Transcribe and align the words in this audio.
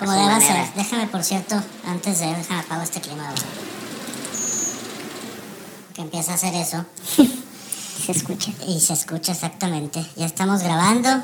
Como 0.00 0.12
manera. 0.12 0.40
ser. 0.40 0.74
Déjame, 0.74 1.06
por 1.08 1.22
cierto, 1.22 1.62
antes 1.86 2.20
de 2.20 2.26
déjame 2.26 2.60
apago 2.60 2.82
este 2.82 3.00
clima. 3.00 3.32
Que 5.94 6.00
empieza 6.00 6.32
a 6.32 6.34
hacer 6.36 6.54
eso. 6.54 6.86
Se 8.06 8.12
escucha. 8.12 8.50
Y 8.66 8.80
se 8.80 8.94
escucha 8.94 9.32
exactamente. 9.32 10.02
Ya 10.16 10.24
estamos 10.24 10.62
grabando. 10.62 11.22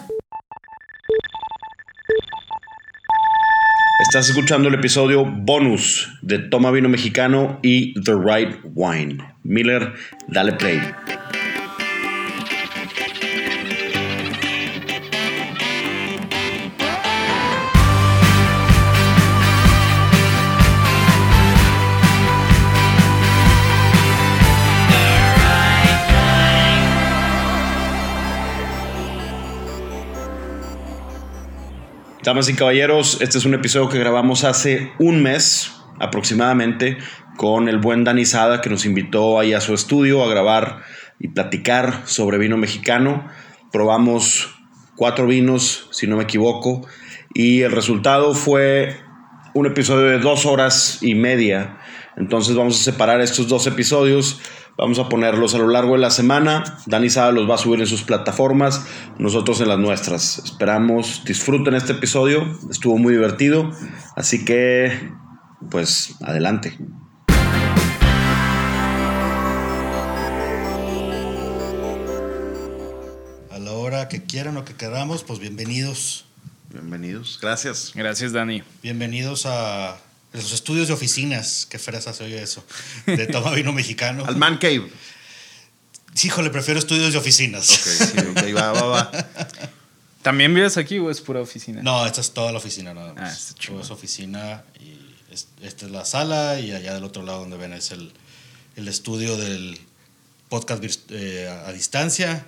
Estás 4.03 4.29
escuchando 4.29 4.69
el 4.69 4.75
episodio 4.75 5.25
bonus 5.25 6.11
de 6.21 6.39
Toma 6.39 6.71
Vino 6.71 6.91
Mexicano 6.91 7.59
y 7.63 7.99
The 8.03 8.13
Right 8.13 8.59
Wine. 8.75 9.37
Miller, 9.43 9.95
dale 10.29 10.53
play. 10.53 10.83
Damas 32.27 32.49
y 32.49 32.55
caballeros, 32.55 33.19
este 33.21 33.39
es 33.39 33.45
un 33.45 33.55
episodio 33.55 33.89
que 33.89 34.01
grabamos 34.01 34.43
hace 34.43 34.91
un 34.99 35.23
mes 35.23 35.71
aproximadamente 36.01 36.99
con 37.37 37.69
el 37.69 37.79
buen 37.79 38.03
Dani 38.03 38.25
Sada 38.25 38.61
que 38.61 38.69
nos 38.69 38.85
invitó 38.85 39.39
ahí 39.39 39.53
a 39.53 39.61
su 39.61 39.75
estudio 39.75 40.25
a 40.25 40.29
grabar 40.29 40.83
y 41.21 41.29
platicar 41.29 42.03
sobre 42.07 42.39
vino 42.39 42.57
mexicano. 42.57 43.29
Probamos 43.71 44.51
cuatro 44.97 45.29
vinos, 45.29 45.87
si 45.93 46.09
no 46.09 46.17
me 46.17 46.25
equivoco, 46.25 46.85
y 47.33 47.63
el 47.63 47.71
resultado 47.71 48.35
fue 48.35 48.97
un 49.55 49.67
episodio 49.67 50.07
de 50.07 50.19
dos 50.19 50.47
horas 50.47 50.99
y 51.03 51.15
media. 51.15 51.79
Entonces 52.17 52.57
vamos 52.57 52.81
a 52.81 52.83
separar 52.83 53.21
estos 53.21 53.47
dos 53.47 53.69
episodios. 53.69 54.41
Vamos 54.79 54.99
a 54.99 55.09
ponerlos 55.09 55.55
a 55.55 55.59
lo 55.59 55.69
largo 55.69 55.95
de 55.95 56.01
la 56.01 56.11
semana. 56.11 56.83
Dani 56.85 57.09
Sada 57.09 57.33
los 57.33 57.49
va 57.49 57.55
a 57.55 57.59
subir 57.59 57.81
en 57.81 57.87
sus 57.87 58.03
plataformas, 58.03 58.85
nosotros 59.19 59.63
en 59.63 59.69
las 59.69 59.79
nuestras. 59.79 60.39
Esperamos 60.39 61.23
disfruten 61.25 61.75
este 61.75 61.93
episodio. 61.93 62.47
Estuvo 62.71 62.99
muy 62.99 63.15
divertido. 63.15 63.71
Así 64.17 64.45
que, 64.45 65.11
pues, 65.71 66.17
adelante. 66.21 66.77
A 73.51 73.59
la 73.59 73.73
hora 73.73 74.09
que 74.09 74.25
quieran 74.25 74.59
o 74.59 74.67
que 74.67 74.75
queramos, 74.75 75.25
pues 75.25 75.39
bienvenidos. 75.39 76.27
Bienvenidos. 76.71 77.39
Gracias. 77.41 77.93
Gracias, 77.95 78.33
Dani. 78.35 78.63
Bienvenidos 78.83 79.47
a 79.47 79.97
los 80.43 80.53
estudios 80.53 80.89
de 80.89 80.95
oficinas. 80.95 81.67
Qué 81.69 81.79
fresa 81.79 82.13
se 82.13 82.25
oye 82.25 82.43
eso. 82.43 82.65
De 83.07 83.27
Toma 83.29 83.53
Vino 83.53 83.73
Mexicano. 83.73 84.25
Al 84.27 84.37
Man 84.37 84.59
Cave. 84.59 84.91
Sí, 86.15 86.29
híjole, 86.29 86.51
prefiero 86.51 86.81
estudios 86.81 87.13
de 87.13 87.19
oficinas. 87.19 87.71
Ok, 87.71 88.07
sí, 88.07 88.19
ok, 88.31 88.57
va, 88.57 88.73
va, 88.73 88.83
va. 88.87 89.11
¿También 90.23 90.55
vives 90.55 90.77
aquí 90.77 90.99
o 90.99 91.11
es 91.11 91.21
pura 91.21 91.41
oficina? 91.41 91.83
No, 91.83 92.05
esta 92.07 92.21
es 92.21 92.33
toda 92.33 92.51
la 92.53 92.59
oficina 92.59 92.95
nada 92.95 93.13
Ah, 93.17 93.21
más. 93.23 93.39
está 93.39 93.53
Todo 93.55 93.61
chingón. 93.63 93.83
es 93.83 93.91
oficina 93.91 94.65
y 94.81 94.99
es- 95.33 95.49
esta 95.63 95.87
es 95.87 95.93
la 95.93 96.05
sala 96.05 96.59
y 96.59 96.73
allá 96.73 96.95
del 96.95 97.05
otro 97.05 97.23
lado 97.23 97.41
donde 97.41 97.57
ven 97.59 97.73
es 97.75 97.91
el, 97.93 98.13
el 98.77 98.89
estudio 98.89 99.37
del 99.37 99.79
podcast 100.49 100.83
eh, 101.11 101.49
a, 101.49 101.69
a 101.69 101.73
distancia 101.73 102.47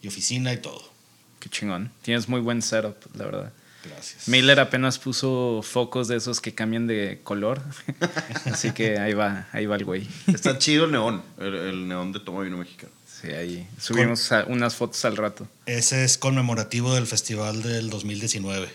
y 0.00 0.08
oficina 0.08 0.52
y 0.52 0.56
todo. 0.56 0.90
Qué 1.38 1.48
chingón. 1.48 1.92
Tienes 2.02 2.28
muy 2.28 2.40
buen 2.40 2.62
setup, 2.62 2.96
la 3.14 3.24
verdad. 3.26 3.52
Gracias. 3.84 4.28
Miller 4.28 4.60
apenas 4.60 4.98
puso 4.98 5.60
focos 5.62 6.06
de 6.08 6.16
esos 6.16 6.40
que 6.40 6.54
cambian 6.54 6.86
de 6.86 7.20
color. 7.24 7.60
Así 8.46 8.70
que 8.72 8.98
ahí 8.98 9.12
va, 9.14 9.48
ahí 9.52 9.66
va 9.66 9.76
el 9.76 9.84
güey. 9.84 10.06
Está 10.28 10.56
chido 10.58 10.84
el 10.84 10.92
neón, 10.92 11.22
el, 11.38 11.54
el 11.54 11.88
neón 11.88 12.12
de 12.12 12.20
Toma 12.20 12.42
Vino 12.42 12.58
Mexicano. 12.58 12.92
Sí, 13.20 13.28
ahí 13.28 13.66
subimos 13.78 14.30
a- 14.32 14.44
unas 14.46 14.74
fotos 14.76 15.04
al 15.04 15.16
rato. 15.16 15.46
Ese 15.66 16.04
es 16.04 16.16
conmemorativo 16.18 16.94
del 16.94 17.06
festival 17.06 17.62
del 17.62 17.90
2019. 17.90 18.68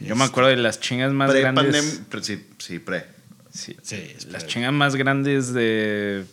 Yo 0.00 0.16
me 0.16 0.24
acuerdo 0.24 0.50
de 0.50 0.56
las 0.56 0.80
chingas 0.80 1.12
más 1.12 1.30
Pre 1.30 1.40
grandes. 1.40 2.00
pandem- 2.00 2.04
pre- 2.06 2.24
sí, 2.24 2.44
sí, 2.58 2.78
pre. 2.78 3.06
Sí, 3.54 3.76
Sí, 3.82 4.14
las 4.30 4.46
chingas 4.46 4.72
más 4.72 4.96
grandes 4.96 5.52
de, 5.52 6.24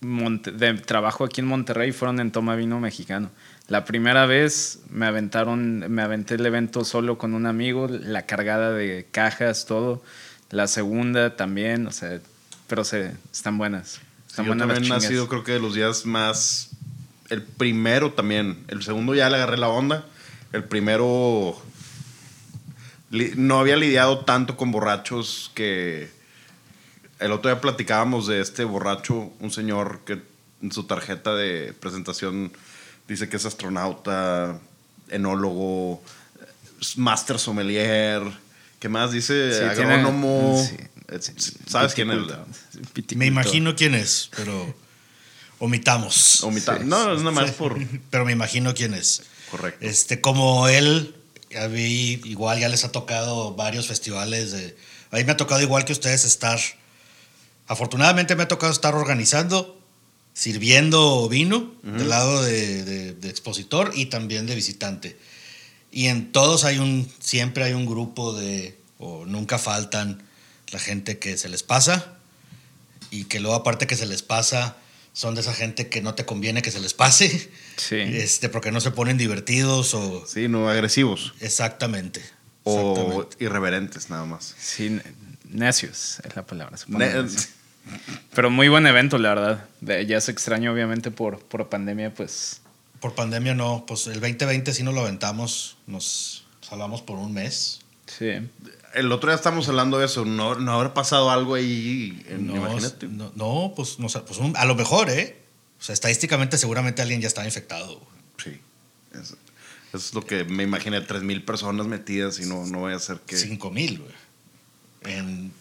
Monte- 0.00 0.52
de 0.52 0.74
trabajo 0.74 1.24
aquí 1.24 1.40
en 1.40 1.46
Monterrey 1.48 1.92
fueron 1.92 2.20
en 2.20 2.30
Toma 2.30 2.54
Vino 2.56 2.78
Mexicano. 2.80 3.30
La 3.68 3.84
primera 3.84 4.26
vez 4.26 4.80
me 4.90 5.06
aventaron, 5.06 5.90
me 5.90 6.02
aventé 6.02 6.34
el 6.34 6.44
evento 6.44 6.84
solo 6.84 7.16
con 7.16 7.34
un 7.34 7.46
amigo, 7.46 7.88
la 7.88 8.26
cargada 8.26 8.72
de 8.72 9.06
cajas, 9.10 9.66
todo. 9.66 10.02
La 10.50 10.66
segunda 10.66 11.36
también, 11.36 11.86
o 11.86 11.92
sea, 11.92 12.20
pero 12.66 12.84
se, 12.84 13.12
están 13.32 13.58
buenas. 13.58 14.00
Están 14.28 14.46
Yo 14.46 14.50
buenas 14.50 14.68
las 14.68 14.76
también 14.76 14.92
ha 14.92 15.00
sido 15.00 15.28
creo 15.28 15.44
que 15.44 15.52
de 15.52 15.60
los 15.60 15.74
días 15.74 16.06
más... 16.06 16.70
El 17.28 17.42
primero 17.42 18.12
también. 18.12 18.62
El 18.68 18.82
segundo 18.82 19.14
ya 19.14 19.30
le 19.30 19.36
agarré 19.36 19.56
la 19.56 19.68
onda. 19.68 20.06
El 20.52 20.64
primero... 20.64 21.56
No 23.10 23.58
había 23.58 23.76
lidiado 23.76 24.24
tanto 24.24 24.56
con 24.56 24.70
borrachos 24.70 25.50
que... 25.54 26.10
El 27.20 27.30
otro 27.30 27.50
día 27.50 27.60
platicábamos 27.60 28.26
de 28.26 28.40
este 28.40 28.64
borracho, 28.64 29.32
un 29.38 29.50
señor 29.50 30.00
que 30.04 30.20
en 30.60 30.72
su 30.72 30.84
tarjeta 30.84 31.34
de 31.34 31.72
presentación 31.78 32.52
dice 33.08 33.28
que 33.28 33.36
es 33.36 33.44
astronauta, 33.46 34.58
enólogo, 35.08 36.02
master 36.96 37.38
sommelier, 37.38 38.22
¿qué 38.80 38.88
más 38.88 39.12
dice? 39.12 39.52
Sí, 39.52 39.76
tiene- 39.76 39.94
Agrónomo. 39.94 40.66
sí, 40.68 40.76
¿Sabes 41.66 41.92
quién 41.94 42.10
es? 42.10 43.16
Me 43.16 43.26
imagino 43.26 43.76
quién 43.76 43.94
es, 43.94 44.30
pero 44.34 44.74
omitamos. 45.58 46.42
Omita- 46.42 46.78
Sí, 46.78 46.84
no, 46.86 47.12
es 47.12 47.18
nada 47.20 47.30
más 47.32 47.50
Sí, 47.50 47.54
por... 47.58 47.78
Pero 48.10 48.24
me 48.24 48.32
imagino 48.32 48.72
quién 48.74 48.94
es. 48.94 49.22
Correcto. 49.50 49.84
Este, 49.86 50.20
como 50.22 50.66
él, 50.68 51.14
a 51.62 51.68
mí 51.68 52.12
igual 52.24 52.58
ya 52.60 52.68
les 52.70 52.84
ha 52.84 52.92
tocado 52.92 53.54
varios 53.54 53.86
festivales. 53.88 54.52
De, 54.52 54.74
a 55.10 55.16
mí 55.16 55.24
me 55.24 55.32
ha 55.32 55.36
tocado 55.36 55.60
igual 55.60 55.84
que 55.84 55.92
ustedes 55.92 56.24
estar. 56.24 56.58
Afortunadamente 57.66 58.34
me 58.34 58.42
ha 58.44 58.48
tocado 58.48 58.72
estar 58.72 58.94
organizando, 58.94 59.78
sirviendo 60.34 61.28
vino 61.28 61.72
del 61.82 62.08
lado 62.08 62.42
de, 62.42 62.84
de- 62.84 63.12
de 63.14 63.28
expositor 63.30 63.92
y 63.94 64.06
también 64.06 64.46
de 64.46 64.54
visitante. 64.54 65.16
Y 65.90 66.06
en 66.06 66.32
todos 66.32 66.64
hay 66.64 66.78
un, 66.78 67.10
siempre 67.20 67.64
hay 67.64 67.74
un 67.74 67.84
grupo 67.86 68.32
de, 68.32 68.78
o 68.98 69.26
nunca 69.26 69.58
faltan 69.58 70.22
la 70.70 70.78
gente 70.78 71.18
que 71.18 71.36
se 71.36 71.48
les 71.50 71.62
pasa 71.62 72.14
y 73.10 73.24
que 73.24 73.40
luego 73.40 73.56
aparte 73.56 73.86
que 73.86 73.96
se 73.96 74.06
les 74.06 74.22
pasa 74.22 74.76
son 75.12 75.34
de 75.34 75.42
esa 75.42 75.52
gente 75.52 75.90
que 75.90 76.00
no 76.00 76.14
te 76.14 76.24
conviene 76.24 76.62
que 76.62 76.70
se 76.70 76.80
les 76.80 76.94
pase. 76.94 77.50
Sí. 77.76 77.96
Este, 77.96 78.48
porque 78.48 78.72
no 78.72 78.80
se 78.80 78.90
ponen 78.90 79.18
divertidos 79.18 79.92
o... 79.92 80.24
Sí, 80.26 80.48
no 80.48 80.70
agresivos. 80.70 81.34
Exactamente. 81.40 82.22
O 82.64 82.92
exactamente. 82.92 83.44
irreverentes, 83.44 84.08
nada 84.08 84.24
más. 84.24 84.54
Sí, 84.58 84.88
ne- 84.88 85.02
necios 85.50 86.20
es 86.24 86.34
la 86.34 86.46
palabra. 86.46 86.78
Ne- 86.86 87.22
necios. 87.22 87.48
Pero 88.34 88.50
muy 88.50 88.68
buen 88.68 88.86
evento, 88.86 89.18
la 89.18 89.30
verdad. 89.30 89.68
De- 89.80 90.06
ya 90.06 90.20
se 90.20 90.30
extrañó, 90.30 90.72
obviamente, 90.72 91.10
por, 91.10 91.40
por 91.40 91.68
pandemia, 91.68 92.14
pues. 92.14 92.60
Por 93.00 93.14
pandemia 93.14 93.54
no, 93.54 93.84
pues 93.86 94.06
el 94.06 94.20
2020 94.20 94.72
sí 94.72 94.82
nos 94.82 94.94
lo 94.94 95.00
aventamos, 95.02 95.76
nos 95.86 96.44
salvamos 96.60 97.02
por 97.02 97.18
un 97.18 97.32
mes. 97.32 97.80
Sí. 98.06 98.30
El 98.94 99.10
otro 99.10 99.30
día 99.30 99.36
estamos 99.36 99.68
hablando 99.68 99.98
de 99.98 100.06
eso. 100.06 100.24
No, 100.24 100.54
no 100.54 100.72
habrá 100.72 100.94
pasado 100.94 101.30
algo 101.30 101.54
ahí. 101.54 102.24
en- 102.28 102.46
No, 102.46 102.56
imagínate. 102.56 103.08
no, 103.08 103.32
no, 103.34 103.72
pues, 103.74 103.98
no, 103.98 104.08
sé, 104.08 104.20
pues 104.20 104.38
un- 104.38 104.56
a 104.56 104.64
lo 104.64 104.74
mejor, 104.74 105.10
¿eh? 105.10 105.38
O 105.80 105.82
sea, 105.82 105.92
estadísticamente 105.94 106.58
seguramente 106.58 107.02
alguien 107.02 107.20
ya 107.20 107.26
estaba 107.28 107.46
infectado. 107.46 108.00
Sí. 108.42 108.60
Es- 109.14 109.34
Eso 109.94 110.06
es 110.06 110.14
lo 110.14 110.24
que 110.24 110.44
me 110.44 110.62
imaginé. 110.62 111.00
Tres 111.02 111.22
mil 111.22 111.42
personas 111.44 111.86
metidas 111.86 112.38
y 112.40 112.46
no, 112.46 112.64
no 112.66 112.82
vaya 112.82 112.96
a 112.96 113.00
ser 113.00 113.18
que. 113.26 113.36
Cinco 113.36 113.70
mil, 113.70 113.98
güey. 113.98 114.12
En, 115.18 115.52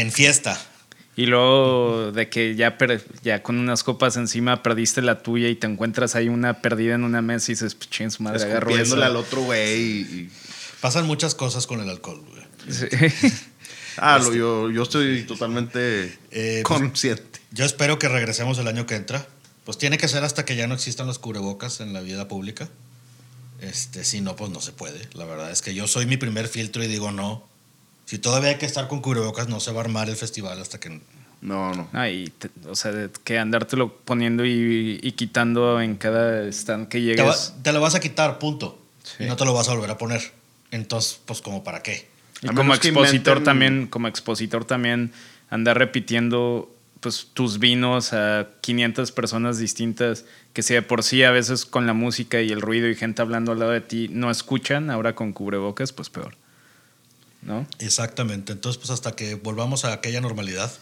en 0.00 0.12
fiesta. 0.12 0.60
Y 1.16 1.26
luego 1.26 2.10
de 2.12 2.28
que 2.28 2.56
ya, 2.56 2.76
ya 3.22 3.42
con 3.42 3.56
unas 3.58 3.84
copas 3.84 4.16
encima 4.16 4.62
perdiste 4.64 5.00
la 5.00 5.22
tuya 5.22 5.48
y 5.48 5.54
te 5.54 5.66
encuentras 5.68 6.16
ahí 6.16 6.28
una 6.28 6.60
perdida 6.60 6.94
en 6.96 7.04
una 7.04 7.22
mesa 7.22 7.52
y 7.52 7.54
dices, 7.54 7.78
ching, 7.78 8.10
su 8.10 8.22
madre, 8.24 8.42
agarro 8.42 8.76
eso. 8.76 9.00
Al 9.02 9.16
otro 9.16 9.42
güey. 9.42 9.80
y- 9.80 10.00
y- 10.00 10.30
Pasan 10.80 11.06
muchas 11.06 11.34
cosas 11.34 11.66
con 11.66 11.80
el 11.80 11.88
alcohol, 11.88 12.22
güey. 12.28 12.42
Sí. 12.68 12.86
Ah, 13.96 14.18
lo- 14.18 14.34
yo, 14.34 14.70
yo 14.72 14.82
estoy 14.82 15.22
totalmente 15.22 16.12
Eh, 16.32 16.62
pues, 16.66 16.80
consciente. 16.80 17.38
Yo 17.52 17.64
espero 17.64 17.96
que 18.00 18.08
regresemos 18.08 18.58
el 18.58 18.66
año 18.66 18.86
que 18.86 18.96
entra. 18.96 19.24
Pues 19.64 19.78
tiene 19.78 19.98
que 19.98 20.08
ser 20.08 20.24
hasta 20.24 20.44
que 20.44 20.56
ya 20.56 20.66
no 20.66 20.74
existan 20.74 21.06
los 21.06 21.20
cubrebocas 21.20 21.78
en 21.80 21.92
la 21.92 22.00
vida 22.00 22.26
pública. 22.26 22.68
Este, 23.60 24.02
si 24.04 24.20
no, 24.20 24.34
pues 24.34 24.50
no 24.50 24.60
se 24.60 24.72
puede. 24.72 25.08
La 25.14 25.24
verdad 25.26 25.52
es 25.52 25.62
que 25.62 25.74
yo 25.74 25.86
soy 25.86 26.06
mi 26.06 26.16
primer 26.16 26.48
filtro 26.48 26.82
y 26.82 26.88
digo 26.88 27.12
no. 27.12 27.48
Si 28.06 28.18
todavía 28.18 28.50
hay 28.50 28.56
que 28.58 28.66
estar 28.66 28.88
con 28.88 29.00
cubrebocas, 29.00 29.48
no 29.48 29.60
se 29.60 29.72
va 29.72 29.80
a 29.80 29.84
armar 29.84 30.08
el 30.10 30.16
festival 30.16 30.60
hasta 30.60 30.78
que. 30.80 31.00
No, 31.40 31.74
no. 31.74 31.88
Ah, 31.92 32.08
y 32.08 32.28
te- 32.28 32.50
o 32.68 32.74
sea, 32.74 32.90
de 32.92 33.10
que 33.24 33.38
andártelo 33.38 33.94
poniendo 34.04 34.44
y, 34.46 34.98
y 35.02 35.12
quitando 35.12 35.80
en 35.80 35.96
cada 35.96 36.46
stand 36.48 36.88
que 36.88 36.98
Te, 36.98 37.04
llegues. 37.04 37.24
va- 37.58 37.62
te 37.62 37.72
lo 37.72 37.80
vas 37.80 37.94
a 37.94 38.00
quitar, 38.00 38.38
punto. 38.38 38.78
Sí. 39.02 39.24
Y 39.24 39.26
no 39.26 39.36
te 39.36 39.44
lo 39.44 39.52
vas 39.52 39.68
a 39.68 39.74
volver 39.74 39.90
a 39.90 39.98
poner. 39.98 40.32
Entonces, 40.70 41.20
pues 41.26 41.40
como 41.42 41.62
para 41.62 41.82
qué. 41.82 42.08
Y 42.42 42.48
como 42.48 42.74
expositor 42.74 43.38
inventen- 43.40 43.44
también, 43.44 43.86
como 43.88 44.08
expositor 44.08 44.64
también 44.64 45.12
andar 45.50 45.78
repitiendo 45.78 46.70
pues 47.00 47.28
tus 47.34 47.58
vinos 47.58 48.14
a 48.14 48.48
500 48.62 49.12
personas 49.12 49.58
distintas 49.58 50.24
que 50.54 50.62
si 50.62 50.72
de 50.72 50.80
por 50.80 51.02
sí 51.02 51.22
a 51.22 51.30
veces 51.30 51.66
con 51.66 51.86
la 51.86 51.92
música 51.92 52.40
y 52.40 52.50
el 52.50 52.62
ruido 52.62 52.88
y 52.88 52.94
gente 52.94 53.20
hablando 53.20 53.52
al 53.52 53.58
lado 53.58 53.72
de 53.72 53.82
ti 53.82 54.08
no 54.10 54.30
escuchan, 54.30 54.88
ahora 54.90 55.14
con 55.14 55.32
cubrebocas 55.34 55.92
pues 55.92 56.08
peor. 56.08 56.34
¿No? 57.44 57.66
Exactamente. 57.78 58.52
Entonces, 58.52 58.78
pues 58.78 58.90
hasta 58.90 59.12
que 59.12 59.34
volvamos 59.34 59.84
a 59.84 59.92
aquella 59.92 60.20
normalidad. 60.20 60.72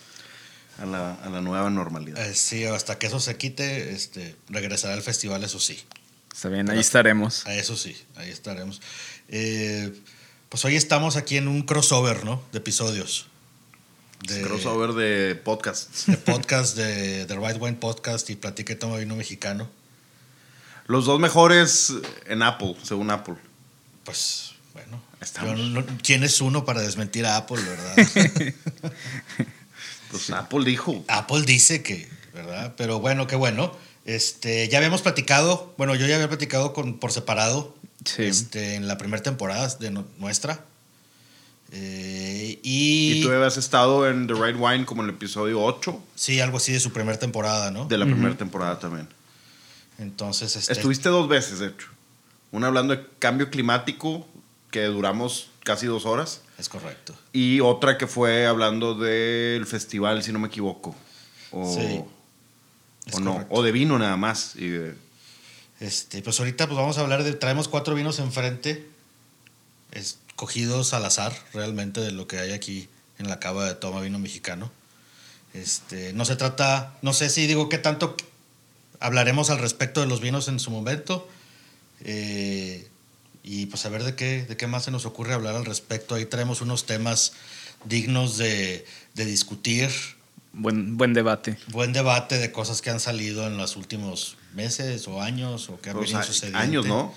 A 0.79 0.87
la, 0.87 1.15
a 1.15 1.29
la 1.29 1.43
nueva 1.43 1.69
normalidad. 1.69 2.25
Eh, 2.25 2.35
sí, 2.35 2.65
hasta 2.65 2.99
que 2.99 3.07
eso 3.07 3.21
se 3.21 3.37
quite, 3.37 3.93
este, 3.93 4.37
regresará 4.49 4.95
al 4.95 5.03
festival, 5.03 5.45
eso 5.45 5.61
sí. 5.61 5.79
Está 6.33 6.49
bien, 6.49 6.71
ahí 6.71 6.79
estaremos. 6.79 7.47
A 7.47 7.55
eso 7.55 7.77
sí, 7.77 7.95
ahí 8.17 8.31
estaremos. 8.31 8.81
Eh, 9.29 9.93
pues 10.49 10.65
hoy 10.65 10.77
estamos 10.77 11.17
aquí 11.17 11.37
en 11.37 11.47
un 11.47 11.63
crossover, 11.63 12.25
¿no? 12.25 12.43
De 12.53 12.59
episodios. 12.59 13.27
De, 14.27 14.41
Crossover 14.43 14.93
de 14.93 15.35
podcasts. 15.35 16.07
de 16.07 16.17
podcast 16.17 16.77
de 16.77 17.27
The 17.27 17.37
Right 17.37 17.61
Wine 17.61 17.77
Podcast 17.77 18.31
y 18.31 18.37
Platique 18.37 18.77
Toma 18.77 18.97
Vino 18.97 19.17
Mexicano. 19.17 19.69
Los 20.87 21.07
dos 21.07 21.21
mejores 21.21 21.93
en 22.27 22.43
Apple, 22.43 22.77
según 22.83 23.11
Apple. 23.11 23.35
Pues 24.05 24.53
bueno, 24.73 25.01
Estamos. 25.21 25.59
no- 25.59 25.85
¿quién 26.03 26.23
es 26.25 26.41
uno 26.41 26.65
para 26.65 26.81
desmentir 26.81 27.27
a 27.27 27.37
Apple, 27.37 27.61
verdad? 27.63 28.55
Pues 30.11 30.29
Apple 30.31 30.65
dijo. 30.67 31.03
Apple 31.09 31.43
dice 31.47 31.83
que, 31.83 32.07
¿verdad? 32.35 32.75
Pero 32.77 33.01
bueno, 33.01 33.27
qué 33.27 33.35
bueno. 33.37 33.75
Este, 34.05 34.69
ya 34.69 34.77
habíamos 34.79 35.01
platicado, 35.01 35.73
bueno, 35.79 35.95
yo 35.95 36.07
ya 36.07 36.17
había 36.17 36.29
platicado 36.29 36.73
con, 36.75 36.99
por 36.99 37.13
separado 37.13 37.75
Sí. 38.05 38.25
este, 38.25 38.75
en 38.75 38.89
la 38.89 38.99
primera 38.99 39.23
temporada 39.23 39.69
de 39.81 39.91
no- 39.91 40.05
nuestra. 40.19 40.65
Eh, 41.71 42.59
y, 42.63 43.21
Y 43.21 43.23
tú 43.23 43.31
habías 43.33 43.57
estado 43.57 44.07
en 44.07 44.27
The 44.27 44.35
Right 44.35 44.57
Wine 44.59 44.85
como 44.85 45.03
en 45.03 45.09
el 45.09 45.15
episodio 45.15 45.63
8 45.63 46.03
sí, 46.15 46.39
algo 46.41 46.59
así 46.59 46.73
de 46.73 46.81
su 46.81 46.93
primera 46.93 47.19
temporada, 47.19 47.71
¿no? 47.71 47.87
de 47.87 47.97
la 47.97 48.05
primera 48.05 48.37
temporada 48.37 48.79
también. 48.79 49.09
Entonces, 49.99 50.55
este, 50.57 50.73
Estuviste 50.75 51.09
dos 51.09 51.29
veces, 51.29 51.61
de 51.61 51.69
hecho. 51.69 51.87
Una 52.51 52.67
hablando 52.67 52.95
de 52.95 53.07
cambio 53.19 53.49
climático, 53.49 54.29
que 54.73 54.83
duramos 54.87 55.51
casi 55.63 55.87
dos 55.87 56.05
horas. 56.07 56.41
es 56.59 56.69
correcto. 56.69 57.15
Y 57.33 57.61
otra 57.61 57.97
que 57.99 58.09
fue 58.09 58.47
hablando 58.47 58.95
del 58.97 59.65
festival, 59.67 60.23
si 60.25 60.33
no 60.33 60.41
me 60.41 60.49
equivoco. 60.49 60.97
O, 61.53 61.73
Sí, 61.73 62.03
es 63.07 63.15
o 63.15 63.21
no. 63.21 63.35
correcto. 63.35 63.55
O 63.55 63.63
de 63.63 63.71
vino 63.73 63.97
nada 63.99 64.17
más. 64.17 64.57
Y 64.57 64.67
de- 64.69 64.95
Este, 65.79 66.23
pues 66.23 66.39
ahorita 66.41 66.67
pues 66.67 66.77
vamos 66.77 66.99
a 66.99 67.03
hablar 67.03 67.23
de, 67.23 67.33
traemos 67.35 67.69
cuatro 67.69 67.95
vinos 67.95 68.19
enfrente, 68.19 68.87
escogidos 69.93 70.95
al 70.95 71.05
azar 71.05 71.33
realmente 71.53 72.01
de 72.01 72.13
lo 72.13 72.27
que 72.27 72.39
hay 72.39 72.53
aquí 72.53 72.89
en 73.19 73.29
la 73.29 73.39
cava 73.41 73.67
de 73.67 73.75
Toma 73.75 74.01
Vino 74.01 74.19
Mexicano. 74.19 74.71
Este, 75.55 76.13
no 76.15 76.25
se 76.25 76.37
trata, 76.37 76.97
no 77.03 77.13
sé 77.13 77.29
si 77.29 77.47
digo 77.47 77.69
qué 77.69 77.79
tanto 77.79 78.17
hablaremos 79.01 79.51
al 79.51 79.59
respecto 79.59 80.01
de 80.01 80.07
los 80.07 80.21
vinos 80.21 80.49
en 80.49 80.59
su 80.61 80.71
momento. 80.71 81.29
eh, 82.05 82.89
y 83.43 83.67
pues 83.67 83.85
a 83.87 83.89
ver 83.89 84.05
de 84.05 84.15
qué, 84.15 84.45
de 84.45 84.57
qué 84.57 84.67
más 84.67 84.85
se 84.85 84.91
nos 84.91 85.05
ocurre 85.07 85.35
hablar 85.35 85.55
al 85.57 85.65
respecto. 85.65 86.15
Ahí 86.15 86.27
traemos 86.27 86.61
unos 86.61 86.87
temas 86.87 87.33
dignos 87.85 88.37
de, 88.39 88.85
de 89.15 89.25
discutir, 89.25 89.91
Buen, 90.55 90.99
buen 90.99 91.15
debate. 91.15 91.57
buen 91.69 91.95
debate 91.95 92.37
de 92.39 92.53
cosas 92.53 92.83
que 92.83 92.91
han 92.91 93.01
salido 93.01 93.47
en 93.47 93.57
los 93.57 93.75
últimos 93.77 94.37
meses 94.55 95.09
o 95.09 95.23
años 95.23 95.71
o 95.71 95.81
que 95.81 95.89
han 95.91 95.97
Pues, 95.97 96.11
venido 96.11 96.27
sucediendo. 96.27 96.59
años, 96.59 96.87
¿no? 96.87 97.15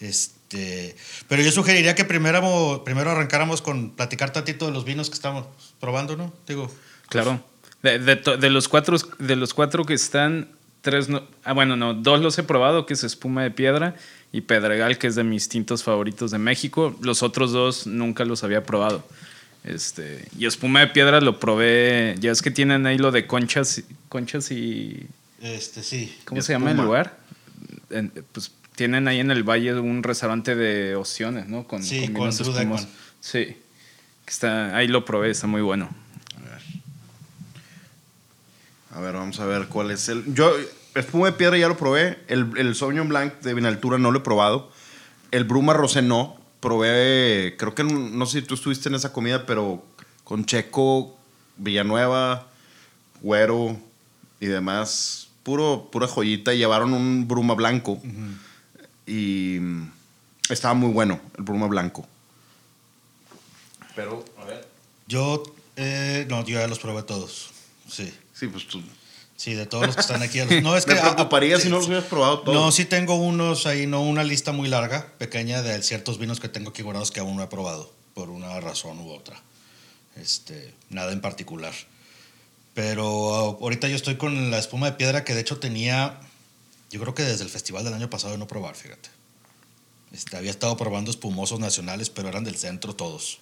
Este, 0.00 0.96
pero 1.28 1.42
yo 1.42 1.52
sugeriría 1.52 1.94
que 1.94 2.04
primero, 2.04 2.82
primero 2.84 3.10
arrancáramos 3.12 3.62
con 3.62 3.90
platicar 3.92 4.32
tantito 4.32 4.66
de 4.66 4.72
los 4.72 4.84
vinos 4.84 5.08
que 5.08 5.14
estamos 5.14 5.46
probando, 5.80 6.16
¿no? 6.16 6.32
Digo, 6.46 6.70
Claro. 7.08 7.44
De, 7.82 7.98
de 7.98 8.16
de 8.16 8.50
los 8.50 8.68
cuatro, 8.68 8.96
de 9.18 9.36
los 9.36 9.54
cuatro 9.54 9.84
que 9.84 9.94
están, 9.94 10.48
tres 10.82 11.08
no. 11.08 11.22
Ah, 11.44 11.52
bueno, 11.52 11.76
no, 11.76 11.94
dos 11.94 12.20
los 12.20 12.38
he 12.38 12.42
probado, 12.42 12.86
que 12.86 12.94
es 12.94 13.04
Espuma 13.04 13.42
de 13.42 13.50
Piedra 13.50 13.96
y 14.32 14.40
Pedregal, 14.40 14.98
que 14.98 15.06
es 15.08 15.14
de 15.14 15.24
mis 15.24 15.48
tintos 15.48 15.82
favoritos 15.84 16.30
de 16.30 16.38
México. 16.38 16.96
Los 17.02 17.22
otros 17.22 17.52
dos 17.52 17.86
nunca 17.86 18.24
los 18.24 18.42
había 18.44 18.62
probado. 18.64 19.06
Este, 19.64 20.26
y 20.38 20.46
Espuma 20.46 20.80
de 20.80 20.86
Piedra 20.88 21.20
lo 21.20 21.38
probé. 21.38 22.16
Ya 22.18 22.32
es 22.32 22.42
que 22.42 22.50
tienen 22.50 22.86
ahí 22.86 22.98
lo 22.98 23.12
de 23.12 23.26
conchas, 23.26 23.78
y- 23.78 23.84
conchas 24.08 24.50
y. 24.50 25.06
este, 25.40 25.82
sí. 25.82 26.16
¿Cómo 26.24 26.40
se 26.42 26.52
llama 26.54 26.70
el 26.72 26.78
lugar? 26.78 27.16
En- 27.90 28.10
pues 28.32 28.50
tienen 28.74 29.06
ahí 29.06 29.20
en 29.20 29.30
el 29.30 29.42
valle 29.44 29.74
un 29.78 30.02
restaurante 30.02 30.56
de 30.56 30.96
opciones, 30.96 31.46
¿no? 31.46 31.64
Con, 31.68 31.82
Sí, 31.82 32.08
con 32.08 32.28
espumosos. 32.28 32.54
Deckman. 32.56 32.88
Sí. 33.20 33.56
Está, 34.26 34.74
ahí 34.74 34.88
lo 34.88 35.04
probé, 35.04 35.30
está 35.30 35.46
muy 35.46 35.60
bueno. 35.60 35.90
A 38.94 39.00
ver, 39.00 39.14
vamos 39.14 39.38
a 39.40 39.46
ver 39.46 39.66
cuál 39.68 39.90
es 39.90 40.08
el. 40.08 40.34
Yo, 40.34 40.54
espuma 40.94 41.26
de 41.26 41.32
piedra 41.32 41.56
ya 41.58 41.68
lo 41.68 41.76
probé. 41.76 42.18
El, 42.28 42.52
el 42.56 42.74
Sauvignon 42.74 43.08
Blanc 43.08 43.40
de 43.40 43.54
Vinaltura 43.54 43.98
no 43.98 44.10
lo 44.10 44.18
he 44.18 44.22
probado. 44.22 44.70
El 45.30 45.44
Bruma 45.44 45.72
Rosé 45.72 46.02
no. 46.02 46.40
Probé, 46.60 47.56
creo 47.58 47.74
que 47.74 47.82
no 47.82 48.24
sé 48.24 48.40
si 48.40 48.46
tú 48.46 48.54
estuviste 48.54 48.88
en 48.88 48.94
esa 48.94 49.12
comida, 49.12 49.46
pero 49.46 49.84
con 50.22 50.44
Checo, 50.44 51.16
Villanueva, 51.56 52.46
Güero 53.20 53.76
y 54.38 54.46
demás. 54.46 55.28
Puro, 55.42 55.88
pura 55.90 56.06
joyita. 56.06 56.54
Llevaron 56.54 56.94
un 56.94 57.26
Bruma 57.26 57.54
Blanco. 57.54 58.00
Y 59.06 59.58
mm, 59.60 59.90
estaba 60.50 60.74
muy 60.74 60.90
bueno 60.90 61.20
el 61.36 61.42
Bruma 61.42 61.66
Blanco. 61.66 62.06
Pero, 63.96 64.24
a 64.38 64.44
ver. 64.44 64.68
Yo, 65.08 65.42
eh, 65.76 66.26
no, 66.28 66.44
yo 66.44 66.60
ya 66.60 66.68
los 66.68 66.78
probé 66.78 67.02
todos. 67.02 67.50
Sí. 67.88 68.12
Sí, 68.32 68.46
pues 68.46 68.66
tú. 68.68 68.80
Sí, 69.42 69.54
de 69.54 69.66
todos 69.66 69.86
los 69.88 69.96
que 69.96 70.02
están 70.02 70.22
aquí. 70.22 70.38
No, 70.62 70.76
es 70.76 70.84
que. 70.84 70.94
Me 70.94 71.00
preocuparía 71.00 71.58
si 71.58 71.68
no 71.68 71.78
los 71.78 71.88
hubieras 71.88 72.04
probado 72.04 72.42
todos. 72.42 72.56
No, 72.56 72.70
sí 72.70 72.84
tengo 72.84 73.16
unos 73.16 73.66
ahí, 73.66 73.88
no 73.88 74.00
una 74.00 74.22
lista 74.22 74.52
muy 74.52 74.68
larga, 74.68 75.14
pequeña, 75.18 75.62
de 75.62 75.82
ciertos 75.82 76.20
vinos 76.20 76.38
que 76.38 76.48
tengo 76.48 76.70
aquí 76.70 76.82
guardados 76.82 77.10
que 77.10 77.18
aún 77.18 77.34
no 77.34 77.42
he 77.42 77.48
probado, 77.48 77.92
por 78.14 78.30
una 78.30 78.60
razón 78.60 79.00
u 79.00 79.10
otra. 79.10 79.42
Este, 80.14 80.72
nada 80.90 81.10
en 81.10 81.20
particular. 81.20 81.74
Pero 82.74 83.34
ah, 83.34 83.58
ahorita 83.60 83.88
yo 83.88 83.96
estoy 83.96 84.14
con 84.14 84.52
la 84.52 84.58
espuma 84.58 84.92
de 84.92 84.96
piedra 84.96 85.24
que 85.24 85.34
de 85.34 85.40
hecho 85.40 85.58
tenía, 85.58 86.20
yo 86.92 87.00
creo 87.00 87.16
que 87.16 87.24
desde 87.24 87.42
el 87.42 87.50
festival 87.50 87.82
del 87.82 87.94
año 87.94 88.08
pasado 88.08 88.34
de 88.34 88.38
no 88.38 88.46
probar, 88.46 88.76
fíjate. 88.76 89.08
Este, 90.12 90.36
había 90.36 90.52
estado 90.52 90.76
probando 90.76 91.10
espumosos 91.10 91.58
nacionales, 91.58 92.10
pero 92.10 92.28
eran 92.28 92.44
del 92.44 92.54
centro 92.54 92.94
todos. 92.94 93.40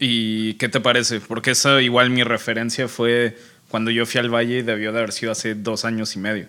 ¿Y 0.00 0.54
qué 0.54 0.68
te 0.68 0.80
parece? 0.80 1.20
Porque 1.20 1.52
esa 1.52 1.80
igual 1.80 2.10
mi 2.10 2.24
referencia 2.24 2.88
fue 2.88 3.38
cuando 3.68 3.90
yo 3.90 4.06
fui 4.06 4.20
al 4.20 4.32
Valle 4.32 4.62
debió 4.62 4.92
de 4.92 4.98
haber 4.98 5.12
sido 5.12 5.32
hace 5.32 5.54
dos 5.54 5.84
años 5.84 6.16
y 6.16 6.18
medio. 6.18 6.48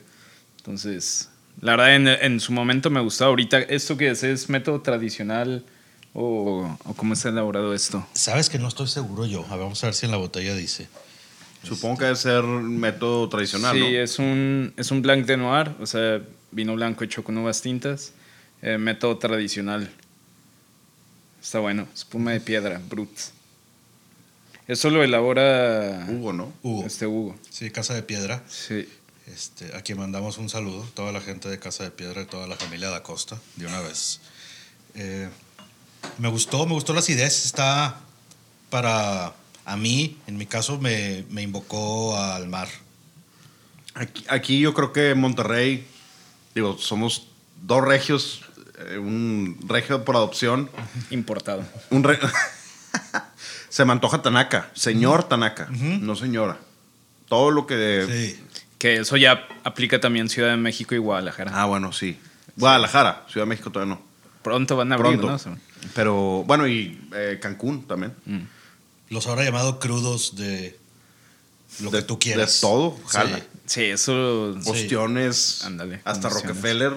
Entonces, 0.57 1.29
la 1.61 1.71
verdad 1.71 1.95
en, 1.95 2.07
en 2.07 2.39
su 2.39 2.51
momento 2.51 2.89
me 2.89 3.01
gustó. 3.01 3.25
Ahorita, 3.25 3.59
¿esto 3.59 3.97
que 3.97 4.09
es? 4.09 4.23
¿Es 4.23 4.49
método 4.49 4.81
tradicional 4.81 5.63
o, 6.13 6.77
o 6.85 6.93
cómo 6.93 7.13
está 7.13 7.29
elaborado 7.29 7.73
esto? 7.73 8.05
Sabes 8.13 8.49
que 8.49 8.59
no 8.59 8.67
estoy 8.67 8.87
seguro 8.87 9.25
yo. 9.25 9.45
A 9.47 9.51
ver, 9.51 9.59
vamos 9.59 9.83
a 9.83 9.87
ver 9.87 9.93
si 9.93 10.05
en 10.05 10.11
la 10.11 10.17
botella 10.17 10.55
dice. 10.55 10.87
Supongo 11.63 11.97
que 11.97 12.05
debe 12.05 12.15
ser 12.15 12.43
método 12.43 13.27
tradicional, 13.27 13.75
sí, 13.75 13.81
¿no? 13.81 13.87
es 13.87 14.17
un, 14.17 14.73
es 14.77 14.91
un 14.91 15.01
blanc 15.01 15.25
de 15.25 15.35
noir, 15.35 15.71
o 15.81 15.85
sea, 15.85 16.21
vino 16.51 16.73
blanco 16.73 17.03
hecho 17.03 17.21
con 17.21 17.37
uvas 17.37 17.61
tintas, 17.61 18.13
eh, 18.61 18.77
método 18.77 19.17
tradicional. 19.17 19.89
Está 21.41 21.59
bueno, 21.59 21.85
espuma 21.93 22.31
de 22.31 22.39
piedra, 22.39 22.81
brut. 22.89 23.09
Eso 24.69 24.89
lo 24.91 25.03
elabora 25.03 26.05
Hugo, 26.09 26.31
¿no? 26.31 26.53
Hugo. 26.63 26.85
este 26.85 27.07
Hugo. 27.07 27.35
Sí, 27.49 27.71
Casa 27.71 27.95
de 27.95 28.03
Piedra. 28.03 28.43
Sí. 28.47 28.87
Este, 29.27 29.75
a 29.75 29.81
quien 29.81 29.97
mandamos 29.97 30.37
un 30.37 30.47
saludo, 30.49 30.87
toda 30.93 31.11
la 31.11 31.21
gente 31.21 31.49
de 31.49 31.57
Casa 31.59 31.83
de 31.83 31.91
Piedra 31.91 32.21
y 32.21 32.25
toda 32.25 32.45
la 32.47 32.55
familia 32.55 32.89
da 32.89 33.01
Costa, 33.03 33.37
de 33.55 33.65
una 33.65 33.79
vez. 33.81 34.19
Eh, 34.93 35.27
me 36.19 36.27
gustó, 36.29 36.65
me 36.67 36.73
gustó 36.73 36.93
las 36.93 37.09
ideas. 37.09 37.45
Está 37.45 37.99
para, 38.69 39.33
a 39.65 39.75
mí, 39.75 40.17
en 40.27 40.37
mi 40.37 40.45
caso, 40.45 40.77
me, 40.79 41.25
me 41.31 41.41
invocó 41.41 42.15
al 42.17 42.47
mar. 42.47 42.67
Aquí, 43.95 44.23
aquí 44.29 44.59
yo 44.59 44.73
creo 44.75 44.93
que 44.93 45.15
Monterrey, 45.15 45.85
digo, 46.53 46.77
somos 46.77 47.27
dos 47.63 47.83
regios, 47.83 48.41
eh, 48.91 48.99
un 48.99 49.57
regio 49.67 50.05
por 50.05 50.15
adopción, 50.15 50.69
Importado. 51.09 51.65
un 51.89 52.03
re- 52.03 52.19
Se 53.69 53.85
me 53.85 53.91
antoja 53.91 54.21
Tanaka, 54.21 54.69
señor 54.73 55.23
Tanaka, 55.25 55.67
no 55.69 56.15
señora. 56.15 56.57
Todo 57.27 57.51
lo 57.51 57.67
que... 57.67 58.05
Sí. 58.35 58.43
Que 58.79 58.97
eso 58.97 59.17
ya 59.17 59.47
aplica 59.63 59.99
también 59.99 60.29
Ciudad 60.29 60.49
de 60.51 60.57
México 60.57 60.95
y 60.95 60.97
Guadalajara. 60.99 61.51
Ah, 61.53 61.65
bueno, 61.65 61.91
sí. 61.91 62.17
Guadalajara, 62.55 63.25
Ciudad 63.29 63.45
de 63.45 63.49
México 63.49 63.71
todavía 63.71 63.95
no. 63.95 64.01
Pronto 64.41 64.77
van 64.77 64.91
a 64.91 64.95
abrir, 64.95 65.19
Pronto. 65.19 65.49
¿no? 65.49 65.57
Pero, 65.93 66.43
bueno, 66.47 66.67
y 66.67 66.99
eh, 67.13 67.39
Cancún 67.41 67.85
también. 67.87 68.13
Los 69.09 69.27
ahora 69.27 69.43
llamados 69.43 69.77
crudos 69.79 70.35
de 70.37 70.77
lo 71.81 71.91
de, 71.91 71.99
que 71.99 72.03
tú 72.05 72.19
quieras. 72.19 72.53
De 72.55 72.61
todo, 72.61 72.95
Sí. 72.97 73.03
jala. 73.17 73.39
Sí, 73.65 73.83
eso. 73.83 74.57
Ostiones, 74.65 75.63
Ándale, 75.65 76.01
hasta. 76.05 76.29
Rockefeller. 76.29 76.93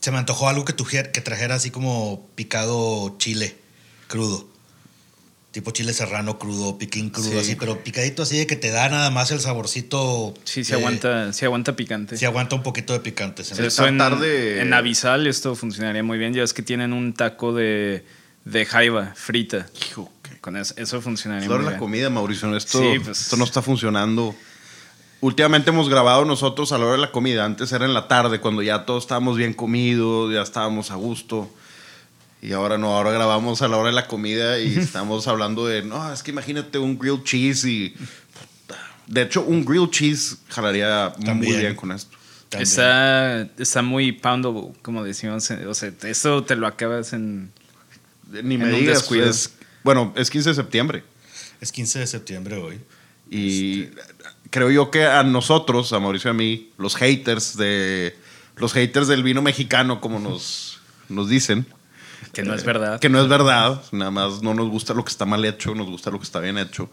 Se 0.00 0.10
me 0.10 0.18
antojó 0.18 0.48
algo 0.48 0.64
que, 0.64 0.74
que 0.74 1.20
trajera 1.20 1.56
así 1.56 1.70
como 1.70 2.26
picado 2.34 3.16
chile 3.18 3.56
crudo. 4.08 4.48
Tipo 5.52 5.72
chile 5.72 5.92
serrano 5.92 6.38
crudo, 6.38 6.78
piquín 6.78 7.10
crudo, 7.10 7.32
Sí. 7.32 7.38
así, 7.38 7.56
pero 7.56 7.82
picadito 7.82 8.22
así 8.22 8.38
de 8.38 8.46
que 8.46 8.54
te 8.54 8.70
da 8.70 8.88
nada 8.88 9.10
más 9.10 9.32
el 9.32 9.40
saborcito. 9.40 10.32
Sí, 10.44 10.62
se 10.62 10.74
aguanta, 10.74 11.32
se 11.32 11.44
aguanta 11.44 11.74
picante. 11.74 12.16
Sí, 12.16 12.24
aguanta 12.24 12.54
un 12.54 12.62
poquito 12.62 12.92
de 12.92 13.00
picante. 13.00 13.42
se 13.42 13.66
eso 13.66 13.86
en, 13.88 13.98
tratar 13.98 14.20
de- 14.20 14.60
en 14.60 14.72
Avisal 14.72 15.26
esto 15.26 15.56
funcionaría 15.56 16.04
muy 16.04 16.18
bien. 16.18 16.34
Ya 16.34 16.44
es 16.44 16.52
que 16.54 16.62
tienen 16.62 16.92
un 16.92 17.14
taco 17.14 17.52
de, 17.52 18.04
de 18.44 18.64
jaiba 18.64 19.12
frita. 19.16 19.66
Hijo, 19.88 20.12
qué- 20.22 20.38
Con 20.40 20.56
eso, 20.56 20.72
eso 20.76 21.00
funcionaría 21.02 21.46
Claro, 21.48 21.62
muy 21.62 21.64
la 21.64 21.70
bien. 21.72 21.80
comida, 21.80 22.10
Mauricio. 22.10 22.56
Esto, 22.56 22.78
Sí, 22.78 23.00
pues. 23.04 23.20
esto 23.22 23.36
no 23.36 23.42
está 23.44 23.60
funcionando. 23.60 24.34
Últimamente 25.20 25.70
hemos 25.70 25.88
grabado 25.90 26.24
nosotros 26.24 26.70
a 26.72 26.78
la 26.78 26.84
hora 26.86 26.92
de 26.94 27.00
la 27.00 27.10
comida. 27.12 27.44
Antes 27.44 27.72
era 27.72 27.84
en 27.84 27.92
la 27.92 28.06
tarde, 28.08 28.40
cuando 28.40 28.62
ya 28.62 28.86
todos 28.86 29.02
estábamos 29.04 29.36
bien 29.36 29.52
comidos, 29.52 30.32
ya 30.32 30.40
estábamos 30.42 30.90
a 30.92 30.94
gusto. 30.94 31.50
Y 32.42 32.52
ahora 32.52 32.78
no, 32.78 32.96
ahora 32.96 33.10
grabamos 33.12 33.60
a 33.62 33.68
la 33.68 33.76
hora 33.76 33.88
de 33.90 33.94
la 33.94 34.06
comida 34.06 34.58
y 34.58 34.78
estamos 34.78 35.28
hablando 35.28 35.66
de, 35.66 35.82
no, 35.82 36.12
es 36.12 36.22
que 36.22 36.30
imagínate 36.30 36.78
un 36.78 36.98
grilled 36.98 37.22
cheese 37.24 37.64
y... 37.66 37.94
De 39.06 39.22
hecho, 39.22 39.42
un 39.42 39.64
grilled 39.64 39.90
cheese 39.90 40.38
jalaría 40.48 41.12
muy 41.18 41.52
bien 41.56 41.74
con 41.74 41.92
esto. 41.92 42.16
También. 42.48 42.62
Está, 42.68 43.42
está 43.58 43.82
muy 43.82 44.12
poundable, 44.12 44.72
como 44.82 45.04
decimos. 45.04 45.50
O 45.50 45.74
sea, 45.74 45.92
eso 46.04 46.42
te 46.44 46.56
lo 46.56 46.66
acabas 46.66 47.12
en... 47.12 47.50
Ni 48.30 48.56
me 48.56 48.70
En 48.70 48.76
digas, 48.76 49.10
es- 49.12 49.52
bueno, 49.82 50.12
es 50.16 50.30
15 50.30 50.50
de 50.50 50.54
septiembre. 50.54 51.04
Es 51.60 51.72
15 51.72 51.98
de 52.00 52.06
septiembre 52.06 52.56
hoy. 52.56 52.80
Y 53.30 53.88
creo 54.50 54.70
yo 54.70 54.90
que 54.90 55.04
a 55.06 55.22
nosotros, 55.24 55.92
a 55.92 56.00
Mauricio 56.00 56.30
y 56.30 56.32
a 56.32 56.34
mí, 56.34 56.70
los 56.78 56.96
haters 56.96 57.56
de 57.56 58.16
los 58.56 58.72
haters 58.72 59.08
del 59.08 59.22
vino 59.22 59.42
mexicano, 59.42 60.00
como 60.00 60.18
nos, 60.18 60.80
nos 61.08 61.28
dicen, 61.28 61.66
Que 62.32 62.42
no 62.42 62.54
es 62.54 62.64
verdad. 62.64 63.00
que 63.00 63.08
no 63.08 63.20
es 63.20 63.28
verdad, 63.28 63.82
nada 63.92 64.10
más 64.10 64.42
no 64.42 64.54
nos 64.54 64.68
gusta 64.68 64.94
lo 64.94 65.04
que 65.04 65.10
está 65.10 65.24
mal 65.24 65.44
hecho, 65.44 65.74
nos 65.74 65.88
gusta 65.88 66.10
lo 66.10 66.18
que 66.18 66.24
está 66.24 66.40
bien 66.40 66.58
hecho. 66.58 66.88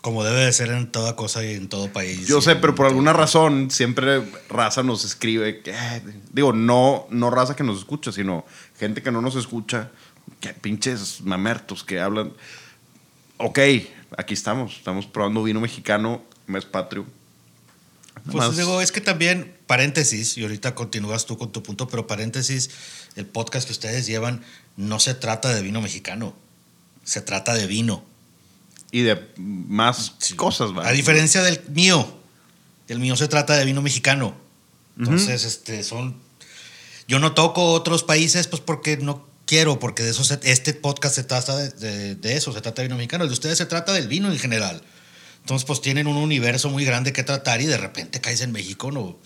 Como 0.00 0.24
debe 0.24 0.46
de 0.46 0.52
ser 0.52 0.70
en 0.70 0.90
toda 0.90 1.14
cosa 1.14 1.44
y 1.44 1.52
en 1.52 1.68
todo 1.68 1.92
país. 1.92 2.26
Yo 2.26 2.40
sé, 2.40 2.56
pero 2.56 2.74
por 2.74 2.86
alguna 2.86 3.12
razón 3.12 3.70
siempre 3.70 4.22
raza 4.48 4.82
nos 4.82 5.04
escribe 5.04 5.60
que, 5.60 5.72
eh, 5.72 6.02
digo, 6.32 6.54
no, 6.54 7.06
no 7.10 7.30
raza 7.30 7.54
que 7.54 7.64
nos 7.64 7.78
escucha, 7.78 8.10
sino 8.10 8.46
gente 8.78 9.02
que 9.02 9.10
no 9.10 9.20
nos 9.20 9.36
escucha, 9.36 9.90
que 10.40 10.54
pinches 10.54 11.20
mamertos 11.20 11.84
que 11.84 12.00
hablan. 12.00 12.32
Ok, 13.36 13.58
aquí 14.16 14.32
estamos, 14.32 14.76
estamos 14.76 15.06
probando 15.06 15.42
vino 15.42 15.60
mexicano, 15.60 16.22
mes 16.46 16.64
patrio. 16.64 17.04
Pues 18.24 18.34
más- 18.36 18.56
digo, 18.56 18.80
es 18.80 18.92
que 18.92 19.00
también, 19.00 19.56
paréntesis, 19.66 20.36
y 20.36 20.42
ahorita 20.42 20.74
continúas 20.74 21.26
tú 21.26 21.38
con 21.38 21.52
tu 21.52 21.62
punto, 21.62 21.88
pero 21.88 22.06
paréntesis, 22.06 22.70
el 23.16 23.24
podcast 23.26 23.66
que 23.66 23.72
ustedes 23.72 24.06
llevan 24.06 24.42
no 24.76 25.00
se 25.00 25.14
trata 25.14 25.52
de 25.54 25.62
vino 25.62 25.80
mexicano, 25.80 26.34
se 27.04 27.20
trata 27.20 27.54
de 27.54 27.66
vino. 27.66 28.04
y 28.92 29.02
de 29.02 29.24
más 29.36 30.14
Sí. 30.18 30.34
cosas. 30.34 30.70
A 30.82 30.90
diferencia 30.90 31.42
del 31.44 31.60
mío, 31.68 32.12
el 32.88 32.98
mío 32.98 33.14
se 33.14 33.28
trata 33.28 33.56
de 33.56 33.64
vino 33.64 33.80
mexicano. 33.82 34.34
Entonces, 34.98 35.44
este, 35.44 35.84
son... 35.84 36.16
Yo 37.06 37.20
no 37.20 37.32
toco 37.32 37.70
otros 37.72 38.02
países, 38.02 38.48
pues 38.48 38.60
porque 38.60 38.96
no 38.96 39.28
quiero, 39.46 39.78
porque 39.78 40.02
de 40.02 40.10
eso 40.10 40.24
se- 40.24 40.40
este 40.42 40.74
podcast 40.74 41.14
se 41.14 41.22
trata 41.22 41.56
de, 41.56 41.70
de- 41.70 42.14
de 42.16 42.36
eso, 42.36 42.52
se 42.52 42.60
trata 42.60 42.82
de 42.82 42.88
vino 42.88 42.96
mexicano. 42.96 43.22
El 43.22 43.30
de 43.30 43.34
ustedes 43.34 43.58
se 43.58 43.66
trata 43.66 43.92
del 43.92 44.08
vino 44.08 44.28
en 44.32 44.38
general. 44.40 44.82
Entonces, 45.40 45.66
pues 45.66 45.80
tienen 45.80 46.06
un 46.06 46.16
universo 46.16 46.70
muy 46.70 46.84
grande 46.84 47.12
que 47.12 47.22
tratar 47.22 47.60
y 47.60 47.66
de 47.66 47.76
repente 47.76 48.20
caes 48.20 48.40
en 48.42 48.52
México, 48.52 48.90
¿no? 48.92 49.16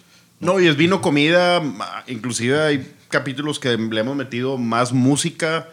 No, 0.40 0.61
y 0.61 0.66
es 0.66 0.76
vino, 0.76 1.00
comida, 1.00 1.62
inclusive 2.06 2.61
hay 2.61 2.92
capítulos 3.09 3.59
que 3.59 3.76
le 3.76 4.00
hemos 4.00 4.16
metido 4.16 4.59
más 4.59 4.92
música 4.92 5.68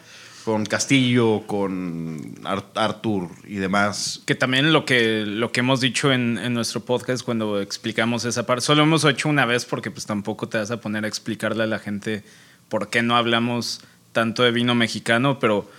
con 0.45 0.65
Castillo, 0.65 1.43
con 1.45 2.36
Ar- 2.43 2.65
Arthur 2.75 3.29
y 3.48 3.55
demás. 3.55 4.21
Que 4.25 4.33
también 4.36 4.74
lo 4.74 4.86
que, 4.86 5.24
lo 5.25 5.51
que 5.51 5.60
hemos 5.60 5.81
dicho 5.81 6.12
en, 6.12 6.38
en 6.38 6.53
nuestro 6.53 6.81
podcast 6.83 7.24
cuando 7.24 7.62
explicamos 7.62 8.25
esa 8.25 8.45
parte, 8.45 8.65
solo 8.65 8.83
hemos 8.83 9.03
hecho 9.05 9.29
una 9.29 9.45
vez 9.45 9.65
porque 9.65 9.91
pues 9.91 10.05
tampoco 10.05 10.50
te 10.50 10.57
vas 10.57 10.71
a 10.71 10.81
poner 10.81 11.05
a 11.05 11.07
explicarle 11.07 11.63
a 11.63 11.67
la 11.67 11.79
gente 11.79 12.24
por 12.69 12.89
qué 12.89 13.01
no 13.03 13.15
hablamos 13.17 13.81
tanto 14.13 14.43
de 14.43 14.51
vino 14.51 14.74
mexicano, 14.75 15.39
pero 15.39 15.69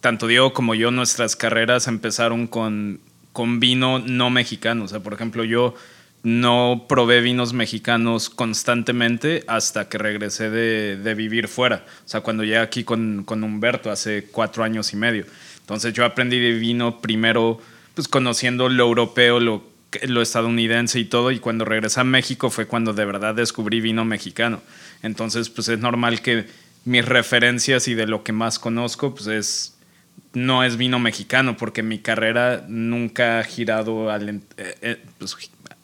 tanto 0.00 0.26
Diego 0.26 0.52
como 0.52 0.74
yo, 0.74 0.90
nuestras 0.90 1.36
carreras 1.36 1.86
empezaron 1.86 2.46
con, 2.46 3.00
con 3.36 3.60
vino 3.60 3.98
no 3.98 4.30
mexicano. 4.30 4.84
O 4.84 4.88
sea, 4.88 5.00
por 5.00 5.12
ejemplo, 5.12 5.44
yo 5.44 5.74
no 6.22 6.86
probé 6.88 7.20
vinos 7.20 7.52
mexicanos 7.52 8.30
constantemente 8.30 9.44
hasta 9.46 9.90
que 9.90 9.98
regresé 9.98 10.48
de, 10.48 10.96
de 10.96 11.14
vivir 11.14 11.46
fuera. 11.46 11.84
O 12.06 12.08
sea, 12.08 12.22
cuando 12.22 12.44
llegué 12.44 12.56
aquí 12.56 12.82
con, 12.82 13.24
con 13.24 13.44
Humberto 13.44 13.90
hace 13.90 14.28
cuatro 14.32 14.64
años 14.64 14.94
y 14.94 14.96
medio. 14.96 15.26
Entonces 15.60 15.92
yo 15.92 16.06
aprendí 16.06 16.40
de 16.40 16.52
vino 16.52 17.02
primero, 17.02 17.60
pues 17.94 18.08
conociendo 18.08 18.70
lo 18.70 18.84
europeo, 18.84 19.38
lo, 19.38 19.64
lo 20.04 20.22
estadounidense 20.22 20.98
y 20.98 21.04
todo, 21.04 21.30
y 21.30 21.38
cuando 21.38 21.66
regresé 21.66 22.00
a 22.00 22.04
México 22.04 22.48
fue 22.48 22.66
cuando 22.66 22.94
de 22.94 23.04
verdad 23.04 23.34
descubrí 23.34 23.82
vino 23.82 24.06
mexicano. 24.06 24.62
Entonces, 25.02 25.50
pues 25.50 25.68
es 25.68 25.78
normal 25.78 26.22
que 26.22 26.46
mis 26.86 27.04
referencias 27.04 27.86
y 27.86 27.92
de 27.94 28.06
lo 28.06 28.24
que 28.24 28.32
más 28.32 28.58
conozco, 28.58 29.14
pues 29.14 29.26
es 29.26 29.75
no 30.36 30.62
es 30.64 30.76
vino 30.76 30.98
mexicano, 30.98 31.56
porque 31.56 31.82
mi 31.82 31.98
carrera 31.98 32.62
nunca 32.68 33.38
ha 33.38 33.42
girado 33.42 34.10
al, 34.10 34.28
en- 34.28 34.44
eh, 34.58 34.74
eh, 34.82 35.04
pues, 35.16 35.34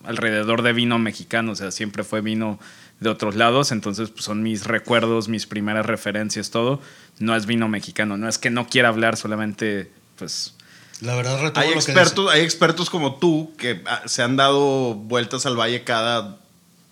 alrededor 0.05 0.61
de 0.61 0.75
vino 0.75 0.99
mexicano, 0.99 1.53
o 1.53 1.55
sea, 1.55 1.71
siempre 1.71 2.05
fue 2.05 2.21
vino 2.21 2.61
de 3.01 3.09
otros 3.09 3.35
lados, 3.35 3.73
entonces 3.73 4.11
pues, 4.11 4.27
son 4.27 4.43
mis 4.43 4.67
recuerdos, 4.67 5.29
mis 5.29 5.47
primeras 5.47 5.87
referencias, 5.87 6.51
todo. 6.51 6.83
No 7.19 7.35
es 7.35 7.47
vino 7.47 7.67
mexicano, 7.69 8.19
no 8.19 8.29
es 8.29 8.37
que 8.37 8.51
no 8.51 8.67
quiera 8.69 8.91
hablar, 8.91 9.17
solamente 9.17 9.91
pues... 10.19 10.55
La 11.01 11.17
verdad, 11.17 11.41
Hay 11.55 11.69
lo 11.69 11.73
que 11.73 11.79
expertos, 11.79 12.31
hay 12.31 12.43
expertos 12.43 12.91
como 12.91 13.15
tú 13.15 13.55
que 13.57 13.81
ah, 13.87 14.03
se 14.05 14.23
han 14.23 14.37
dado 14.37 14.95
vueltas 14.95 15.47
al 15.47 15.59
valle 15.59 15.83
cada 15.83 16.37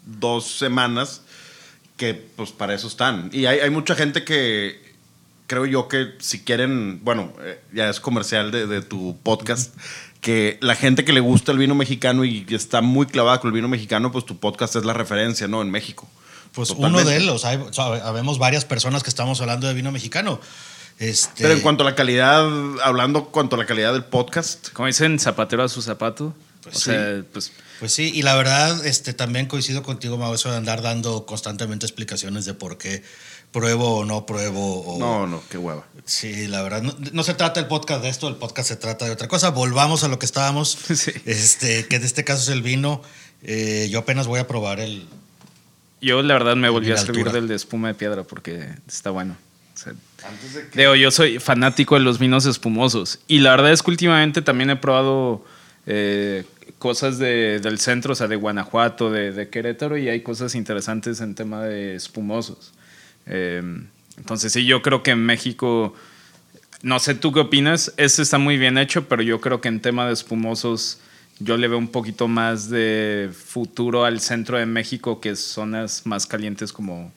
dos 0.06 0.50
semanas 0.50 1.20
que 1.98 2.14
pues 2.14 2.52
para 2.52 2.72
eso 2.72 2.88
están. 2.88 3.28
Y 3.34 3.44
hay, 3.44 3.58
hay 3.60 3.70
mucha 3.70 3.94
gente 3.94 4.24
que 4.24 4.89
creo 5.50 5.66
yo 5.66 5.88
que 5.88 6.12
si 6.20 6.44
quieren, 6.44 7.00
bueno, 7.02 7.32
eh, 7.40 7.60
ya 7.72 7.90
es 7.90 7.98
comercial 7.98 8.52
de, 8.52 8.68
de 8.68 8.82
tu 8.82 9.18
podcast, 9.20 9.74
que 10.20 10.58
la 10.60 10.76
gente 10.76 11.04
que 11.04 11.12
le 11.12 11.18
gusta 11.18 11.50
el 11.50 11.58
vino 11.58 11.74
mexicano 11.74 12.24
y 12.24 12.46
está 12.50 12.82
muy 12.82 13.06
clavada 13.06 13.40
con 13.40 13.48
el 13.48 13.54
vino 13.54 13.66
mexicano, 13.66 14.12
pues 14.12 14.24
tu 14.24 14.38
podcast 14.38 14.76
es 14.76 14.84
la 14.84 14.92
referencia, 14.92 15.48
¿no? 15.48 15.60
En 15.60 15.68
México. 15.72 16.08
Pues 16.52 16.68
Totalmente. 16.68 17.02
uno 17.02 17.10
de 17.10 17.16
ellos, 17.16 17.44
hay, 17.44 17.56
o 17.56 17.72
sea, 17.72 17.86
habemos 17.86 18.38
varias 18.38 18.64
personas 18.64 19.02
que 19.02 19.10
estamos 19.10 19.40
hablando 19.40 19.66
de 19.66 19.74
vino 19.74 19.90
mexicano. 19.90 20.40
Este, 21.00 21.42
Pero 21.42 21.54
en 21.54 21.60
cuanto 21.62 21.82
a 21.82 21.86
la 21.86 21.96
calidad, 21.96 22.48
hablando 22.84 23.24
cuanto 23.24 23.56
a 23.56 23.58
la 23.58 23.66
calidad 23.66 23.92
del 23.92 24.04
podcast, 24.04 24.68
Como 24.68 24.86
dicen, 24.86 25.18
zapatero 25.18 25.64
a 25.64 25.68
su 25.68 25.82
zapato. 25.82 26.32
Pues 26.62 26.76
o 26.76 26.78
sí. 26.78 26.84
sea, 26.84 27.24
pues 27.32 27.52
Pues 27.80 27.92
sí, 27.92 28.12
y 28.14 28.22
la 28.22 28.36
verdad, 28.36 28.86
este, 28.86 29.14
también 29.14 29.46
coincido 29.46 29.82
contigo, 29.82 30.16
Mau, 30.16 30.32
eso 30.32 30.48
de 30.48 30.58
andar 30.58 30.80
dando 30.80 31.26
constantemente 31.26 31.86
explicaciones 31.86 32.44
de 32.44 32.54
por 32.54 32.78
qué 32.78 33.02
pruebo 33.52 33.98
o 33.98 34.04
no 34.04 34.26
pruebo. 34.26 34.80
O, 34.82 34.98
no, 34.98 35.26
no, 35.26 35.42
qué 35.50 35.58
hueva. 35.58 35.84
Sí, 36.04 36.46
la 36.48 36.62
verdad, 36.62 36.82
no, 36.82 36.94
no 37.12 37.22
se 37.22 37.34
trata 37.34 37.60
el 37.60 37.66
podcast 37.66 38.02
de 38.02 38.08
esto, 38.08 38.28
el 38.28 38.36
podcast 38.36 38.68
se 38.68 38.76
trata 38.76 39.04
de 39.04 39.10
otra 39.12 39.28
cosa. 39.28 39.50
Volvamos 39.50 40.04
a 40.04 40.08
lo 40.08 40.18
que 40.18 40.26
estábamos, 40.26 40.70
Sí. 40.94 41.12
este, 41.26 41.86
que 41.86 41.96
en 41.96 42.04
este 42.04 42.24
caso 42.24 42.42
es 42.42 42.48
el 42.48 42.62
vino. 42.62 43.02
Eh, 43.42 43.88
yo 43.90 44.00
apenas 44.00 44.26
voy 44.26 44.38
a 44.40 44.46
probar 44.46 44.80
el... 44.80 45.06
yo 46.00 46.22
la 46.22 46.34
verdad 46.34 46.56
me 46.56 46.68
volví 46.68 46.92
a 46.92 46.96
servir 46.96 47.30
del 47.32 47.48
de 47.48 47.54
espuma 47.54 47.88
de 47.88 47.94
piedra 47.94 48.22
porque 48.24 48.68
está 48.88 49.10
bueno. 49.10 49.36
O 49.74 49.78
sea, 49.78 49.94
Antes 50.28 50.54
de 50.54 50.68
que... 50.68 50.78
Digo, 50.78 50.94
yo 50.94 51.10
soy 51.10 51.38
fanático 51.38 51.94
de 51.94 52.02
los 52.02 52.18
vinos 52.18 52.44
espumosos. 52.46 53.20
Y 53.28 53.38
la 53.38 53.52
verdad 53.52 53.72
es 53.72 53.82
que 53.82 53.90
últimamente 53.90 54.42
también 54.42 54.68
he 54.70 54.76
probado 54.76 55.42
eh, 55.86 56.44
cosas 56.78 57.18
de- 57.18 57.60
del 57.60 57.78
centro, 57.78 58.12
o 58.12 58.16
sea, 58.16 58.26
de 58.28 58.36
Guanajuato, 58.36 59.10
de, 59.10 59.32
de 59.32 59.48
Querétaro, 59.48 59.96
y 59.96 60.08
hay 60.10 60.20
cosas 60.22 60.54
interesantes 60.54 61.20
en 61.22 61.34
tema 61.34 61.62
de 61.64 61.94
espumosos. 61.94 62.72
Eh, 63.30 63.62
entonces, 64.18 64.52
sí, 64.52 64.66
yo 64.66 64.82
creo 64.82 65.02
que 65.02 65.12
en 65.12 65.24
México, 65.24 65.94
no 66.82 66.98
sé 66.98 67.14
tú 67.14 67.32
qué 67.32 67.40
opinas, 67.40 67.94
este 67.96 68.20
está 68.20 68.36
muy 68.36 68.58
bien 68.58 68.76
hecho, 68.76 69.08
pero 69.08 69.22
yo 69.22 69.40
creo 69.40 69.62
que 69.62 69.68
en 69.68 69.80
tema 69.80 70.06
de 70.06 70.12
espumosos, 70.12 71.00
yo 71.38 71.56
le 71.56 71.68
veo 71.68 71.78
un 71.78 71.88
poquito 71.88 72.28
más 72.28 72.68
de 72.68 73.30
futuro 73.32 74.04
al 74.04 74.20
centro 74.20 74.58
de 74.58 74.66
México 74.66 75.20
que 75.20 75.34
zonas 75.36 76.04
más 76.04 76.26
calientes 76.26 76.72
como 76.72 77.12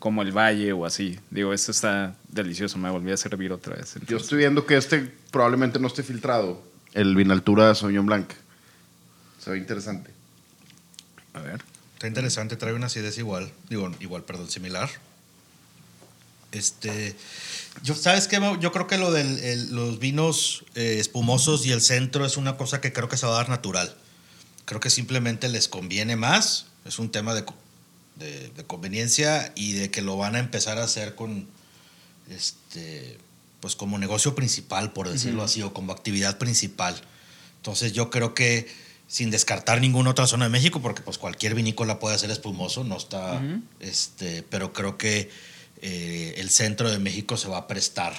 como 0.00 0.22
el 0.22 0.32
Valle 0.32 0.72
o 0.72 0.84
así. 0.84 1.20
Digo, 1.30 1.52
esto 1.52 1.70
está 1.70 2.16
delicioso, 2.28 2.78
me 2.78 2.90
volví 2.90 3.12
a 3.12 3.16
servir 3.16 3.52
otra 3.52 3.76
vez. 3.76 3.96
Yo 4.08 4.16
estoy 4.16 4.38
viendo 4.38 4.66
que 4.66 4.76
este 4.76 5.12
probablemente 5.30 5.78
no 5.78 5.86
esté 5.86 6.02
filtrado. 6.02 6.60
El 6.94 7.14
Vinaltura 7.14 7.72
Sauvignon 7.74 8.06
Blanc. 8.06 8.32
Se 9.38 9.50
ve 9.50 9.58
interesante. 9.58 10.10
A 11.34 11.40
ver. 11.40 11.62
Está 11.94 12.08
interesante, 12.08 12.56
trae 12.56 12.72
una 12.72 12.86
acidez 12.86 13.18
igual, 13.18 13.52
digo, 13.68 13.92
igual, 14.00 14.24
perdón, 14.24 14.50
similar. 14.50 14.88
Este, 16.52 17.14
yo, 17.82 17.94
¿sabes 17.94 18.26
qué? 18.26 18.40
Yo 18.60 18.72
creo 18.72 18.86
que 18.86 18.98
lo 18.98 19.12
de 19.12 19.56
los 19.70 19.98
vinos 19.98 20.64
eh, 20.74 20.96
espumosos 20.98 21.64
y 21.66 21.72
el 21.72 21.80
centro 21.80 22.26
es 22.26 22.36
una 22.36 22.56
cosa 22.56 22.80
que 22.80 22.92
creo 22.92 23.08
que 23.08 23.16
se 23.16 23.26
va 23.26 23.32
a 23.32 23.36
dar 23.36 23.48
natural. 23.48 23.94
Creo 24.64 24.80
que 24.80 24.90
simplemente 24.90 25.48
les 25.48 25.68
conviene 25.68 26.16
más, 26.16 26.66
es 26.84 26.98
un 26.98 27.10
tema 27.10 27.34
de, 27.34 27.44
de, 28.16 28.50
de 28.50 28.64
conveniencia 28.64 29.52
y 29.54 29.72
de 29.72 29.90
que 29.90 30.02
lo 30.02 30.16
van 30.16 30.34
a 30.34 30.38
empezar 30.38 30.78
a 30.78 30.84
hacer 30.84 31.14
con, 31.14 31.48
este, 32.28 33.18
pues 33.60 33.76
como 33.76 33.98
negocio 33.98 34.34
principal, 34.34 34.92
por 34.92 35.08
decirlo 35.08 35.42
así, 35.42 35.62
o 35.62 35.72
como 35.72 35.92
actividad 35.92 36.38
principal. 36.38 37.00
Entonces 37.56 37.92
yo 37.92 38.10
creo 38.10 38.34
que 38.34 38.68
sin 39.06 39.30
descartar 39.30 39.80
ninguna 39.80 40.10
otra 40.10 40.26
zona 40.26 40.44
de 40.44 40.50
México, 40.50 40.80
porque 40.80 41.02
pues 41.02 41.18
cualquier 41.18 41.54
vinícola 41.54 41.98
puede 41.98 42.16
ser 42.18 42.30
espumoso, 42.30 42.84
no 42.84 42.96
está, 42.96 43.42
este, 43.80 44.44
pero 44.44 44.72
creo 44.72 44.96
que 44.96 45.30
eh, 45.82 46.34
el 46.38 46.50
centro 46.50 46.90
de 46.90 46.98
México 46.98 47.36
se 47.36 47.48
va 47.48 47.58
a 47.58 47.66
prestar 47.66 48.12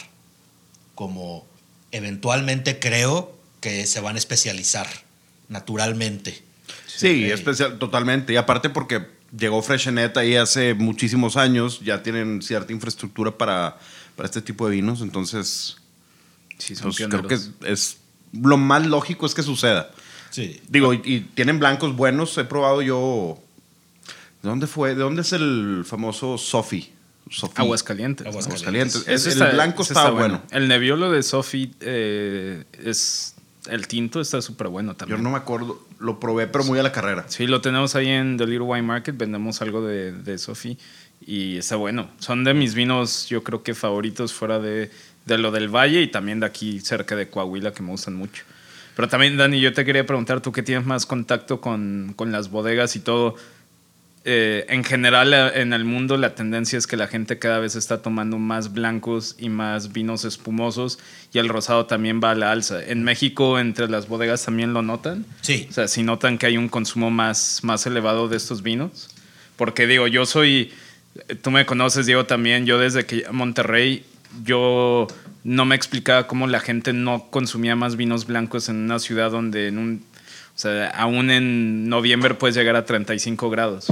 como 0.95 1.45
eventualmente 1.91 2.79
creo 2.79 3.35
que 3.59 3.85
se 3.85 3.99
van 3.99 4.15
a 4.15 4.19
especializar 4.19 4.87
naturalmente. 5.49 6.41
Sí, 6.87 7.25
Eh, 7.25 7.33
especial, 7.33 7.77
totalmente. 7.79 8.33
Y 8.33 8.37
aparte 8.37 8.69
porque 8.69 9.07
llegó 9.37 9.61
Freshenet 9.61 10.15
ahí 10.17 10.35
hace 10.35 10.73
muchísimos 10.73 11.37
años, 11.37 11.79
ya 11.81 12.03
tienen 12.03 12.41
cierta 12.41 12.71
infraestructura 12.73 13.31
para, 13.37 13.77
para 14.15 14.27
este 14.27 14.41
tipo 14.41 14.67
de 14.67 14.75
vinos, 14.75 15.01
entonces 15.01 15.77
Sí, 16.57 16.75
son 16.75 16.91
pues, 16.91 17.07
creo 17.07 17.27
que 17.27 17.35
es, 17.35 17.49
es- 17.65 17.97
lo 18.33 18.55
más 18.57 18.85
lógico 18.85 19.25
es 19.25 19.33
que 19.33 19.43
suceda. 19.43 19.91
Sí. 20.29 20.61
Digo, 20.69 20.93
y, 20.93 21.01
y 21.03 21.19
tienen 21.35 21.59
blancos 21.59 21.95
buenos, 21.95 22.37
he 22.37 22.45
probado 22.45 22.81
yo... 22.81 23.37
¿De 24.41 24.47
dónde 24.49 24.67
fue? 24.67 24.95
¿De 24.95 25.01
dónde 25.01 25.21
es 25.23 25.33
el 25.33 25.83
famoso 25.85 26.37
Sofi? 26.37 26.93
Sofi. 27.29 27.53
Aguascalientes. 27.57 28.27
Aguascalientes. 28.27 28.95
Aguascalientes. 28.95 29.07
Ese 29.07 29.31
El, 29.31 29.41
el 29.49 29.53
blanco 29.53 29.83
estaba 29.83 30.09
bueno. 30.11 30.41
El 30.51 30.67
Nebbiolo 30.67 31.11
de 31.11 31.23
Sophie 31.23 31.71
eh, 31.81 32.63
es. 32.83 33.35
El 33.69 33.87
tinto 33.87 34.19
está 34.19 34.41
súper 34.41 34.69
bueno 34.69 34.93
Yo 34.93 34.97
también. 34.97 35.21
no 35.21 35.29
me 35.29 35.37
acuerdo, 35.37 35.85
lo 35.99 36.19
probé, 36.19 36.47
pero 36.47 36.63
muy 36.63 36.79
a 36.79 36.83
la 36.83 36.91
carrera. 36.91 37.25
Sí, 37.27 37.45
lo 37.45 37.61
tenemos 37.61 37.93
ahí 37.95 38.07
en 38.07 38.35
The 38.37 38.47
Little 38.47 38.65
Wine 38.65 38.81
Market. 38.81 39.15
Vendemos 39.15 39.61
algo 39.61 39.85
de, 39.85 40.13
de 40.13 40.37
Sophie 40.39 40.79
y 41.25 41.57
está 41.57 41.75
bueno. 41.75 42.09
Son 42.17 42.43
de 42.43 42.55
mis 42.55 42.73
vinos, 42.73 43.27
yo 43.29 43.43
creo 43.43 43.61
que 43.61 43.75
favoritos 43.75 44.33
fuera 44.33 44.57
de, 44.57 44.89
de 45.27 45.37
lo 45.37 45.51
del 45.51 45.69
Valle 45.69 46.01
y 46.01 46.07
también 46.07 46.39
de 46.39 46.47
aquí 46.47 46.79
cerca 46.79 47.15
de 47.15 47.29
Coahuila, 47.29 47.71
que 47.71 47.83
me 47.83 47.91
gustan 47.91 48.15
mucho. 48.15 48.43
Pero 48.95 49.07
también, 49.07 49.37
Dani, 49.37 49.61
yo 49.61 49.71
te 49.73 49.85
quería 49.85 50.07
preguntar, 50.07 50.41
tú 50.41 50.51
que 50.51 50.63
tienes 50.63 50.85
más 50.87 51.05
contacto 51.05 51.61
con, 51.61 52.13
con 52.15 52.31
las 52.31 52.49
bodegas 52.49 52.95
y 52.95 52.99
todo. 52.99 53.35
Eh, 54.23 54.65
en 54.69 54.83
general 54.83 55.33
eh, 55.33 55.61
en 55.61 55.73
el 55.73 55.83
mundo 55.83 56.15
la 56.15 56.35
tendencia 56.35 56.77
es 56.77 56.85
que 56.85 56.95
la 56.95 57.07
gente 57.07 57.39
cada 57.39 57.57
vez 57.57 57.75
está 57.75 58.03
tomando 58.03 58.37
más 58.37 58.71
blancos 58.71 59.35
y 59.39 59.49
más 59.49 59.93
vinos 59.93 60.25
espumosos 60.25 60.99
y 61.33 61.39
el 61.39 61.49
rosado 61.49 61.87
también 61.87 62.21
va 62.23 62.31
a 62.31 62.35
la 62.35 62.51
alza. 62.51 62.83
En 62.83 63.03
México 63.03 63.57
entre 63.57 63.89
las 63.89 64.07
bodegas 64.07 64.45
también 64.45 64.73
lo 64.73 64.83
notan. 64.83 65.25
Sí. 65.41 65.67
O 65.69 65.73
sea, 65.73 65.87
si 65.87 66.03
notan 66.03 66.37
que 66.37 66.45
hay 66.45 66.57
un 66.57 66.69
consumo 66.69 67.09
más, 67.09 67.61
más 67.63 67.85
elevado 67.87 68.27
de 68.27 68.37
estos 68.37 68.61
vinos. 68.61 69.09
Porque 69.55 69.87
digo, 69.87 70.07
yo 70.07 70.25
soy, 70.25 70.71
tú 71.41 71.51
me 71.51 71.65
conoces, 71.65 72.05
Diego, 72.05 72.25
también, 72.25 72.65
yo 72.65 72.79
desde 72.79 73.05
que 73.05 73.25
Monterrey, 73.31 74.05
yo 74.43 75.07
no 75.43 75.65
me 75.65 75.75
explicaba 75.75 76.27
cómo 76.27 76.47
la 76.47 76.59
gente 76.59 76.93
no 76.93 77.29
consumía 77.29 77.75
más 77.75 77.95
vinos 77.95 78.25
blancos 78.25 78.69
en 78.69 78.77
una 78.77 78.99
ciudad 78.99 79.31
donde 79.31 79.67
en 79.67 79.77
un, 79.77 80.03
sea, 80.61 80.89
aún 80.89 81.29
en 81.31 81.89
noviembre 81.89 82.35
puedes 82.35 82.55
llegar 82.55 82.75
a 82.75 82.85
35 82.85 83.49
grados. 83.49 83.87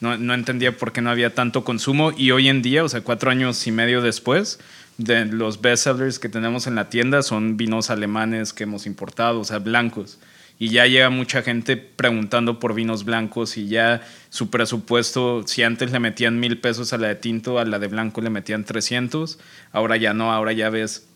No 0.00 0.34
entendía 0.34 0.76
por 0.76 0.92
qué 0.92 1.00
no 1.00 1.10
había 1.10 1.34
tanto 1.34 1.64
consumo 1.64 2.12
y 2.16 2.30
hoy 2.30 2.48
en 2.48 2.60
día, 2.60 2.84
o 2.84 2.88
sea, 2.88 3.00
cuatro 3.00 3.30
años 3.30 3.66
y 3.66 3.72
medio 3.72 4.02
después, 4.02 4.58
de 4.98 5.24
los 5.24 5.60
bestsellers 5.60 6.18
que 6.18 6.28
tenemos 6.28 6.66
en 6.66 6.74
la 6.74 6.88
tienda 6.88 7.22
son 7.22 7.56
vinos 7.56 7.90
alemanes 7.90 8.52
que 8.52 8.64
hemos 8.64 8.86
importado, 8.86 9.40
o 9.40 9.44
sea, 9.44 9.58
blancos. 9.58 10.18
Y 10.56 10.68
ya 10.68 10.86
llega 10.86 11.10
mucha 11.10 11.42
gente 11.42 11.76
preguntando 11.76 12.60
por 12.60 12.74
vinos 12.74 13.04
blancos 13.04 13.56
y 13.56 13.66
ya 13.66 14.02
su 14.30 14.50
presupuesto, 14.50 15.42
si 15.46 15.64
antes 15.64 15.90
le 15.90 15.98
metían 15.98 16.38
mil 16.38 16.58
pesos 16.60 16.92
a 16.92 16.98
la 16.98 17.08
de 17.08 17.16
tinto, 17.16 17.58
a 17.58 17.64
la 17.64 17.80
de 17.80 17.88
blanco 17.88 18.20
le 18.20 18.30
metían 18.30 18.64
300, 18.64 19.38
ahora 19.72 19.96
ya 19.96 20.14
no, 20.14 20.32
ahora 20.32 20.52
ya 20.52 20.70
ves, 20.70 21.08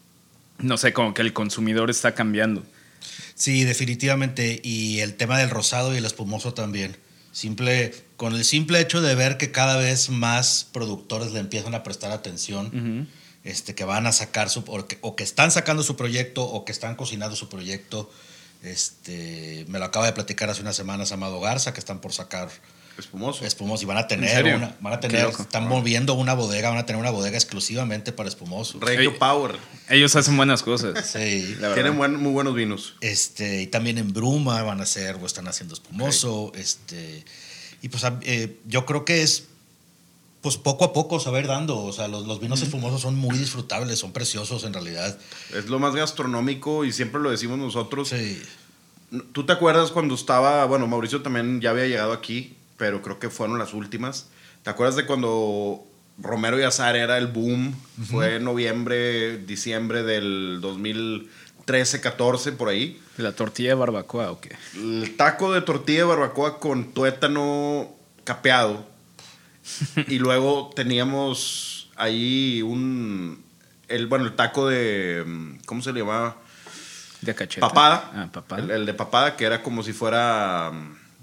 no 0.58 0.76
sé, 0.76 0.92
como 0.92 1.14
que 1.14 1.22
el 1.22 1.32
consumidor 1.32 1.88
está 1.88 2.14
cambiando. 2.14 2.64
Sí, 3.38 3.64
definitivamente. 3.64 4.60
Y 4.62 4.98
el 4.98 5.14
tema 5.14 5.38
del 5.38 5.48
rosado 5.48 5.94
y 5.94 5.98
el 5.98 6.04
espumoso 6.04 6.52
también. 6.52 6.96
Simple, 7.30 7.94
con 8.16 8.34
el 8.34 8.44
simple 8.44 8.80
hecho 8.80 9.00
de 9.00 9.14
ver 9.14 9.38
que 9.38 9.52
cada 9.52 9.76
vez 9.76 10.10
más 10.10 10.66
productores 10.72 11.32
le 11.32 11.38
empiezan 11.38 11.74
a 11.74 11.84
prestar 11.84 12.10
atención, 12.10 13.08
este, 13.44 13.76
que 13.76 13.84
van 13.84 14.08
a 14.08 14.12
sacar 14.12 14.50
su, 14.50 14.64
o 14.66 14.86
que, 14.88 14.98
o 15.02 15.14
que 15.14 15.22
están 15.22 15.52
sacando 15.52 15.84
su 15.84 15.94
proyecto 15.94 16.44
o 16.44 16.64
que 16.64 16.72
están 16.72 16.96
cocinando 16.96 17.36
su 17.36 17.48
proyecto. 17.48 18.10
Este, 18.64 19.64
me 19.68 19.78
lo 19.78 19.84
acaba 19.84 20.06
de 20.06 20.12
platicar 20.12 20.50
hace 20.50 20.62
unas 20.62 20.74
semanas 20.74 21.12
Amado 21.12 21.38
Garza, 21.38 21.72
que 21.72 21.78
están 21.78 22.00
por 22.00 22.12
sacar 22.12 22.48
Espumoso. 22.98 23.44
espumoso 23.44 23.82
y 23.84 23.86
van 23.86 23.96
a 23.96 24.00
¿En 24.02 24.08
tener 24.08 24.56
una, 24.56 24.76
van 24.80 24.92
a 24.92 25.00
tener, 25.00 25.26
están 25.28 25.68
moviendo 25.68 26.14
una 26.14 26.34
bodega, 26.34 26.68
van 26.70 26.78
a 26.78 26.84
tener 26.86 27.00
una 27.00 27.10
bodega 27.10 27.36
exclusivamente 27.36 28.12
para 28.12 28.28
espumosos. 28.28 28.80
Regio. 28.80 29.18
Power. 29.18 29.56
Ellos 29.88 30.14
hacen 30.16 30.36
buenas 30.36 30.62
cosas. 30.62 31.08
Sí. 31.12 31.56
la. 31.60 31.74
Tienen 31.74 31.96
buen- 31.96 32.16
muy 32.16 32.32
buenos 32.32 32.54
vinos. 32.54 32.94
Este, 33.00 33.62
y 33.62 33.66
también 33.68 33.98
en 33.98 34.12
Bruma 34.12 34.62
van 34.62 34.80
a 34.80 34.82
hacer 34.82 35.16
o 35.16 35.26
están 35.26 35.46
haciendo 35.48 35.74
espumoso. 35.74 36.52
Este, 36.54 37.24
y 37.82 37.88
pues 37.88 38.04
a- 38.04 38.18
eh, 38.22 38.58
yo 38.66 38.84
creo 38.84 39.04
que 39.04 39.22
es 39.22 39.44
pues 40.40 40.56
poco 40.56 40.84
a 40.84 40.92
poco 40.92 41.18
saber 41.20 41.46
dando. 41.46 41.78
O 41.78 41.92
sea, 41.92 42.08
los, 42.08 42.26
los 42.26 42.40
vinos 42.40 42.60
espumosos 42.62 43.00
son 43.00 43.14
muy 43.16 43.38
disfrutables, 43.38 43.98
son 43.98 44.12
preciosos 44.12 44.64
en 44.64 44.72
realidad. 44.74 45.18
Es 45.54 45.66
lo 45.66 45.78
más 45.78 45.94
gastronómico 45.94 46.84
y 46.84 46.92
siempre 46.92 47.20
lo 47.20 47.30
decimos 47.30 47.58
nosotros. 47.58 48.08
Sí. 48.10 48.42
¿Tú 49.32 49.46
te 49.46 49.52
acuerdas 49.54 49.90
cuando 49.90 50.14
estaba, 50.14 50.66
bueno, 50.66 50.86
Mauricio 50.86 51.22
también 51.22 51.62
ya 51.62 51.70
había 51.70 51.86
llegado 51.86 52.12
aquí, 52.12 52.57
pero 52.78 53.02
creo 53.02 53.18
que 53.18 53.28
fueron 53.28 53.58
las 53.58 53.74
últimas? 53.74 54.28
¿Te 54.62 54.70
acuerdas 54.70 54.96
de 54.96 55.04
cuando 55.04 55.84
Romero 56.16 56.58
y 56.58 56.62
Azar 56.62 56.96
era 56.96 57.18
el 57.18 57.26
boom? 57.26 57.74
Fue 58.10 58.36
en 58.36 58.44
noviembre, 58.44 59.38
diciembre 59.38 60.02
del 60.02 60.60
2013, 60.62 62.00
14, 62.00 62.52
por 62.52 62.68
ahí. 62.68 62.98
¿La 63.18 63.32
tortilla 63.32 63.70
de 63.70 63.74
barbacoa 63.74 64.30
o 64.30 64.40
qué? 64.40 64.56
El 64.74 65.16
taco 65.16 65.52
de 65.52 65.60
tortilla 65.60 65.98
de 65.98 66.04
barbacoa 66.04 66.60
con 66.60 66.92
tuétano 66.92 67.90
capeado. 68.24 68.86
y 70.08 70.18
luego 70.18 70.70
teníamos 70.74 71.90
ahí 71.96 72.62
un, 72.62 73.44
el, 73.88 74.06
bueno, 74.06 74.24
el 74.24 74.36
taco 74.36 74.68
de, 74.68 75.58
¿cómo 75.66 75.82
se 75.82 75.92
le 75.92 76.00
llamaba? 76.00 76.36
¿De 77.20 77.34
cachete? 77.34 77.60
Papada. 77.60 78.10
Ah, 78.14 78.28
papada. 78.32 78.62
El, 78.62 78.70
el 78.70 78.86
de 78.86 78.94
papada, 78.94 79.36
que 79.36 79.44
era 79.44 79.62
como 79.62 79.82
si 79.82 79.92
fuera 79.92 80.72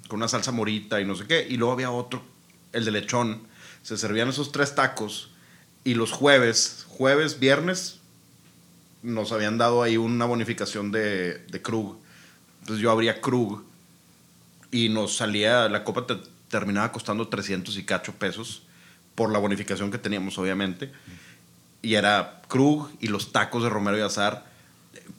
con 0.08 0.18
una 0.18 0.28
salsa 0.28 0.52
morita 0.52 1.02
y 1.02 1.06
no 1.06 1.16
sé 1.16 1.26
qué. 1.26 1.46
Y 1.50 1.58
luego 1.58 1.74
había 1.74 1.92
otro, 1.92 2.24
el 2.72 2.86
de 2.86 2.92
lechón. 2.92 3.48
Se 3.84 3.98
servían 3.98 4.30
esos 4.30 4.52
tres 4.52 4.76
tacos. 4.76 5.32
Y 5.84 5.94
los 5.94 6.12
jueves, 6.12 6.86
jueves, 6.90 7.40
viernes, 7.40 8.00
nos 9.04 9.32
habían 9.32 9.58
dado 9.58 9.84
ahí 9.84 9.98
una 9.98 10.26
bonificación 10.26 10.92
de, 10.92 11.38
de 11.38 11.62
Krug. 11.62 11.98
Entonces 12.62 12.82
yo 12.82 12.90
abría 12.92 13.22
Krug 13.22 13.64
y 14.72 14.90
nos 14.90 15.16
salía, 15.16 15.70
la 15.70 15.84
copa 15.84 16.08
te 16.08 16.18
terminaba 16.50 16.92
costando 16.92 17.28
300 17.28 17.78
y 17.78 17.84
cacho 17.84 18.14
pesos 18.14 18.64
por 19.14 19.32
la 19.32 19.40
bonificación 19.40 19.92
que 19.92 19.98
teníamos, 19.98 20.38
obviamente. 20.38 20.92
Y 21.82 21.94
era 21.96 22.42
Krug 22.48 22.90
y 23.00 23.08
los 23.08 23.32
tacos 23.32 23.64
de 23.64 23.70
Romero 23.70 23.98
y 23.98 24.02
Azar 24.02 24.46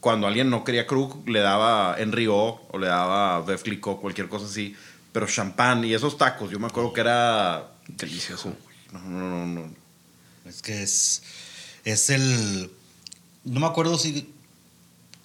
cuando 0.01 0.27
alguien 0.27 0.51
no 0.51 0.65
quería 0.65 0.87
Krug, 0.87 1.29
le 1.29 1.41
daba 1.41 1.97
Enrio 1.99 2.35
o 2.37 2.79
le 2.79 2.87
daba 2.87 3.41
Bev 3.43 3.63
Clicquot, 3.63 4.01
cualquier 4.01 4.29
cosa 4.29 4.47
así. 4.47 4.77
Pero 5.13 5.27
champán 5.27 5.85
y 5.85 5.95
esos 5.95 6.19
tacos, 6.19 6.51
yo 6.51 6.59
me 6.59 6.67
acuerdo 6.67 6.93
que 6.93 7.01
era. 7.01 7.73
Delicioso. 7.89 8.55
No, 8.93 9.01
no, 9.01 9.47
no, 9.47 9.47
no. 9.47 9.75
Es 10.47 10.63
que 10.63 10.83
es, 10.83 11.23
es 11.85 12.11
el... 12.11 12.71
No 13.45 13.61
me 13.61 13.67
acuerdo 13.67 13.97
si 13.99 14.29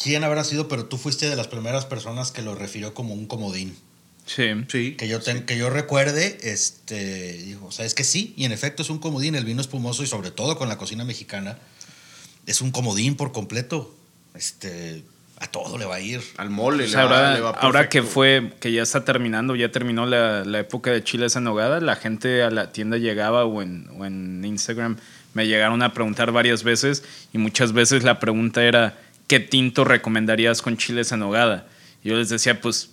quién 0.02 0.24
habrá 0.24 0.44
sido, 0.44 0.68
pero 0.68 0.86
tú 0.86 0.98
fuiste 0.98 1.30
de 1.30 1.36
las 1.36 1.48
primeras 1.48 1.86
personas 1.86 2.32
que 2.32 2.42
lo 2.42 2.56
refirió 2.56 2.94
como 2.94 3.14
un 3.14 3.28
comodín. 3.28 3.76
Sí. 4.26 4.46
Sí. 4.70 4.96
Que 4.96 5.08
yo, 5.08 5.20
ten- 5.20 5.46
que 5.46 5.58
yo 5.58 5.70
recuerde, 5.70 6.38
este, 6.44 7.34
dijo, 7.34 7.66
o 7.66 7.72
sea, 7.72 7.86
es 7.86 7.94
que 7.94 8.04
sí, 8.04 8.34
y 8.38 8.46
en 8.46 8.52
efecto 8.52 8.84
es 8.84 8.90
un 8.90 9.00
comodín, 9.00 9.36
el 9.36 9.46
vino 9.46 9.60
espumoso 9.62 10.04
y 10.04 10.08
sobre 10.08 10.32
todo 10.32 10.58
con 10.58 10.70
la 10.70 10.78
cocina 10.78 11.04
mexicana, 11.04 11.58
es 12.46 12.62
un 12.62 12.72
comodín 12.72 13.16
por 13.16 13.32
completo. 13.32 13.94
Este, 14.36 15.04
a 15.40 15.48
todo 15.48 15.78
le 15.78 15.86
va 15.86 15.96
a 15.96 16.00
ir. 16.00 16.22
Al 16.38 16.50
mole 16.50 16.86
O 16.86 16.88
le 16.88 16.96
va- 16.96 17.02
ahora, 17.02 17.34
le 17.34 17.42
va 17.42 17.50
ahora 17.52 17.90
que 17.90 18.04
fue, 18.04 18.54
que 18.60 18.72
ya 18.72 18.84
está 18.84 19.04
terminando, 19.04 19.56
ya 19.56 19.72
terminó 19.72 20.06
la, 20.06 20.46
la 20.46 20.60
época 20.60 20.92
de 20.92 21.04
chiles 21.04 21.36
en 21.36 21.44
nogada, 21.44 21.80
la 21.80 21.96
gente 21.96 22.44
a 22.44 22.50
la 22.52 22.72
tienda 22.72 22.98
llegaba 22.98 23.46
o 23.46 23.62
en, 23.62 23.90
o 23.98 24.06
en 24.06 24.44
Instagram 24.46 24.98
me 25.34 25.48
llegaron 25.48 25.82
a 25.82 25.94
preguntar 25.94 26.32
varias 26.32 26.64
veces 26.64 27.04
y 27.34 27.38
muchas 27.38 27.72
veces 27.74 28.04
la 28.04 28.20
pregunta 28.20 28.64
era, 28.64 28.98
¿qué 29.28 29.40
tinto 29.40 29.84
recomendarías 29.86 30.62
con 30.62 30.78
chiles 30.78 31.12
en 31.12 31.20
nogada? 31.20 31.68
Yo 32.04 32.16
les 32.18 32.30
decía, 32.30 32.60
pues, 32.62 32.90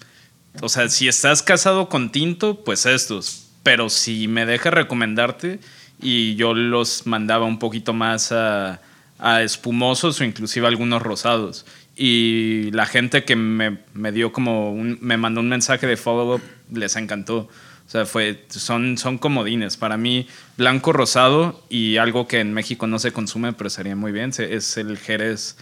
o 0.60 0.68
sea, 0.68 0.88
si 0.88 1.08
estás 1.08 1.42
casado 1.42 1.88
con 1.88 2.10
tinto, 2.12 2.62
pues 2.64 2.86
estos. 2.86 3.44
Pero 3.62 3.88
si 3.90 4.28
me 4.28 4.46
deja 4.46 4.70
recomendarte, 4.70 5.58
y 6.00 6.36
yo 6.36 6.54
los 6.54 7.06
mandaba 7.06 7.44
un 7.44 7.58
poquito 7.58 7.92
más 7.92 8.30
a, 8.32 8.80
a 9.18 9.42
espumosos 9.42 10.20
o 10.20 10.24
inclusive 10.24 10.66
algunos 10.66 11.02
rosados. 11.02 11.66
Y 11.96 12.70
la 12.70 12.86
gente 12.86 13.24
que 13.24 13.34
me, 13.34 13.78
me 13.92 14.12
dio 14.12 14.32
como 14.32 14.72
un, 14.72 14.98
me 15.00 15.16
mandó 15.16 15.40
un 15.40 15.48
mensaje 15.48 15.86
de 15.86 15.96
follow-up 15.96 16.42
les 16.72 16.96
encantó. 16.96 17.48
O 17.86 17.90
sea, 17.90 18.04
fue, 18.04 18.44
son, 18.50 18.98
son 18.98 19.16
comodines. 19.18 19.76
Para 19.78 19.96
mí, 19.96 20.28
blanco, 20.58 20.92
rosado 20.92 21.64
y 21.70 21.96
algo 21.96 22.28
que 22.28 22.40
en 22.40 22.52
México 22.52 22.86
no 22.86 22.98
se 22.98 23.12
consume, 23.12 23.54
pero 23.54 23.70
sería 23.70 23.96
muy 23.96 24.12
bien, 24.12 24.30
es 24.38 24.76
el 24.76 24.98
jerez. 24.98 25.56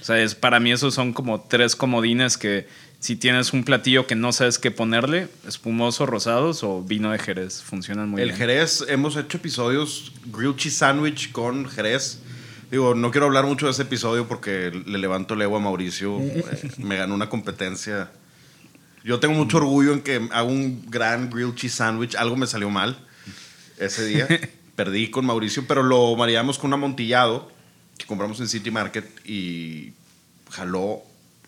O 0.00 0.04
sea, 0.04 0.20
es, 0.20 0.34
para 0.34 0.60
mí 0.60 0.72
esos 0.72 0.94
son 0.94 1.12
como 1.12 1.42
tres 1.42 1.76
comodines 1.76 2.38
que 2.38 2.66
si 3.00 3.16
tienes 3.16 3.52
un 3.52 3.64
platillo 3.64 4.06
que 4.06 4.14
no 4.14 4.32
sabes 4.32 4.60
qué 4.60 4.70
ponerle, 4.70 5.28
espumoso, 5.46 6.06
rosados 6.06 6.62
o 6.62 6.82
vino 6.82 7.10
de 7.10 7.18
jerez, 7.18 7.62
funcionan 7.62 8.08
muy 8.08 8.22
el 8.22 8.28
bien. 8.28 8.38
Jerez, 8.38 8.84
hemos 8.88 9.16
hecho 9.16 9.38
episodios, 9.38 10.12
grilled 10.26 10.56
cheese 10.56 10.76
sandwich 10.76 11.32
con 11.32 11.68
Jerez. 11.68 12.20
Digo, 12.72 12.94
no 12.94 13.10
quiero 13.10 13.26
hablar 13.26 13.44
mucho 13.44 13.66
de 13.66 13.72
ese 13.72 13.82
episodio 13.82 14.26
porque 14.26 14.72
le 14.86 14.96
levanto 14.96 15.34
el 15.34 15.42
ego 15.42 15.58
a 15.58 15.60
Mauricio. 15.60 16.18
eh, 16.20 16.70
me 16.78 16.96
ganó 16.96 17.14
una 17.14 17.28
competencia. 17.28 18.10
Yo 19.04 19.20
tengo 19.20 19.34
mucho 19.34 19.58
orgullo 19.58 19.92
en 19.92 20.00
que 20.00 20.26
hago 20.32 20.48
un 20.48 20.86
gran 20.88 21.28
grilled 21.28 21.54
cheese 21.54 21.74
sandwich. 21.74 22.14
Algo 22.14 22.34
me 22.34 22.46
salió 22.46 22.70
mal 22.70 22.96
ese 23.76 24.06
día. 24.06 24.26
Perdí 24.74 25.10
con 25.10 25.26
Mauricio, 25.26 25.66
pero 25.68 25.82
lo 25.82 26.16
mareamos 26.16 26.58
con 26.58 26.68
un 26.68 26.74
amontillado 26.74 27.52
que 27.98 28.06
compramos 28.06 28.40
en 28.40 28.48
City 28.48 28.70
Market 28.70 29.04
y 29.28 29.92
jaló 30.50 31.02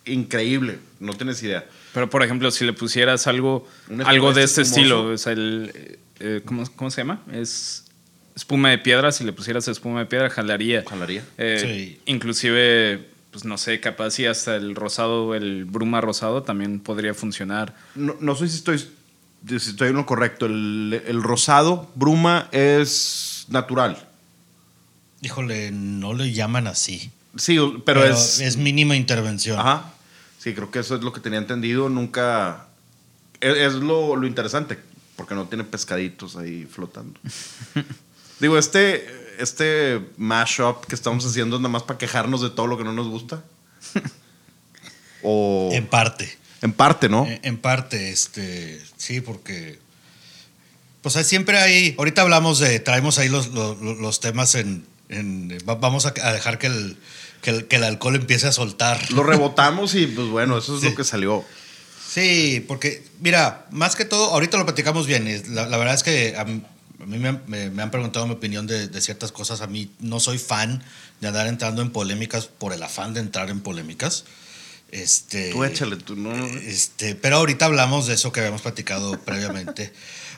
increíble. 0.04 0.78
No 1.00 1.14
tienes 1.14 1.42
idea. 1.42 1.66
Pero, 1.94 2.10
por 2.10 2.22
ejemplo, 2.22 2.50
si 2.50 2.66
le 2.66 2.74
pusieras 2.74 3.26
algo, 3.26 3.66
algo 4.04 4.34
de 4.34 4.42
espumoso. 4.42 4.60
este 4.60 4.60
estilo, 4.60 5.04
o 5.04 5.16
sea, 5.16 5.32
el, 5.32 5.72
eh, 5.74 5.98
eh, 6.20 6.42
¿cómo, 6.44 6.64
cómo 6.76 6.90
se 6.90 7.00
llama? 7.00 7.22
Es 7.32 7.83
espuma 8.34 8.70
de 8.70 8.78
piedra. 8.78 9.12
Si 9.12 9.24
le 9.24 9.32
pusieras 9.32 9.66
espuma 9.68 10.00
de 10.00 10.06
piedra, 10.06 10.30
jalaría. 10.30 10.84
Jalaría. 10.88 11.24
Eh, 11.38 11.58
Sí. 11.60 12.00
Inclusive, 12.06 13.08
pues 13.30 13.44
no 13.44 13.58
sé, 13.58 13.80
capaz 13.80 14.10
si 14.12 14.26
hasta 14.26 14.56
el 14.56 14.74
rosado, 14.74 15.34
el 15.34 15.64
bruma 15.64 16.00
rosado 16.00 16.42
también 16.42 16.80
podría 16.80 17.14
funcionar. 17.14 17.74
No, 17.94 18.16
no 18.20 18.34
sé 18.34 18.48
si 18.48 18.56
estoy, 18.56 18.78
si 18.78 19.56
estoy 19.56 19.88
en 19.88 19.96
lo 19.96 20.06
correcto. 20.06 20.46
El, 20.46 21.02
el 21.06 21.22
rosado, 21.22 21.90
bruma, 21.94 22.48
es 22.52 23.46
natural. 23.48 24.08
Híjole, 25.22 25.70
no 25.70 26.12
le 26.12 26.32
llaman 26.32 26.66
así. 26.66 27.10
Sí, 27.36 27.58
pero, 27.84 28.04
es, 28.04 28.56
mínima 28.56 28.94
intervención. 28.94 29.58
Ajá. 29.58 29.90
Sí, 30.38 30.54
creo 30.54 30.70
que 30.70 30.80
eso 30.80 30.94
es 30.94 31.02
lo 31.02 31.12
que 31.12 31.20
tenía 31.20 31.38
entendido. 31.38 31.88
Nunca. 31.88 32.66
Es, 33.40 33.56
es 33.56 33.72
lo, 33.74 34.14
lo 34.16 34.26
interesante, 34.26 34.78
porque 35.16 35.34
no 35.34 35.46
tiene 35.46 35.64
pescaditos 35.64 36.36
ahí 36.36 36.66
flotando. 36.70 37.18
Digo, 38.44 38.58
este, 38.58 39.06
este 39.38 40.00
mashup 40.18 40.84
que 40.84 40.94
estamos 40.94 41.24
haciendo 41.24 41.56
es 41.56 41.62
nada 41.62 41.70
más 41.72 41.82
para 41.84 41.96
quejarnos 41.96 42.42
de 42.42 42.50
todo 42.50 42.66
lo 42.66 42.76
que 42.76 42.84
no 42.84 42.92
nos 42.92 43.08
gusta. 43.08 43.42
o. 45.22 45.70
En 45.72 45.86
parte. 45.86 46.36
en 46.60 46.72
parte, 46.74 47.08
¿no? 47.08 47.26
En, 47.26 47.40
en 47.42 47.56
parte, 47.56 48.10
este, 48.10 48.82
sí, 48.98 49.22
porque 49.22 49.78
pues 51.00 51.14
siempre 51.26 51.56
hay, 51.58 51.94
ahorita 51.98 52.20
hablamos 52.20 52.58
de, 52.58 52.80
traemos 52.80 53.16
ahí 53.18 53.30
los, 53.30 53.46
los, 53.48 53.78
los 53.80 54.20
temas 54.20 54.54
en, 54.56 54.84
en- 55.08 55.56
va- 55.66 55.74
vamos 55.76 56.04
a, 56.04 56.12
a 56.22 56.32
dejar 56.34 56.58
que 56.58 56.66
el, 56.66 56.98
que 57.40 57.48
el, 57.50 57.66
que 57.66 57.76
el 57.76 57.84
alcohol 57.84 58.16
empiece 58.16 58.46
a 58.46 58.52
soltar. 58.52 59.10
Lo 59.12 59.22
rebotamos 59.32 59.94
y, 59.94 60.06
pues 60.06 60.28
bueno, 60.28 60.58
eso 60.58 60.74
es 60.76 60.82
Sí. 60.82 60.90
lo 60.90 60.94
que 60.94 61.04
salió. 61.04 61.44
Sí, 62.08 62.62
porque, 62.68 63.04
mira, 63.20 63.64
más 63.70 63.96
que 63.96 64.04
todo, 64.04 64.30
ahorita 64.32 64.58
lo 64.58 64.64
platicamos 64.66 65.06
bien. 65.06 65.42
La, 65.54 65.66
la 65.66 65.78
verdad 65.78 65.94
es 65.94 66.02
que 66.02 66.34
a, 66.36 66.44
mí 66.44 66.62
a 67.00 67.06
mí 67.06 67.18
me, 67.18 67.28
han- 67.28 67.42
me- 67.46 67.70
me 67.70 67.82
han 67.82 67.90
preguntado 67.90 68.26
mi 68.26 68.34
opinión 68.34 68.66
de, 68.66 68.88
de 68.88 69.00
ciertas 69.00 69.32
cosas. 69.32 69.60
A 69.60 69.66
mí 69.66 69.90
no 70.00 70.20
soy 70.20 70.38
fan 70.38 70.82
de 71.20 71.28
andar 71.28 71.46
entrando 71.46 71.82
en 71.82 71.90
polémicas 71.90 72.46
por 72.46 72.72
el 72.72 72.82
afán 72.82 73.14
de 73.14 73.20
entrar 73.20 73.50
en 73.50 73.60
polémicas. 73.60 74.24
Este, 74.90 75.50
Tú 75.50 75.64
échale, 75.64 75.96
tú 75.96 76.14
no. 76.16 76.32
Este, 76.46 77.14
pero 77.14 77.36
ahorita 77.36 77.64
hablamos 77.66 78.06
de 78.06 78.14
eso 78.14 78.30
que 78.32 78.40
habíamos 78.40 78.62
platicado 78.62 79.18
previamente. 79.24 79.92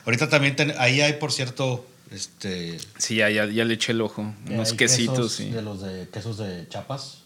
Ahorita 0.05 0.29
también, 0.29 0.55
ten- 0.55 0.73
ahí 0.79 1.01
hay, 1.01 1.13
por 1.13 1.31
cierto, 1.31 1.85
este... 2.11 2.77
Sí, 2.97 3.17
ya, 3.17 3.29
ya, 3.29 3.45
ya 3.45 3.65
le 3.65 3.73
eché 3.75 3.91
el 3.91 4.01
ojo. 4.01 4.33
Unos 4.49 4.71
hay 4.71 4.77
quesitos. 4.77 5.15
quesos 5.15 5.33
sí. 5.33 5.49
De 5.49 5.61
los 5.61 5.81
de 5.81 6.07
quesos 6.09 6.37
de 6.37 6.67
Chapas. 6.69 7.19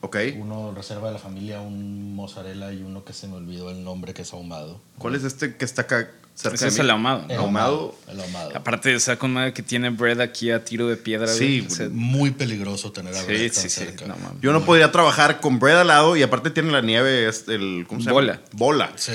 Ok. 0.00 0.16
Uno 0.36 0.72
reserva 0.74 1.08
de 1.08 1.14
la 1.14 1.18
familia, 1.20 1.60
un 1.60 2.14
mozzarella 2.14 2.72
y 2.72 2.82
uno 2.82 3.04
que 3.04 3.12
se 3.12 3.26
me 3.28 3.34
olvidó 3.34 3.70
el 3.70 3.82
nombre, 3.84 4.14
que 4.14 4.22
es 4.22 4.32
ahumado. 4.32 4.80
¿Cuál 4.98 5.14
es 5.16 5.24
este 5.24 5.56
que 5.56 5.64
está 5.64 5.82
acá 5.82 6.08
cerca 6.40 6.54
Ese 6.54 6.64
de 6.66 6.70
es 6.70 6.78
el 6.78 6.90
ahumado. 6.90 7.24
El 7.28 7.36
Ahumado. 7.38 7.98
El 8.08 8.20
ahumado. 8.20 8.52
Aparte 8.56 8.90
de 8.90 8.94
esa 8.96 9.16
con 9.18 9.32
madre 9.32 9.52
que 9.52 9.62
tiene 9.62 9.90
bread 9.90 10.20
aquí 10.20 10.50
a 10.52 10.64
tiro 10.64 10.86
de 10.88 10.96
piedra. 10.96 11.26
Sí. 11.26 11.66
O 11.68 11.70
sea, 11.70 11.88
Muy 11.90 12.30
peligroso 12.30 12.92
tener 12.92 13.12
a 13.14 13.20
sí, 13.20 13.26
Brett 13.26 13.52
sí, 13.52 13.60
tan 13.62 13.70
sí. 13.70 13.76
cerca. 13.76 14.06
no 14.06 14.16
mames. 14.16 14.40
Yo 14.40 14.52
no 14.52 14.64
podría 14.64 14.92
trabajar 14.92 15.40
con 15.40 15.58
bread 15.58 15.80
al 15.80 15.88
lado 15.88 16.16
y 16.16 16.22
aparte 16.22 16.50
tiene 16.50 16.70
la 16.70 16.80
nieve, 16.80 17.26
este, 17.28 17.56
el, 17.56 17.86
¿cómo 17.88 18.00
se 18.00 18.10
Bola. 18.12 18.34
llama? 18.34 18.46
Bola. 18.52 18.92
Sí. 18.96 19.12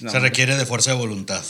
No, 0.00 0.10
Se 0.10 0.18
requiere 0.20 0.56
de 0.56 0.66
fuerza 0.66 0.90
de 0.90 0.98
voluntad. 0.98 1.42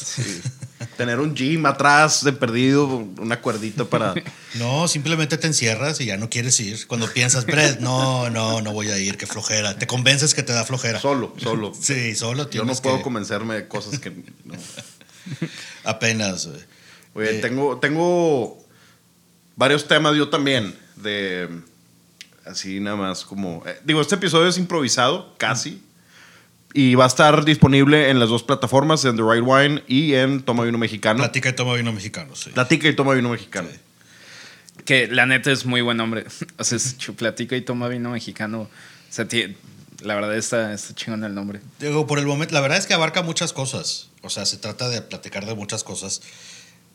Tener 0.97 1.21
un 1.21 1.35
gym 1.35 1.67
atrás 1.67 2.23
de 2.25 2.33
perdido, 2.33 2.87
una 3.19 3.41
cuerdita 3.41 3.85
para... 3.85 4.15
No, 4.55 4.87
simplemente 4.87 5.37
te 5.37 5.47
encierras 5.49 6.01
y 6.01 6.07
ya 6.07 6.17
no 6.17 6.31
quieres 6.31 6.59
ir. 6.61 6.87
Cuando 6.87 7.13
piensas, 7.13 7.45
Brett, 7.45 7.81
no, 7.81 8.31
no, 8.31 8.63
no 8.63 8.73
voy 8.73 8.89
a 8.91 8.99
ir, 8.99 9.17
qué 9.17 9.27
flojera. 9.27 9.77
Te 9.77 9.87
convences 9.89 10.33
que 10.35 10.43
te 10.45 10.53
da 10.53 10.65
flojera. 10.65 11.01
Solo, 11.01 11.35
solo. 11.39 11.73
Sí, 11.81 12.15
solo 12.15 12.45
Yo 12.45 12.49
tienes 12.49 12.77
no 12.77 12.83
puedo 12.83 12.97
que- 12.99 13.03
convencerme 13.03 13.55
de 13.57 13.69
cosas 13.69 13.99
que... 13.99 14.11
no. 14.11 14.55
Apenas. 15.85 16.49
Oye, 17.15 17.39
Eh, 17.39 17.41
tengo, 17.41 17.79
tengo 17.79 18.65
varios 19.57 19.87
temas 19.89 20.17
yo 20.17 20.29
también 20.29 20.75
de... 20.97 21.49
Así 22.45 22.79
nada 22.79 22.97
más 22.97 23.25
como... 23.25 23.63
eh, 23.67 23.79
digo, 23.85 24.01
este 24.01 24.17
episodio 24.17 24.49
es 24.49 24.59
improvisado, 24.59 25.35
casi. 25.39 25.83
Y 26.75 26.97
va 26.97 27.05
a 27.05 27.07
estar 27.07 27.45
disponible 27.45 28.11
en 28.11 28.19
las 28.19 28.29
dos 28.29 28.43
plataformas, 28.43 29.05
en 29.05 29.17
The 29.17 29.23
Right 29.23 29.45
Wine 29.47 29.83
y 29.87 30.15
en 30.15 30.43
Toma 30.43 30.65
Vino 30.65 30.77
Mexicano. 30.77 31.19
Platica 31.19 31.49
y 31.49 31.53
toma 31.55 31.75
vino 31.75 31.93
mexicano, 31.93 32.35
sí. 32.35 32.51
Platica 32.51 32.89
y 32.89 32.97
Toma 32.97 33.15
Vino 33.15 33.31
Mexicano. 33.31 33.69
Sí. 33.71 33.79
Que 34.85 35.07
la 35.09 35.27
neta 35.27 35.51
es 35.51 35.65
muy 35.65 35.81
buen 35.81 36.01
hombre. 36.01 36.27
O 36.59 36.65
sea, 36.65 36.77
es 36.77 36.99
chuplatica 36.99 37.57
y 37.57 37.63
toma 37.63 37.89
vino 37.89 38.11
mexicano. 38.11 38.63
O 38.63 38.69
sea, 39.11 39.27
la 40.03 40.15
verdad 40.15 40.37
está, 40.37 40.73
está 40.73 40.95
chingón 40.95 41.25
el 41.25 41.35
nombre. 41.35 41.61
Digo, 41.81 42.07
por 42.07 42.19
el 42.19 42.27
momento, 42.27 42.55
la 42.55 42.61
verdad 42.61 42.79
es 42.79 42.87
que 42.87 42.95
abarca 42.95 43.23
muchas 43.23 43.53
cosas. 43.53 44.11
O 44.23 44.31
sea, 44.31 44.47
se 44.47 44.57
trata 44.57 44.89
de 44.89 45.01
platicar 45.03 45.47
de 45.47 45.55
muchas 45.55 45.85
cosas. 45.85 46.23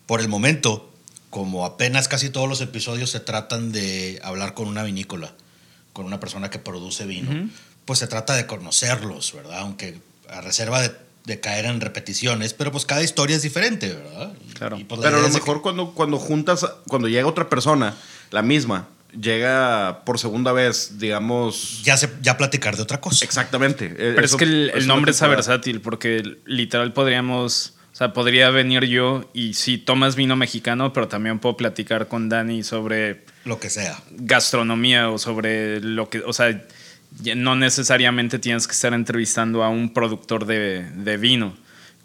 Por 0.05 0.21
el 0.21 0.27
momento, 0.27 0.91
como 1.29 1.65
apenas 1.65 2.07
casi 2.07 2.29
todos 2.29 2.47
los 2.47 2.61
episodios 2.61 3.11
se 3.11 3.19
tratan 3.19 3.71
de 3.71 4.19
hablar 4.23 4.53
con 4.53 4.67
una 4.67 4.83
vinícola, 4.83 5.33
con 5.93 6.05
una 6.05 6.19
persona 6.19 6.49
que 6.49 6.59
produce 6.59 7.05
vino, 7.05 7.49
pues 7.89 7.97
se 7.97 8.05
trata 8.07 8.35
de 8.35 8.45
conocerlos, 8.45 9.33
¿verdad? 9.33 9.61
Aunque 9.61 9.97
a 10.29 10.41
reserva 10.41 10.79
de, 10.79 10.91
de 11.25 11.39
caer 11.39 11.65
en 11.65 11.81
repeticiones, 11.81 12.53
pero 12.53 12.71
pues 12.71 12.85
cada 12.85 13.01
historia 13.01 13.35
es 13.35 13.41
diferente, 13.41 13.91
¿verdad? 13.91 14.31
Y- 14.47 14.53
Claro. 14.53 14.77
y, 14.77 14.83
pues, 14.83 15.01
Pero 15.01 15.17
a 15.17 15.21
lo 15.21 15.29
mejor 15.29 15.63
cuando, 15.63 15.95
cuando 15.95 16.19
juntas, 16.19 16.63
cuando 16.87 17.07
llega 17.07 17.25
otra 17.27 17.49
persona, 17.49 17.95
la 18.29 18.43
misma, 18.43 18.87
llega 19.19 20.03
por 20.05 20.19
segunda 20.19 20.51
vez, 20.51 20.99
digamos... 20.99 21.81
ya, 21.83 21.97
se, 21.97 22.11
ya 22.21 22.37
platicar 22.37 22.75
de 22.75 22.83
otra 22.83 23.01
cosa. 23.01 23.25
Exactamente. 23.25 23.89
Pero 23.89 24.23
es 24.23 24.35
que 24.35 24.43
el, 24.43 24.71
el 24.75 24.85
nombre 24.85 25.09
es 25.11 25.19
versátil 25.21 25.81
porque 25.81 26.37
literal 26.45 26.93
podríamos, 26.93 27.73
o 27.91 27.95
sea, 27.95 28.13
podría 28.13 28.51
venir 28.51 28.83
yo 28.85 29.27
y 29.33 29.55
sí, 29.55 29.79
tomas 29.79 30.15
vino 30.15 30.35
mexicano, 30.35 30.93
pero 30.93 31.07
también 31.07 31.39
puedo 31.39 31.57
platicar 31.57 32.07
con 32.07 32.29
Dani 32.29 32.61
sobre 32.61 33.25
Lo 33.45 33.59
que 33.59 33.71
sea. 33.71 33.97
gastronomía 34.11 35.09
o 35.09 35.17
sobre 35.17 35.81
lo 35.81 36.07
que, 36.09 36.19
o 36.19 36.33
sea, 36.33 36.61
no 37.35 37.55
necesariamente 37.55 38.39
tienes 38.39 38.67
que 38.67 38.73
estar 38.73 38.93
entrevistando 38.93 39.63
a 39.63 39.69
un 39.69 39.93
productor 39.93 40.45
de, 40.45 40.89
de 40.91 41.17
vino. 41.17 41.53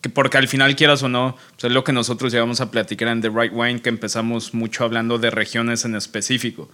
Que 0.01 0.11
porque 0.11 0.37
al 0.37 0.49
final, 0.49 0.77
quieras 0.77 1.03
o 1.03 1.09
no, 1.09 1.37
pues 1.53 1.65
es 1.65 1.73
lo 1.73 1.83
que 1.83 1.93
nosotros 1.93 2.33
llegamos 2.33 2.61
a 2.61 2.71
platicar 2.71 3.09
en 3.09 3.23
The 3.23 3.31
Right 3.31 3.53
Wine, 3.55 3.81
que 3.81 3.89
empezamos 3.89 4.53
mucho 4.53 4.85
hablando 4.85 5.19
de 5.19 5.31
regiones 5.31 5.85
en 5.85 5.95
específico. 5.95 6.69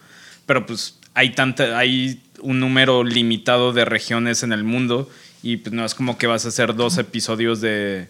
Pero 0.47 0.67
pues 0.67 0.99
hay, 1.15 1.31
tanta, 1.33 1.79
hay 1.79 2.23
un 2.41 2.61
número 2.61 3.05
limitado 3.05 3.73
de 3.73 3.85
regiones 3.85 4.43
en 4.43 4.53
el 4.53 4.65
mundo 4.65 5.09
y 5.43 5.59
pues 5.59 5.73
no 5.73 5.85
es 5.85 5.95
como 5.95 6.19
que 6.19 6.27
vas 6.27 6.45
a 6.45 6.49
hacer 6.49 6.75
dos 6.75 6.99
episodios 6.99 7.61
de, 7.61 8.09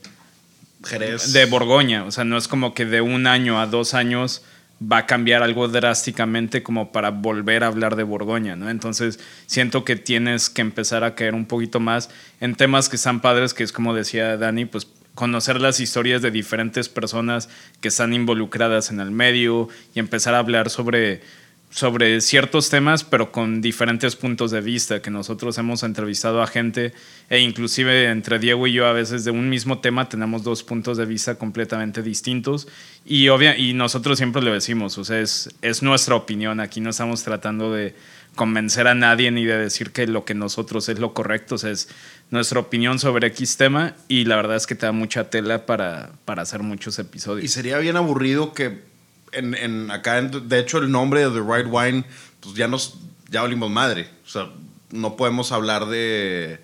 Jerez. 0.84 1.32
de 1.32 1.44
Borgoña. 1.44 2.04
O 2.04 2.10
sea, 2.10 2.24
no 2.24 2.36
es 2.36 2.48
como 2.48 2.74
que 2.74 2.86
de 2.86 3.00
un 3.00 3.26
año 3.26 3.60
a 3.60 3.66
dos 3.66 3.94
años 3.94 4.42
va 4.80 4.98
a 4.98 5.06
cambiar 5.06 5.42
algo 5.42 5.68
drásticamente 5.68 6.62
como 6.62 6.90
para 6.90 7.10
volver 7.10 7.64
a 7.64 7.66
hablar 7.66 7.96
de 7.96 8.02
Borgoña, 8.02 8.56
¿no? 8.56 8.70
Entonces, 8.70 9.20
siento 9.46 9.84
que 9.84 9.96
tienes 9.96 10.48
que 10.48 10.62
empezar 10.62 11.04
a 11.04 11.14
caer 11.14 11.34
un 11.34 11.46
poquito 11.46 11.80
más 11.80 12.08
en 12.40 12.54
temas 12.54 12.88
que 12.88 12.96
están 12.96 13.20
padres, 13.20 13.52
que 13.52 13.62
es 13.62 13.72
como 13.72 13.94
decía 13.94 14.36
Dani, 14.36 14.64
pues 14.64 14.86
conocer 15.14 15.60
las 15.60 15.80
historias 15.80 16.22
de 16.22 16.30
diferentes 16.30 16.88
personas 16.88 17.50
que 17.80 17.88
están 17.88 18.14
involucradas 18.14 18.90
en 18.90 19.00
el 19.00 19.10
medio 19.10 19.68
y 19.94 19.98
empezar 19.98 20.34
a 20.34 20.38
hablar 20.38 20.70
sobre 20.70 21.20
sobre 21.70 22.20
ciertos 22.20 22.68
temas, 22.68 23.04
pero 23.04 23.30
con 23.30 23.60
diferentes 23.60 24.16
puntos 24.16 24.50
de 24.50 24.60
vista, 24.60 25.00
que 25.00 25.10
nosotros 25.10 25.56
hemos 25.56 25.84
entrevistado 25.84 26.42
a 26.42 26.48
gente 26.48 26.92
e 27.28 27.38
inclusive 27.38 28.10
entre 28.10 28.40
Diego 28.40 28.66
y 28.66 28.72
yo 28.72 28.86
a 28.86 28.92
veces 28.92 29.24
de 29.24 29.30
un 29.30 29.48
mismo 29.48 29.78
tema 29.78 30.08
tenemos 30.08 30.42
dos 30.42 30.64
puntos 30.64 30.98
de 30.98 31.06
vista 31.06 31.36
completamente 31.36 32.02
distintos 32.02 32.66
y, 33.04 33.28
obvia 33.28 33.56
y 33.56 33.72
nosotros 33.72 34.18
siempre 34.18 34.42
lo 34.42 34.52
decimos, 34.52 34.98
o 34.98 35.04
sea, 35.04 35.20
es, 35.20 35.48
es 35.62 35.82
nuestra 35.82 36.16
opinión, 36.16 36.58
aquí 36.58 36.80
no 36.80 36.90
estamos 36.90 37.22
tratando 37.22 37.72
de 37.72 37.94
convencer 38.34 38.86
a 38.86 38.94
nadie 38.94 39.30
ni 39.30 39.44
de 39.44 39.56
decir 39.56 39.90
que 39.90 40.06
lo 40.06 40.24
que 40.24 40.34
nosotros 40.34 40.88
es 40.88 40.98
lo 40.98 41.14
correcto. 41.14 41.56
O 41.56 41.58
sea, 41.58 41.70
es 41.70 41.88
nuestra 42.30 42.60
opinión 42.60 42.98
sobre 42.98 43.26
X 43.28 43.56
tema 43.56 43.94
y 44.08 44.24
la 44.24 44.36
verdad 44.36 44.56
es 44.56 44.66
que 44.66 44.74
te 44.74 44.86
da 44.86 44.92
mucha 44.92 45.30
tela 45.30 45.66
para, 45.66 46.12
para 46.24 46.42
hacer 46.42 46.62
muchos 46.62 46.98
Y 46.98 47.02
episodios. 47.02 47.50
sería 47.50 47.78
bien 47.78 47.96
aburrido 47.96 48.52
que 48.52 48.89
en, 49.32 49.54
en 49.54 49.90
acá, 49.90 50.18
en- 50.18 50.48
de 50.48 50.58
hecho, 50.58 50.78
el 50.78 50.90
nombre 50.90 51.20
de 51.20 51.30
The 51.30 51.40
Right 51.46 51.66
Wine, 51.70 52.04
pues 52.40 52.54
ya 52.54 52.68
nos, 52.68 52.94
ya 53.30 53.42
olimos 53.42 53.70
madre. 53.70 54.08
O 54.26 54.28
sea, 54.28 54.48
no 54.90 55.16
podemos 55.16 55.52
hablar 55.52 55.86
de, 55.86 56.58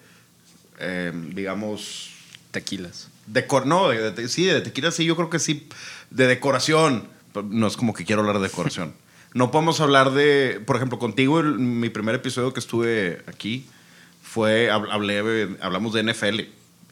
eh, 0.78 1.12
digamos, 1.34 2.10
Tequilas. 2.50 3.08
decor, 3.26 3.66
no, 3.66 3.88
de- 3.88 4.10
de- 4.12 4.28
sí, 4.28 4.44
de 4.44 4.60
tequila 4.60 4.90
sí, 4.90 5.04
yo 5.04 5.16
creo 5.16 5.30
que 5.30 5.38
sí, 5.38 5.68
de 6.10 6.26
decoración. 6.26 7.08
No 7.50 7.66
es 7.66 7.76
como 7.76 7.92
que 7.92 8.04
quiero 8.04 8.22
hablar 8.22 8.36
de 8.40 8.48
decoración. 8.48 8.92
No 9.34 9.50
podemos 9.50 9.80
hablar 9.80 10.12
de, 10.12 10.62
por 10.64 10.76
ejemplo, 10.76 10.98
contigo, 10.98 11.40
el- 11.40 11.58
mi 11.58 11.90
primer 11.90 12.14
episodio 12.14 12.54
que 12.54 12.60
estuve 12.60 13.20
aquí 13.26 13.66
fue, 14.22 14.70
hab- 14.72 14.90
hablé, 14.90 15.56
hablamos 15.60 15.92
de 15.92 16.00
NFL 16.04 16.40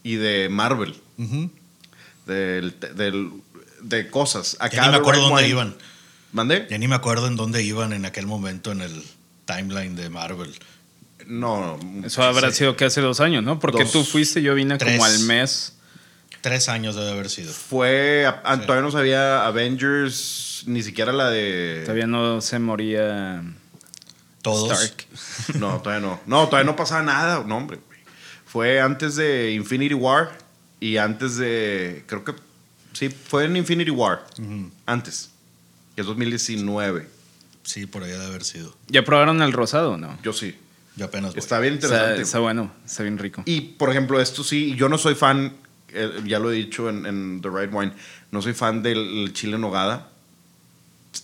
y 0.02 0.16
de 0.16 0.50
Marvel, 0.50 0.94
del, 2.26 2.74
del- 2.96 3.30
de 3.84 4.08
cosas. 4.10 4.56
Acá 4.60 4.76
Ya 4.76 4.82
ni 4.86 4.88
me 4.92 4.96
acuerdo 4.96 5.22
dónde 5.22 5.36
Wine- 5.42 5.48
iban. 5.48 5.76
¿Mandé? 6.32 6.66
Ya 6.68 6.78
ni 6.78 6.88
me 6.88 6.94
acuerdo 6.96 7.26
en 7.28 7.36
dónde 7.36 7.62
iban 7.62 7.92
en 7.92 8.04
aquel 8.06 8.26
momento 8.26 8.72
en 8.72 8.80
el 8.80 9.04
timeline 9.44 9.94
de 9.94 10.10
Marvel. 10.10 10.52
No, 11.26 11.78
Eso 12.04 12.22
habrá 12.22 12.50
Sí. 12.50 12.58
sido 12.58 12.76
que 12.76 12.84
hace 12.86 13.00
dos 13.00 13.20
años, 13.20 13.42
¿no? 13.44 13.58
Porque 13.58 13.84
Dos, 13.84 13.92
tú 13.92 14.04
fuiste, 14.04 14.42
yo 14.42 14.54
vine 14.54 14.76
tres. 14.76 14.92
como 14.98 15.04
al 15.06 15.20
mes. 15.20 15.74
Tres 16.40 16.68
años 16.68 16.94
debe 16.96 17.10
haber 17.12 17.30
sido. 17.30 17.52
fue, 17.52 18.26
todavía 18.42 18.82
no 18.82 18.90
sabía 18.90 19.46
Avengers, 19.46 20.64
ni 20.66 20.82
siquiera 20.82 21.12
la 21.12 21.30
de... 21.30 21.80
Todavía 21.84 22.06
no 22.06 22.42
se 22.42 22.58
moría 22.58 23.42
Todos. 24.42 24.70
Stark. 24.72 25.06
No, 25.58 25.80
todavía 25.80 26.06
no. 26.06 26.20
No, 26.26 26.46
todavía 26.48 26.70
no 26.70 26.76
pasaba 26.76 27.02
nada. 27.02 27.42
No, 27.46 27.56
hombre. 27.56 27.78
Fue 28.44 28.80
antes 28.80 29.16
de 29.16 29.52
Infinity 29.52 29.94
War 29.94 30.36
y 30.80 30.98
antes 30.98 31.36
de. 31.38 32.04
Creo 32.06 32.24
que. 32.24 32.34
Sí, 32.94 33.10
fue 33.10 33.44
en 33.44 33.56
Infinity 33.56 33.90
War. 33.90 34.24
Antes. 34.86 35.30
Que 35.94 36.00
es 36.00 36.06
2019. 36.06 37.08
Sí, 37.62 37.86
por 37.86 38.02
ahí 38.02 38.10
debe 38.10 38.24
haber 38.24 38.44
sido. 38.44 38.74
¿Ya 38.88 39.04
probaron 39.04 39.42
el 39.42 39.52
rosado 39.52 39.96
no? 39.96 40.18
Yo 40.22 40.32
sí. 40.32 40.54
Yo 40.96 41.06
apenas 41.06 41.32
voy. 41.32 41.40
Está 41.40 41.58
bien 41.58 41.74
interesante. 41.74 42.22
está 42.22 42.38
bueno, 42.38 42.72
está 42.86 43.02
bien 43.02 43.18
rico. 43.18 43.42
Y, 43.46 43.60
por 43.60 43.90
ejemplo, 43.90 44.20
esto 44.20 44.44
sí, 44.44 44.76
yo 44.76 44.88
no 44.88 44.96
soy 44.96 45.14
fan, 45.14 45.54
eh, 45.88 46.22
ya 46.24 46.38
lo 46.38 46.52
he 46.52 46.54
dicho 46.54 46.88
en, 46.88 47.04
en 47.04 47.40
The 47.42 47.48
Right 47.50 47.70
Wine, 47.72 47.92
no 48.30 48.40
soy 48.42 48.52
fan 48.52 48.82
del 48.82 49.32
chile 49.32 49.56
en 49.56 49.62
nogada. 49.62 50.10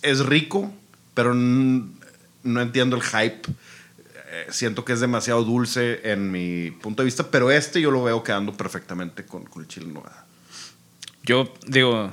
Es 0.01 0.25
rico, 0.25 0.73
pero 1.13 1.33
no 1.33 2.61
entiendo 2.61 2.97
el 2.97 3.03
hype. 3.03 3.49
Eh, 4.33 4.47
siento 4.49 4.83
que 4.83 4.93
es 4.93 4.99
demasiado 4.99 5.43
dulce 5.43 6.11
en 6.11 6.31
mi 6.31 6.71
punto 6.71 7.03
de 7.03 7.05
vista, 7.05 7.29
pero 7.29 7.51
este 7.51 7.79
yo 7.79 7.91
lo 7.91 8.03
veo 8.03 8.23
quedando 8.23 8.55
perfectamente 8.55 9.25
con, 9.25 9.45
con 9.45 9.61
el 9.61 9.67
chile 9.69 9.85
en 9.85 9.93
nogada. 9.93 10.20
Yo 11.23 11.53
digo, 11.67 12.11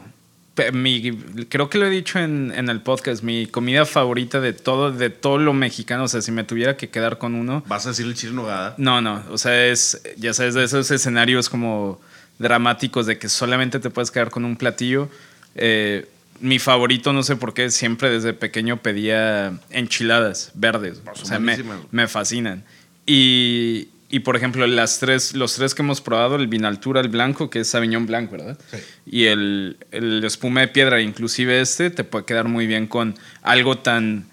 mi, 0.73 1.17
creo 1.49 1.71
que 1.71 1.79
lo 1.79 1.87
he 1.87 1.91
dicho 1.91 2.19
en, 2.19 2.53
en 2.55 2.69
el 2.69 2.81
podcast, 2.81 3.23
mi 3.23 3.47
comida 3.47 3.87
favorita 3.87 4.41
de 4.41 4.53
todo, 4.53 4.93
de 4.93 5.11
todo 5.11 5.39
lo 5.39 5.53
mexicano, 5.53 6.05
o 6.05 6.09
sea, 6.09 6.21
si 6.21 6.33
me 6.33 6.45
tuviera 6.45 6.77
que 6.77 6.91
quedar 6.91 7.19
con 7.19 7.35
uno, 7.35 7.63
¿Vas 7.67 7.87
a 7.87 7.91
decir 7.91 8.07
el 8.07 8.15
chile 8.15 8.33
nogada? 8.33 8.75
no, 8.79 9.01
no, 9.01 9.23
o 9.31 9.39
sea, 9.39 9.67
es, 9.67 10.03
ya 10.17 10.35
sabes, 10.35 10.55
de 10.55 10.65
esos 10.65 10.91
escenarios 10.91 11.49
como 11.49 12.01
dramáticos 12.39 13.07
de 13.07 13.19
que 13.19 13.29
solamente 13.29 13.81
te 13.81 13.91
puedes 13.91 14.11
quedar 14.11 14.31
con 14.31 14.45
un 14.45 14.57
platillo. 14.57 15.09
Eh, 15.55 16.07
mi 16.41 16.61
favorito, 16.61 17.13
no 17.13 17.25
sé 17.25 17.35
por 17.35 17.53
qué, 17.53 17.71
siempre 17.71 18.11
desde 18.11 18.33
pequeño 18.33 18.77
pedía 18.77 19.59
enchiladas 19.71 20.53
verdes. 20.55 20.99
Son 20.99 21.23
O 21.23 21.27
sea, 21.27 21.39
me, 21.41 21.59
me 21.91 22.07
fascinan. 22.07 22.65
Y, 23.07 23.89
y, 24.11 24.21
por 24.21 24.37
ejemplo, 24.37 24.67
las 24.67 24.99
tres, 25.01 25.35
los 25.35 25.55
tres 25.55 25.75
que 25.75 25.83
hemos 25.83 26.01
probado, 26.01 26.37
el 26.37 26.47
Vinaltura, 26.47 27.01
el 27.01 27.09
blanco, 27.09 27.51
que 27.51 27.61
es 27.61 27.69
Sauvignon 27.69 28.07
Blanc, 28.07 28.31
¿verdad? 28.31 28.59
Sí. 28.71 28.79
Y 29.07 29.25
el, 29.27 29.77
el 29.91 30.25
espuma 30.25 30.61
de 30.61 30.69
piedra, 30.69 31.01
inclusive 31.01 31.61
este, 31.61 31.91
te 31.91 32.05
puede 32.05 32.25
quedar 32.25 32.49
muy 32.49 32.67
bien 32.67 32.87
con 32.87 33.17
algo 33.43 33.79
tan 33.79 34.27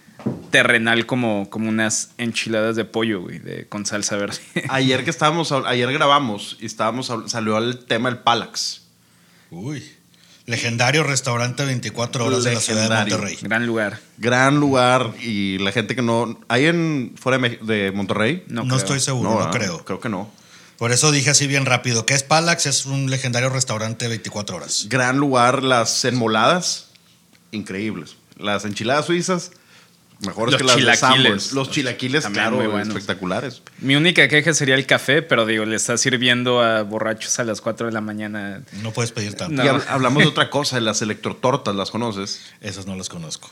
terrenal 0.49 1.05
como, 1.05 1.49
como 1.49 1.69
unas 1.69 2.11
enchiladas 2.17 2.75
de 2.75 2.85
pollo, 2.85 3.21
güey, 3.21 3.39
de, 3.39 3.65
con 3.67 3.85
salsa 3.85 4.15
verde. 4.15 4.39
Ayer 4.69 5.03
que 5.03 5.09
estábamos, 5.09 5.51
ayer 5.51 5.91
grabamos 5.91 6.57
y 6.59 6.65
estábamos, 6.65 7.11
salió 7.27 7.57
el 7.57 7.85
tema 7.85 8.09
del 8.09 8.19
Palax. 8.19 8.81
Uy. 9.51 9.83
Legendario 10.47 11.03
restaurante 11.03 11.65
24 11.65 12.25
horas 12.25 12.43
de 12.43 12.53
la 12.53 12.59
ciudad 12.59 12.83
de. 12.89 13.11
Monterrey. 13.11 13.37
Gran 13.41 13.65
lugar. 13.65 13.99
Gran 14.17 14.59
lugar 14.59 15.13
y 15.21 15.57
la 15.57 15.71
gente 15.71 15.95
que 15.95 16.03
no... 16.03 16.39
¿Hay 16.49 16.65
en 16.67 17.15
fuera 17.19 17.39
de, 17.39 17.91
Monterrey? 17.91 18.43
No, 18.47 18.61
No, 18.61 18.67
creo. 18.67 18.77
estoy 18.77 18.99
seguro, 18.99 19.31
no, 19.31 19.37
¿verdad? 19.37 19.51
creo. 19.51 19.85
Creo 19.85 19.99
que 19.99 20.09
no. 20.09 20.29
Por 20.77 20.91
eso 20.91 21.11
dije 21.11 21.31
así 21.31 21.47
bien 21.47 21.65
rápido. 21.65 22.05
¿Qué 22.05 22.13
es 22.13 22.21
Palax? 22.23 22.67
Es 22.67 22.85
un 22.85 23.09
legendario 23.09 23.49
restaurante 23.49 24.07
24 24.07 24.57
horas. 24.57 24.85
Gran 24.89 25.17
lugar, 25.17 25.63
las 25.63 26.05
enmoladas, 26.05 26.87
increíbles. 27.51 28.17
Las 28.37 28.65
enchiladas 28.65 29.05
suizas, 29.05 29.51
mejores 30.19 30.53
Los 30.53 30.59
que 30.61 30.63
las 30.65 30.75
de 30.75 30.81
chilaquiles. 31.07 31.53
Los 31.53 31.71
chilaquiles, 31.71 32.23
También 32.23 32.43
claro, 32.45 32.57
muy 32.57 32.67
buenos. 32.67 32.89
espectaculares. 32.89 33.61
Mi 33.79 33.95
única 33.95 34.27
queja 34.27 34.53
sería 34.53 34.75
el 34.75 34.85
café, 34.85 35.21
pero 35.21 35.45
digo, 35.45 35.65
le 35.65 35.75
está 35.75 35.97
sirviendo 35.97 36.61
a 36.61 36.83
borrachos 36.83 37.37
a 37.39 37.43
las 37.43 37.61
4 37.61 37.87
de 37.87 37.93
la 37.93 38.01
mañana. 38.01 38.61
No 38.81 38.91
puedes 38.91 39.11
pedir 39.11 39.33
tanto. 39.35 39.55
No. 39.55 39.63
Y 39.63 39.67
hab- 39.67 39.83
hablamos 39.87 40.23
de 40.23 40.29
otra 40.29 40.49
cosa, 40.49 40.79
las 40.79 41.01
electrotortas, 41.01 41.75
¿las 41.75 41.91
conoces? 41.91 42.41
Esas 42.61 42.85
no 42.85 42.95
las 42.95 43.09
conozco. 43.09 43.49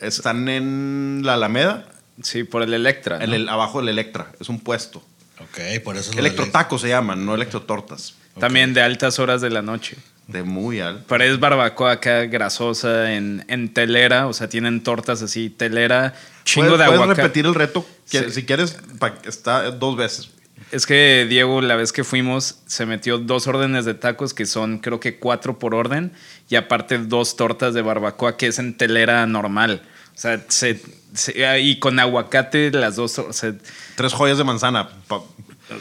Están 0.00 0.48
en 0.48 1.22
la 1.24 1.34
Alameda, 1.34 1.86
Sí, 2.22 2.44
por 2.44 2.62
el 2.62 2.74
Electra. 2.74 3.18
¿no? 3.18 3.24
en 3.24 3.32
el, 3.32 3.48
abajo 3.48 3.80
del 3.80 3.88
Electra. 3.88 4.32
Es 4.40 4.48
un 4.50 4.60
puesto. 4.60 5.02
Ok, 5.40 5.82
por 5.82 5.96
eso 5.96 6.10
de 6.12 6.20
Electrotacos 6.20 6.82
se 6.82 6.88
llaman, 6.88 7.24
no 7.24 7.34
electrotortas. 7.34 8.14
También 8.38 8.74
de 8.74 8.82
altas 8.82 9.18
horas 9.18 9.40
de 9.40 9.48
la 9.48 9.62
noche. 9.62 9.96
De 10.32 10.42
muy 10.42 10.80
alto. 10.80 11.04
Pero 11.08 11.24
es 11.24 11.40
barbacoa 11.40 11.92
acá 11.92 12.24
grasosa 12.26 13.12
en, 13.14 13.44
en 13.48 13.72
telera, 13.74 14.26
o 14.26 14.32
sea, 14.32 14.48
tienen 14.48 14.82
tortas 14.82 15.22
así, 15.22 15.50
telera, 15.50 16.14
chingo 16.44 16.68
¿Puedes, 16.68 16.78
de 16.80 16.84
puedes 16.86 17.00
aguacate. 17.02 17.22
repetir 17.22 17.46
el 17.46 17.54
reto? 17.54 17.86
Que- 18.10 18.24
Sí. 18.24 18.30
Si 18.30 18.44
quieres, 18.44 18.76
pa- 18.98 19.18
está 19.24 19.70
dos 19.70 19.96
veces. 19.96 20.30
Es 20.72 20.86
que 20.86 21.26
Diego, 21.28 21.60
la 21.62 21.74
vez 21.74 21.92
que 21.92 22.04
fuimos, 22.04 22.60
se 22.66 22.86
metió 22.86 23.18
dos 23.18 23.48
órdenes 23.48 23.84
de 23.84 23.94
tacos, 23.94 24.34
que 24.34 24.46
son 24.46 24.78
creo 24.78 25.00
que 25.00 25.18
cuatro 25.18 25.58
por 25.58 25.74
orden, 25.74 26.12
y 26.48 26.54
aparte 26.56 26.98
dos 26.98 27.34
tortas 27.36 27.74
de 27.74 27.82
barbacoa, 27.82 28.36
que 28.36 28.46
es 28.46 28.58
en 28.60 28.76
telera 28.76 29.26
normal. 29.26 29.82
O 30.14 30.18
sea, 30.20 30.44
se, 30.48 30.80
se- 31.12 31.60
y 31.60 31.78
con 31.80 31.98
aguacate 31.98 32.70
las 32.70 32.94
dos, 32.96 33.18
o 33.18 33.32
sea, 33.32 33.52
Tres 33.96 34.12
joyas 34.12 34.38
de 34.38 34.44
manzana. 34.44 34.88
pa- 35.08 35.22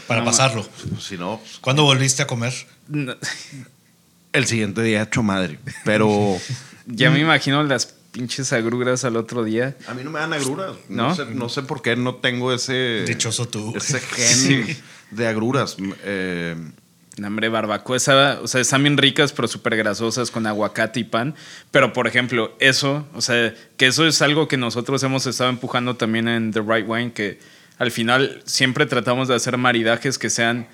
Para 0.07 0.19
No, 0.21 0.25
pasarlo. 0.27 0.67
si 0.99 1.17
no, 1.17 1.39
¿Cuándo 1.61 1.83
volviste 1.83 2.21
a 2.23 2.27
comer? 2.27 2.53
no- 2.87 3.15
el 4.33 4.45
siguiente 4.45 4.81
día 4.83 5.03
hecho 5.03 5.23
madre. 5.23 5.59
Pero 5.85 6.37
ya 6.85 7.09
me 7.11 7.19
imagino 7.19 7.63
las 7.63 7.85
pinches 8.11 8.51
agruras 8.53 9.03
al 9.05 9.15
otro 9.17 9.43
día. 9.43 9.75
a 9.87 9.93
mí 9.93 10.03
no 10.03 10.09
me 10.11 10.19
dan 10.19 10.33
agruras. 10.33 10.75
No, 10.89 11.09
¿No? 11.09 11.15
sé, 11.15 11.25
no 11.25 11.49
sé 11.49 11.61
por 11.63 11.81
qué 11.81 11.95
no 11.95 12.15
tengo 12.15 12.51
ese, 12.53 13.03
Dichoso 13.07 13.47
tú. 13.47 13.73
ese 13.75 13.99
gen 14.01 14.65
de 15.11 15.27
agruras. 15.27 15.77
Eh, 16.03 16.55
No, 17.17 17.27
hombre, 17.27 17.49
barbacoa, 17.49 17.97
esa- 17.97 18.39
o 18.41 18.47
sea, 18.47 18.61
están 18.61 18.81
bien 18.83 18.97
ricas, 18.97 19.31
pero 19.33 19.47
súper 19.47 19.75
grasosas 19.75 20.31
con 20.31 20.47
aguacate 20.47 21.01
y 21.01 21.03
pan. 21.03 21.35
Pero, 21.69 21.91
por 21.93 22.07
ejemplo, 22.07 22.55
eso, 22.59 23.05
o 23.13 23.21
sea, 23.21 23.53
que 23.77 23.87
eso 23.87 24.07
es 24.07 24.21
algo 24.21 24.47
que 24.47 24.57
nosotros 24.57 25.03
hemos 25.03 25.25
estado 25.27 25.49
empujando 25.49 25.95
también 25.97 26.27
en 26.27 26.51
The 26.51 26.61
Right 26.61 26.85
Wine, 26.87 27.11
que 27.13 27.39
al 27.77 27.91
final 27.91 28.41
siempre 28.45 28.85
tratamos 28.85 29.27
de 29.27 29.35
hacer 29.35 29.57
maridajes 29.57 30.17
que 30.17 30.29
sean, 30.29 30.67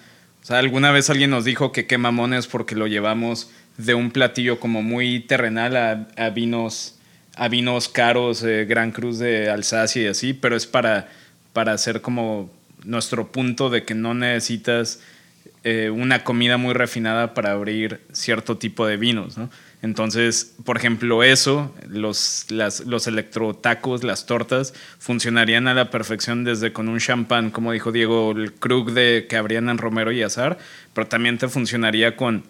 o 0.46 0.48
sea, 0.48 0.60
alguna 0.60 0.92
vez 0.92 1.10
alguien 1.10 1.32
nos 1.32 1.44
dijo 1.44 1.72
que 1.72 1.88
qué 1.88 1.98
mamones 1.98 2.46
porque 2.46 2.76
lo 2.76 2.86
llevamos 2.86 3.50
de 3.78 3.96
un 3.96 4.12
platillo 4.12 4.60
como 4.60 4.84
muy 4.84 5.22
terrenal 5.22 5.76
a, 5.76 6.30
vinos 6.30 7.00
a 7.34 7.48
vinos 7.48 7.90
caros, 7.90 8.44
Gran 8.44 8.92
Cruz 8.92 9.18
de 9.18 9.50
Alsacia 9.50 10.04
y 10.04 10.06
así, 10.06 10.34
pero 10.36 10.56
es 10.56 10.68
para, 10.68 11.10
para 11.52 11.74
hacer 11.74 12.02
como 12.02 12.52
nuestro 12.84 13.32
punto 13.32 13.72
de 13.72 13.86
que 13.86 13.96
no 13.96 14.14
necesitas 14.14 15.00
eh, 15.64 15.90
una 15.90 16.24
comida 16.24 16.58
muy 16.58 16.76
refinada 16.76 17.34
para 17.34 17.54
abrir 17.54 18.02
cierto 18.12 18.60
tipo 18.60 18.86
de 18.86 18.98
vinos, 18.98 19.40
¿no? 19.40 19.50
Entonces, 19.82 20.56
por 20.64 20.78
ejemplo, 20.78 21.24
eso, 21.24 21.74
los, 21.88 22.46
las, 22.50 22.82
los 22.82 23.08
electrotacos, 23.08 24.04
las 24.04 24.26
tortas, 24.26 24.74
funcionarían 25.00 25.68
a 25.68 25.74
la 25.74 25.92
perfección 25.92 26.44
desde 26.44 26.74
con 26.74 26.90
un 26.90 27.00
champán, 27.00 27.52
como 27.52 27.72
dijo 27.72 27.92
Diego, 27.92 28.32
el 28.32 28.54
Krug 28.54 28.92
de, 28.92 29.28
que 29.30 29.38
abrían 29.38 29.70
en 29.70 29.78
Romero 29.78 30.12
y 30.12 30.24
Azar, 30.24 30.58
pero 30.94 31.08
también 31.08 31.38
te 31.38 31.48
funcionaría 31.48 32.16
con, 32.16 32.44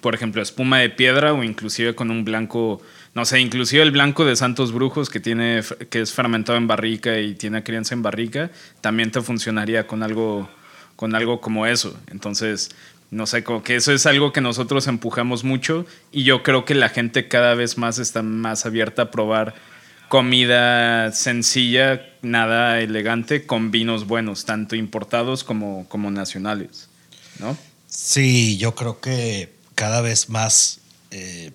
por 0.00 0.14
ejemplo, 0.14 0.42
espuma 0.42 0.78
de 0.78 0.90
piedra 0.90 1.32
o 1.32 1.42
inclusive 1.42 1.94
con 1.94 2.10
un 2.10 2.24
blanco, 2.24 2.82
no 3.14 3.24
sé, 3.24 3.40
inclusive 3.40 3.82
el 3.82 3.90
blanco 3.90 4.24
de 4.24 4.36
Santos 4.36 4.72
Brujos 4.72 5.08
que 5.08 5.20
tiene 5.20 5.62
que 5.90 6.00
es 6.00 6.12
fermentado 6.12 6.58
en 6.58 6.66
barrica 6.66 7.18
y 7.18 7.34
tiene 7.34 7.62
crianza 7.62 7.94
en 7.94 8.02
barrica, 8.02 8.50
también 8.80 9.10
te 9.10 9.22
funcionaría 9.22 9.86
con 9.86 10.02
algo 10.02 10.48
con 10.98 11.14
algo 11.14 11.40
como 11.40 11.64
eso. 11.64 11.96
Entonces, 12.08 12.70
no 13.10 13.26
sé, 13.26 13.42
como 13.42 13.62
que 13.62 13.76
eso 13.76 13.92
es 13.92 14.06
algo 14.06 14.32
que 14.32 14.40
nosotros 14.40 14.86
empujamos 14.86 15.44
mucho 15.44 15.86
y 16.12 16.24
yo 16.24 16.42
creo 16.42 16.64
que 16.64 16.74
la 16.74 16.88
gente 16.88 17.28
cada 17.28 17.54
vez 17.54 17.78
más 17.78 17.98
está 17.98 18.22
más 18.22 18.66
abierta 18.66 19.02
a 19.02 19.10
probar 19.10 19.54
comida 20.08 21.12
sencilla, 21.12 22.06
nada 22.22 22.80
elegante, 22.80 23.46
con 23.46 23.70
vinos 23.70 24.06
buenos, 24.06 24.44
tanto 24.44 24.76
importados 24.76 25.44
como, 25.44 25.86
como 25.88 26.10
nacionales, 26.10 26.88
¿no? 27.38 27.56
Sí, 27.86 28.58
yo 28.58 28.74
creo 28.74 29.00
que 29.00 29.52
cada 29.74 30.00
vez 30.00 30.28
más, 30.28 30.80
eh, 31.10 31.52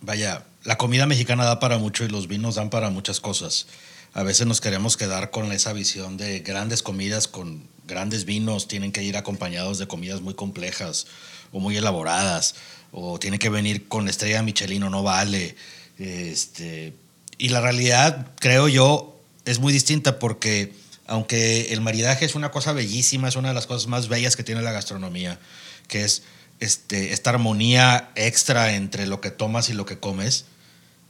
vaya, 0.00 0.44
la 0.64 0.78
comida 0.78 1.06
mexicana 1.06 1.44
da 1.44 1.60
para 1.60 1.78
mucho 1.78 2.04
y 2.04 2.08
los 2.08 2.28
vinos 2.28 2.56
dan 2.56 2.70
para 2.70 2.90
muchas 2.90 3.20
cosas. 3.20 3.66
A 4.14 4.22
veces 4.22 4.46
nos 4.46 4.60
queremos 4.60 4.96
quedar 4.96 5.30
con 5.30 5.52
esa 5.52 5.72
visión 5.72 6.16
de 6.16 6.40
grandes 6.40 6.82
comidas 6.82 7.28
con 7.28 7.68
grandes 7.86 8.24
vinos, 8.24 8.68
tienen 8.68 8.92
que 8.92 9.02
ir 9.02 9.16
acompañados 9.16 9.78
de 9.78 9.86
comidas 9.86 10.20
muy 10.20 10.34
complejas 10.34 11.06
o 11.52 11.60
muy 11.60 11.76
elaboradas, 11.76 12.54
o 12.92 13.18
tiene 13.18 13.38
que 13.38 13.48
venir 13.48 13.88
con 13.88 14.08
estrella 14.08 14.42
Michelin 14.42 14.82
o 14.84 14.90
no 14.90 15.02
vale. 15.02 15.56
Este, 15.98 16.94
y 17.38 17.48
la 17.50 17.60
realidad, 17.60 18.32
creo 18.38 18.68
yo, 18.68 19.20
es 19.44 19.58
muy 19.58 19.72
distinta 19.72 20.18
porque 20.18 20.72
aunque 21.06 21.72
el 21.72 21.80
maridaje 21.80 22.24
es 22.24 22.34
una 22.34 22.50
cosa 22.50 22.72
bellísima, 22.72 23.28
es 23.28 23.36
una 23.36 23.48
de 23.48 23.54
las 23.54 23.66
cosas 23.66 23.86
más 23.86 24.08
bellas 24.08 24.36
que 24.36 24.42
tiene 24.42 24.62
la 24.62 24.72
gastronomía, 24.72 25.38
que 25.86 26.04
es 26.04 26.24
este, 26.58 27.12
esta 27.12 27.30
armonía 27.30 28.10
extra 28.16 28.74
entre 28.74 29.06
lo 29.06 29.20
que 29.20 29.30
tomas 29.30 29.68
y 29.68 29.72
lo 29.72 29.86
que 29.86 29.98
comes, 29.98 30.46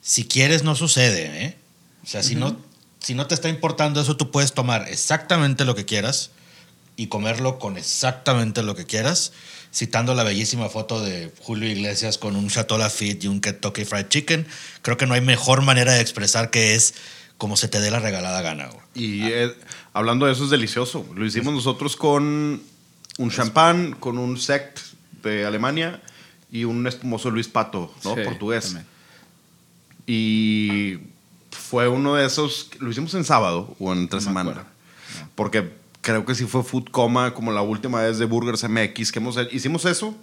si 0.03 0.25
quieres 0.25 0.65
no 0.65 0.75
sucede. 0.75 1.45
¿eh? 1.45 1.57
O 2.05 2.07
sea, 2.07 2.23
si, 2.23 2.35
no, 2.35 2.59
si 3.01 3.15
no 3.15 3.27
te 3.27 3.35
está 3.35 3.49
importando 3.49 4.01
eso, 4.01 4.17
tú 4.17 4.31
puedes 4.31 4.53
tomar 4.53 4.87
exactamente 4.89 5.65
lo 5.65 5.75
que 5.75 5.87
quieras 5.87 6.31
y 6.97 7.09
comerlo 7.09 7.59
con 7.59 7.77
exactamente 7.77 8.63
lo 8.63 8.75
que 8.75 8.87
quieras, 8.87 9.33
citando 9.73 10.15
la 10.15 10.25
bellísima 10.25 10.69
foto 10.69 11.01
de 11.03 11.31
Julio 11.41 11.69
Iglesias 11.71 12.17
con 12.19 12.37
un 12.37 12.49
Chateau 12.49 12.79
Lafitte 12.79 13.25
y 13.25 13.29
un 13.29 13.41
Kentucky 13.41 13.85
Fried 13.85 14.09
Chicken. 14.09 14.47
Creo 14.83 14.97
que 14.97 15.07
no 15.07 15.15
hay 15.15 15.21
mejor 15.21 15.63
manera 15.63 15.93
de 15.93 16.01
expresar 16.01 16.51
que 16.51 16.75
es 16.75 16.95
como 17.39 17.57
se 17.57 17.69
te 17.69 17.81
dé 17.81 17.91
la 17.91 17.99
regalada 18.01 18.41
gana. 18.41 18.67
güey. 18.69 18.81
Y 18.95 19.23
eh, 19.27 19.55
hablando 19.93 20.27
de 20.27 20.33
eso 20.33 20.45
es 20.45 20.51
delicioso. 20.51 21.07
Lo 21.15 21.27
hicimos 21.27 21.53
nosotros 21.53 21.97
con 21.97 22.63
un 23.19 23.31
champán, 23.31 23.93
con 23.93 24.17
un 24.19 24.39
sect 24.39 24.79
de 25.23 25.45
Alemania 25.45 26.01
y 26.51 26.65
un 26.65 26.87
espumoso 26.87 27.31
Luis 27.31 27.49
Pato, 27.49 27.93
¿no? 28.05 28.15
Sí, 28.15 28.23
Portugués. 28.25 28.65
también. 28.65 28.87
Y 30.07 30.99
fue 31.51 31.89
uno 31.89 32.15
de 32.15 32.25
esos, 32.27 32.71
lo 32.79 32.91
hicimos 32.91 33.13
en 33.15 33.25
sábado 33.25 33.75
o 33.79 33.93
en 33.93 34.09
tres 34.09 34.23
No 34.25 34.31
semanas. 34.31 34.59
Porque 35.35 35.69
creo 36.07 36.25
que 36.25 36.37
sí 36.37 36.45
fue 36.47 36.63
Food 36.63 36.91
Coma 36.93 37.35
como 37.35 37.51
la 37.51 37.63
última 37.63 38.01
vez 38.01 38.19
de 38.19 38.27
Burgers 38.27 38.63
MX 38.69 39.11
que 39.11 39.19
hemos 39.19 39.37
hicimos 39.51 39.85
eso 39.87 40.15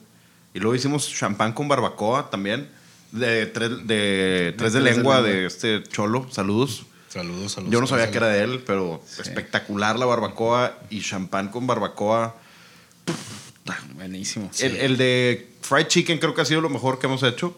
y 0.53 0.59
luego 0.59 0.75
hicimos 0.75 1.11
champán 1.13 1.51
con 1.51 1.67
barbacoa 1.67 2.29
también 2.29 2.69
de 3.11 3.45
tres 3.47 3.69
de, 3.69 3.75
tres 3.85 3.85
de 3.87 4.53
Tres 4.57 4.73
de 4.73 4.81
lengua 4.81 5.21
de 5.21 5.45
este 5.45 5.83
cholo, 5.83 6.25
saludos. 6.31 6.85
Saludos, 7.09 7.51
saludos. 7.51 7.71
Yo 7.73 7.81
no 7.81 7.85
sabía 7.85 8.09
que 8.09 8.17
era 8.17 8.27
de 8.29 8.43
él, 8.43 8.63
pero 8.65 9.03
espectacular 9.19 9.99
la 9.99 10.05
barbacoa 10.05 10.79
y 10.89 11.01
champán 11.01 11.49
con 11.49 11.67
barbacoa. 11.67 12.35
Buenísimo. 13.95 14.49
El, 14.59 14.75
el 14.77 14.97
de 14.97 15.49
fried 15.61 15.87
chicken 15.87 16.17
creo 16.17 16.33
que 16.33 16.41
ha 16.41 16.45
sido 16.45 16.61
lo 16.61 16.69
mejor 16.69 16.99
que 16.99 17.07
hemos 17.07 17.21
hecho. 17.23 17.55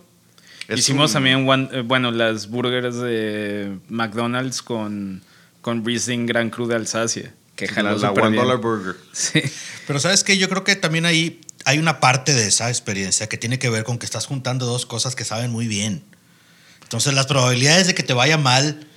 Es 0.68 0.80
Hicimos 0.80 1.12
un- 1.12 1.14
también, 1.14 1.48
one- 1.48 1.70
eh, 1.72 1.82
bueno, 1.82 2.12
las 2.12 2.50
burgers 2.50 2.98
de 2.98 3.78
McDonald's 3.88 4.62
con, 4.62 5.22
con 5.62 5.86
Riesling 5.86 6.26
Gran 6.26 6.50
Cru 6.50 6.68
de 6.68 6.76
Alsacia, 6.76 7.34
que 7.56 7.68
la, 7.68 7.74
jaló 7.74 7.98
la 7.98 8.10
súper 8.10 8.24
One 8.24 8.32
bien. 8.32 8.44
Dollar 8.44 8.58
Burger. 8.62 8.96
Sí. 9.14 9.42
Pero 9.88 10.00
sabes 10.00 10.24
que 10.24 10.38
yo 10.38 10.50
creo 10.50 10.64
que 10.64 10.76
también 10.76 11.06
ahí 11.06 11.42
hay 11.64 11.80
una 11.80 12.00
parte 12.00 12.34
de 12.34 12.48
esa 12.48 12.70
experiencia 12.70 13.28
que 13.28 13.38
tiene 13.38 13.60
que 13.60 13.70
ver 13.70 13.84
con 13.84 13.98
que 13.98 14.06
estás 14.06 14.26
juntando 14.28 14.66
dos 14.66 14.86
cosas 14.86 15.16
que 15.16 15.26
saben 15.26 15.52
muy 15.52 15.68
bien. 15.68 16.04
Entonces 16.84 17.14
las 17.14 17.26
probabilidades 17.28 17.88
de 17.88 17.96
que 17.96 18.04
te 18.04 18.14
vaya 18.14 18.38
mal, 18.38 18.88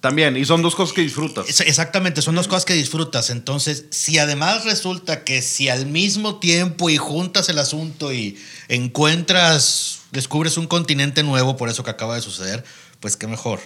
También, 0.00 0.36
y 0.36 0.44
son 0.44 0.60
dos 0.62 0.74
cosas 0.74 0.94
que 0.94 1.00
disfrutas. 1.00 1.60
exactamente, 1.60 2.20
son 2.22 2.34
dos 2.34 2.46
cosas 2.46 2.64
que 2.66 2.74
disfrutas. 2.74 3.30
Entonces, 3.30 3.86
si 3.90 4.18
además 4.18 4.64
resulta 4.64 5.24
que 5.24 5.40
si 5.42 5.68
al 5.70 5.86
mismo 5.86 6.38
tiempo 6.38 6.90
y 6.90 6.98
juntas 6.98 7.48
el 7.48 7.58
asunto 7.58 8.12
y 8.12 8.38
encuentras, 8.68 10.00
descubres 10.12 10.56
un 10.58 10.66
continente 10.66 11.22
nuevo 11.22 11.56
por 11.56 11.68
eso 11.68 11.82
que 11.84 11.90
acaba 11.90 12.14
de 12.14 12.20
suceder, 12.20 12.64
pues 13.00 13.16
qué 13.16 13.26
mejor. 13.26 13.60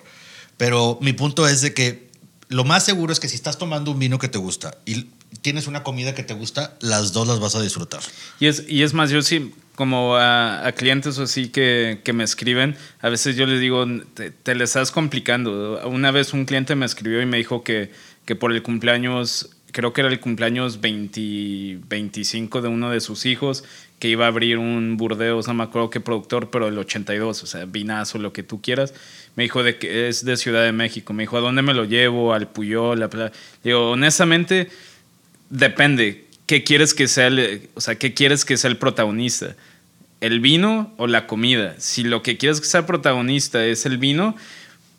Pero 0.57 0.99
mi 1.01 1.13
punto 1.13 1.49
es 1.49 1.61
de 1.63 1.75
que 1.75 2.12
lo 2.49 2.65
más 2.65 2.85
seguro 2.85 3.13
es 3.13 3.21
que 3.21 3.29
si 3.29 3.37
estás 3.37 3.59
tomando 3.59 3.91
un 3.91 3.99
vino 3.99 4.19
que 4.19 4.29
te 4.29 4.39
gusta 4.39 4.77
y 4.85 5.07
tienes 5.41 5.67
una 5.67 5.83
comida 5.83 6.15
que 6.15 6.23
te 6.23 6.35
gusta, 6.35 6.77
las 6.81 7.13
dos 7.13 7.27
las 7.27 7.41
vas 7.41 7.55
a 7.55 7.63
disfrutar. 7.63 8.01
Y 8.41 8.47
es, 8.47 8.65
y 8.69 8.83
es 8.83 8.95
más, 8.95 9.11
yo 9.11 9.23
sí, 9.23 9.53
como 9.75 10.17
a, 10.17 10.71
clientes 10.77 11.19
o 11.19 11.25
así 11.25 11.49
que, 11.49 12.01
que 12.05 12.13
me 12.13 12.25
escriben, 12.25 12.77
a 13.01 13.09
veces 13.09 13.37
yo 13.37 13.47
les 13.47 13.61
digo, 13.61 13.87
te, 14.15 14.31
te 14.31 14.55
le 14.55 14.65
estás 14.65 14.91
complicando. 14.91 15.81
Una 15.89 16.11
vez 16.11 16.33
un 16.33 16.45
cliente 16.45 16.75
me 16.75 16.87
escribió 16.87 17.23
y 17.23 17.27
me 17.27 17.39
dijo 17.39 17.65
que, 17.65 17.91
que 18.25 18.37
por 18.37 18.53
el 18.53 18.63
cumpleaños, 18.63 19.51
creo 19.73 19.93
que 19.93 20.03
era 20.03 20.11
el 20.11 20.21
cumpleaños 20.21 20.81
20 20.81 21.81
25 21.89 22.61
de 22.61 22.69
uno 22.69 22.91
de 22.91 23.01
sus 23.01 23.27
hijos, 23.27 23.65
que 23.99 24.09
iba 24.09 24.27
a 24.27 24.29
abrir 24.29 24.59
un 24.59 24.97
Burdeos, 24.97 25.47
no 25.49 25.55
me 25.55 25.65
acuerdo 25.65 25.89
qué 25.91 26.01
productor, 26.01 26.51
pero 26.51 26.69
el 26.69 26.77
82, 26.77 27.43
o 27.43 27.47
sea, 27.47 27.65
vinazo, 27.65 28.19
lo 28.19 28.33
que 28.33 28.43
tú 28.43 28.61
quieras. 28.61 28.95
Me 29.37 29.45
dijo 29.45 29.63
de 29.63 29.79
que 29.79 30.09
es 30.09 30.25
de 30.25 30.37
Ciudad 30.37 30.63
de 30.65 30.73
México. 30.73 31.13
Me 31.13 31.23
dijo, 31.23 31.37
¿a 31.39 31.41
dónde 31.41 31.63
me 31.63 31.73
lo 31.75 31.85
llevo? 31.85 32.35
Al 32.35 32.49
Puyol, 32.49 33.03
a 33.03 33.09
Pla-?" 33.09 33.33
Digo, 33.65 33.91
honestamente, 33.93 34.69
depende. 35.51 36.27
¿Qué 36.47 36.65
quieres 36.65 36.93
que 36.95 37.09
sea 37.09 37.29
el, 37.29 37.69
o 37.75 37.81
sea, 37.81 37.95
qué 37.95 38.13
quieres 38.15 38.45
que 38.45 38.57
sea 38.57 38.69
el 38.71 38.77
protagonista? 38.77 39.55
¿El 40.21 40.41
vino 40.41 40.93
o 40.99 41.07
la 41.07 41.27
comida? 41.27 41.75
Si 41.79 42.05
lo 42.05 42.23
que 42.23 42.37
quieres 42.37 42.61
que 42.61 42.67
sea 42.67 42.85
protagonista 42.87 43.65
es 43.65 43.87
el 43.87 43.97
vino, 43.97 44.37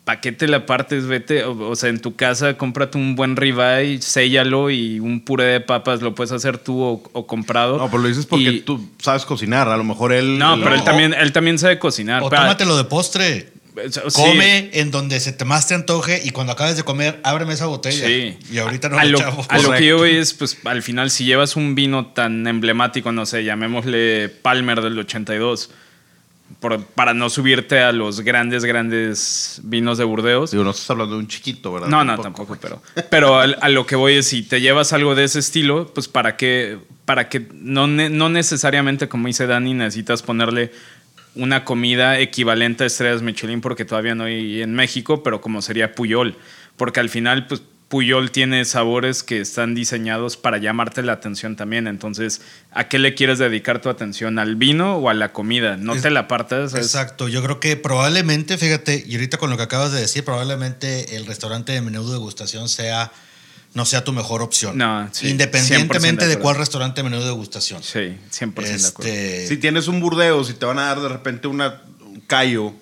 ¿para 0.04 0.20
qué 0.20 0.32
te 0.32 0.48
la 0.48 0.66
partes? 0.66 1.06
Vete, 1.06 1.44
o, 1.44 1.68
o 1.70 1.76
sea, 1.76 1.90
en 1.90 2.00
tu 2.00 2.16
casa 2.16 2.56
cómprate 2.56 2.98
un 2.98 3.14
buen 3.14 3.36
ribeye, 3.36 4.02
séllalo 4.02 4.70
y 4.70 4.98
un 5.00 5.20
puré 5.20 5.44
de 5.44 5.60
papas 5.60 6.02
lo 6.02 6.14
puedes 6.14 6.32
hacer 6.32 6.58
tú 6.58 6.80
o, 6.82 7.02
o 7.12 7.26
comprado. 7.26 7.78
No, 7.78 7.88
pues 7.90 8.02
lo 8.02 8.08
dices 8.08 8.26
porque 8.26 8.44
Y- 8.44 8.60
tú 8.60 8.90
sabes 8.98 9.24
cocinar. 9.24 9.68
A 9.68 9.76
lo 9.76 9.84
mejor 9.84 10.12
él. 10.12 10.38
No, 10.38 10.58
pero 10.60 10.74
él 10.74 10.82
también, 10.82 11.14
él 11.14 11.30
también 11.32 11.58
sabe 11.58 11.78
cocinar. 11.78 12.22
O 12.22 12.28
Pero- 12.28 12.42
tómatelo 12.42 12.76
de 12.76 12.84
postre. 12.84 13.52
Sí. 13.90 14.00
Come 14.14 14.70
en 14.72 14.90
donde 14.90 15.18
se 15.20 15.32
te 15.32 15.44
más 15.44 15.66
te 15.68 15.74
antoje 15.74 16.20
y 16.24 16.30
cuando 16.30 16.52
acabes 16.52 16.76
de 16.76 16.82
comer, 16.82 17.20
ábreme 17.22 17.54
esa 17.54 17.66
botella. 17.66 18.06
Sí. 18.06 18.38
Y 18.50 18.58
ahorita 18.58 18.88
no 18.88 18.98
a 18.98 19.04
lo 19.04 19.18
a 19.48 19.58
lo 19.58 19.72
que 19.72 19.86
yo 19.86 19.98
voy 19.98 20.16
es, 20.16 20.32
pues, 20.34 20.58
al 20.64 20.82
final, 20.82 21.10
si 21.10 21.24
llevas 21.24 21.56
un 21.56 21.74
vino 21.74 22.06
tan 22.06 22.46
emblemático, 22.46 23.12
no 23.12 23.26
sé, 23.26 23.44
llamémosle 23.44 24.28
Palmer 24.28 24.80
del 24.80 24.98
82, 24.98 25.70
por- 26.60 26.84
para 26.84 27.14
no 27.14 27.30
subirte 27.30 27.80
a 27.80 27.92
los 27.92 28.20
grandes, 28.20 28.64
grandes 28.64 29.60
vinos 29.64 29.98
de 29.98 30.04
Burdeos. 30.04 30.50
Digo, 30.52 30.62
no 30.64 30.70
estás 30.70 30.90
hablando 30.90 31.14
de 31.16 31.20
un 31.20 31.28
chiquito, 31.28 31.72
¿verdad? 31.72 31.88
No, 31.88 32.04
no, 32.04 32.18
tampoco, 32.18 32.56
pero, 32.60 32.82
pero 33.10 33.38
a, 33.40 33.68
lo 33.68 33.86
que 33.86 33.96
voy 33.96 34.14
es, 34.14 34.28
si 34.28 34.42
te 34.42 34.60
llevas 34.60 34.92
algo 34.92 35.14
de 35.14 35.24
ese 35.24 35.40
estilo, 35.40 35.92
pues 35.92 36.06
para 36.08 36.36
que, 36.36 36.78
para 37.04 37.28
que 37.28 37.48
no, 37.54 37.86
no 37.86 38.28
necesariamente, 38.28 39.08
como 39.08 39.26
dice 39.26 39.46
Dani, 39.46 39.74
necesitas 39.74 40.22
ponerle 40.22 40.70
una 41.34 41.64
comida 41.64 42.18
equivalente 42.20 42.84
a 42.84 42.86
estrellas 42.86 43.22
Michelin, 43.22 43.60
porque 43.60 43.84
todavía 43.84 44.14
no 44.14 44.24
hay 44.24 44.62
en 44.62 44.74
México, 44.74 45.22
pero 45.22 45.40
como 45.40 45.62
sería 45.62 45.92
Puyol, 45.94 46.36
porque 46.76 47.00
al 47.00 47.08
final, 47.08 47.46
pues 47.46 47.62
Puyol 47.88 48.30
tiene 48.32 48.64
sabores 48.64 49.22
que 49.22 49.40
están 49.40 49.74
diseñados 49.74 50.36
para 50.36 50.58
llamarte 50.58 51.02
la 51.02 51.12
atención 51.12 51.54
también. 51.54 51.86
Entonces, 51.86 52.40
¿a 52.72 52.88
qué 52.88 52.98
le 52.98 53.14
quieres 53.14 53.38
dedicar 53.38 53.80
tu 53.80 53.88
atención? 53.88 54.38
¿Al 54.38 54.56
vino 54.56 54.96
o 54.96 55.08
a 55.10 55.14
la 55.14 55.32
comida? 55.32 55.76
No 55.76 55.94
Es- 55.94 56.02
te 56.02 56.10
la 56.10 56.26
partas. 56.26 56.72
es- 56.74 56.80
Exacto, 56.80 57.28
yo 57.28 57.42
creo 57.42 57.60
que 57.60 57.76
probablemente, 57.76 58.56
fíjate, 58.58 59.04
y 59.06 59.14
ahorita 59.14 59.36
con 59.38 59.50
lo 59.50 59.56
que 59.56 59.64
acabas 59.64 59.92
de 59.92 60.00
decir, 60.00 60.24
probablemente 60.24 61.14
el 61.16 61.26
restaurante 61.26 61.72
de 61.72 61.82
menú 61.82 62.04
de 62.06 62.12
degustación 62.14 62.68
sea 62.68 63.12
no 63.74 63.84
sea 63.84 64.04
tu 64.04 64.12
mejor 64.12 64.40
opción. 64.40 64.78
No, 64.78 65.08
sí, 65.12 65.26
100% 65.26 65.30
Independientemente 65.30 66.24
de 66.26 66.36
de 66.36 66.38
cuál 66.40 66.56
restaurante 66.56 67.02
menú 67.02 67.18
de 67.18 67.24
degustación. 67.24 67.82
Sí, 67.82 68.16
100% 68.30 68.54
de 68.54 68.86
acuerdo. 68.86 69.12
Este, 69.12 69.48
Si 69.48 69.56
tienes 69.56 69.88
un 69.88 70.00
Burdeos 70.00 70.48
y 70.48 70.54
te 70.54 70.64
van 70.64 70.78
a 70.78 70.82
dar 70.82 71.00
de 71.00 71.08
repente 71.08 71.48
una, 71.48 71.82
un 72.00 72.20
callo, 72.20 72.72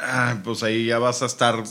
ah, 0.00 0.36
pues 0.44 0.62
ahí 0.62 0.86
ya 0.86 0.98
vas 0.98 1.22
a 1.22 1.26
estar. 1.26 1.62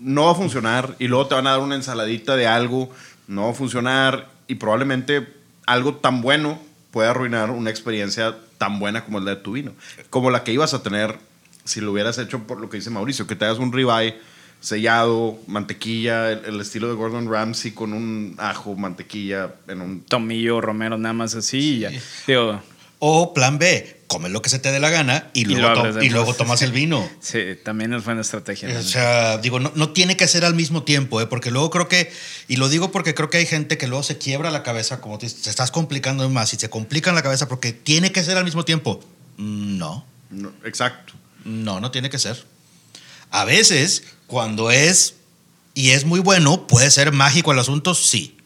No 0.00 0.26
va 0.26 0.32
a 0.32 0.34
funcionar. 0.36 0.94
Y 1.00 1.08
luego 1.08 1.26
te 1.26 1.34
van 1.34 1.48
a 1.48 1.50
dar 1.50 1.60
una 1.60 1.74
ensaladita 1.74 2.36
de 2.36 2.46
algo, 2.46 2.88
no 3.26 3.46
va 3.46 3.50
a 3.50 3.54
funcionar. 3.54 4.30
Y 4.46 4.54
probablemente 4.54 5.26
algo 5.66 5.96
tan 5.96 6.22
bueno 6.22 6.60
puede 6.92 7.08
arruinar 7.08 7.50
una 7.50 7.70
experiencia 7.70 8.36
tan 8.58 8.78
buena 8.78 9.04
como 9.04 9.18
la 9.18 9.34
de 9.34 9.36
tu 9.36 9.52
vino. 9.52 9.72
Como 10.08 10.30
la 10.30 10.44
que 10.44 10.52
ibas 10.52 10.72
a 10.72 10.82
tener 10.84 11.18
si 11.64 11.80
lo 11.80 11.92
hubieras 11.92 12.16
hecho 12.18 12.44
por 12.46 12.60
lo 12.60 12.70
que 12.70 12.78
dice 12.78 12.90
Mauricio, 12.90 13.26
que 13.26 13.36
te 13.36 13.44
hagas 13.44 13.58
un 13.58 13.72
ribeye 13.72 14.18
sellado, 14.60 15.38
mantequilla, 15.46 16.32
el, 16.32 16.44
el 16.46 16.60
estilo 16.60 16.88
de 16.88 16.94
Gordon 16.94 17.30
Ramsay 17.30 17.72
con 17.72 17.92
un 17.92 18.34
ajo, 18.38 18.74
mantequilla 18.74 19.54
en 19.68 19.80
un 19.80 20.00
tomillo, 20.02 20.60
romero, 20.60 20.98
nada 20.98 21.12
más 21.12 21.34
así. 21.34 21.76
y 21.76 21.78
ya. 21.80 21.90
Digo, 22.26 22.60
O 22.98 23.32
plan 23.32 23.58
B, 23.58 24.02
come 24.08 24.28
lo 24.28 24.42
que 24.42 24.48
se 24.50 24.58
te 24.58 24.72
dé 24.72 24.80
la 24.80 24.90
gana 24.90 25.30
y 25.32 25.42
Y 25.42 25.44
luego, 25.44 25.92
to- 25.92 26.02
y 26.02 26.08
luego 26.10 26.34
tomas 26.34 26.62
el 26.62 26.72
vino. 26.72 27.08
sí, 27.20 27.40
también 27.64 27.92
es 27.94 28.04
buena 28.04 28.22
estrategia. 28.22 28.76
O 28.76 28.82
sea, 28.82 29.38
digo, 29.38 29.60
no, 29.60 29.70
no 29.76 29.90
tiene 29.90 30.16
que 30.16 30.26
ser 30.26 30.44
al 30.44 30.54
mismo 30.56 30.82
tiempo, 30.82 31.20
¿eh? 31.20 31.26
porque 31.28 31.52
luego 31.52 31.70
creo 31.70 31.86
que, 31.88 32.10
y 32.48 32.56
lo 32.56 32.68
digo 32.68 32.90
porque 32.90 33.14
creo 33.14 33.30
que 33.30 33.36
hay 33.38 33.46
gente 33.46 33.78
que 33.78 33.86
luego 33.86 34.02
se 34.02 34.18
quiebra 34.18 34.50
la 34.50 34.64
cabeza, 34.64 35.00
como 35.00 35.18
te, 35.18 35.28
te 35.30 35.48
estás 35.50 35.70
complicando 35.70 36.28
más, 36.28 36.52
y 36.54 36.56
se 36.56 36.68
complican 36.68 37.14
la 37.14 37.22
cabeza 37.22 37.46
porque 37.48 37.72
tiene 37.72 38.10
que 38.10 38.24
ser 38.24 38.36
al 38.36 38.44
mismo 38.44 38.64
tiempo. 38.64 38.98
Mm, 39.36 39.78
No, 39.78 40.04
no, 40.30 40.50
exacto. 40.64 41.12
no, 41.44 41.78
no 41.78 41.92
tiene 41.92 42.10
que 42.10 42.18
ser. 42.18 42.44
A 43.30 43.44
veces 43.44 44.02
Cuando 44.28 44.70
es, 44.70 45.16
y 45.74 45.90
es 45.90 46.04
muy 46.04 46.20
bueno, 46.20 46.66
puede 46.68 46.90
ser 46.90 47.12
mágico 47.12 47.50
el 47.50 47.58
asunto, 47.58 47.94
sí. 47.94 48.36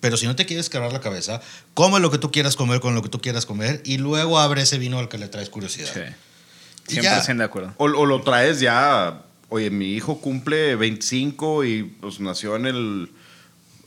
Pero 0.00 0.16
si 0.16 0.26
no 0.26 0.36
te 0.36 0.46
quieres 0.46 0.70
quebrar 0.70 0.92
la 0.92 1.00
cabeza, 1.00 1.40
come 1.74 1.98
lo 1.98 2.10
que 2.10 2.18
tú 2.18 2.30
quieras 2.30 2.56
comer 2.56 2.80
con 2.80 2.94
lo 2.94 3.02
que 3.02 3.08
tú 3.08 3.20
quieras 3.20 3.46
comer 3.46 3.82
y 3.84 3.98
luego 3.98 4.38
abre 4.38 4.62
ese 4.62 4.78
vino 4.78 4.98
al 4.98 5.08
que 5.08 5.18
le 5.18 5.28
traes 5.28 5.50
curiosidad. 5.50 5.90
Sí. 5.92 6.96
Y 6.96 7.02
ya. 7.02 7.22
100% 7.22 7.38
de 7.38 7.44
acuerdo. 7.44 7.74
O, 7.76 7.84
o 7.84 8.06
lo 8.06 8.22
traes 8.22 8.60
ya. 8.60 9.22
Oye, 9.48 9.70
mi 9.70 9.94
hijo 9.94 10.20
cumple 10.20 10.76
25 10.76 11.64
y 11.64 11.82
pues 11.82 12.20
nació 12.20 12.56
en 12.56 12.66
el. 12.66 13.10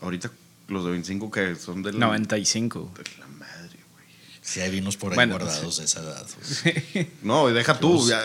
Ahorita 0.01 0.29
los 0.67 0.85
de 0.85 0.91
25 0.91 1.31
que 1.31 1.55
son 1.55 1.83
del. 1.83 1.99
95. 1.99 2.91
de 2.97 3.03
la 3.19 3.27
madre, 3.27 3.79
güey. 3.93 4.05
Si 4.41 4.59
hay 4.59 4.71
vinos 4.71 4.97
por 4.97 5.11
ahí 5.11 5.15
Bueno, 5.15 5.37
guardados 5.37 5.77
de 5.77 5.85
esa 5.85 6.01
edad. 6.01 6.27
No, 7.21 7.49
y 7.49 7.53
deja 7.53 7.79
tú. 7.79 8.07
Ya, 8.07 8.21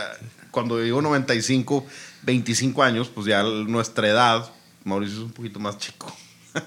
cuando 0.51 0.79
digo 0.79 1.01
95, 1.01 1.87
25 2.23 2.83
años, 2.83 3.09
pues 3.15 3.27
ya 3.27 3.43
nuestra 3.43 4.09
edad. 4.09 4.51
Mauricio 4.85 5.19
es 5.19 5.23
un 5.25 5.33
poquito 5.33 5.59
más 5.61 5.79
chico. 5.79 6.15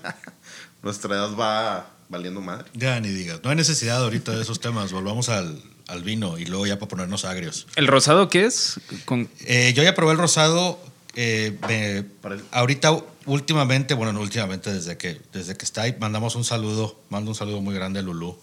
nuestra 0.84 1.16
edad 1.16 1.36
va 1.36 1.89
valiendo 2.10 2.41
madre. 2.41 2.66
Ya 2.74 2.99
ni 2.99 3.10
digas. 3.10 3.39
No 3.43 3.49
hay 3.49 3.56
necesidad 3.56 4.02
ahorita 4.04 4.34
de 4.36 4.41
esos 4.41 4.60
temas. 4.60 4.91
Volvamos 4.91 5.30
al, 5.30 5.62
al 5.88 6.04
vino 6.04 6.38
y 6.38 6.45
luego 6.45 6.66
ya 6.68 6.78
para 6.78 6.89
ponernos 6.89 7.26
agrios. 7.26 7.68
¿El 7.76 7.88
rosado 7.88 8.30
qué 8.30 8.45
es? 8.45 8.80
Con, 9.06 9.30
Eh, 9.45 9.74
yo 9.76 9.84
ya 9.84 9.95
probé 9.95 10.14
el 10.14 10.18
rosado. 10.18 10.80
eh, 11.16 11.58
me- 11.68 12.04
Para 12.04 12.36
el- 12.36 12.43
ahorita, 12.52 12.91
últimamente, 13.26 13.93
bueno, 13.93 14.14
no 14.14 14.22
últimamente, 14.22 14.74
desde 14.74 14.97
que, 14.97 15.22
desde 15.34 15.56
que 15.58 15.66
está 15.66 15.84
ahí, 15.84 15.95
mandamos 15.99 16.36
un 16.36 16.43
saludo, 16.43 16.99
mando 17.10 17.32
un 17.32 17.36
saludo 17.36 17.62
muy 17.62 17.76
grande 17.76 17.99
a 17.99 18.04
Lulú 18.04 18.38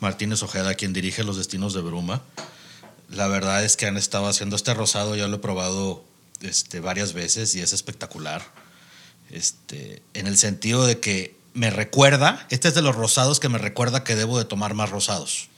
Martínez 0.00 0.42
Ojeda, 0.42 0.74
quien 0.74 0.92
dirige 0.92 1.24
Los 1.24 1.36
Destinos 1.36 1.74
de 1.74 1.80
Bruma. 1.82 2.22
La 3.10 3.26
verdad 3.26 3.64
es 3.64 3.76
que 3.76 3.86
han 3.86 3.96
estado 3.96 4.28
haciendo 4.28 4.54
este 4.56 4.72
rosado, 4.72 5.16
yo 5.16 5.28
lo 5.28 5.36
he 5.36 5.40
probado 5.40 6.04
este, 6.42 6.80
varias 6.80 7.12
veces 7.12 7.54
y 7.54 7.60
es 7.60 7.72
espectacular. 7.72 8.42
Este, 9.30 10.02
en 10.14 10.26
el 10.26 10.36
sentido 10.38 10.86
de 10.86 10.98
que 10.98 11.36
me 11.54 11.70
recuerda, 11.70 12.46
este 12.50 12.68
es 12.68 12.74
de 12.74 12.82
los 12.82 12.96
rosados 12.96 13.38
que 13.40 13.48
me 13.48 13.58
recuerda 13.58 14.02
que 14.04 14.16
debo 14.16 14.38
de 14.38 14.44
tomar 14.44 14.74
más 14.74 14.90
rosados 14.90 15.48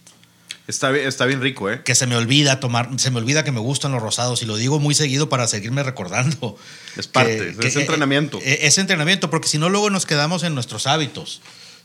Está, 0.68 0.90
bien- 0.90 1.08
está 1.08 1.26
bien 1.26 1.40
rico, 1.40 1.70
¿eh? 1.70 1.82
que 1.82 1.94
se 1.96 2.06
me 2.06 2.14
olvida 2.16 2.60
tomar, 2.60 2.88
se 2.96 3.10
me 3.10 3.18
olvida 3.18 3.42
que 3.42 3.50
me 3.50 3.58
gustan 3.60 3.90
los 3.92 4.00
rosados 4.00 4.42
y 4.42 4.46
lo 4.46 4.56
digo 4.56 4.78
muy 4.78 4.94
seguido 4.94 5.28
para 5.28 5.48
seguirme 5.48 5.82
recordando. 5.82 6.56
Es 6.96 7.08
parte, 7.08 7.56
es 7.66 7.76
entrenamiento. 7.76 8.38
eh, 8.44 8.60
Es 8.62 8.78
entrenamiento, 8.78 9.28
porque 9.28 9.48
si 9.48 9.58
no 9.58 9.68
luego 9.70 9.90
nos 9.90 10.06
quedamos 10.06 10.44
en 10.44 10.54
nuestros 10.54 10.86
hábitos. 10.86 11.40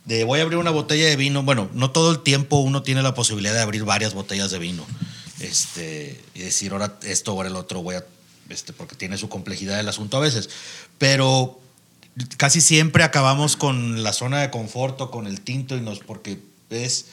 De 0.06 0.24
voy 0.26 0.40
a 0.40 0.44
abrir 0.44 0.58
una 0.60 0.70
botella 0.72 1.06
de 1.08 1.16
vino, 1.16 1.42
bueno, 1.44 1.70
no 1.74 1.90
todo 1.92 2.12
el 2.12 2.20
tiempo 2.22 2.58
uno 2.58 2.84
tiene 2.84 3.02
la 3.02 3.14
posibilidad 3.16 3.54
de 3.54 3.62
abrir 3.62 3.84
varias 3.84 4.14
botellas 4.14 4.52
de 4.52 4.60
vino. 4.60 4.86
Este, 5.40 6.22
y 6.36 6.42
decir 6.42 6.72
ahora 6.74 6.98
esto, 7.04 7.32
ahora 7.32 7.50
el 7.50 7.56
otro, 7.56 7.82
voy 7.82 7.96
a, 7.96 8.06
este, 8.50 8.74
porque 8.74 8.96
tiene 8.96 9.18
su 9.18 9.30
complejidad 9.30 9.80
el 9.80 9.90
asunto 9.90 10.18
a 10.18 10.22
veces. 10.22 10.50
Pero 10.98 11.60
casi 12.38 12.62
siempre 12.62 13.04
acabamos 13.04 13.56
con 13.56 14.04
la 14.04 14.14
zona 14.14 14.42
de 14.42 14.50
confort 14.50 15.00
o 15.02 15.12
con 15.12 15.28
el 15.28 15.42
tinto 15.42 15.76
y 15.78 15.82
nos, 15.82 16.00
porque 16.00 16.40
es, 16.70 17.06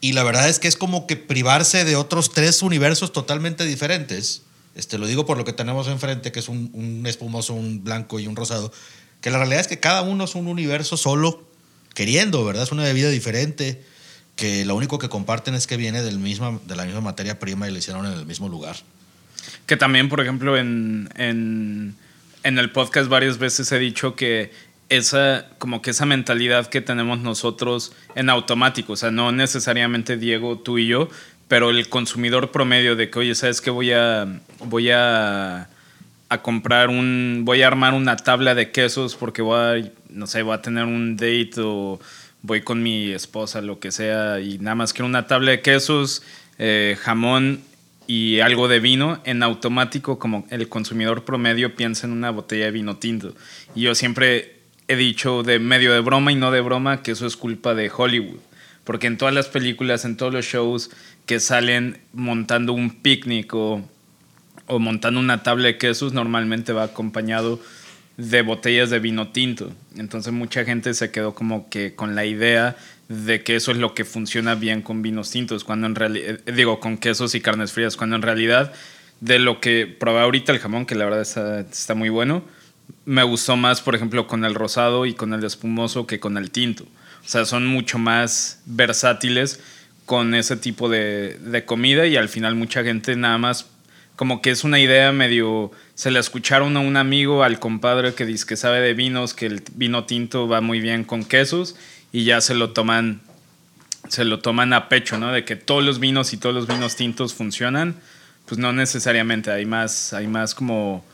y 0.00 0.12
la 0.12 0.22
verdad 0.22 0.48
es 0.48 0.58
que 0.58 0.68
es 0.68 0.76
como 0.76 1.06
que 1.06 1.16
privarse 1.16 1.84
de 1.84 1.96
otros 1.96 2.32
tres 2.32 2.62
universos 2.62 3.12
totalmente 3.12 3.64
diferentes. 3.64 4.42
Este, 4.74 4.98
lo 4.98 5.06
digo 5.06 5.24
por 5.24 5.38
lo 5.38 5.44
que 5.44 5.52
tenemos 5.52 5.88
enfrente, 5.88 6.32
que 6.32 6.40
es 6.40 6.48
un, 6.48 7.02
espumoso, 7.06 7.54
un 7.54 7.82
blanco 7.82 8.20
y 8.20 8.26
un 8.26 8.36
rosado, 8.36 8.72
que 9.22 9.30
la 9.30 9.38
realidad 9.38 9.60
es 9.60 9.68
que 9.68 9.80
cada 9.80 10.02
uno 10.02 10.24
es 10.24 10.34
un 10.34 10.48
universo 10.48 10.98
solo, 10.98 11.42
queriendo, 11.94 12.44
¿verdad? 12.44 12.64
Es 12.64 12.72
una 12.72 12.82
bebida 12.82 13.08
diferente, 13.08 13.82
que 14.36 14.66
lo 14.66 14.74
único 14.74 14.98
que 14.98 15.08
comparten 15.08 15.54
es 15.54 15.66
que 15.66 15.78
viene 15.78 16.02
del 16.02 16.18
misma, 16.18 16.60
de 16.66 16.76
la 16.76 16.84
misma 16.84 17.00
materia 17.00 17.38
prima 17.38 17.66
y 17.66 17.72
lo 17.72 17.78
hicieron 17.78 18.04
en 18.04 18.12
el 18.12 18.26
mismo 18.26 18.50
lugar. 18.50 18.76
Que 19.66 19.76
también, 19.76 20.08
por 20.08 20.20
ejemplo, 20.20 20.56
en, 20.56 21.08
en, 21.16 21.94
en 22.42 22.58
el 22.58 22.70
podcast 22.70 23.08
varias 23.08 23.38
veces 23.38 23.70
he 23.72 23.78
dicho 23.78 24.14
que 24.14 24.50
esa, 24.88 25.46
como 25.58 25.82
que 25.82 25.90
esa 25.90 26.06
mentalidad 26.06 26.68
que 26.68 26.80
tenemos 26.80 27.18
nosotros 27.18 27.92
en 28.14 28.30
automático, 28.30 28.92
o 28.92 28.96
sea, 28.96 29.10
no 29.10 29.32
necesariamente 29.32 30.16
Diego, 30.16 30.58
tú 30.58 30.78
y 30.78 30.86
yo, 30.86 31.08
pero 31.48 31.70
el 31.70 31.88
consumidor 31.88 32.50
promedio 32.50 32.96
de 32.96 33.10
que, 33.10 33.18
oye, 33.18 33.34
¿sabes 33.34 33.60
qué? 33.60 33.70
Voy 33.70 33.92
a, 33.92 34.26
voy 34.60 34.90
a, 34.90 35.68
a 36.28 36.42
comprar 36.42 36.88
un, 36.88 37.42
voy 37.44 37.62
a 37.62 37.68
armar 37.68 37.94
una 37.94 38.16
tabla 38.16 38.54
de 38.54 38.70
quesos 38.70 39.16
porque 39.16 39.42
voy 39.42 39.58
a, 39.58 39.90
no 40.10 40.26
sé, 40.26 40.42
voy 40.42 40.54
a 40.54 40.62
tener 40.62 40.84
un 40.84 41.16
date 41.16 41.54
o 41.58 42.00
voy 42.42 42.62
con 42.62 42.82
mi 42.82 43.12
esposa, 43.12 43.60
lo 43.60 43.80
que 43.80 43.90
sea, 43.90 44.40
y 44.40 44.58
nada 44.58 44.76
más 44.76 44.92
quiero 44.92 45.06
una 45.06 45.26
tabla 45.26 45.50
de 45.50 45.62
quesos, 45.62 46.22
eh, 46.58 46.96
jamón 47.00 47.60
y 48.06 48.40
algo 48.40 48.68
de 48.68 48.80
vino, 48.80 49.20
en 49.24 49.42
automático, 49.42 50.18
como 50.18 50.46
el 50.50 50.68
consumidor 50.68 51.24
promedio 51.24 51.74
piensa 51.74 52.06
en 52.06 52.12
una 52.12 52.30
botella 52.30 52.66
de 52.66 52.70
vino 52.70 52.96
tinto. 52.96 53.34
Y 53.74 53.82
yo 53.82 53.94
siempre 53.94 54.60
he 54.88 54.96
dicho 54.96 55.42
de 55.42 55.58
medio 55.58 55.92
de 55.92 56.00
broma 56.00 56.32
y 56.32 56.36
no 56.36 56.50
de 56.50 56.60
broma 56.60 57.02
que 57.02 57.12
eso 57.12 57.26
es 57.26 57.36
culpa 57.36 57.74
de 57.74 57.90
Hollywood. 57.94 58.38
Porque 58.84 59.08
en 59.08 59.18
todas 59.18 59.34
las 59.34 59.48
películas, 59.48 60.04
en 60.04 60.16
todos 60.16 60.32
los 60.32 60.44
shows 60.44 60.90
que 61.26 61.40
salen 61.40 61.98
montando 62.12 62.72
un 62.72 62.90
picnic 62.90 63.52
o, 63.52 63.82
o 64.66 64.78
montando 64.78 65.18
una 65.18 65.42
tabla 65.42 65.66
de 65.66 65.78
quesos, 65.78 66.12
normalmente 66.12 66.72
va 66.72 66.84
acompañado 66.84 67.60
de 68.16 68.42
botellas 68.42 68.90
de 68.90 69.00
vino 69.00 69.28
tinto. 69.28 69.72
Entonces 69.96 70.32
mucha 70.32 70.64
gente 70.64 70.94
se 70.94 71.10
quedó 71.10 71.34
como 71.34 71.68
que 71.68 71.94
con 71.94 72.14
la 72.14 72.24
idea 72.24 72.76
de 73.08 73.42
que 73.42 73.56
eso 73.56 73.70
es 73.70 73.78
lo 73.78 73.94
que 73.94 74.04
funciona 74.04 74.54
bien 74.54 74.82
con 74.82 75.02
vinos 75.02 75.30
tintos, 75.30 75.64
cuando 75.64 75.86
en 75.86 75.94
realidad, 75.94 76.40
digo, 76.46 76.80
con 76.80 76.98
quesos 76.98 77.34
y 77.34 77.40
carnes 77.40 77.72
frías, 77.72 77.96
cuando 77.96 78.16
en 78.16 78.22
realidad 78.22 78.72
de 79.20 79.38
lo 79.38 79.60
que 79.60 79.86
probé 79.86 80.20
ahorita 80.20 80.52
el 80.52 80.58
jamón, 80.58 80.86
que 80.86 80.94
la 80.94 81.04
verdad 81.04 81.22
está, 81.22 81.60
está 81.60 81.94
muy 81.94 82.08
bueno, 82.08 82.42
me 83.04 83.22
gustó 83.22 83.56
más, 83.56 83.80
por 83.80 83.94
ejemplo, 83.94 84.26
con 84.26 84.44
el 84.44 84.54
rosado 84.54 85.06
y 85.06 85.14
con 85.14 85.32
el 85.32 85.44
espumoso 85.44 86.06
que 86.06 86.20
con 86.20 86.36
el 86.36 86.50
tinto. 86.50 86.84
O 87.24 87.28
sea, 87.28 87.44
son 87.44 87.66
mucho 87.66 87.98
más 87.98 88.60
versátiles 88.66 89.60
con 90.04 90.34
ese 90.34 90.56
tipo 90.56 90.88
de, 90.88 91.38
de 91.40 91.64
comida 91.64 92.06
y 92.06 92.16
al 92.16 92.28
final 92.28 92.54
mucha 92.54 92.84
gente 92.84 93.16
nada 93.16 93.38
más 93.38 93.66
como 94.14 94.40
que 94.40 94.50
es 94.50 94.64
una 94.64 94.80
idea 94.80 95.12
medio 95.12 95.70
se 95.94 96.10
la 96.10 96.20
escucharon 96.20 96.76
a 96.76 96.80
un 96.80 96.96
amigo 96.96 97.42
al 97.42 97.58
compadre 97.58 98.14
que 98.14 98.24
dice 98.24 98.46
que 98.46 98.56
sabe 98.56 98.80
de 98.80 98.94
vinos 98.94 99.34
que 99.34 99.46
el 99.46 99.62
vino 99.74 100.04
tinto 100.04 100.48
va 100.48 100.60
muy 100.60 100.80
bien 100.80 101.04
con 101.04 101.24
quesos 101.24 101.76
y 102.16 102.24
ya 102.24 102.40
se 102.40 102.54
lo 102.54 102.70
toman 102.70 103.20
se 104.08 104.24
lo 104.24 104.38
toman 104.38 104.72
a 104.72 104.88
pecho 104.88 105.18
no 105.18 105.32
de 105.32 105.44
que 105.44 105.54
todos 105.54 105.84
los 105.84 105.98
vinos 105.98 106.32
y 106.32 106.38
todos 106.38 106.54
los 106.54 106.66
vinos 106.66 106.96
tintos 106.96 107.34
funcionan 107.34 107.94
pues 108.46 108.58
no 108.58 108.72
necesariamente 108.72 109.50
hay 109.50 109.66
más 109.66 110.14
hay 110.14 110.26
más 110.26 110.54
como 110.54 111.04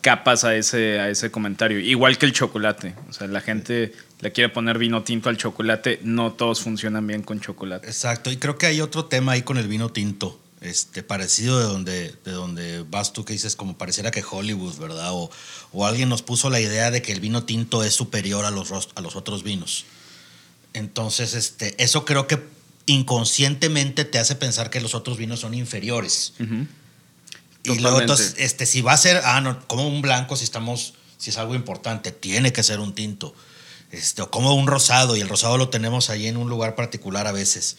capas 0.00 0.42
a 0.42 0.56
ese 0.56 0.98
a 0.98 1.08
ese 1.10 1.30
comentario 1.30 1.78
igual 1.78 2.18
que 2.18 2.26
el 2.26 2.32
chocolate 2.32 2.96
o 3.08 3.12
sea 3.12 3.28
la 3.28 3.40
gente 3.40 3.92
le 4.20 4.32
quiere 4.32 4.48
poner 4.48 4.78
vino 4.78 5.04
tinto 5.04 5.28
al 5.28 5.36
chocolate 5.36 6.00
no 6.02 6.32
todos 6.32 6.60
funcionan 6.60 7.06
bien 7.06 7.22
con 7.22 7.40
chocolate 7.40 7.86
Exacto, 7.86 8.32
y 8.32 8.36
creo 8.36 8.58
que 8.58 8.66
hay 8.66 8.80
otro 8.80 9.04
tema 9.04 9.32
ahí 9.32 9.42
con 9.42 9.58
el 9.58 9.68
vino 9.68 9.90
tinto, 9.90 10.40
este, 10.60 11.04
parecido 11.04 11.60
de 11.60 11.66
donde, 11.66 12.14
de 12.24 12.32
donde 12.32 12.84
vas 12.90 13.12
tú 13.12 13.24
que 13.24 13.32
dices 13.32 13.54
como 13.54 13.78
pareciera 13.78 14.10
que 14.10 14.24
Hollywood, 14.28 14.76
¿verdad? 14.78 15.12
O, 15.12 15.30
o 15.72 15.86
alguien 15.86 16.08
nos 16.08 16.22
puso 16.22 16.50
la 16.50 16.60
idea 16.60 16.90
de 16.90 17.00
que 17.00 17.12
el 17.12 17.20
vino 17.20 17.44
tinto 17.44 17.84
es 17.84 17.94
superior 17.94 18.44
a 18.44 18.50
los, 18.50 18.72
a 18.94 19.00
los 19.00 19.14
otros 19.14 19.44
vinos. 19.44 19.86
Entonces, 20.74 21.34
este, 21.34 21.74
eso 21.82 22.04
creo 22.04 22.26
que 22.26 22.42
inconscientemente 22.86 24.04
te 24.04 24.18
hace 24.18 24.34
pensar 24.34 24.70
que 24.70 24.80
los 24.80 24.94
otros 24.94 25.16
vinos 25.18 25.40
son 25.40 25.54
inferiores. 25.54 26.32
Y 27.64 27.78
luego, 27.78 27.98
entonces, 28.00 28.34
este, 28.38 28.66
si 28.66 28.80
va 28.82 28.92
a 28.92 28.96
ser, 28.96 29.20
ah, 29.24 29.40
no, 29.40 29.66
como 29.68 29.86
un 29.86 30.02
blanco, 30.02 30.36
si 30.36 30.44
estamos, 30.44 30.94
si 31.18 31.30
es 31.30 31.38
algo 31.38 31.54
importante, 31.54 32.10
tiene 32.10 32.52
que 32.52 32.62
ser 32.62 32.80
un 32.80 32.94
tinto. 32.94 33.34
Este, 33.92 34.22
o 34.22 34.30
como 34.30 34.54
un 34.54 34.66
rosado, 34.66 35.16
y 35.16 35.20
el 35.20 35.28
rosado 35.28 35.58
lo 35.58 35.68
tenemos 35.68 36.10
ahí 36.10 36.26
en 36.26 36.36
un 36.36 36.48
lugar 36.48 36.74
particular 36.74 37.26
a 37.26 37.32
veces. 37.32 37.76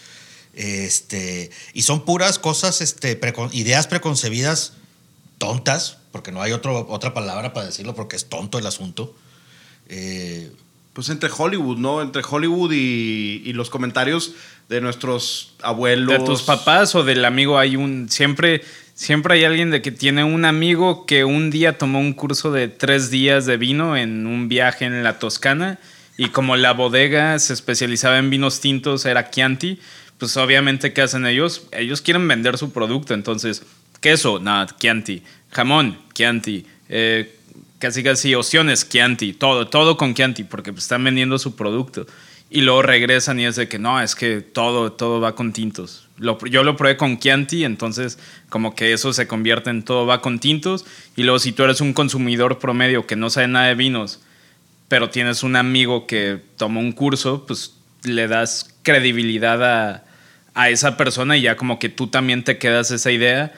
Este, 0.54 1.50
y 1.74 1.82
son 1.82 2.06
puras 2.06 2.38
cosas, 2.40 2.80
este, 2.82 3.20
precon- 3.20 3.50
ideas 3.54 3.88
preconcebidas 3.88 4.74
tontas, 5.40 5.98
porque 6.12 6.32
no 6.32 6.42
hay 6.42 6.52
otro, 6.52 6.88
otra 6.90 7.14
palabra 7.14 7.54
para 7.54 7.66
decirlo, 7.66 7.96
porque 7.96 8.16
es 8.16 8.30
tonto 8.30 8.60
el 8.60 8.68
asunto. 8.68 9.16
Eh, 9.90 10.52
Pues 10.94 11.10
entre 11.10 11.30
Hollywood, 11.36 11.78
¿no? 11.78 12.02
Entre 12.02 12.22
Hollywood 12.28 12.72
y, 12.72 13.52
los 13.54 13.70
comentarios 13.70 14.36
de 14.70 14.80
nuestros 14.80 15.56
abuelos. 15.62 16.20
de 16.20 16.26
tus 16.26 16.44
papás 16.44 16.96
o 16.96 17.04
del 17.04 17.26
amigo 17.26 17.60
hay 17.60 17.76
un 17.76 18.10
siempre 18.10 18.62
siempre 18.96 19.36
hay 19.36 19.44
alguien 19.44 19.72
de 19.72 19.82
que 19.82 19.92
tiene 19.92 20.24
un 20.24 20.46
amigo 20.46 21.06
que 21.06 21.26
un 21.26 21.50
día 21.50 21.78
tomó 21.78 22.00
un 22.00 22.14
curso 22.14 22.52
de 22.52 22.68
tres 22.68 23.10
días 23.10 23.46
de 23.46 23.58
vino 23.58 23.98
en 23.98 24.26
un 24.26 24.48
viaje 24.48 24.86
en 24.86 25.04
la 25.04 25.20
Toscana 25.20 25.80
y 26.18 26.30
como 26.30 26.56
la 26.56 26.74
bodega 26.74 27.38
se 27.40 27.54
especializaba 27.54 28.20
en 28.20 28.30
vinos 28.30 28.62
tintos 28.62 29.06
era 29.06 29.30
Chianti 29.30 29.80
pues 30.18 30.38
obviamente 30.38 30.94
qué 30.94 31.02
hacen 31.02 31.26
ellos 31.26 31.68
ellos 31.72 32.02
quieren 32.02 32.28
vender 32.28 32.58
su 32.58 32.72
producto 32.72 33.14
entonces 33.14 33.64
queso 34.00 34.40
nada 34.40 34.68
Chianti 34.80 35.24
jamón 35.52 35.98
Chianti 36.14 36.66
eh, 36.90 37.36
casi 37.84 38.02
casi 38.02 38.34
opciones 38.34 38.88
Chianti 38.88 39.34
todo 39.34 39.68
todo 39.68 39.98
con 39.98 40.14
Chianti 40.14 40.46
porque 40.46 40.72
pues, 40.72 40.86
están 40.86 41.04
vendiendo 41.04 41.38
su 41.38 41.58
producto 41.58 42.08
y 42.54 42.62
luego 42.62 42.84
regresan 42.84 43.40
y 43.40 43.46
es 43.46 43.56
de 43.56 43.68
que 43.68 43.80
no, 43.80 44.00
es 44.00 44.14
que 44.14 44.42
todo, 44.42 44.92
todo 44.92 45.20
va 45.20 45.34
con 45.34 45.54
tintos. 45.54 46.08
Yo 46.20 46.64
lo 46.64 46.78
probé 46.78 46.98
con 46.98 47.18
Chianti, 47.18 47.66
entonces 47.66 48.20
como 48.50 48.76
que 48.76 48.94
eso 48.94 49.12
se 49.12 49.26
convierte 49.28 49.72
en 49.72 49.82
todo 49.82 50.06
va 50.06 50.22
con 50.22 50.38
tintos. 50.38 50.86
Y 51.16 51.24
luego 51.24 51.40
si 51.40 51.52
tú 51.52 51.64
eres 51.64 51.82
un 51.82 51.94
consumidor 51.94 52.60
promedio 52.60 53.08
que 53.08 53.16
no 53.16 53.32
sabe 53.32 53.48
nada 53.48 53.70
de 53.70 53.74
vinos, 53.74 54.22
pero 54.88 55.10
tienes 55.10 55.42
un 55.42 55.56
amigo 55.56 56.06
que 56.06 56.42
tomó 56.56 56.80
un 56.80 56.92
curso, 56.92 57.44
pues 57.48 57.74
le 58.04 58.28
das 58.28 58.76
credibilidad 58.84 59.64
a, 59.64 60.04
a 60.54 60.70
esa 60.70 60.96
persona 60.96 61.36
y 61.38 61.42
ya 61.42 61.58
como 61.58 61.80
que 61.80 61.90
tú 61.90 62.06
también 62.06 62.44
te 62.44 62.60
quedas 62.60 62.92
esa 62.92 63.10
idea 63.10 63.52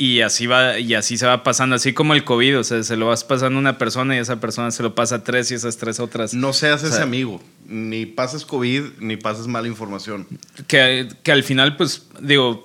y 0.00 0.22
así 0.22 0.46
va 0.46 0.78
y 0.78 0.94
así 0.94 1.18
se 1.18 1.26
va 1.26 1.42
pasando, 1.42 1.76
así 1.76 1.92
como 1.92 2.14
el 2.14 2.24
COVID, 2.24 2.60
o 2.60 2.64
sea, 2.64 2.82
se 2.82 2.96
lo 2.96 3.08
vas 3.08 3.22
pasando 3.22 3.58
a 3.58 3.60
una 3.60 3.76
persona 3.76 4.16
y 4.16 4.18
esa 4.18 4.40
persona 4.40 4.70
se 4.70 4.82
lo 4.82 4.94
pasa 4.94 5.16
a 5.16 5.24
tres 5.24 5.50
y 5.50 5.54
esas 5.54 5.76
tres 5.76 6.00
otras. 6.00 6.32
No 6.32 6.54
seas 6.54 6.82
O 6.82 6.86
sea, 6.86 6.94
ese 6.96 7.02
amigo. 7.02 7.42
Ni 7.66 8.06
pases 8.06 8.46
COVID, 8.46 8.82
ni 9.00 9.18
pases 9.18 9.46
mala 9.46 9.68
información. 9.68 10.26
que, 10.66 11.06
que 11.22 11.32
al 11.32 11.42
final, 11.44 11.76
pues, 11.76 12.06
digo, 12.22 12.64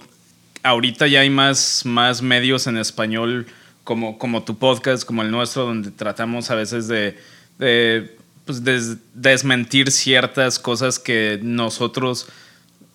ahorita 0.64 1.08
ya 1.08 1.20
hay 1.20 1.30
más, 1.30 1.82
más 1.84 2.22
medios 2.22 2.68
en 2.68 2.78
español 2.78 3.48
como, 3.84 4.18
como 4.18 4.46
tu 4.46 4.58
podcast, 4.58 5.04
como 5.04 5.22
el 5.22 5.30
nuestro, 5.30 5.66
donde 5.66 5.92
tratamos 5.92 6.50
a 6.52 6.56
veces 6.56 6.88
de, 6.88 7.18
de, 7.60 8.16
pues, 8.46 8.64
des- 8.64 8.96
desmentir 9.14 9.92
ciertas 9.92 10.58
cosas 10.58 11.00
que 11.00 11.38
nosotros... 11.44 12.28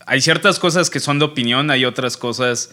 Hay 0.07 0.23
ciertas 0.23 0.59
cosas 0.59 0.89
que 0.89 0.99
son 0.99 1.19
de 1.19 1.27
opinión, 1.27 1.71
hay 1.71 1.85
otras 1.85 2.17
cosas 2.17 2.71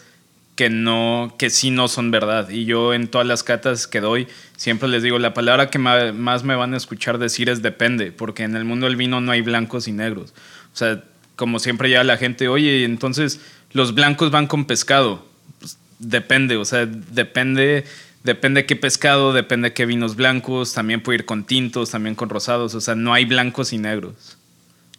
que 0.58 0.70
no, 0.70 1.36
que 1.38 1.50
sí 1.50 1.70
no 1.70 1.86
son 1.86 2.10
verdad. 2.10 2.48
Y 2.48 2.64
yo 2.64 2.92
en 2.92 3.06
todas 3.06 3.24
las 3.24 3.44
catas 3.44 3.86
que 3.86 4.00
doy, 4.00 4.26
siempre 4.56 4.88
les 4.88 5.04
digo, 5.04 5.20
la 5.20 5.32
palabra 5.32 5.70
que 5.70 5.78
más 5.78 6.42
me 6.42 6.56
van 6.56 6.74
a 6.74 6.76
escuchar 6.76 7.18
decir 7.18 7.48
es 7.48 7.62
depende, 7.62 8.10
porque 8.10 8.42
en 8.42 8.56
el 8.56 8.64
mundo 8.64 8.86
del 8.86 8.96
vino 8.96 9.20
no 9.20 9.30
hay 9.30 9.40
blancos 9.40 9.86
y 9.86 9.92
negros. 9.92 10.34
O 10.74 10.76
sea, 10.76 11.04
como 11.36 11.60
siempre 11.60 11.90
ya 11.90 12.02
la 12.02 12.16
gente, 12.16 12.48
oye, 12.48 12.82
entonces 12.82 13.38
los 13.70 13.94
blancos 13.94 14.32
van 14.32 14.48
con 14.48 14.64
pescado. 14.64 15.24
Pues, 15.60 15.78
depende, 16.00 16.56
o 16.56 16.64
sea, 16.64 16.86
depende, 16.86 17.84
depende 18.24 18.66
qué 18.66 18.74
pescado, 18.74 19.32
depende 19.32 19.72
qué 19.72 19.86
vinos 19.86 20.16
blancos, 20.16 20.72
también 20.72 21.04
puede 21.04 21.20
ir 21.20 21.24
con 21.24 21.44
tintos, 21.44 21.90
también 21.90 22.16
con 22.16 22.30
rosados, 22.30 22.74
o 22.74 22.80
sea, 22.80 22.96
no 22.96 23.14
hay 23.14 23.26
blancos 23.26 23.72
y 23.72 23.78
negros. 23.78 24.36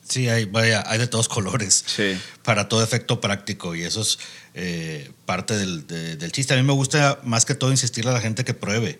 Sí, 0.09 0.27
hay, 0.27 0.45
vaya, 0.45 0.83
hay 0.87 0.97
de 0.97 1.07
todos 1.07 1.29
colores. 1.29 1.83
Sí. 1.85 2.17
Para 2.43 2.67
todo 2.67 2.83
efecto 2.83 3.21
práctico. 3.21 3.75
Y 3.75 3.83
eso 3.83 4.01
es 4.01 4.17
eh, 4.53 5.11
parte 5.25 5.57
del, 5.57 5.85
de- 5.87 6.15
del 6.17 6.31
chiste. 6.31 6.53
A 6.53 6.57
mí 6.57 6.63
me 6.63 6.73
gusta 6.73 7.19
más 7.23 7.45
que 7.45 7.55
todo 7.55 7.71
insistirle 7.71 8.11
a 8.11 8.13
la 8.15 8.21
gente 8.21 8.43
que 8.43 8.53
pruebe. 8.53 8.99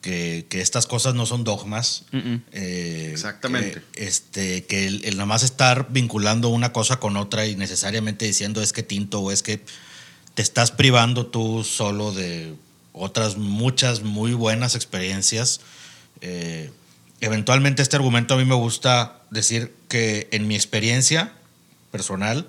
Que, 0.00 0.44
que 0.50 0.60
estas 0.60 0.86
cosas 0.86 1.14
no 1.14 1.24
son 1.24 1.44
dogmas. 1.44 2.04
Eh, 2.52 3.08
Exactamente. 3.10 3.80
Que, 3.92 4.04
este, 4.06 4.64
que 4.66 4.86
el, 4.86 5.02
el 5.06 5.14
nada 5.16 5.24
más 5.24 5.42
estar 5.42 5.86
vinculando 5.90 6.50
una 6.50 6.74
cosa 6.74 7.00
con 7.00 7.16
otra 7.16 7.46
y 7.46 7.56
necesariamente 7.56 8.26
diciendo 8.26 8.60
es 8.60 8.74
que 8.74 8.82
tinto 8.82 9.20
o 9.20 9.30
es 9.32 9.42
que 9.42 9.64
te 10.34 10.42
estás 10.42 10.72
privando 10.72 11.24
tú 11.28 11.64
solo 11.64 12.12
de 12.12 12.52
otras 12.92 13.38
muchas 13.38 14.02
muy 14.02 14.34
buenas 14.34 14.74
experiencias. 14.74 15.62
Eh, 16.20 16.70
eventualmente 17.22 17.80
este 17.80 17.96
argumento 17.96 18.34
a 18.34 18.36
mí 18.36 18.44
me 18.44 18.54
gusta 18.56 19.22
decir 19.30 19.72
que 19.88 20.28
en 20.32 20.46
mi 20.46 20.54
experiencia 20.54 21.32
personal, 21.90 22.46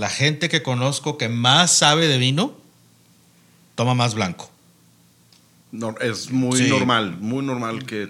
la 0.00 0.08
gente 0.08 0.48
que 0.48 0.62
conozco 0.62 1.18
que 1.18 1.28
más 1.28 1.70
sabe 1.72 2.08
de 2.08 2.16
vino 2.18 2.54
toma 3.74 3.94
más 3.94 4.14
blanco. 4.14 4.50
No, 5.72 5.94
es 6.00 6.30
muy 6.30 6.58
Sí. 6.58 6.68
normal, 6.68 7.18
muy 7.20 7.44
normal 7.44 7.84
que... 7.86 8.08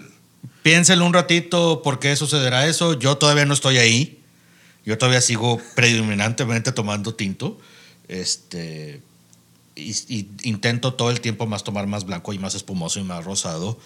Piénsenlo 0.63 1.05
un 1.05 1.13
ratito 1.13 1.81
por 1.83 1.99
qué 1.99 2.15
sucederá 2.15 2.65
eso. 2.65 2.97
Yo 2.97 3.17
todavía 3.17 3.45
no 3.45 3.53
estoy 3.53 3.77
ahí. 3.77 4.19
Yo 4.85 4.97
todavía 4.97 5.21
sigo 5.21 5.59
predominantemente 5.75 6.71
tomando 6.71 7.13
tinto. 7.13 7.59
Este, 8.07 9.01
y, 9.75 9.91
y 10.07 10.29
intento 10.43 10.93
todo 10.93 11.11
el 11.11 11.19
tiempo 11.21 11.45
más 11.45 11.63
tomar 11.63 11.87
más 11.87 12.05
blanco 12.05 12.31
y 12.33 12.39
más 12.39 12.55
espumoso 12.55 12.99
y 12.99 13.03
más 13.03 13.25
rosado. 13.25 13.77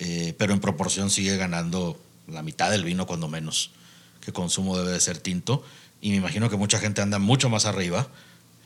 eh, 0.00 0.34
pero 0.38 0.52
en 0.52 0.58
proporción 0.60 1.08
sigue 1.08 1.36
ganando 1.36 1.96
la 2.26 2.42
mitad 2.42 2.68
del 2.70 2.82
vino, 2.82 3.06
cuando 3.06 3.28
menos, 3.28 3.70
que 4.24 4.32
consumo 4.32 4.76
debe 4.76 4.90
de 4.90 4.98
ser 5.00 5.18
tinto. 5.18 5.62
Y 6.04 6.10
me 6.10 6.16
imagino 6.16 6.50
que 6.50 6.56
mucha 6.58 6.78
gente 6.78 7.00
anda 7.00 7.18
mucho 7.18 7.48
más 7.48 7.64
arriba. 7.64 8.06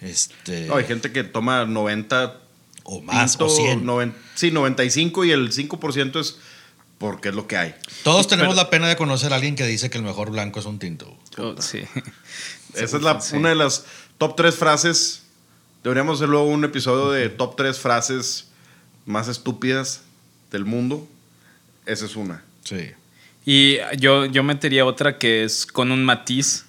Este, 0.00 0.66
No, 0.66 0.74
hay 0.74 0.84
gente 0.86 1.12
que 1.12 1.22
toma 1.22 1.64
90 1.66 2.36
o 2.82 3.00
más, 3.00 3.32
tinto, 3.32 3.46
o 3.46 3.48
100. 3.48 3.84
noven- 3.86 4.12
sí, 4.34 4.50
95 4.50 5.24
y 5.24 5.30
el 5.30 5.52
5% 5.52 6.18
es 6.18 6.38
porque 6.98 7.28
es 7.28 7.36
lo 7.36 7.46
que 7.46 7.56
hay. 7.56 7.74
Todos 8.02 8.26
tenemos 8.26 8.54
Pero- 8.56 8.64
la 8.64 8.70
pena 8.70 8.88
de 8.88 8.96
conocer 8.96 9.32
a 9.32 9.36
alguien 9.36 9.54
que 9.54 9.64
dice 9.68 9.88
que 9.88 9.98
el 9.98 10.02
mejor 10.04 10.32
blanco 10.32 10.58
es 10.58 10.66
un 10.66 10.80
tinto. 10.80 11.16
Oh, 11.36 11.54
sí. 11.62 11.82
Esa 12.74 12.96
es 12.96 13.02
la, 13.04 13.20
Sí. 13.20 13.36
una 13.36 13.50
de 13.50 13.54
las 13.54 13.84
top 14.18 14.34
3 14.34 14.56
frases. 14.56 15.22
Deberíamos 15.84 16.18
hacer 16.18 16.28
luego 16.28 16.46
un 16.46 16.64
episodio 16.64 17.12
de 17.12 17.28
top 17.28 17.54
3 17.54 17.78
frases 17.78 18.48
más 19.06 19.28
estúpidas 19.28 20.00
del 20.50 20.64
mundo. 20.64 21.06
Esa 21.86 22.04
es 22.06 22.16
una. 22.16 22.42
Sí. 22.64 22.90
Y 23.46 23.76
yo, 23.98 24.26
yo 24.26 24.42
metería 24.42 24.84
otra 24.84 25.18
que 25.18 25.44
es 25.44 25.66
con 25.66 25.92
un 25.92 26.04
matiz, 26.04 26.64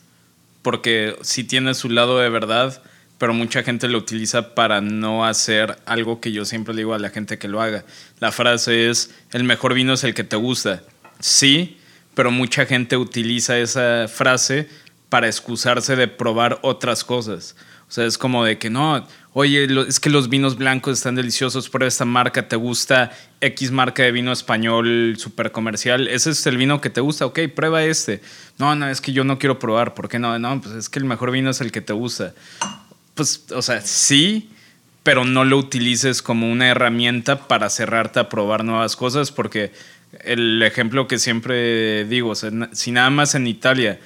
porque 0.62 1.16
sí 1.22 1.43
tiene 1.43 1.74
su 1.74 1.89
lado 1.89 2.20
de 2.20 2.30
verdad, 2.30 2.82
pero 3.18 3.34
mucha 3.34 3.64
gente 3.64 3.88
lo 3.88 3.97
utiliza 3.97 4.55
para 4.55 4.82
no 4.82 5.26
hacer 5.26 5.78
algo 5.86 6.22
que 6.22 6.32
yo 6.32 6.45
siempre 6.45 6.76
digo 6.76 6.93
a 6.93 6.99
la 6.99 7.10
gente 7.10 7.38
que 7.38 7.47
lo 7.47 7.62
haga. 7.62 7.84
La 8.20 8.32
frase 8.32 8.89
es, 8.89 9.14
el 9.32 9.43
mejor 9.43 9.74
vino 9.74 9.93
es 9.93 10.03
el 10.03 10.14
que 10.14 10.24
te 10.24 10.38
gusta. 10.38 10.84
Sí, 11.20 11.78
pero 12.14 12.32
mucha 12.32 12.66
gente 12.66 12.97
utiliza 12.97 13.57
esa 13.57 14.07
frase 14.07 14.70
para 15.10 15.28
excusarse 15.28 15.95
de 15.95 16.07
probar 16.07 16.60
otras 16.62 17.03
cosas. 17.03 17.55
O 17.89 17.91
sea, 17.91 18.05
es 18.05 18.18
como 18.18 18.45
de 18.45 18.57
que 18.57 18.70
no, 18.70 19.05
oye, 19.39 19.69
es 19.87 20.01
que 20.01 20.09
los 20.09 20.27
vinos 20.27 20.57
blancos 20.57 20.97
están 20.97 21.15
deliciosos, 21.15 21.69
prueba 21.69 21.87
esta 21.87 22.03
marca, 22.03 22.49
te 22.49 22.57
gusta 22.57 23.11
X 23.39 23.71
marca 23.71 24.03
de 24.03 24.11
vino 24.11 24.33
español 24.33 25.15
super 25.17 25.53
comercial, 25.53 26.09
ese 26.09 26.31
es 26.31 26.45
el 26.45 26.57
vino 26.57 26.81
que 26.81 26.89
te 26.89 26.99
gusta, 26.99 27.25
ok, 27.25 27.39
prueba 27.55 27.81
este. 27.85 28.21
No, 28.57 28.75
no, 28.75 28.89
es 28.89 28.99
que 28.99 29.13
yo 29.13 29.23
no 29.23 29.39
quiero 29.39 29.57
probar, 29.57 29.93
¿por 29.93 30.09
qué 30.09 30.19
no? 30.19 30.37
No, 30.37 30.59
pues 30.59 30.75
es 30.75 30.89
que 30.89 30.99
el 30.99 31.05
mejor 31.05 31.31
vino 31.31 31.51
es 31.51 31.61
el 31.61 31.71
que 31.71 31.79
te 31.79 31.93
gusta. 31.93 32.33
Pues, 33.15 33.45
o 33.55 33.61
sea, 33.61 33.79
sí, 33.79 34.49
pero 35.03 35.23
no 35.23 35.45
lo 35.45 35.57
utilices 35.57 36.21
como 36.21 36.51
una 36.51 36.67
herramienta 36.67 37.47
para 37.47 37.69
cerrarte 37.69 38.19
a 38.19 38.27
probar 38.27 38.65
nuevas 38.65 38.97
cosas, 38.97 39.31
porque 39.31 39.71
el 40.25 40.61
ejemplo 40.63 41.07
que 41.07 41.17
siempre 41.17 42.03
digo, 42.03 42.33
si 42.35 42.91
nada 42.91 43.09
más 43.09 43.35
en 43.35 43.47
Italia 43.47 44.01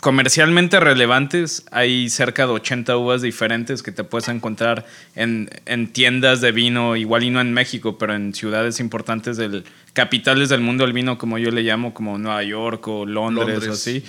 comercialmente 0.00 0.80
relevantes, 0.80 1.64
hay 1.70 2.08
cerca 2.08 2.46
de 2.46 2.52
80 2.52 2.96
uvas 2.96 3.22
diferentes 3.22 3.82
que 3.82 3.92
te 3.92 4.04
puedes 4.04 4.28
encontrar 4.28 4.86
en, 5.14 5.50
en 5.66 5.92
tiendas 5.92 6.40
de 6.40 6.52
vino, 6.52 6.96
igual 6.96 7.24
y 7.24 7.30
no 7.30 7.40
en 7.40 7.52
México, 7.52 7.98
pero 7.98 8.14
en 8.14 8.34
ciudades 8.34 8.80
importantes 8.80 9.36
del 9.36 9.64
capitales 9.92 10.48
del 10.48 10.60
mundo 10.60 10.84
del 10.84 10.92
vino, 10.92 11.18
como 11.18 11.38
yo 11.38 11.50
le 11.50 11.62
llamo, 11.62 11.94
como 11.94 12.18
Nueva 12.18 12.42
York 12.42 12.86
o 12.88 13.06
Londres, 13.06 13.48
Londres. 13.48 13.68
o 13.68 13.72
así. 13.72 14.04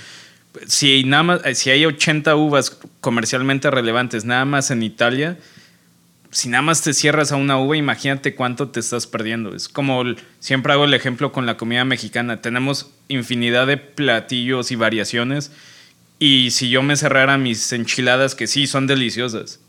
Si, 0.67 1.03
nada 1.03 1.23
más, 1.23 1.41
si 1.53 1.69
hay 1.69 1.85
80 1.85 2.35
uvas 2.35 2.77
comercialmente 2.99 3.71
relevantes 3.71 4.25
nada 4.25 4.45
más 4.45 4.69
en 4.71 4.83
Italia, 4.83 5.37
si 6.29 6.49
nada 6.49 6.61
más 6.61 6.81
te 6.81 6.93
cierras 6.93 7.31
a 7.31 7.35
una 7.35 7.57
uva, 7.57 7.75
imagínate 7.75 8.35
cuánto 8.35 8.69
te 8.69 8.79
estás 8.79 9.07
perdiendo. 9.07 9.53
Es 9.53 9.67
como 9.67 10.03
siempre 10.39 10.73
hago 10.73 10.85
el 10.85 10.93
ejemplo 10.93 11.31
con 11.31 11.45
la 11.45 11.57
comida 11.57 11.83
mexicana. 11.83 12.41
Tenemos 12.41 12.91
infinidad 13.09 13.67
de 13.67 13.77
platillos 13.77 14.71
y 14.71 14.75
variaciones. 14.75 15.51
Y 16.23 16.51
si 16.51 16.69
yo 16.69 16.83
me 16.83 16.95
cerrara 16.97 17.39
mis 17.39 17.73
enchiladas, 17.73 18.35
que 18.35 18.45
sí 18.45 18.67
son 18.67 18.85
deliciosas, 18.85 19.59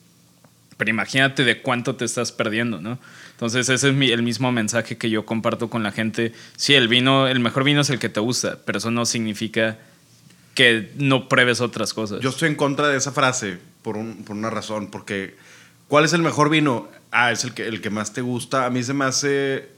pero 0.77 0.91
imagínate 0.91 1.45
de 1.45 1.63
cuánto 1.63 1.97
te 1.97 2.05
estás 2.05 2.31
perdiendo, 2.31 2.79
¿no? 2.79 2.99
Entonces 3.31 3.71
ese 3.71 3.89
es 3.89 3.95
mi- 3.95 4.11
el 4.11 4.23
mismo 4.23 4.53
mensaje 4.53 4.99
que 4.99 5.09
yo 5.09 5.25
comparto 5.25 5.71
con 5.71 5.83
la 5.83 5.93
gente. 5.93 6.35
Sí, 6.57 6.75
el 6.75 6.89
vino, 6.89 7.27
el 7.27 7.41
mejor 7.41 7.65
vino 7.65 7.81
es 7.81 7.89
el 7.89 7.99
que 7.99 8.11
te 8.11 8.21
gusta, 8.21 8.59
pero 8.67 8.77
eso 8.77 8.91
no 8.91 9.07
significa 9.07 9.79
que 10.55 10.93
no 10.97 11.27
pruebes 11.27 11.63
otras 11.63 11.95
cosas. 11.95 12.21
Yo 12.21 12.29
estoy 12.29 12.51
en 12.51 12.57
contra 12.57 12.89
de 12.89 12.99
esa 12.99 13.13
frase 13.13 13.57
por, 13.81 13.97
un- 13.97 14.23
por 14.23 14.37
una 14.37 14.51
razón. 14.51 14.91
Porque, 14.91 15.35
¿cuál 15.89 16.05
es 16.05 16.13
el 16.13 16.21
mejor 16.21 16.51
vino? 16.51 16.87
Ah, 17.13 17.33
es 17.33 17.45
el 17.45 17.55
que, 17.55 17.67
el 17.67 17.81
que 17.81 17.89
más 17.89 18.13
te 18.13 18.21
gusta. 18.21 18.67
A 18.67 18.71
mí 18.71 18.83
se 18.83 18.93
me 18.93 19.07
hace 19.07 19.71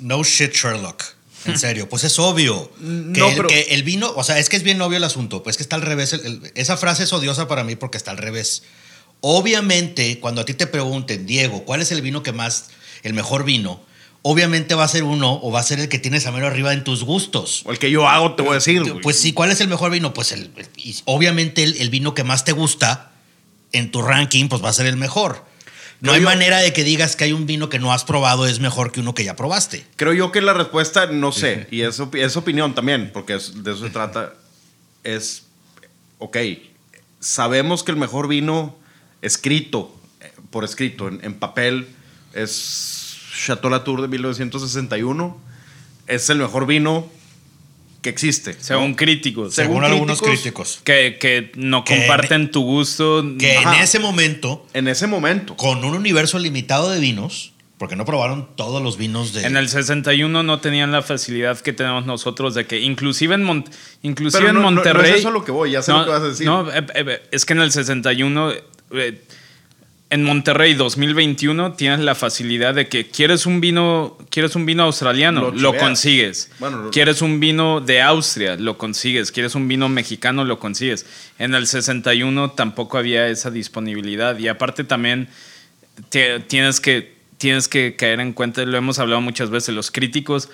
No 0.00 0.24
shit, 0.24 0.52
Sherlock. 0.52 1.04
En 1.46 1.58
serio, 1.58 1.88
pues 1.88 2.04
es 2.04 2.18
obvio. 2.18 2.70
Que, 2.78 2.84
No, 2.84 3.28
el, 3.30 3.36
pero- 3.36 3.48
que 3.48 3.60
el 3.70 3.82
vino, 3.82 4.12
o 4.14 4.22
sea, 4.24 4.38
es 4.38 4.48
que 4.48 4.56
es 4.56 4.62
bien 4.62 4.80
obvio 4.82 4.98
el 4.98 5.04
asunto. 5.04 5.42
Pues 5.42 5.56
que 5.56 5.62
está 5.62 5.76
al 5.76 5.82
revés. 5.82 6.12
el- 6.12 6.20
el- 6.26 6.52
esa 6.54 6.76
frase 6.76 7.04
es 7.04 7.12
odiosa 7.12 7.48
para 7.48 7.64
mí 7.64 7.76
porque 7.76 7.96
está 7.96 8.10
al 8.10 8.18
revés. 8.18 8.62
Obviamente, 9.24 10.18
cuando 10.18 10.40
a 10.40 10.44
ti 10.44 10.54
te 10.54 10.66
pregunten, 10.66 11.26
Diego, 11.26 11.64
¿cuál 11.64 11.82
es 11.82 11.92
el 11.92 12.02
vino 12.02 12.22
que 12.22 12.32
más, 12.32 12.70
el 13.02 13.12
mejor 13.14 13.44
vino? 13.44 13.80
Obviamente 14.22 14.74
va 14.74 14.84
a 14.84 14.88
ser 14.88 15.04
uno 15.04 15.38
o 15.42 15.50
va 15.50 15.60
a 15.60 15.62
ser 15.62 15.78
el 15.80 15.88
que 15.88 15.98
tienes 15.98 16.26
a 16.26 16.30
mano 16.30 16.46
arriba 16.46 16.72
en 16.72 16.84
tus 16.84 17.04
gustos. 17.04 17.62
o 17.64 17.70
el 17.72 17.78
que 17.78 17.90
yo 17.90 18.08
hago, 18.08 18.34
te 18.34 18.42
voy 18.42 18.52
a 18.52 18.54
decir. 18.54 18.82
güey. 18.82 19.00
Pues 19.00 19.18
sí, 19.18 19.32
¿cuál 19.32 19.50
es 19.50 19.60
el 19.60 19.68
mejor 19.68 19.90
vino? 19.90 20.12
Pues 20.12 20.32
el, 20.32 20.50
obviamente 21.06 21.62
el, 21.62 21.76
el 21.78 21.90
vino 21.90 22.14
que 22.14 22.24
más 22.24 22.44
te 22.44 22.52
gusta 22.52 23.12
en 23.72 23.90
tu 23.90 24.02
ranking, 24.02 24.48
pues 24.48 24.62
va 24.64 24.68
a 24.70 24.72
ser 24.74 24.86
el 24.86 24.96
mejor. 24.96 25.44
No 26.00 26.12
hay 26.12 26.20
yo- 26.20 26.24
manera 26.26 26.58
de 26.58 26.72
que 26.72 26.82
digas 26.84 27.14
que 27.16 27.24
hay 27.24 27.32
un 27.32 27.46
vino 27.46 27.68
que 27.68 27.78
no 27.78 27.92
has 27.92 28.04
probado 28.04 28.46
es 28.46 28.58
mejor 28.60 28.90
que 28.92 29.00
uno 29.00 29.14
que 29.14 29.24
ya 29.24 29.36
probaste. 29.36 29.84
Creo 29.96 30.12
yo 30.12 30.32
que 30.32 30.40
la 30.40 30.52
respuesta, 30.54 31.06
no 31.06 31.30
sé, 31.32 31.66
y 31.70 31.82
es, 31.82 32.00
es 32.14 32.36
opinión 32.36 32.74
también, 32.74 33.10
porque 33.12 33.34
es- 33.34 33.62
de 33.62 33.72
eso 33.72 33.84
se 33.84 33.90
trata, 33.90 34.32
es, 35.04 35.44
ok, 36.18 36.36
sabemos 37.20 37.82
que 37.82 37.90
el 37.92 37.96
mejor 37.98 38.28
vino 38.28 38.76
escrito, 39.22 39.94
eh, 40.20 40.32
por 40.50 40.64
escrito, 40.64 41.08
en, 41.08 41.20
en 41.22 41.34
papel, 41.34 41.88
es 42.34 43.16
Chateau 43.44 43.70
Latour 43.70 44.00
de 44.02 44.08
1961, 44.08 45.38
es 46.06 46.30
el 46.30 46.38
mejor 46.38 46.66
vino 46.66 47.06
que 48.02 48.08
existe. 48.10 48.54
Según 48.60 48.94
críticos. 48.94 49.54
Según 49.54 49.76
Según, 49.76 49.84
algunos 49.92 50.22
críticos. 50.22 50.80
Que, 50.84 51.18
que 51.20 51.52
no 51.56 51.84
Que 51.84 51.98
comparten 51.98 52.50
tu 52.50 52.62
gusto. 52.62 53.24
Que 53.38 53.56
Ajá. 53.58 53.76
en 53.76 53.82
ese 53.82 53.98
momento, 53.98 54.66
En 54.72 54.88
ese 54.88 55.06
momento. 55.06 55.56
con 55.56 55.84
un 55.84 55.94
universo 55.94 56.38
limitado 56.38 56.90
de 56.90 56.98
vinos, 57.00 57.52
porque 57.78 57.96
no 57.96 58.04
probaron 58.04 58.48
todos 58.56 58.82
los 58.82 58.96
vinos 58.98 59.32
de... 59.32 59.46
En 59.46 59.56
el 59.56 59.68
61 59.68 60.42
no 60.42 60.60
tenían 60.60 60.92
la 60.92 61.02
facilidad 61.02 61.58
que 61.60 61.72
tenemos 61.72 62.04
nosotros 62.06 62.54
de 62.54 62.66
que 62.66 62.78
inclusive 62.80 63.34
en, 63.34 63.42
Mon- 63.42 63.64
inclusive 64.02 64.40
Pero 64.40 64.50
en 64.50 64.54
no- 64.56 64.60
no- 64.62 64.70
no 64.70 64.74
Monterrey... 64.76 65.12
es 65.12 65.18
eso 65.20 65.28
a 65.28 65.32
lo 65.32 65.44
que 65.44 65.52
voy, 65.52 65.70
ya 65.72 65.82
sé 65.82 65.92
lo 65.92 66.04
que 66.04 66.10
vas 66.10 66.22
a 66.22 66.28
decir. 66.28 66.46
No, 66.46 66.70
eh, 66.70 66.84
eh, 66.94 67.22
es 67.30 67.44
que 67.44 67.52
en 67.54 67.60
el 67.60 67.72
61... 67.72 68.52
eh, 68.92 69.22
en 70.10 70.24
Monterrey 70.24 70.74
2021 70.74 71.72
tienes 71.74 72.00
la 72.00 72.14
facilidad 72.16 72.74
de 72.74 72.88
que 72.88 73.06
quieres 73.08 73.46
un 73.46 73.60
vino, 73.60 74.18
quieres 74.28 74.56
un 74.56 74.66
vino 74.66 74.82
australiano, 74.82 75.52
Lo 75.52 75.70
consigues. 75.76 76.50
Bueno, 76.58 76.82
lo- 76.84 76.90
quieres 76.90 77.22
un 77.22 77.38
vino 77.38 77.80
de 77.80 78.02
Austria, 78.02 78.56
lo 78.56 78.76
consigues. 78.76 79.30
Quieres 79.30 79.54
un 79.54 79.68
vino 79.68 79.88
mexicano, 79.88 80.44
lo 80.44 80.58
consigues. 80.58 81.06
En 81.38 81.54
el 81.54 81.66
61 81.68 82.50
tampoco 82.50 82.98
había 82.98 83.28
esa 83.28 83.50
disponibilidad 83.52 84.36
y 84.38 84.48
aparte 84.48 84.82
también 84.84 85.28
te- 86.08 86.40
tienes 86.40 86.80
que 86.80 87.18
tienes 87.38 87.68
que 87.68 87.96
caer 87.96 88.20
en 88.20 88.34
cuenta, 88.34 88.62
lo 88.66 88.76
hemos 88.76 88.98
hablado 88.98 89.22
muchas 89.22 89.48
veces, 89.48 89.74
los 89.74 89.90
críticos 89.90 90.50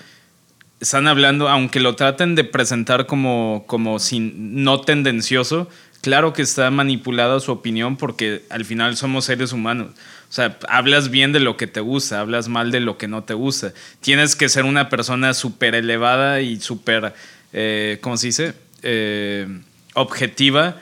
están 0.79 1.09
hablando, 1.09 1.49
aunque 1.49 1.81
lo 1.81 1.97
traten 1.97 2.37
de 2.37 2.45
presentar 2.45 3.07
como, 3.07 3.65
como 3.67 3.99
sin, 3.99 4.63
no 4.63 4.83
tendencioso, 4.83 5.69
claro 6.07 6.33
que 6.33 6.43
está 6.43 6.71
manipulada 6.71 7.41
su 7.41 7.51
opinión 7.51 7.97
porque 7.97 8.45
al 8.49 8.65
final 8.65 8.97
somos 8.97 9.25
seres 9.25 9.53
humanos. 9.53 9.89
O 10.31 10.33
sea, 10.33 10.57
hablas 10.69 11.11
bien 11.11 11.33
de 11.33 11.41
lo 11.41 11.57
que 11.57 11.67
te 11.67 11.81
gusta, 11.81 12.21
hablas 12.21 12.47
mal 12.47 12.71
de 12.71 12.79
lo 12.79 12.97
que 12.97 13.09
no 13.09 13.25
te 13.25 13.35
gusta. 13.35 13.73
Tienes 14.01 14.37
que 14.37 14.49
ser 14.49 14.65
una 14.67 14.89
persona 14.89 15.35
súper 15.35 15.75
elevada 15.75 16.41
y 16.43 16.61
súper, 16.61 17.13
eh, 17.53 17.99
¿cómo 18.03 18.17
se 18.17 18.27
dice? 18.29 18.55
Eh, 18.85 19.49
objetiva 19.95 20.77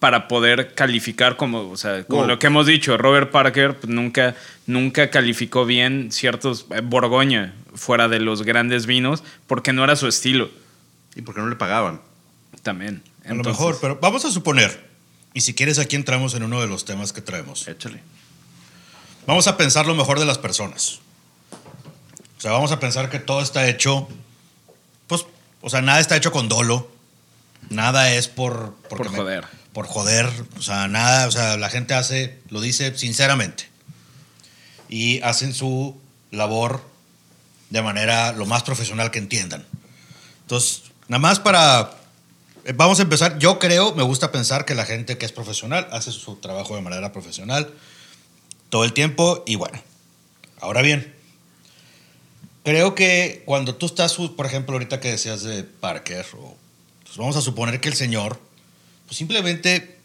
para 0.00 0.26
poder 0.26 0.74
calificar 0.74 1.36
como, 1.36 1.70
o 1.70 1.76
sea, 1.76 2.02
como 2.02 2.22
Wow. 2.22 2.28
lo 2.30 2.38
que 2.40 2.48
hemos 2.48 2.66
dicho, 2.66 2.96
Robert 2.98 3.30
Parker 3.30 3.76
pues, 3.76 3.92
nunca, 3.92 4.34
nunca 4.66 5.10
calificó 5.10 5.66
bien 5.66 6.10
ciertos 6.10 6.66
eh, 6.74 6.80
Borgoña 6.82 7.54
fuera 7.76 8.08
de 8.08 8.18
los 8.18 8.42
grandes 8.42 8.86
vinos 8.86 9.22
porque 9.46 9.72
no 9.72 9.84
era 9.84 9.94
su 9.94 10.08
estilo 10.08 10.50
¿Y 11.14 11.22
por 11.22 11.36
qué 11.36 11.42
no 11.42 11.48
le 11.48 11.54
pagaban? 11.54 12.00
también. 12.64 13.02
A 13.28 13.34
lo 13.34 13.44
mejor, 13.44 13.78
pero 13.80 13.98
vamos 14.00 14.24
a 14.24 14.30
suponer, 14.30 14.88
y 15.34 15.40
si 15.42 15.54
quieres 15.54 15.78
aquí 15.78 15.96
entramos 15.96 16.34
en 16.34 16.42
uno 16.42 16.60
de 16.60 16.66
los 16.66 16.84
temas 16.84 17.12
que 17.12 17.20
traemos. 17.20 17.66
Échale. 17.68 18.02
Vamos 19.26 19.46
a 19.46 19.56
pensar 19.56 19.86
lo 19.86 19.94
mejor 19.94 20.18
de 20.18 20.26
las 20.26 20.38
personas. 20.38 21.00
O 22.38 22.40
sea, 22.40 22.52
vamos 22.52 22.72
a 22.72 22.80
pensar 22.80 23.10
que 23.10 23.18
todo 23.18 23.42
está 23.42 23.68
hecho, 23.68 24.08
pues, 25.06 25.26
o 25.60 25.68
sea, 25.70 25.82
nada 25.82 26.00
está 26.00 26.16
hecho 26.16 26.32
con 26.32 26.48
dolo. 26.48 26.90
Nada 27.68 28.12
es 28.12 28.28
por... 28.28 28.74
Por 28.88 29.10
me- 29.10 29.18
joder. 29.18 29.44
por 29.72 29.86
joder. 29.86 30.30
O 30.56 30.62
sea, 30.62 30.88
nada, 30.88 31.26
o 31.26 31.30
sea, 31.30 31.56
la 31.56 31.68
gente 31.68 31.92
hace, 31.94 32.38
lo 32.48 32.60
dice 32.60 32.96
sinceramente. 32.96 33.68
Y 34.88 35.20
hacen 35.20 35.52
su 35.52 36.00
labor 36.30 36.80
de 37.70 37.82
manera 37.82 38.32
lo 38.32 38.46
más 38.46 38.62
profesional 38.62 39.10
que 39.10 39.18
entiendan. 39.18 39.66
Entonces, 40.42 40.84
nada 41.08 41.18
más 41.18 41.40
para... 41.40 41.97
eh, 42.68 42.72
Vamos 42.76 42.98
a 43.00 43.02
empezar. 43.02 43.38
Yo 43.38 43.58
creo, 43.58 43.94
me 43.94 44.02
gusta 44.02 44.30
pensar 44.32 44.64
que 44.64 44.74
la 44.74 44.84
gente 44.84 45.18
que 45.18 45.26
es 45.26 45.32
profesional 45.32 45.88
hace 45.90 46.12
su 46.12 46.36
trabajo 46.36 46.76
de 46.76 46.82
manera 46.82 47.12
profesional 47.12 47.72
todo 48.70 48.84
el 48.84 48.92
tiempo 48.92 49.42
y 49.46 49.56
bueno. 49.56 49.80
Ahora 50.60 50.82
bien, 50.82 51.14
creo 52.64 52.94
que 52.94 53.42
cuando 53.46 53.74
tú 53.74 53.86
estás, 53.86 54.14
por 54.14 54.46
ejemplo, 54.46 54.74
ahorita 54.74 55.00
que 55.00 55.10
decías 55.10 55.42
de 55.42 55.64
Parker, 55.64 56.26
o, 56.38 56.56
pues 57.04 57.16
vamos 57.16 57.36
a 57.36 57.40
suponer 57.40 57.80
que 57.80 57.88
el 57.88 57.94
señor, 57.94 58.40
pues 59.06 59.16
simplemente 59.16 59.98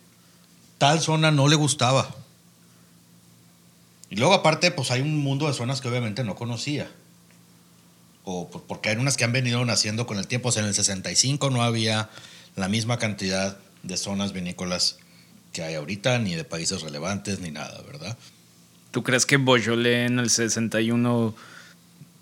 tal 0.78 1.02
zona 1.02 1.32
no 1.32 1.48
le 1.48 1.56
gustaba. 1.56 2.16
Y 4.10 4.16
luego 4.16 4.34
aparte, 4.36 4.70
pues 4.72 4.92
hay 4.92 5.02
un 5.02 5.18
mundo 5.18 5.48
de 5.48 5.54
zonas 5.54 5.82
que 5.82 5.88
obviamente 5.88 6.24
no 6.24 6.36
conocía. 6.36 6.90
O 8.24 8.50
por- 8.50 8.64
porque 8.64 8.90
hay 8.90 8.96
unas 8.98 9.18
que 9.18 9.24
han 9.24 9.32
venido 9.34 9.66
naciendo 9.66 10.06
con 10.06 10.20
el 10.20 10.28
tiempo. 10.28 10.50
O 10.50 10.52
sea, 10.52 10.62
en 10.62 10.68
el 10.70 10.76
65 10.76 11.50
no 11.50 11.64
había 11.64 12.10
la 12.56 12.68
misma 12.70 12.98
cantidad 12.98 13.58
de 13.84 13.98
zonas 13.98 14.34
vinícolas 14.34 14.98
que 15.52 15.64
hay 15.64 15.76
ahorita, 15.76 16.20
ni 16.20 16.36
de 16.36 16.44
países 16.44 16.82
relevantes, 16.82 17.40
ni 17.40 17.52
nada, 17.52 17.82
¿verdad? 17.86 18.18
¿Tú 18.92 19.04
crees 19.04 19.26
que 19.26 19.38
Beaujolais 19.38 20.08
en 20.10 20.20
el 20.20 20.30
61 20.30 21.36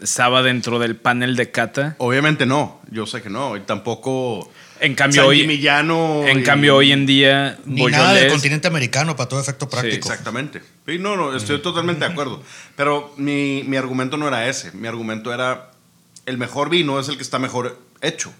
estaba 0.01 0.41
dentro 0.41 0.79
del 0.79 0.95
panel 0.95 1.35
de 1.35 1.51
cata? 1.51 1.95
Obviamente 1.99 2.45
no, 2.45 2.81
yo 2.89 3.05
sé 3.05 3.21
que 3.21 3.29
no, 3.29 3.55
y 3.57 3.61
tampoco 3.61 4.51
En 4.79 4.95
cambio, 4.95 5.21
San 5.21 5.29
hoy, 5.29 5.41
Gimignano 5.41 6.25
en 6.27 6.39
y- 6.39 6.43
cambio 6.43 6.75
hoy 6.77 6.91
en 6.91 7.05
día 7.05 7.57
Ni 7.65 7.85
nada 7.85 8.13
del 8.13 8.31
continente 8.31 8.67
americano 8.67 9.15
para 9.15 9.29
todo 9.29 9.39
efecto 9.39 9.69
práctico. 9.69 9.95
Exactamente. 10.09 10.61
Sí, 10.87 10.97
no, 10.97 11.15
no, 11.15 11.35
estoy 11.35 11.61
totalmente 11.61 12.05
de 12.05 12.11
acuerdo. 12.11 12.41
Pero 12.75 13.13
mi, 13.17 13.63
mi 13.67 13.77
argumento 13.77 14.17
no 14.17 14.27
era 14.27 14.47
ese. 14.47 14.71
Mi 14.71 14.87
argumento 14.87 15.33
era 15.33 15.71
el 16.25 16.37
mejor 16.37 16.69
vino 16.69 16.99
es 16.99 17.07
el 17.09 17.17
que 17.17 17.23
está 17.23 17.37
mejor 17.39 17.79
hecho. 18.01 18.33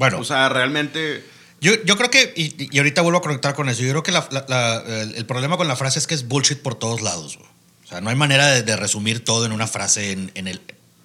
Bueno, 0.00 0.18
O 0.18 0.24
sea, 0.24 0.48
realmente 0.48 1.22
yo, 1.60 1.72
yo 1.84 1.96
creo 1.98 2.10
que, 2.10 2.32
y, 2.34 2.68
y 2.74 2.78
ahorita 2.78 3.02
vuelvo 3.02 3.18
a 3.18 3.22
conectar 3.22 3.54
con 3.54 3.68
eso, 3.68 3.82
yo 3.82 3.90
creo 3.90 4.02
que 4.02 4.12
la- 4.12 4.26
la- 4.32 4.46
la- 4.48 5.02
el, 5.02 5.14
el 5.14 5.26
problema 5.26 5.58
con 5.58 5.68
la 5.68 5.76
frase 5.76 5.98
es 5.98 6.06
que 6.06 6.14
es 6.14 6.26
bullshit 6.26 6.58
por 6.60 6.74
todos 6.74 7.02
lados. 7.02 7.36
güey. 7.36 7.48
O 7.84 7.86
sea, 7.86 8.00
no 8.00 8.08
hay 8.08 8.16
manera 8.16 8.46
de, 8.48 8.62
de 8.62 8.76
resumir 8.76 9.22
todo 9.24 9.44
en 9.44 9.52
una 9.52 9.66
frase. 9.66 10.12
En, 10.12 10.30
en 10.34 10.48
el, 10.48 10.60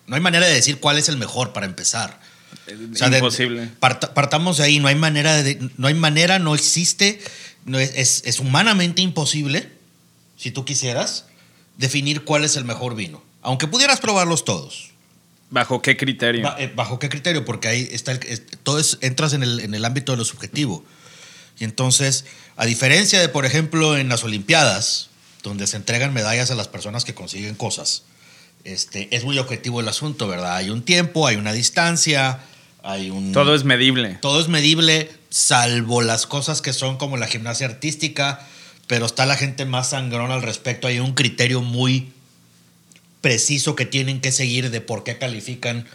no 0.07 0.15
hay 0.15 0.21
manera 0.21 0.45
de 0.47 0.53
decir 0.53 0.79
cuál 0.79 0.97
es 0.97 1.09
el 1.09 1.17
mejor 1.17 1.51
para 1.51 1.65
empezar. 1.65 2.21
O 2.93 2.95
sea, 2.95 3.09
de- 3.09 3.17
imposible. 3.17 3.69
parta- 3.81 4.13
partamos 4.13 4.57
de 4.57 4.63
ahí, 4.63 4.79
no 4.79 4.87
hay 4.87 4.95
manera, 4.95 5.43
de, 5.43 5.59
no 5.77 5.87
hay 5.87 5.93
manera, 5.93 6.39
no 6.39 6.55
existe, 6.55 7.19
no 7.65 7.77
es, 7.79 7.91
es- 7.95 8.21
es 8.25 8.39
humanamente 8.39 9.01
imposible, 9.01 9.69
si 10.37 10.51
tú 10.51 10.63
quisieras, 10.63 11.25
definir 11.77 12.23
cuál 12.23 12.45
es 12.45 12.55
el 12.55 12.63
mejor 12.63 12.95
vino. 12.95 13.21
Aunque 13.41 13.67
pudieras 13.67 13.99
probarlos 13.99 14.45
todos. 14.45 14.91
¿Bajo 15.56 15.82
qué 15.82 15.95
criterio? 15.95 16.43
Ba- 16.43 16.56
eh, 16.60 16.72
¿Bajo 16.76 16.99
qué 16.99 17.08
criterio? 17.08 17.45
Porque 17.45 17.70
ahí 17.70 17.88
está 17.91 18.12
el, 18.12 18.20
es- 18.28 18.43
todo 18.64 18.78
es- 18.78 18.97
entras 19.01 19.32
en 19.34 19.41
el, 19.41 19.62
en 19.62 19.74
el 19.74 19.86
ámbito 19.86 20.12
de 20.12 20.18
lo 20.18 20.26
subjetivo. 20.26 20.84
Y 21.58 21.64
entonces, 21.64 22.26
a 22.58 22.66
diferencia 22.66 23.22
de, 23.22 23.30
por 23.30 23.45
ejemplo, 23.45 23.97
en 23.97 24.10
las 24.10 24.26
Olimpiadas, 24.26 25.10
donde 25.43 25.66
se 25.68 25.78
entregan 25.78 26.14
medallas 26.14 26.51
a 26.51 26.56
las 26.56 26.68
personas 26.68 27.06
que 27.06 27.14
consiguen 27.14 27.56
cosas, 27.56 28.03
este, 28.66 29.08
es 29.16 29.24
muy 29.24 29.38
objetivo 29.39 29.80
el 29.80 29.88
asunto, 29.88 30.28
¿verdad? 30.28 30.58
Hay 30.58 30.70
un 30.70 30.82
tiempo, 30.84 31.26
hay 31.26 31.38
una 31.38 31.53
distancia, 31.53 32.39
hay 32.84 33.10
un... 33.10 33.32
Todo 33.32 33.56
es 33.56 33.64
medible. 33.64 34.18
Todo 34.22 34.41
es 34.41 34.49
medible, 34.49 35.10
salvo 35.30 36.01
las 36.01 36.26
cosas 36.28 36.62
que 36.62 36.74
son 36.74 36.97
como 36.97 37.16
la 37.16 37.28
gimnasia 37.28 37.68
artística, 37.68 38.45
pero 38.88 39.06
está 39.06 39.26
la 39.26 39.38
gente 39.38 39.64
más 39.66 39.91
sangrón 39.91 40.32
al 40.32 40.41
respecto. 40.41 40.88
Hay 40.88 40.99
un 40.99 41.14
criterio 41.14 41.62
muy 41.62 42.12
preciso 43.26 43.76
que 43.76 43.88
tienen 43.88 44.21
que 44.21 44.32
seguir 44.32 44.69
de 44.69 44.82
por 44.82 45.03
qué 45.03 45.17
califican 45.17 45.88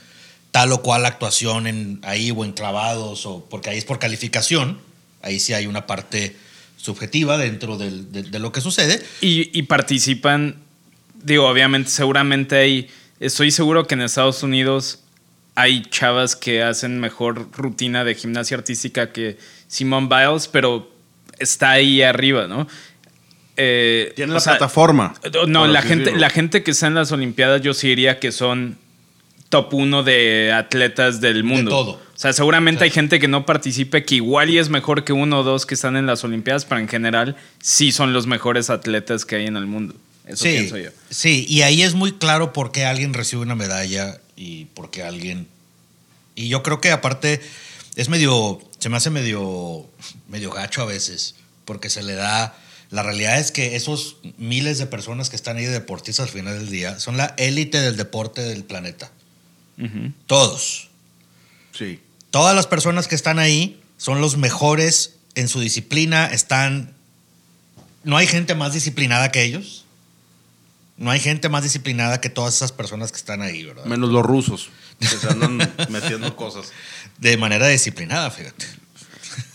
tal 0.51 0.73
o 0.73 0.83
cual 0.83 1.07
actuación 1.07 2.01
ahí 2.03 2.33
o 2.33 2.45
en 2.45 2.51
clavados, 2.51 3.25
o 3.25 3.47
porque 3.49 3.71
ahí 3.71 3.79
es 3.79 3.85
por 3.85 4.01
calificación. 4.01 4.81
Ahí 5.23 5.39
sí 5.39 5.53
hay 5.53 5.69
una 5.69 5.87
parte 5.87 6.35
subjetiva 6.77 7.39
dentro 7.39 7.79
de 7.79 8.39
lo 8.41 8.51
que 8.51 8.61
sucede. 8.61 9.01
Y, 9.21 9.57
y 9.57 9.63
participan, 9.63 10.57
digo, 11.23 11.47
obviamente, 11.47 11.89
seguramente 11.91 12.57
hay, 12.57 12.89
estoy 13.21 13.53
seguro 13.53 13.87
que 13.87 13.95
en 13.95 14.01
Estados 14.01 14.43
Unidos 14.43 14.99
hay 15.55 15.83
chavas 15.83 16.35
que 16.35 16.65
hacen 16.65 16.99
mejor 16.99 17.53
rutina 17.53 18.03
de 18.03 18.17
gimnasia 18.17 18.57
artística 18.57 19.13
que 19.13 19.39
Simone 19.69 20.09
Biles, 20.09 20.49
pero 20.49 20.91
está 21.39 21.71
ahí 21.71 22.03
arriba, 22.03 22.49
¿no? 22.49 22.67
Eh, 23.63 24.13
tiene 24.17 24.33
o 24.33 24.35
la 24.35 24.41
sea, 24.41 24.55
plataforma. 24.55 25.15
No, 25.47 25.61
por 25.61 25.69
la 25.69 25.83
gente, 25.83 26.05
decirlo. 26.05 26.21
la 26.21 26.31
gente 26.31 26.63
que 26.63 26.71
está 26.71 26.87
en 26.87 26.95
las 26.95 27.13
Olimpiadas, 27.13 27.61
yo 27.61 27.75
sí 27.75 27.89
diría 27.89 28.19
que 28.19 28.33
son 28.33 28.79
top 29.51 29.75
uno 29.75 30.03
de 30.03 30.51
atletas 30.51 31.21
del 31.21 31.45
mundo. 31.45 31.71
todo. 31.71 31.91
O 31.93 32.01
sea, 32.15 32.33
seguramente 32.33 32.79
O 32.79 32.81
sea, 32.81 32.85
hay 32.87 32.91
gente 32.91 33.19
que 33.19 33.29
no 33.29 33.45
participe, 33.45 34.05
que 34.05 34.15
igual 34.15 34.49
y 34.49 34.57
es 34.57 34.71
mejor 34.71 35.05
que 35.05 35.13
uno 35.13 35.41
o 35.41 35.43
dos 35.43 35.67
que 35.67 35.75
están 35.75 35.97
en 35.97 36.07
las 36.07 36.25
Olimpiadas, 36.25 36.65
pero 36.65 36.81
en 36.81 36.89
general 36.89 37.37
sí 37.61 37.93
son 37.93 38.15
los 38.15 38.27
mejores 38.27 38.71
atletas 38.71 39.27
que 39.27 39.37
hay 39.37 39.47
en 39.47 39.57
el 39.57 39.67
mundo. 39.67 39.95
Eso 40.25 40.45
sí, 40.45 40.53
pienso 40.53 40.79
yo. 40.79 40.91
sí, 41.11 41.45
y 41.47 41.63
ahí 41.63 41.83
es 41.83 41.93
muy 41.95 42.13
claro 42.13 42.55
por 42.55 42.73
qué 42.73 42.87
alguien 42.87 43.13
recibe 43.13 43.43
una 43.43 43.57
medalla 43.57 44.21
y 44.37 44.67
por 44.67 44.91
qué 44.91 45.03
alguien... 45.03 45.49
Y 46.35 46.49
yo 46.49 46.63
creo 46.63 46.81
que 46.81 46.93
aparte 46.93 47.43
es 47.97 48.09
medio, 48.09 48.61
se 48.79 48.89
me 48.89 48.97
hace 48.97 49.11
medio, 49.11 49.87
medio 50.29 50.51
gacho 50.51 50.81
a 50.81 50.87
veces, 50.87 51.35
porque 51.67 51.91
se 51.91 52.03
le 52.03 52.15
da 52.15 52.55
La 52.91 53.05
realidad 53.05 53.39
es 53.39 53.53
que 53.53 53.77
esos 53.77 54.17
miles 54.37 54.79
de 54.79 54.87
personas 54.87 55.31
que 55.31 55.37
están 55.37 55.57
ahí 55.57 55.65
de 55.65 55.71
deportistas 55.71 56.27
al 56.27 56.33
final 56.33 56.59
del 56.59 56.71
día 56.71 56.99
son 56.99 57.17
la 57.17 57.35
élite 57.39 57.81
del 57.81 57.97
deporte 57.97 58.43
del 58.43 58.65
planeta. 58.65 59.11
Todos. 60.27 60.89
Sí. 61.73 62.01
Todas 62.31 62.55
las 62.55 62.67
personas 62.67 63.09
que 63.09 63.15
están 63.15 63.39
ahí 63.39 63.81
son 63.97 64.21
los 64.21 64.37
mejores 64.37 65.17
en 65.35 65.49
su 65.49 65.61
disciplina, 65.61 66.27
están... 66.27 66.95
No 68.03 68.17
hay 68.17 68.27
gente 68.27 68.55
más 68.55 68.73
disciplinada 68.73 69.31
que 69.31 69.43
ellos. 69.45 69.85
No 70.97 71.11
hay 71.11 71.21
gente 71.21 71.49
más 71.49 71.63
disciplinada 71.63 72.21
que 72.21 72.29
todas 72.29 72.55
esas 72.55 72.73
personas 72.73 73.11
que 73.13 73.19
están 73.19 73.41
ahí, 73.41 73.65
¿verdad? 73.65 73.85
Menos 73.85 74.11
los 74.11 74.25
rusos. 74.25 74.69
Que 74.99 75.07
se 75.07 75.29
andan 75.29 75.57
metiendo 75.89 76.35
cosas. 76.37 76.73
De 77.19 77.37
manera 77.37 77.69
disciplinada, 77.69 78.31
fíjate. 78.31 78.67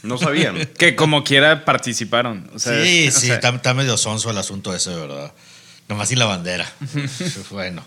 No 0.06 0.18
sabían. 0.18 0.56
Que 0.78 0.96
como 0.96 1.24
quiera 1.24 1.66
participaron. 1.66 2.50
O 2.54 2.60
sea, 2.60 2.84
sí, 2.84 3.08
o 3.08 3.12
sí, 3.12 3.32
está, 3.32 3.50
está 3.50 3.74
medio 3.74 3.98
sonso 3.98 4.30
el 4.32 4.38
asunto 4.38 4.74
ese, 4.76 4.96
¿verdad? 4.96 5.34
Nomás 5.88 6.10
sin 6.10 6.20
la 6.20 6.26
bandera. 6.26 6.72
bueno. 7.52 7.84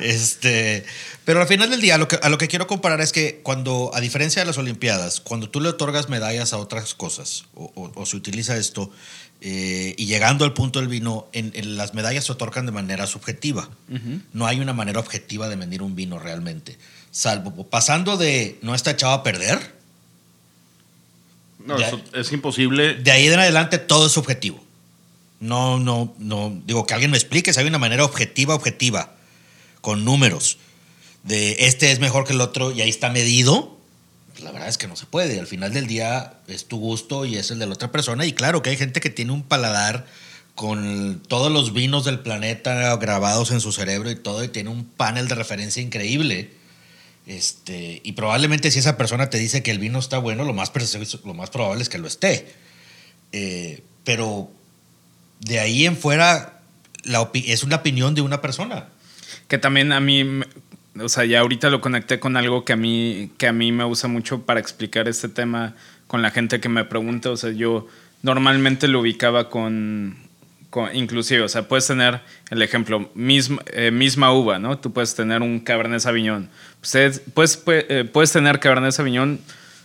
Este, 0.00 0.84
pero 1.24 1.40
al 1.40 1.48
final 1.48 1.70
del 1.70 1.80
día, 1.80 1.96
a 1.96 1.98
lo, 1.98 2.08
que, 2.08 2.18
a 2.22 2.28
lo 2.28 2.38
que 2.38 2.48
quiero 2.48 2.66
comparar 2.66 3.00
es 3.00 3.12
que 3.12 3.40
cuando, 3.42 3.90
a 3.94 4.00
diferencia 4.00 4.40
de 4.42 4.46
las 4.46 4.58
Olimpiadas, 4.58 5.20
cuando 5.20 5.50
tú 5.50 5.60
le 5.60 5.68
otorgas 5.68 6.08
medallas 6.08 6.52
a 6.52 6.58
otras 6.58 6.94
cosas, 6.94 7.44
o, 7.54 7.72
o- 7.74 7.92
o 8.00 8.06
se 8.06 8.16
utiliza 8.16 8.56
esto, 8.56 8.90
eh, 9.40 9.94
y 9.98 10.06
llegando 10.06 10.44
al 10.44 10.54
punto 10.54 10.78
del 10.78 10.88
vino, 10.88 11.28
en, 11.32 11.50
en 11.54 11.76
las 11.76 11.94
medallas 11.94 12.24
se 12.24 12.32
otorgan 12.32 12.64
de 12.66 12.72
manera 12.72 13.06
subjetiva. 13.06 13.68
No 14.32 14.46
hay 14.46 14.60
una 14.60 14.72
manera 14.72 14.98
objetiva 15.00 15.48
de 15.48 15.56
medir 15.56 15.82
un 15.82 15.94
vino 15.94 16.18
realmente. 16.18 16.78
Salvo 17.10 17.68
pasando 17.68 18.16
de 18.16 18.58
no 18.62 18.74
está 18.74 18.92
echado 18.92 19.12
a 19.12 19.22
perder, 19.22 19.75
No, 21.66 21.78
eso 21.78 22.00
es 22.14 22.32
imposible. 22.32 22.94
de 22.94 23.10
ahí 23.10 23.26
en 23.26 23.38
adelante 23.38 23.78
todo 23.78 24.06
es 24.06 24.12
subjetivo. 24.12 24.62
No, 25.40 25.78
no, 25.78 26.14
no. 26.18 26.58
Digo, 26.64 26.86
que 26.86 26.94
alguien 26.94 27.10
me 27.10 27.16
explique 27.16 27.52
si 27.52 27.60
hay 27.60 27.66
una 27.66 27.78
manera 27.78 28.04
objetiva, 28.04 28.54
objetiva, 28.54 29.14
con 29.80 30.04
números, 30.04 30.58
de 31.24 31.56
este 31.66 31.92
es 31.92 31.98
mejor 32.00 32.24
que 32.24 32.32
el 32.32 32.40
otro 32.40 32.72
y 32.72 32.80
ahí 32.80 32.88
está 32.88 33.10
medido. 33.10 33.76
Pues 34.32 34.44
la 34.44 34.52
verdad 34.52 34.68
es 34.68 34.78
que 34.78 34.86
no 34.86 34.96
se 34.96 35.06
puede. 35.06 35.38
Al 35.38 35.46
final 35.46 35.72
del 35.72 35.86
día 35.86 36.34
es 36.46 36.66
tu 36.66 36.78
gusto 36.78 37.24
y 37.24 37.36
es 37.36 37.50
el 37.50 37.58
de 37.58 37.66
la 37.66 37.74
otra 37.74 37.90
persona. 37.90 38.24
Y 38.26 38.32
claro 38.32 38.62
que 38.62 38.70
hay 38.70 38.76
gente 38.76 39.00
que 39.00 39.10
tiene 39.10 39.32
un 39.32 39.42
paladar 39.42 40.06
con 40.54 41.22
todos 41.28 41.52
los 41.52 41.72
vinos 41.72 42.04
del 42.04 42.20
planeta 42.20 42.96
grabados 42.96 43.50
en 43.50 43.60
su 43.60 43.72
cerebro 43.72 44.10
y 44.10 44.16
todo, 44.16 44.42
y 44.42 44.48
tiene 44.48 44.70
un 44.70 44.84
panel 44.86 45.28
de 45.28 45.34
referencia 45.34 45.82
increíble. 45.82 46.55
Este, 47.26 48.00
y 48.04 48.12
probablemente 48.12 48.70
si 48.70 48.78
esa 48.78 48.96
persona 48.96 49.30
te 49.30 49.38
dice 49.38 49.62
que 49.62 49.72
el 49.72 49.80
vino 49.80 49.98
está 49.98 50.18
bueno, 50.18 50.44
lo 50.44 50.54
más, 50.54 50.72
lo 51.24 51.34
más 51.34 51.50
probable 51.50 51.82
es 51.82 51.88
que 51.88 51.98
lo 51.98 52.06
esté. 52.06 52.46
Eh, 53.32 53.82
pero 54.04 54.50
de 55.40 55.58
ahí 55.58 55.84
en 55.84 55.96
fuera 55.96 56.60
la 57.02 57.28
es 57.34 57.64
una 57.64 57.76
opinión 57.76 58.14
de 58.14 58.22
una 58.22 58.40
persona. 58.40 58.88
Que 59.48 59.58
también 59.58 59.92
a 59.92 60.00
mí, 60.00 60.24
o 61.00 61.08
sea, 61.08 61.24
ya 61.24 61.40
ahorita 61.40 61.70
lo 61.70 61.80
conecté 61.80 62.20
con 62.20 62.36
algo 62.36 62.64
que 62.64 62.72
a 62.72 62.76
mí, 62.76 63.30
que 63.38 63.48
a 63.48 63.52
mí 63.52 63.72
me 63.72 63.84
usa 63.84 64.08
mucho 64.08 64.42
para 64.42 64.60
explicar 64.60 65.08
este 65.08 65.28
tema 65.28 65.74
con 66.06 66.22
la 66.22 66.30
gente 66.30 66.60
que 66.60 66.68
me 66.68 66.84
pregunta. 66.84 67.30
O 67.30 67.36
sea, 67.36 67.50
yo 67.50 67.88
normalmente 68.22 68.88
lo 68.88 69.00
ubicaba 69.00 69.50
con, 69.50 70.16
inclusive, 70.92 71.42
o 71.42 71.48
sea, 71.48 71.68
puedes 71.68 71.86
tener 71.86 72.20
el 72.50 72.62
ejemplo, 72.62 73.10
misma, 73.14 73.62
eh, 73.72 73.90
misma 73.90 74.32
uva, 74.32 74.58
¿no? 74.58 74.78
Tú 74.78 74.92
puedes 74.92 75.14
tener 75.14 75.42
un 75.42 75.60
Cabernet 75.60 76.00
Sauvignon. 76.00 76.48
Puedes, 76.80 77.64
pue- 77.64 77.86
eh, 77.88 78.04
puedes 78.04 78.32
tener 78.32 78.60
Cabernet 78.60 78.92
Sauvignon 78.92 79.40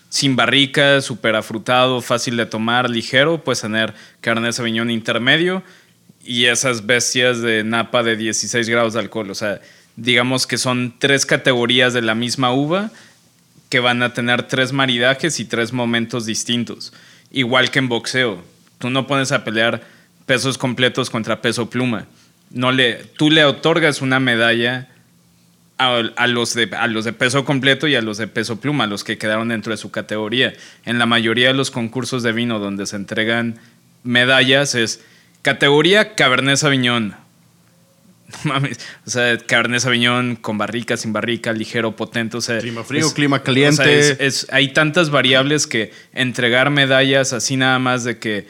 sin 0.10 0.36
barrica, 0.36 1.02
súper 1.02 1.36
afrutado, 1.36 2.02
fácil 2.02 2.36
de 2.38 2.46
tomar, 2.46 2.90
ligero. 2.90 3.44
Puedes 3.44 3.62
tener 3.62 3.94
Cabernet 4.20 4.54
Sauvignon 4.54 4.90
intermedio 4.92 5.64
y 6.24 6.46
esas 6.46 6.86
bestias 6.86 7.42
de 7.42 7.64
napa 7.64 8.04
de 8.04 8.16
16 8.18 8.68
grados 8.70 8.94
de 8.94 9.00
alcohol. 9.00 9.30
O 9.32 9.36
sea, 9.36 9.62
digamos 9.96 10.46
que 10.48 10.58
son 10.58 10.96
tres 11.00 11.26
categorías 11.26 11.94
de 11.94 12.02
la 12.02 12.16
misma 12.16 12.52
uva 12.54 12.92
que 13.70 13.80
van 13.80 14.04
a 14.04 14.14
tener 14.14 14.44
tres 14.44 14.74
maridajes 14.74 15.40
y 15.40 15.46
tres 15.46 15.72
momentos 15.72 16.26
distintos. 16.26 16.92
Igual 17.32 17.72
que 17.72 17.80
en 17.80 17.88
boxeo. 17.88 18.44
Tú 18.80 18.90
no 18.90 19.08
pones 19.08 19.32
a 19.32 19.44
pelear 19.46 19.82
pesos 20.26 20.58
completos 20.58 21.10
contra 21.10 21.42
peso 21.42 21.70
pluma. 21.70 22.08
No 22.50 22.72
le, 22.72 22.96
tú 23.18 23.30
le 23.30 23.46
otorgas 23.46 24.02
una 24.02 24.20
medalla 24.20 24.88
a, 25.78 25.98
a 26.16 26.28
los 26.28 26.54
de, 26.54 26.70
a 26.76 26.88
los 26.88 27.06
de 27.06 27.14
peso 27.14 27.46
completo 27.46 27.88
y 27.88 27.96
a 27.96 28.02
los 28.02 28.18
de 28.18 28.28
peso 28.28 28.60
pluma, 28.60 28.88
los 28.88 29.04
que 29.04 29.18
quedaron 29.18 29.50
dentro 29.50 29.72
de 29.72 29.78
su 29.78 29.90
categoría. 29.92 30.54
En 30.86 31.00
la 31.00 31.06
mayoría 31.06 31.48
de 31.48 31.54
los 31.54 31.72
concursos 31.72 32.24
de 32.24 32.32
vino 32.34 32.60
donde 32.60 32.86
se 32.86 32.96
entregan 32.98 33.58
medallas 34.04 34.76
es 34.76 35.02
categoría 35.42 36.16
Cabernet 36.16 36.58
Sauvignon. 36.58 37.16
No 38.46 38.54
mames, 38.54 38.80
o 39.06 39.10
sea, 39.10 39.38
Cabernet 39.40 39.82
Sauvignon 39.82 40.38
con 40.38 40.58
barrica, 40.58 40.96
sin 40.96 41.12
barrica, 41.12 41.52
ligero, 41.52 41.98
potente, 41.98 42.38
o 42.38 42.42
sea... 42.42 42.60
Clima 42.60 42.84
frío, 42.86 43.06
es- 43.06 43.14
clima 43.14 43.44
caliente. 43.44 43.82
o 43.82 43.86
sea, 43.86 43.92
es- 43.94 44.18
es- 44.20 44.48
hay 44.52 44.72
tantas 44.72 45.10
variables 45.10 45.68
que 45.68 45.92
entregar 46.14 46.70
medallas 46.70 47.34
así 47.34 47.58
nada 47.58 47.78
más 47.80 48.06
de 48.06 48.20
que 48.20 48.48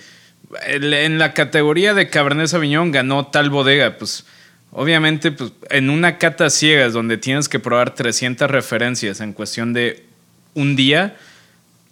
en 0.65 1.17
la 1.17 1.33
categoría 1.33 1.93
de 1.93 2.09
Cabernet 2.09 2.47
Sauvignon 2.47 2.91
ganó 2.91 3.27
tal 3.27 3.49
bodega, 3.49 3.97
pues 3.97 4.25
obviamente 4.71 5.31
pues, 5.31 5.51
en 5.69 5.89
una 5.89 6.17
cata 6.17 6.49
ciegas 6.49 6.93
donde 6.93 7.17
tienes 7.17 7.49
que 7.49 7.59
probar 7.59 7.95
300 7.95 8.49
referencias 8.49 9.21
en 9.21 9.33
cuestión 9.33 9.73
de 9.73 10.05
un 10.53 10.75
día, 10.75 11.15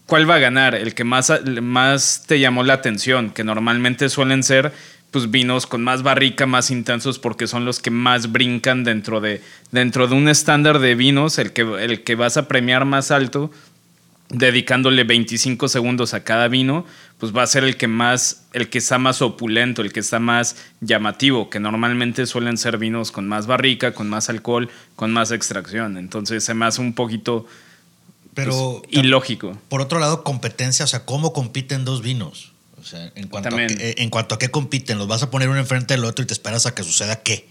¿cuál 0.05 0.29
va 0.29 0.35
a 0.35 0.39
ganar? 0.39 0.75
El 0.75 0.93
que 0.93 1.03
más, 1.03 1.31
más 1.61 2.23
te 2.27 2.39
llamó 2.39 2.63
la 2.63 2.73
atención, 2.73 3.31
que 3.31 3.43
normalmente 3.43 4.09
suelen 4.09 4.43
ser 4.43 4.73
pues 5.11 5.31
vinos 5.31 5.65
con 5.65 5.83
más 5.83 6.03
barrica, 6.03 6.45
más 6.45 6.69
intensos, 6.69 7.17
porque 7.17 7.47
son 7.47 7.65
los 7.65 7.79
que 7.79 7.89
más 7.89 8.31
brincan 8.31 8.83
dentro 8.83 9.21
de, 9.21 9.41
dentro 9.71 10.07
de 10.07 10.15
un 10.15 10.27
estándar 10.27 10.79
de 10.79 10.93
vinos, 10.93 11.39
el 11.39 11.51
que, 11.51 11.61
el 11.61 12.03
que 12.03 12.15
vas 12.15 12.37
a 12.37 12.47
premiar 12.47 12.85
más 12.85 13.09
alto, 13.09 13.49
dedicándole 14.29 15.03
25 15.03 15.67
segundos 15.69 16.13
a 16.13 16.23
cada 16.23 16.47
vino, 16.47 16.85
pues 17.17 17.35
va 17.35 17.43
a 17.43 17.47
ser 17.47 17.63
el 17.63 17.77
que 17.77 17.87
más, 17.87 18.45
el 18.53 18.69
que 18.69 18.77
está 18.77 18.99
más 18.99 19.21
opulento, 19.21 19.81
el 19.81 19.91
que 19.91 19.99
está 19.99 20.19
más 20.19 20.55
llamativo, 20.81 21.49
que 21.49 21.59
normalmente 21.59 22.25
suelen 22.27 22.57
ser 22.57 22.77
vinos 22.77 23.11
con 23.11 23.27
más 23.27 23.47
barrica, 23.47 23.93
con 23.93 24.07
más 24.07 24.29
alcohol, 24.29 24.69
con 24.95 25.11
más 25.11 25.31
extracción. 25.31 25.97
Entonces 25.97 26.43
se 26.43 26.53
me 26.53 26.65
hace 26.65 26.79
un 26.79 26.93
poquito 26.93 27.47
Pero 28.35 28.81
pues, 28.83 29.03
ilógico. 29.03 29.57
por 29.67 29.81
otro 29.81 29.99
lado, 29.99 30.23
competencia, 30.23 30.85
o 30.85 30.87
sea, 30.87 31.05
¿cómo 31.05 31.33
compiten 31.33 31.83
dos 31.83 32.03
vinos? 32.03 32.53
O 32.79 32.83
sea, 32.85 33.11
en 33.15 33.27
cuanto, 33.27 33.55
a 33.55 33.61
en 33.61 34.09
cuanto 34.09 34.35
a 34.35 34.39
qué 34.39 34.49
compiten, 34.49 34.97
los 34.97 35.07
vas 35.07 35.23
a 35.23 35.29
poner 35.29 35.49
uno 35.49 35.59
enfrente 35.59 35.95
del 35.95 36.05
otro 36.05 36.23
y 36.23 36.27
te 36.27 36.33
esperas 36.33 36.65
a 36.65 36.73
que 36.75 36.83
suceda 36.83 37.17
qué. 37.17 37.49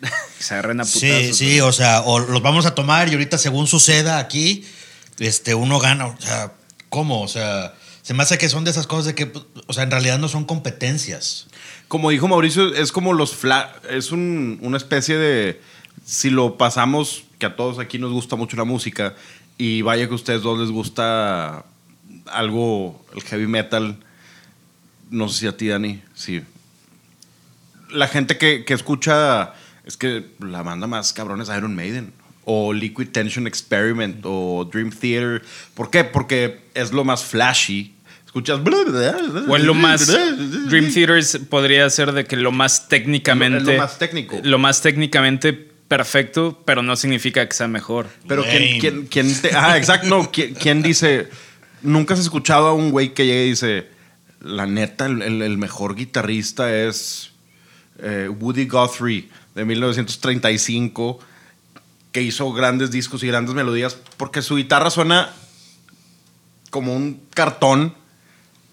Se 0.38 0.54
agarren 0.54 0.80
a 0.80 0.84
Sí, 0.84 1.08
putazos, 1.08 1.36
sí, 1.36 1.60
o 1.60 1.72
sea, 1.72 2.02
o 2.02 2.18
los 2.20 2.40
vamos 2.42 2.66
a 2.66 2.74
tomar 2.74 3.08
y 3.08 3.12
ahorita 3.12 3.36
según 3.36 3.66
suceda 3.66 4.18
aquí, 4.18 4.64
este, 5.20 5.54
uno 5.54 5.78
gana, 5.78 6.06
o 6.06 6.20
sea, 6.20 6.52
¿cómo? 6.88 7.22
O 7.22 7.28
sea, 7.28 7.74
se 8.02 8.14
me 8.14 8.22
hace 8.24 8.38
que 8.38 8.48
son 8.48 8.64
de 8.64 8.70
esas 8.72 8.86
cosas 8.86 9.04
de 9.06 9.14
que, 9.14 9.32
o 9.66 9.72
sea, 9.72 9.84
en 9.84 9.90
realidad 9.90 10.18
no 10.18 10.28
son 10.28 10.44
competencias. 10.44 11.46
Como 11.88 12.10
dijo 12.10 12.26
Mauricio, 12.28 12.74
es 12.74 12.90
como 12.92 13.12
los 13.12 13.34
fla 13.34 13.72
es 13.88 14.10
un- 14.12 14.58
una 14.62 14.76
especie 14.76 15.16
de 15.16 15.60
si 16.04 16.30
lo 16.30 16.56
pasamos, 16.58 17.24
que 17.38 17.46
a 17.46 17.56
todos 17.56 17.78
aquí 17.78 17.98
nos 17.98 18.10
gusta 18.12 18.36
mucho 18.36 18.56
la 18.56 18.64
música 18.64 19.14
y 19.58 19.82
vaya 19.82 20.06
que 20.06 20.12
a 20.12 20.16
ustedes 20.16 20.42
dos 20.42 20.58
les 20.58 20.70
gusta 20.70 21.64
algo 22.26 23.04
el 23.14 23.22
heavy 23.22 23.46
metal, 23.46 23.96
no 25.10 25.28
sé 25.28 25.40
si 25.40 25.46
a 25.46 25.56
ti 25.56 25.68
Dani, 25.68 26.02
sí. 26.14 26.42
La 27.90 28.06
gente 28.08 28.38
que, 28.38 28.64
que 28.64 28.74
escucha 28.74 29.52
es 29.84 29.96
que 29.96 30.30
la 30.38 30.62
banda 30.62 30.86
más 30.86 31.12
cabrón 31.12 31.40
es 31.40 31.48
Iron 31.48 31.74
Maiden 31.74 32.12
o 32.44 32.72
Liquid 32.72 33.08
Tension 33.08 33.46
Experiment 33.46 34.20
o 34.24 34.68
Dream 34.72 34.90
Theater. 34.90 35.42
¿Por 35.74 35.90
qué? 35.90 36.04
Porque 36.04 36.60
es 36.74 36.92
lo 36.92 37.04
más 37.04 37.24
flashy. 37.24 37.94
Escuchas 38.26 38.60
O 39.48 39.56
en 39.56 39.66
lo 39.66 39.74
más. 39.74 40.06
Dream 40.68 40.92
Theaters 40.92 41.38
podría 41.48 41.88
ser 41.90 42.12
de 42.12 42.24
que 42.24 42.36
lo 42.36 42.52
más 42.52 42.88
técnicamente. 42.88 43.60
Lo- 43.64 43.72
lo 43.72 43.78
más 43.78 43.98
técnico. 43.98 44.40
Lo 44.44 44.58
más 44.58 44.80
técnicamente 44.82 45.52
perfecto, 45.52 46.62
pero 46.64 46.82
no 46.82 46.94
significa 46.94 47.48
que 47.48 47.54
sea 47.54 47.66
mejor. 47.66 48.06
Pero. 48.28 48.44
¿quién, 48.44 48.78
quién, 48.80 49.06
quién 49.06 49.40
te- 49.40 49.50
Ah, 49.54 49.76
exacto. 49.76 50.08
No, 50.08 50.30
¿quién, 50.30 50.54
quién 50.54 50.80
dice? 50.82 51.28
Nunca 51.82 52.14
has 52.14 52.20
escuchado 52.20 52.68
a 52.68 52.72
un 52.72 52.90
güey 52.92 53.14
que 53.14 53.26
llegue 53.26 53.46
y 53.46 53.50
dice: 53.50 53.88
La 54.40 54.64
neta, 54.66 55.06
el, 55.06 55.22
el- 55.22 55.42
el 55.42 55.58
mejor 55.58 55.96
guitarrista 55.96 56.72
es 56.72 57.32
eh, 57.98 58.28
Woody 58.28 58.66
Guthrie 58.66 59.28
de 59.56 59.64
1935, 59.64 61.18
que 62.12 62.22
hizo 62.22 62.52
grandes 62.52 62.90
discos 62.90 63.22
y 63.22 63.28
grandes 63.28 63.54
melodías, 63.54 63.96
porque 64.16 64.42
su 64.42 64.56
guitarra 64.56 64.90
suena 64.90 65.32
como 66.70 66.94
un 66.94 67.22
cartón, 67.34 67.94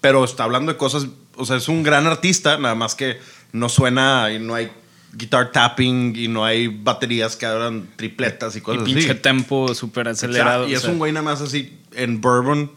pero 0.00 0.24
está 0.24 0.44
hablando 0.44 0.72
de 0.72 0.78
cosas. 0.78 1.06
O 1.36 1.46
sea, 1.46 1.56
es 1.56 1.68
un 1.68 1.82
gran 1.82 2.06
artista, 2.06 2.58
nada 2.58 2.74
más 2.74 2.94
que 2.94 3.18
no 3.52 3.68
suena 3.68 4.30
y 4.32 4.38
no 4.38 4.54
hay 4.54 4.70
guitar 5.12 5.52
tapping 5.52 6.14
y 6.16 6.28
no 6.28 6.44
hay 6.44 6.68
baterías 6.68 7.36
que 7.36 7.46
abran 7.46 7.88
tripletas 7.96 8.54
y 8.56 8.58
Y 8.58 8.62
cosas 8.62 8.82
pinche 8.84 9.10
así. 9.10 9.20
tempo 9.20 9.74
súper 9.74 10.08
acelerado. 10.08 10.68
Y 10.68 10.74
o 10.74 10.76
es 10.76 10.82
sea, 10.82 10.90
un 10.90 10.98
güey 10.98 11.12
nada 11.12 11.24
más 11.24 11.40
así 11.40 11.78
en 11.92 12.20
bourbon, 12.20 12.70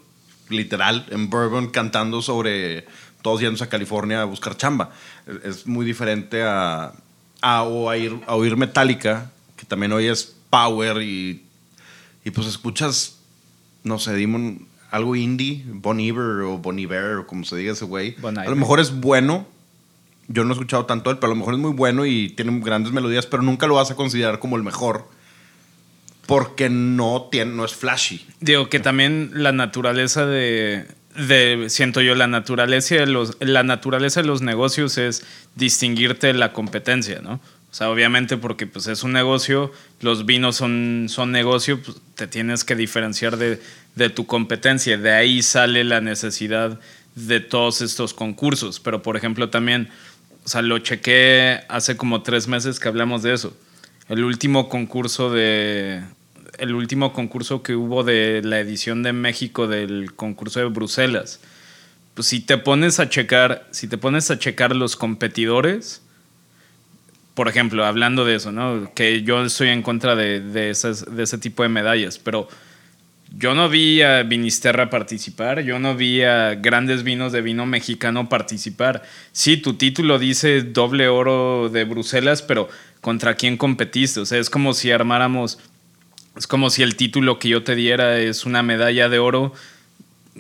literal, 0.50 1.06
en 1.10 1.30
bourbon, 1.30 1.70
cantando 1.70 2.22
sobre 2.22 2.86
todos 3.22 3.42
yéndose 3.42 3.64
a 3.64 3.70
California 3.70 4.22
a 4.22 4.26
buscar 4.26 4.56
chamba. 4.58 4.92
Es, 5.28 5.58
es 5.58 5.68
muy 5.68 5.86
diferente 5.86 6.44
a, 6.44 6.94
a, 7.42 7.64
o 7.64 7.90
a, 7.90 7.98
ir, 7.98 8.18
a 8.28 8.36
oír 8.36 8.56
Metallica, 8.58 9.32
que 9.58 9.66
también 9.66 9.92
oyes 9.92 10.36
Power 10.52 11.02
y, 11.02 11.42
y 12.24 12.30
pues 12.30 12.46
escuchas, 12.46 13.18
no 13.84 13.98
sé, 13.98 14.14
Demon, 14.14 14.68
algo 14.92 15.16
indie, 15.16 15.64
Bon 15.66 16.00
Iver 16.00 16.42
o 16.44 16.60
Bon 16.60 16.78
Iver 16.78 17.16
o 17.16 17.26
como 17.28 17.44
se 17.46 17.56
diga 17.56 17.74
ese 17.74 17.86
güey. 17.86 18.16
Bon 18.22 18.38
A 18.38 18.46
lo 18.46 18.56
mejor 18.56 18.80
es 18.80 18.92
bueno. 19.00 19.48
Yo 20.28 20.44
no 20.44 20.52
he 20.52 20.54
escuchado 20.54 20.86
tanto 20.86 21.10
él, 21.10 21.18
pero 21.18 21.32
a 21.32 21.36
lo 21.36 21.40
mejor 21.40 21.56
es 21.56 21.60
muy 21.60 21.72
bueno 21.72 22.06
y 22.06 22.30
tiene 22.30 22.58
grandes 22.60 22.94
melodías, 22.94 23.26
pero 23.26 23.42
nunca 23.44 23.66
lo 23.68 23.74
vas 23.76 23.90
a 23.90 23.96
considerar 23.96 24.38
como 24.40 24.56
el 24.58 24.64
mejor. 24.64 25.08
Porque 26.28 26.70
no, 26.70 27.28
tiene, 27.32 27.52
no 27.54 27.66
es 27.66 27.74
flashy. 27.74 28.26
Digo 28.40 28.70
que 28.70 28.80
también 28.80 29.32
la 29.34 29.52
naturaleza 29.52 30.26
de, 30.26 30.86
de- 31.18 31.66
siento 31.70 32.00
yo, 32.02 32.16
la 32.16 32.28
naturaleza 32.28 32.96
de 32.96 33.08
los, 33.08 33.36
la 33.42 33.64
naturaleza 33.64 34.22
de 34.22 34.28
los 34.28 34.42
negocios 34.42 34.98
es 34.98 35.26
distinguirte 35.56 36.28
de 36.28 36.34
la 36.34 36.54
competencia, 36.54 37.20
¿no? 37.22 37.42
O 37.72 37.74
sea, 37.74 37.90
obviamente 37.90 38.36
porque 38.36 38.68
pues 38.68 38.88
es 38.88 39.04
un 39.04 39.14
negocio, 39.14 39.72
los 40.02 40.26
vinos 40.26 40.58
son, 40.58 41.06
son 41.08 41.32
negocio, 41.32 41.82
pues, 41.82 41.98
te 42.16 42.28
tienes 42.28 42.66
que 42.66 42.76
diferenciar 42.76 43.38
de, 43.38 43.62
de 43.96 44.10
tu 44.10 44.26
competencia. 44.26 44.98
De 44.98 45.14
ahí 45.14 45.42
sale 45.42 45.86
la 45.86 46.02
necesidad 46.02 46.80
de 47.16 47.40
todos 47.40 47.82
estos 47.82 48.14
concursos. 48.14 48.80
Pero, 48.80 49.02
por 49.02 49.16
ejemplo, 49.16 49.50
también, 49.50 49.90
o 50.44 50.50
sea, 50.50 50.62
lo 50.62 50.80
chequé 50.80 51.62
hace 51.70 51.98
como 51.98 52.24
tres 52.24 52.48
meses 52.48 52.80
que 52.80 52.90
hablamos 52.90 53.24
de 53.24 53.34
eso. 53.34 53.56
El 54.10 54.24
último 54.24 54.70
concurso 54.70 55.32
de. 55.32 56.02
El 56.58 56.76
último 56.76 57.14
concurso 57.14 57.64
que 57.64 57.76
hubo 57.76 58.04
de 58.04 58.42
la 58.44 58.60
edición 58.60 59.04
de 59.04 59.14
México 59.14 59.68
del 59.68 60.14
concurso 60.14 60.60
de 60.60 60.66
Bruselas. 60.66 61.40
Pues 62.14 62.28
si 62.28 62.42
te 62.42 62.58
pones 62.58 63.00
a 63.00 63.08
checar, 63.08 63.66
si 63.72 63.88
te 63.88 63.98
pones 63.98 64.30
a 64.30 64.38
checar 64.38 64.76
los 64.76 64.98
competidores, 64.98 66.02
por 67.42 67.50
ejemplo, 67.50 67.88
hablando 67.88 68.24
de 68.24 68.36
eso, 68.36 68.52
¿no? 68.52 68.92
Que 68.94 69.24
yo 69.24 69.44
estoy 69.44 69.70
en 69.70 69.82
contra 69.82 70.16
de, 70.16 70.42
de, 70.42 70.70
esas, 70.70 71.16
de 71.16 71.24
ese 71.24 71.40
tipo 71.40 71.64
de 71.64 71.70
medallas, 71.70 72.20
pero 72.20 72.48
yo 73.36 73.56
no 73.56 73.68
vi 73.68 74.04
a 74.04 74.22
Vinisterra 74.22 74.92
participar, 74.92 75.62
yo 75.62 75.80
no 75.80 75.96
vi 75.96 76.22
a 76.22 76.54
grandes 76.54 77.02
vinos 77.02 77.32
de 77.32 77.42
vino 77.42 77.66
mexicano 77.66 78.30
participar. 78.30 79.02
Sí, 79.32 79.58
tu 79.58 79.74
título 79.74 80.20
dice 80.20 80.62
doble 80.62 81.08
oro 81.08 81.70
de 81.70 81.84
Bruselas, 81.84 82.44
pero 82.44 82.70
¿contra 83.02 83.34
quién 83.34 83.58
competiste? 83.58 84.20
O 84.20 84.28
sea, 84.28 84.38
es 84.38 84.52
como 84.52 84.76
si 84.76 84.92
armáramos, 84.92 85.58
es 86.38 86.46
como 86.46 86.70
si 86.70 86.84
el 86.84 86.96
título 86.96 87.40
que 87.40 87.50
yo 87.50 87.64
te 87.64 87.74
diera 87.74 88.20
es 88.20 88.46
una 88.46 88.62
medalla 88.62 89.10
de 89.10 89.18
oro 89.18 89.52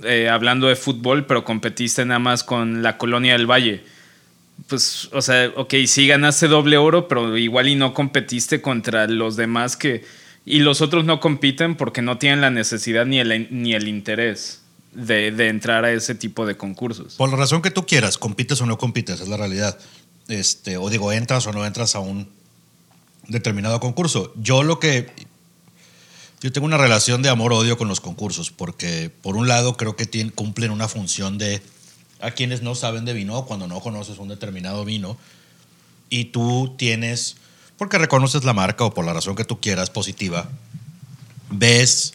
eh, 0.03 0.29
hablando 0.29 0.67
de 0.67 0.75
fútbol, 0.75 1.25
pero 1.25 1.45
competiste 1.45 2.05
nada 2.05 2.19
más 2.19 2.43
con 2.43 2.83
la 2.83 2.99
Colonia 2.99 3.33
del 3.33 3.49
Valle. 3.49 3.83
Pues, 4.67 5.09
o 5.11 5.21
sea, 5.21 5.51
ok, 5.55 5.73
sí 5.85 6.07
ganaste 6.07 6.47
doble 6.47 6.77
oro, 6.77 7.07
pero 7.07 7.37
igual 7.37 7.67
y 7.67 7.75
no 7.75 7.93
competiste 7.93 8.61
contra 8.61 9.07
los 9.07 9.35
demás 9.35 9.75
que... 9.75 10.03
Y 10.45 10.59
los 10.59 10.81
otros 10.81 11.05
no 11.05 11.19
compiten 11.19 11.75
porque 11.75 12.01
no 12.01 12.17
tienen 12.17 12.41
la 12.41 12.49
necesidad 12.49 13.05
ni 13.05 13.19
el, 13.19 13.47
ni 13.51 13.73
el 13.73 13.87
interés 13.87 14.61
de, 14.91 15.31
de 15.31 15.49
entrar 15.49 15.85
a 15.85 15.91
ese 15.91 16.15
tipo 16.15 16.45
de 16.45 16.57
concursos. 16.57 17.15
Por 17.15 17.29
la 17.29 17.37
razón 17.37 17.61
que 17.61 17.71
tú 17.71 17.85
quieras, 17.85 18.17
compites 18.17 18.59
o 18.61 18.65
no 18.65 18.77
compites, 18.77 19.21
es 19.21 19.27
la 19.27 19.37
realidad. 19.37 19.77
Este, 20.27 20.77
o 20.77 20.89
digo, 20.89 21.11
entras 21.11 21.45
o 21.47 21.51
no 21.51 21.65
entras 21.65 21.95
a 21.95 21.99
un 21.99 22.27
determinado 23.27 23.79
concurso. 23.79 24.33
Yo 24.35 24.63
lo 24.63 24.79
que. 24.79 25.11
Yo 26.41 26.51
tengo 26.51 26.65
una 26.65 26.77
relación 26.77 27.21
de 27.21 27.29
amor-odio 27.29 27.77
con 27.77 27.87
los 27.87 28.01
concursos, 28.01 28.49
porque 28.49 29.11
por 29.21 29.35
un 29.35 29.47
lado 29.47 29.77
creo 29.77 29.95
que 29.95 30.07
cumplen 30.31 30.71
una 30.71 30.87
función 30.87 31.37
de 31.37 31.61
a 32.21 32.31
quienes 32.31 32.61
no 32.61 32.75
saben 32.75 33.05
de 33.05 33.13
vino, 33.13 33.45
cuando 33.45 33.67
no 33.67 33.79
conoces 33.79 34.17
un 34.17 34.27
determinado 34.27 34.85
vino, 34.85 35.17
y 36.09 36.25
tú 36.25 36.75
tienes, 36.77 37.37
porque 37.77 37.97
reconoces 37.97 38.43
la 38.43 38.53
marca 38.53 38.83
o 38.83 38.93
por 38.93 39.05
la 39.05 39.13
razón 39.13 39.35
que 39.35 39.45
tú 39.45 39.59
quieras, 39.59 39.89
positiva, 39.89 40.49
ves 41.49 42.13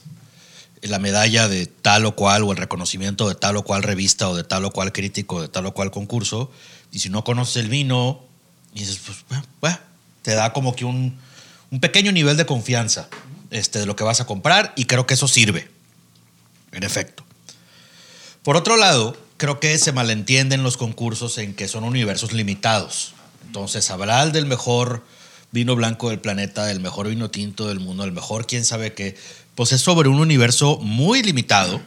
la 0.82 0.98
medalla 0.98 1.48
de 1.48 1.66
tal 1.66 2.04
o 2.06 2.14
cual 2.14 2.44
o 2.44 2.52
el 2.52 2.58
reconocimiento 2.58 3.28
de 3.28 3.34
tal 3.34 3.56
o 3.56 3.64
cual 3.64 3.82
revista 3.82 4.28
o 4.28 4.36
de 4.36 4.44
tal 4.44 4.64
o 4.64 4.70
cual 4.70 4.92
crítico 4.92 5.40
de 5.40 5.48
tal 5.48 5.66
o 5.66 5.74
cual 5.74 5.90
concurso 5.90 6.50
y 6.92 7.00
si 7.00 7.08
no 7.08 7.24
conoces 7.24 7.56
el 7.56 7.68
vino 7.68 8.22
dices 8.72 9.00
pues 9.04 9.24
bueno, 9.28 9.44
bueno, 9.60 9.78
te 10.22 10.34
da 10.34 10.52
como 10.52 10.76
que 10.76 10.84
un, 10.84 11.18
un 11.70 11.80
pequeño 11.80 12.12
nivel 12.12 12.36
de 12.36 12.46
confianza 12.46 13.08
este, 13.50 13.80
de 13.80 13.86
lo 13.86 13.96
que 13.96 14.04
vas 14.04 14.20
a 14.20 14.26
comprar 14.26 14.72
y 14.76 14.84
creo 14.84 15.06
que 15.06 15.14
eso 15.14 15.28
sirve 15.28 15.68
en 16.72 16.82
efecto. 16.82 17.24
Por 18.42 18.56
otro 18.56 18.76
lado 18.76 19.16
creo 19.36 19.60
que 19.60 19.76
se 19.78 19.92
malentienden 19.92 20.62
los 20.62 20.76
concursos 20.76 21.38
en 21.38 21.54
que 21.54 21.68
son 21.68 21.84
universos 21.84 22.32
limitados 22.32 23.14
entonces 23.46 23.90
hablar 23.90 24.32
del 24.32 24.44
mejor 24.44 25.02
vino 25.50 25.74
blanco 25.76 26.10
del 26.10 26.20
planeta, 26.20 26.66
del 26.66 26.80
mejor 26.80 27.08
vino 27.08 27.30
tinto 27.30 27.68
del 27.68 27.80
mundo, 27.80 28.02
del 28.02 28.12
mejor 28.12 28.46
quién 28.46 28.66
sabe 28.66 28.92
qué, 28.92 29.16
pues 29.54 29.72
es 29.72 29.80
sobre 29.80 30.10
un 30.10 30.20
universo 30.20 30.78
muy 30.82 31.22
limitado 31.22 31.80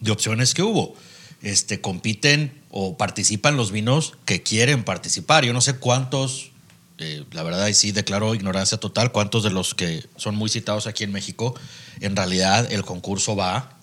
de 0.00 0.10
opciones 0.10 0.54
que 0.54 0.62
hubo. 0.62 0.94
Este, 1.42 1.80
compiten 1.80 2.58
o 2.70 2.96
participan 2.96 3.56
los 3.56 3.72
vinos 3.72 4.14
que 4.24 4.42
quieren 4.42 4.84
participar. 4.84 5.44
Yo 5.44 5.52
no 5.52 5.60
sé 5.60 5.74
cuántos, 5.74 6.50
eh, 6.98 7.24
la 7.32 7.42
verdad, 7.42 7.66
y 7.66 7.74
sí 7.74 7.92
declaro 7.92 8.34
ignorancia 8.34 8.78
total, 8.78 9.12
cuántos 9.12 9.42
de 9.42 9.50
los 9.50 9.74
que 9.74 10.06
son 10.16 10.34
muy 10.36 10.48
citados 10.48 10.86
aquí 10.86 11.04
en 11.04 11.12
México, 11.12 11.54
en 12.00 12.16
realidad 12.16 12.72
el 12.72 12.84
concurso 12.84 13.36
va, 13.36 13.76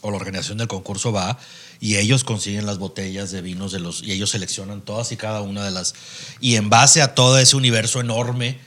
o 0.00 0.10
la 0.10 0.16
organización 0.16 0.58
del 0.58 0.68
concurso 0.68 1.12
va, 1.12 1.38
y 1.84 1.98
ellos 1.98 2.24
consiguen 2.24 2.64
las 2.64 2.78
botellas 2.78 3.30
de 3.30 3.42
vinos 3.42 3.70
de 3.70 3.78
los, 3.78 4.02
y 4.02 4.12
ellos 4.12 4.30
seleccionan 4.30 4.80
todas 4.80 5.12
y 5.12 5.18
cada 5.18 5.42
una 5.42 5.62
de 5.66 5.70
las, 5.70 5.94
y 6.40 6.56
en 6.56 6.70
base 6.70 7.02
a 7.02 7.14
todo 7.14 7.38
ese 7.38 7.56
universo 7.56 8.00
enorme, 8.00 8.58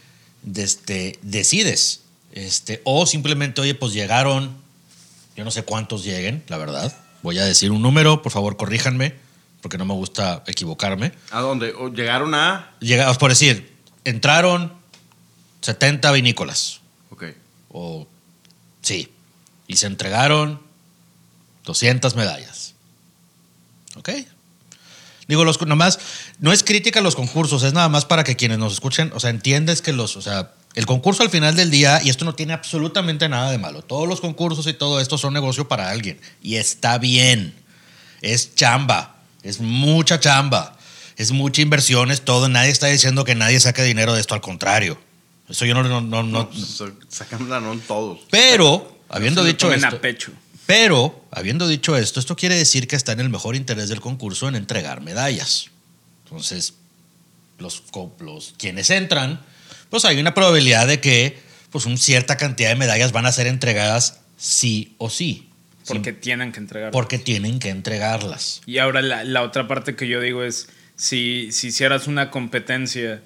de 0.44 0.62
este, 0.62 1.18
decides. 1.24 2.02
Este, 2.34 2.80
o 2.84 3.08
simplemente, 3.08 3.60
oye, 3.60 3.74
pues 3.74 3.92
llegaron, 3.94 4.56
yo 5.36 5.44
no 5.44 5.50
sé 5.50 5.64
cuántos 5.64 6.04
lleguen, 6.04 6.44
la 6.48 6.58
verdad. 6.58 6.96
Voy 7.24 7.40
a 7.40 7.44
decir 7.44 7.72
un 7.72 7.82
número, 7.82 8.22
por 8.22 8.32
favor, 8.32 8.56
corríjanme, 8.56 9.16
porque 9.64 9.80
no 9.80 9.86
me 9.86 9.96
gusta 9.96 10.44
equivocarme. 10.46 11.12
¿A 11.32 11.40
dónde? 11.40 11.74
¿O 11.74 11.90
¿Llegaron 11.92 12.36
a...? 12.36 12.76
Llegamos, 12.82 13.18
por 13.18 13.32
decir, 13.32 13.74
entraron 14.04 14.74
70 15.62 16.12
vinícolas, 16.12 16.82
Ok. 17.10 17.24
o 17.70 18.06
sí, 18.84 19.12
y 19.66 19.78
se 19.78 19.88
entregaron 19.88 20.62
200 21.66 22.16
medallas. 22.16 22.67
¿Ok? 23.98 24.10
Digo, 25.28 25.44
los, 25.44 25.60
nomás, 25.66 26.00
no 26.40 26.54
es 26.54 26.64
crítica 26.64 27.00
a 27.00 27.04
los 27.04 27.16
concursos, 27.16 27.64
es 27.64 27.74
nada 27.74 27.90
más 27.90 28.06
para 28.06 28.24
que 28.24 28.38
quienes 28.38 28.60
nos 28.60 28.72
escuchen, 28.74 29.12
o 29.14 29.20
sea, 29.20 29.30
entiendes 29.30 29.82
que 29.82 29.92
los, 29.92 30.16
o 30.16 30.22
sea, 30.22 30.54
el 30.74 30.86
concurso 30.86 31.22
al 31.24 31.30
final 31.30 31.56
del 31.56 31.70
día, 31.70 32.00
y 32.02 32.10
esto 32.10 32.24
no 32.24 32.34
tiene 32.34 32.54
absolutamente 32.54 33.28
nada 33.28 33.52
de 33.52 33.58
malo, 33.58 33.82
todos 33.82 34.08
los 34.08 34.22
concursos 34.22 34.68
y 34.68 34.74
todo 34.74 35.02
esto 35.02 35.18
son 35.18 35.34
negocio 35.34 35.68
para 35.68 35.90
alguien, 35.90 36.22
y 36.42 36.56
está 36.56 36.98
bien, 36.98 37.54
es 38.22 38.56
chamba, 38.56 39.18
es 39.44 39.60
mucha 39.60 40.18
chamba, 40.22 40.78
es 41.18 41.32
mucha 41.32 41.62
inversión, 41.62 42.10
es 42.10 42.22
todo, 42.22 42.48
nadie 42.48 42.70
está 42.72 42.88
diciendo 42.88 43.26
que 43.26 43.36
nadie 43.36 43.60
saque 43.60 43.84
dinero 43.84 44.14
de 44.14 44.22
esto, 44.22 44.34
al 44.34 44.42
contrario, 44.42 44.98
eso 45.50 45.66
yo 45.66 45.74
no, 45.74 45.84
no, 45.84 46.00
no, 46.00 46.24
no- 46.24 46.24
No, 46.24 46.50
pues, 46.50 46.82
sacan 47.10 47.50
todos. 47.86 48.20
pero, 48.30 48.98
habiendo 49.10 49.44
dicho 49.44 49.74
esto, 49.74 49.88
a 49.88 50.00
pecho. 50.00 50.32
Pero, 50.68 51.26
habiendo 51.32 51.68
dicho 51.68 51.96
esto, 51.98 52.20
esto 52.20 52.36
quiere 52.36 52.56
decir 52.56 52.88
que 52.88 52.98
está 52.98 53.14
en 53.14 53.22
el 53.22 53.30
mejor 53.30 53.56
interés 53.56 53.88
del 53.88 54.02
concurso 54.02 54.48
en 54.50 54.56
entregar 54.56 55.02
medallas. 55.02 55.72
Entonces, 56.26 56.74
los, 57.58 57.84
quienes 58.58 58.90
entran, 58.90 59.42
pues 59.90 60.04
hay 60.04 60.20
una 60.20 60.34
probabilidad 60.34 60.86
de 60.86 61.00
que 61.00 61.40
pues 61.72 61.86
una 61.86 61.98
cierta 61.98 62.38
cantidad 62.38 62.70
de 62.70 62.76
medallas 62.76 63.14
van 63.14 63.26
a 63.26 63.32
ser 63.32 63.48
entregadas 63.48 64.20
sí 64.38 64.94
o 64.98 65.10
sí. 65.10 65.50
Porque 65.88 66.12
tienen 66.12 66.52
que 66.52 66.60
entregar. 66.60 66.92
porque 66.92 67.18
tienen 67.18 67.60
que 67.60 67.70
entregarlas. 67.70 68.62
Y 68.66 68.80
ahora 68.80 69.02
la, 69.02 69.24
la 69.24 69.44
otra 69.44 69.70
parte 69.70 69.96
que 69.96 70.10
yo 70.10 70.20
digo 70.20 70.44
es, 70.44 70.68
si, 70.98 71.50
si 71.54 71.68
hicieras 71.68 72.08
una 72.08 72.30
competencia, 72.30 73.22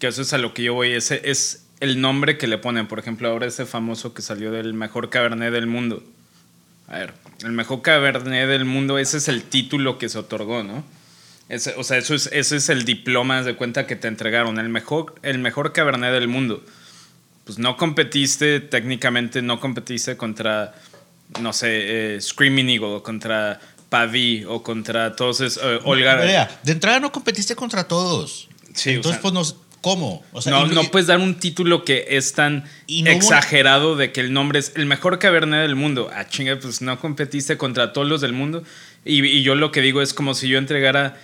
que 0.00 0.06
eso 0.06 0.22
es 0.22 0.32
a 0.32 0.38
lo 0.38 0.54
que 0.54 0.62
yo 0.62 0.72
voy, 0.72 0.92
ese 0.92 1.20
es 1.24 1.64
el 1.80 2.00
nombre 2.00 2.38
que 2.38 2.46
le 2.46 2.56
ponen. 2.56 2.88
Por 2.88 2.98
ejemplo, 2.98 3.28
ahora 3.28 3.46
ese 3.46 3.66
famoso 3.66 4.14
que 4.14 4.22
salió 4.22 4.50
del 4.50 4.72
mejor 4.72 5.10
cabernet 5.10 5.52
del 5.52 5.66
mundo. 5.66 6.02
A 6.88 6.98
ver, 6.98 7.14
el 7.44 7.52
mejor 7.52 7.82
cabernet 7.82 8.48
del 8.48 8.64
mundo, 8.64 8.98
ese 8.98 9.16
es 9.18 9.28
el 9.28 9.42
título 9.42 9.98
que 9.98 10.08
se 10.08 10.18
otorgó, 10.18 10.62
¿no? 10.62 10.84
Ese- 11.48 11.74
o 11.76 11.84
sea, 11.84 11.96
eso 11.98 12.14
es, 12.14 12.28
ese 12.32 12.56
es 12.56 12.68
el 12.68 12.84
diploma 12.84 13.42
de 13.42 13.54
cuenta 13.56 13.86
que 13.86 13.96
te 13.96 14.08
entregaron, 14.08 14.58
el 14.58 14.68
mejor, 14.68 15.14
el 15.22 15.38
mejor 15.38 15.72
cabernet 15.72 16.12
del 16.12 16.28
mundo. 16.28 16.64
Pues 17.44 17.58
no 17.58 17.76
competiste, 17.76 18.60
técnicamente 18.60 19.42
no 19.42 19.60
competiste 19.60 20.16
contra, 20.16 20.74
no 21.40 21.52
sé, 21.52 22.14
eh, 22.16 22.20
Screaming 22.20 22.68
Eagle, 22.70 22.86
o 22.96 23.02
contra 23.02 23.60
Pavi, 23.88 24.44
o 24.48 24.62
contra 24.64 25.14
todos 25.14 25.40
esos, 25.40 25.62
eh, 25.62 25.78
Olga. 25.84 26.16
De 26.62 26.72
entrada 26.72 26.98
no 26.98 27.12
competiste 27.12 27.54
contra 27.54 27.84
todos. 27.86 28.48
Sí, 28.74 28.90
o 28.90 28.92
Entonces, 28.94 29.12
sea- 29.12 29.22
pues 29.22 29.32
nos, 29.34 29.56
¿cómo? 29.86 30.24
O 30.32 30.42
sea, 30.42 30.64
no, 30.64 30.82
puedes 30.90 31.06
dar 31.06 31.20
un 31.20 31.36
título 31.36 31.84
que 31.84 32.06
es 32.10 32.32
tan 32.32 32.64
Y 32.88 33.02
no 33.04 33.12
hubo- 33.12 33.16
exagerado 33.18 33.94
de 33.94 34.10
que 34.10 34.20
el 34.20 34.32
nombre 34.32 34.58
es 34.58 34.72
el 34.74 34.86
mejor 34.86 35.20
cabernet 35.20 35.60
del 35.62 35.76
mundo. 35.76 36.10
Ah, 36.12 36.26
chinga, 36.28 36.58
pues 36.58 36.82
no 36.82 36.98
competiste 36.98 37.56
contra 37.56 37.92
todos 37.92 38.08
los 38.08 38.20
del 38.20 38.32
mundo. 38.32 38.64
Y, 39.04 39.24
y 39.24 39.42
yo 39.44 39.54
lo 39.54 39.70
que 39.70 39.82
digo 39.82 40.02
es 40.02 40.12
como 40.12 40.34
si 40.34 40.48
yo 40.48 40.58
entregara, 40.58 41.16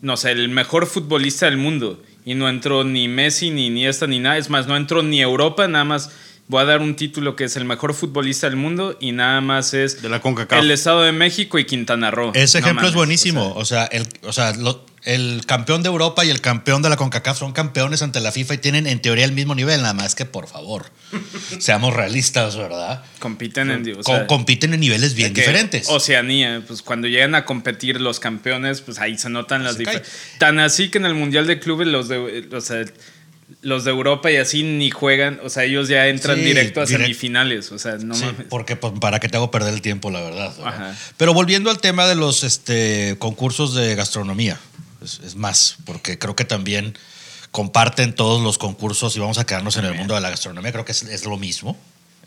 no 0.00 0.16
sé, 0.16 0.30
el 0.30 0.48
mejor 0.48 0.86
futbolista 0.86 1.44
del 1.44 1.58
mundo. 1.58 2.02
Y 2.24 2.34
no 2.34 2.48
entró 2.48 2.84
ni 2.84 3.06
Messi, 3.06 3.50
ni 3.50 3.66
Iniesta, 3.66 4.06
ni 4.06 4.18
nada. 4.18 4.38
Es 4.38 4.48
más, 4.48 4.66
no 4.66 4.76
entró 4.78 5.02
ni 5.02 5.20
Europa, 5.20 5.68
nada 5.68 5.84
más 5.84 6.10
voy 6.48 6.62
a 6.62 6.64
dar 6.64 6.80
un 6.80 6.96
título 6.96 7.36
que 7.36 7.44
es 7.44 7.56
el 7.56 7.64
mejor 7.66 7.92
futbolista 7.92 8.48
del 8.48 8.56
mundo 8.56 8.96
y 9.00 9.12
nada 9.12 9.40
más 9.40 9.74
es 9.74 10.00
De 10.00 10.08
la 10.08 10.20
CONCACAF. 10.20 10.60
el 10.60 10.70
Estado 10.70 11.02
de 11.02 11.10
México 11.12 11.58
y 11.58 11.64
Quintana 11.66 12.10
Roo. 12.10 12.30
Ese 12.34 12.60
ejemplo 12.60 12.86
es 12.88 12.94
buenísimo. 12.94 13.52
o 13.56 13.64
sea, 13.64 13.84
O 13.84 13.88
sea, 13.90 14.00
el, 14.00 14.06
o 14.22 14.32
sea 14.32 14.52
lo- 14.54 14.86
el 15.06 15.46
campeón 15.46 15.82
de 15.82 15.88
Europa 15.88 16.24
y 16.24 16.30
el 16.30 16.40
campeón 16.40 16.82
de 16.82 16.88
la 16.90 16.96
CONCACAF 16.96 17.38
son 17.38 17.52
campeones 17.52 18.02
ante 18.02 18.20
la 18.20 18.32
FIFA 18.32 18.54
y 18.54 18.58
tienen 18.58 18.86
en 18.86 19.00
teoría 19.00 19.24
el 19.24 19.32
mismo 19.32 19.54
nivel, 19.54 19.80
nada 19.80 19.94
más 19.94 20.14
que 20.14 20.26
por 20.26 20.46
favor, 20.48 20.86
seamos 21.58 21.94
realistas, 21.94 22.56
¿verdad? 22.56 23.02
compiten 23.18 23.70
en... 23.70 23.90
o 23.92 24.02
Co- 24.02 24.02
sea, 24.02 24.26
compiten 24.26 24.74
en 24.74 24.80
niveles 24.80 25.14
bien 25.14 25.32
diferentes. 25.32 25.88
Oceanía, 25.88 26.62
pues 26.66 26.82
cuando 26.82 27.08
llegan 27.08 27.34
a 27.34 27.44
competir 27.44 28.00
los 28.00 28.20
campeones, 28.20 28.80
pues 28.82 28.98
ahí 28.98 29.16
se 29.16 29.30
notan 29.30 29.64
las 29.64 29.74
cae. 29.76 29.78
diferencias. 29.86 30.16
Tan 30.38 30.58
así 30.58 30.90
que 30.90 30.98
en 30.98 31.06
el 31.06 31.14
Mundial 31.14 31.46
de 31.46 31.58
Clubes 31.58 31.86
los 31.86 32.08
de, 32.08 32.48
o 32.52 32.60
sea, 32.60 32.84
los 33.62 33.84
de 33.84 33.92
Europa 33.92 34.28
y 34.32 34.36
así 34.36 34.64
ni 34.64 34.90
juegan, 34.90 35.38
o 35.44 35.48
sea, 35.50 35.62
ellos 35.64 35.86
ya 35.88 36.08
entran 36.08 36.36
Sí, 36.38 36.42
directo 36.44 36.80
a 36.80 36.84
direct- 36.84 36.88
semifinales, 36.98 37.70
o 37.70 37.78
sea, 37.78 37.96
no 37.98 38.14
Sí, 38.16 38.24
mames. 38.24 38.46
porque 38.48 38.74
pues, 38.74 38.92
para 39.00 39.20
que 39.20 39.28
te 39.28 39.36
hago 39.36 39.52
perder 39.52 39.72
el 39.72 39.82
tiempo, 39.82 40.10
la 40.10 40.20
verdad. 40.20 40.52
¿verdad? 40.56 40.66
Ajá. 40.74 40.96
Pero 41.16 41.32
volviendo 41.32 41.70
al 41.70 41.78
tema 41.78 42.08
de 42.08 42.16
los 42.16 42.42
este, 42.42 43.14
concursos 43.20 43.72
de 43.76 43.94
gastronomía, 43.94 44.58
es, 45.06 45.20
es 45.24 45.34
más, 45.36 45.76
porque 45.86 46.18
creo 46.18 46.36
que 46.36 46.44
también 46.44 46.96
comparten 47.50 48.14
todos 48.14 48.42
los 48.42 48.58
concursos 48.58 49.16
y 49.16 49.20
vamos 49.20 49.38
a 49.38 49.46
quedarnos 49.46 49.76
en 49.78 49.86
el 49.86 49.94
mundo 49.94 50.14
de 50.14 50.20
la 50.20 50.28
gastronomía, 50.30 50.72
creo 50.72 50.84
que 50.84 50.92
es, 50.92 51.02
es 51.04 51.24
lo 51.24 51.38
mismo. 51.38 51.76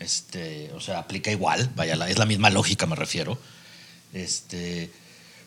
Este, 0.00 0.72
o 0.74 0.80
sea, 0.80 0.98
aplica 0.98 1.30
igual, 1.30 1.70
vaya, 1.76 1.94
la- 1.94 2.08
es 2.10 2.18
la 2.18 2.24
misma 2.26 2.50
lógica, 2.50 2.86
me 2.86 2.96
refiero. 2.96 3.38
Este, 4.12 4.90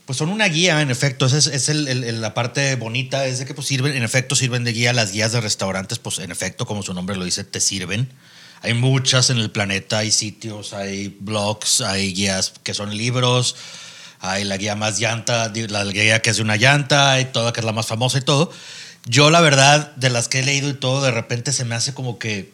pues 0.06 0.18
son 0.18 0.30
una 0.30 0.46
guía, 0.48 0.82
en 0.82 0.92
efecto. 0.92 1.26
Esa 1.26 1.38
es, 1.38 1.48
es 1.48 1.70
el- 1.70 1.88
el- 1.88 2.04
el- 2.04 2.22
la 2.22 2.34
parte 2.34 2.76
bonita, 2.76 3.26
es 3.26 3.40
de 3.40 3.46
que 3.46 3.54
pues 3.54 3.68
sirven, 3.68 3.96
en 3.96 4.04
efecto 4.04 4.36
sirven 4.36 4.64
de 4.64 4.72
guía. 4.74 4.94
Las 4.94 5.12
guías 5.12 5.32
de 5.32 5.42
restaurantes, 5.42 6.00
pues 6.00 6.20
en 6.20 6.32
efecto, 6.32 6.66
como 6.66 6.84
su 6.84 6.94
nombre 6.94 7.16
lo 7.16 7.26
dice, 7.26 7.44
te 7.44 7.60
sirven. 7.60 8.10
Hay 8.62 8.74
muchas 8.74 9.30
en 9.30 9.40
el 9.40 9.52
planeta, 9.52 9.98
hay 10.00 10.12
sitios, 10.12 10.72
hay 10.74 11.18
blogs, 11.20 11.82
hay 11.82 12.14
guías 12.14 12.54
que 12.64 12.74
son 12.74 12.96
libros, 12.96 13.56
hay 14.24 14.46
la 14.46 14.56
guía 14.56 14.76
más 14.78 15.00
llanta, 15.00 15.52
la 15.54 15.84
guía 15.84 16.22
que 16.22 16.30
es 16.30 16.38
de 16.38 16.44
una 16.44 16.56
llanta, 16.56 17.12
hay 17.12 17.26
toda 17.26 17.52
que 17.52 17.60
es 17.60 17.66
la 17.66 17.74
más 17.74 17.88
famosa 17.88 18.18
y 18.18 18.22
todo. 18.22 18.52
Yo 19.06 19.30
la 19.30 19.42
verdad, 19.42 19.94
de 19.98 20.10
las 20.10 20.30
que 20.30 20.40
he 20.40 20.44
leído 20.44 20.70
y 20.70 20.74
todo, 20.74 21.02
de 21.04 21.12
repente 21.12 21.52
se 21.52 21.66
me 21.66 21.76
hace 21.76 21.94
como 21.94 22.20
que, 22.20 22.54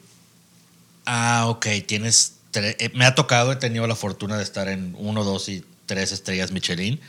ah, 1.06 1.46
ok, 1.48 1.68
tienes, 1.86 2.38
eh, 2.56 2.90
me 2.96 3.06
ha 3.06 3.14
tocado, 3.14 3.52
he 3.52 3.56
tenido 3.56 3.86
la 3.86 3.96
fortuna 3.96 4.36
de 4.36 4.44
estar 4.44 4.68
en 4.68 4.96
uno, 4.98 5.24
dos 5.24 5.48
y 5.48 5.64
tres 5.86 6.12
estrellas 6.12 6.52
Michelin. 6.52 7.00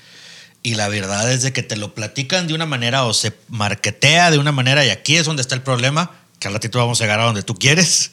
Y 0.62 0.74
la 0.74 0.88
verdad 0.88 1.32
es 1.32 1.40
de 1.40 1.54
que 1.54 1.62
te 1.62 1.78
lo 1.78 1.94
platican 1.94 2.46
de 2.46 2.52
una 2.52 2.66
manera 2.66 3.04
o 3.04 3.14
se 3.14 3.32
marketea 3.48 4.30
de 4.30 4.36
una 4.36 4.52
manera 4.52 4.84
y 4.84 4.90
aquí 4.90 5.16
es 5.16 5.24
donde 5.24 5.40
está 5.40 5.54
el 5.54 5.62
problema, 5.62 6.10
que 6.38 6.48
al 6.48 6.54
ratito 6.54 6.78
vamos 6.78 7.00
a 7.00 7.04
llegar 7.04 7.20
a 7.20 7.24
donde 7.24 7.42
tú 7.42 7.54
quieres. 7.54 8.10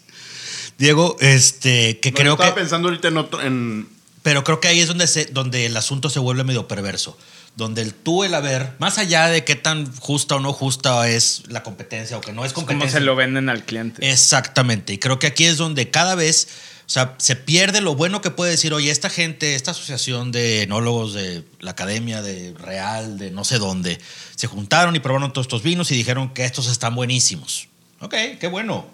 Diego, 0.78 1.18
este, 1.20 2.00
que 2.00 2.12
No, 2.12 2.18
creo 2.18 2.34
estaba 2.36 2.56
que... 2.56 2.62
pensando 2.62 2.88
ahorita 2.88 3.10
en 3.10 3.18
otro. 3.18 3.42
En, 3.42 3.97
Pero 4.28 4.44
creo 4.44 4.60
que 4.60 4.68
ahí 4.68 4.82
es 4.82 4.90
donde, 4.90 5.08
se, 5.08 5.28
donde 5.28 5.68
el 5.68 5.78
asunto 5.78 6.10
se 6.10 6.20
vuelve 6.20 6.44
medio 6.44 6.68
perverso. 6.68 7.18
Donde 7.56 7.82
el 7.82 7.94
tú, 7.94 8.26
el 8.26 8.34
haber, 8.34 8.74
más 8.78 8.98
allá 8.98 9.28
de 9.28 9.46
qué 9.46 9.56
tan 9.56 9.90
justa 9.96 10.36
o 10.36 10.42
no 10.42 10.52
justa 10.52 11.08
es 11.08 11.44
la 11.48 11.64
competencia 11.64 12.18
o 12.18 12.20
que 12.20 12.34
no 12.34 12.44
es 12.44 12.48
Es 12.48 12.54
como 12.54 12.68
competencia. 12.68 13.00
se 13.00 13.06
lo 13.06 13.16
venden 13.16 13.48
al 13.48 13.64
cliente. 13.64 14.12
Exactamente. 14.12 14.92
Y 14.92 14.98
creo 14.98 15.18
que 15.18 15.28
aquí 15.28 15.46
es 15.46 15.56
donde 15.56 15.92
cada 15.92 16.16
vez, 16.16 16.50
o 16.86 16.90
sea, 16.90 17.16
se 17.20 17.38
pierde 17.38 17.80
lo 17.80 17.96
bueno 17.96 18.20
que 18.20 18.30
puede 18.30 18.52
decir, 18.52 18.74
oye, 18.74 18.92
esta 18.92 19.10
gente, 19.10 19.56
esta 19.56 19.72
asociación 19.72 20.34
de 20.34 20.64
enólogos 20.64 21.14
de 21.14 21.46
la 21.62 21.72
academia, 21.72 22.22
de 22.22 22.54
Real, 22.60 23.18
de 23.18 23.32
no 23.32 23.46
sé 23.46 23.60
dónde, 23.60 23.98
se 24.36 24.48
juntaron 24.48 24.94
y 24.98 25.00
probaron 25.00 25.32
todos 25.32 25.46
estos 25.46 25.64
vinos 25.64 25.90
y 25.92 25.96
dijeron 25.96 26.34
que 26.34 26.44
estos 26.44 26.68
están 26.68 26.96
buenísimos. 26.96 27.70
Ok, 28.02 28.14
qué 28.42 28.50
bueno. 28.52 28.88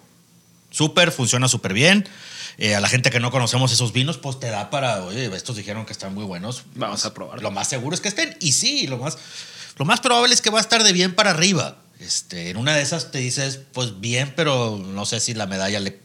Súper, 0.70 1.12
funciona 1.12 1.48
súper 1.48 1.74
bien. 1.74 2.08
Eh, 2.58 2.76
a 2.76 2.80
la 2.82 2.88
gente 2.89 3.10
que 3.10 3.20
no 3.20 3.32
conocemos 3.32 3.72
esos 3.72 3.93
vinos, 3.93 4.18
pues 4.18 4.39
te 4.39 4.47
da 4.49 4.70
para, 4.70 5.04
oye, 5.04 5.26
estos 5.36 5.56
dijeron 5.56 5.86
que 5.86 5.91
están 5.93 6.14
muy 6.14 6.24
buenos. 6.24 6.64
Vamos 6.76 7.04
a 7.06 7.14
probarlo. 7.14 7.41
Lo 7.41 7.51
más 7.51 7.68
seguro 7.68 7.95
es 7.95 8.01
que 8.01 8.08
estén. 8.10 8.36
Y 8.39 8.51
sí, 8.51 8.86
lo 8.88 8.97
más, 8.97 9.18
lo 9.78 9.86
más 9.86 9.99
probable 10.01 10.34
es 10.34 10.41
que 10.41 10.49
va 10.51 10.60
a 10.60 10.62
estar 10.62 10.84
de 10.84 10.93
bien 10.93 11.16
para 11.16 11.32
arriba. 11.32 11.78
Este, 11.99 12.49
en 12.49 12.58
una 12.58 12.76
de 12.76 12.82
esas 12.82 13.12
te 13.12 13.20
dices, 13.20 13.60
pues 13.74 13.99
bien, 14.01 14.34
pero 14.36 14.78
no 14.78 15.06
sé 15.06 15.20
si 15.20 15.34
la 15.34 15.47
medalla 15.47 15.80
le, 15.80 15.99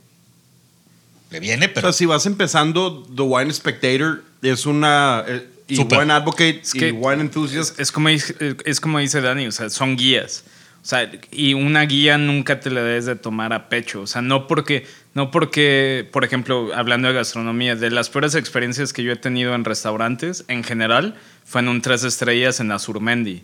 le 1.30 1.40
viene, 1.40 1.66
o 1.66 1.74
pero 1.74 1.88
sea, 1.92 1.98
si 1.98 2.06
vas 2.06 2.24
empezando, 2.26 3.02
The 3.14 3.22
Wine 3.22 3.52
Spectator 3.52 4.22
es 4.42 4.64
una. 4.66 5.24
eh, 5.26 5.48
y 5.66 5.76
Súper. 5.76 5.98
Wine 5.98 6.12
Advocate 6.14 6.60
Es 6.62 6.74
y 6.74 6.78
que 6.78 6.92
Wine 6.92 7.20
Enthusiast. 7.22 7.72
Es, 7.74 7.80
es 7.88 7.92
como, 7.92 8.08
dice- 8.08 8.34
es 8.64 8.80
como 8.80 8.98
dice 9.00 9.20
Dani, 9.20 9.46
o 9.46 9.52
sea, 9.52 9.68
son 9.68 9.96
guías. 9.96 10.44
O 10.82 10.86
sea, 10.88 11.10
y 11.30 11.52
una 11.52 11.82
guía 11.82 12.16
nunca 12.16 12.60
te 12.60 12.70
la 12.70 12.80
debes 12.80 13.04
de 13.04 13.16
tomar 13.16 13.52
a 13.52 13.68
pecho. 13.68 14.00
O 14.00 14.06
sea, 14.06 14.22
no 14.22 14.46
porque, 14.46 14.86
no 15.14 15.30
porque, 15.30 16.08
por 16.12 16.24
ejemplo, 16.24 16.70
hablando 16.74 17.08
de 17.08 17.14
gastronomía, 17.14 17.74
de 17.76 17.90
las 17.90 18.10
peores 18.10 18.34
experiencias 18.34 18.92
que 18.92 19.02
yo 19.02 19.12
he 19.12 19.16
tenido 19.16 19.54
en 19.54 19.64
restaurantes, 19.64 20.44
en 20.48 20.62
general, 20.62 21.14
fue 21.44 21.60
en 21.60 21.68
un 21.68 21.82
tres 21.82 22.04
estrellas 22.04 22.60
en 22.60 22.70
Azurmendi, 22.70 23.42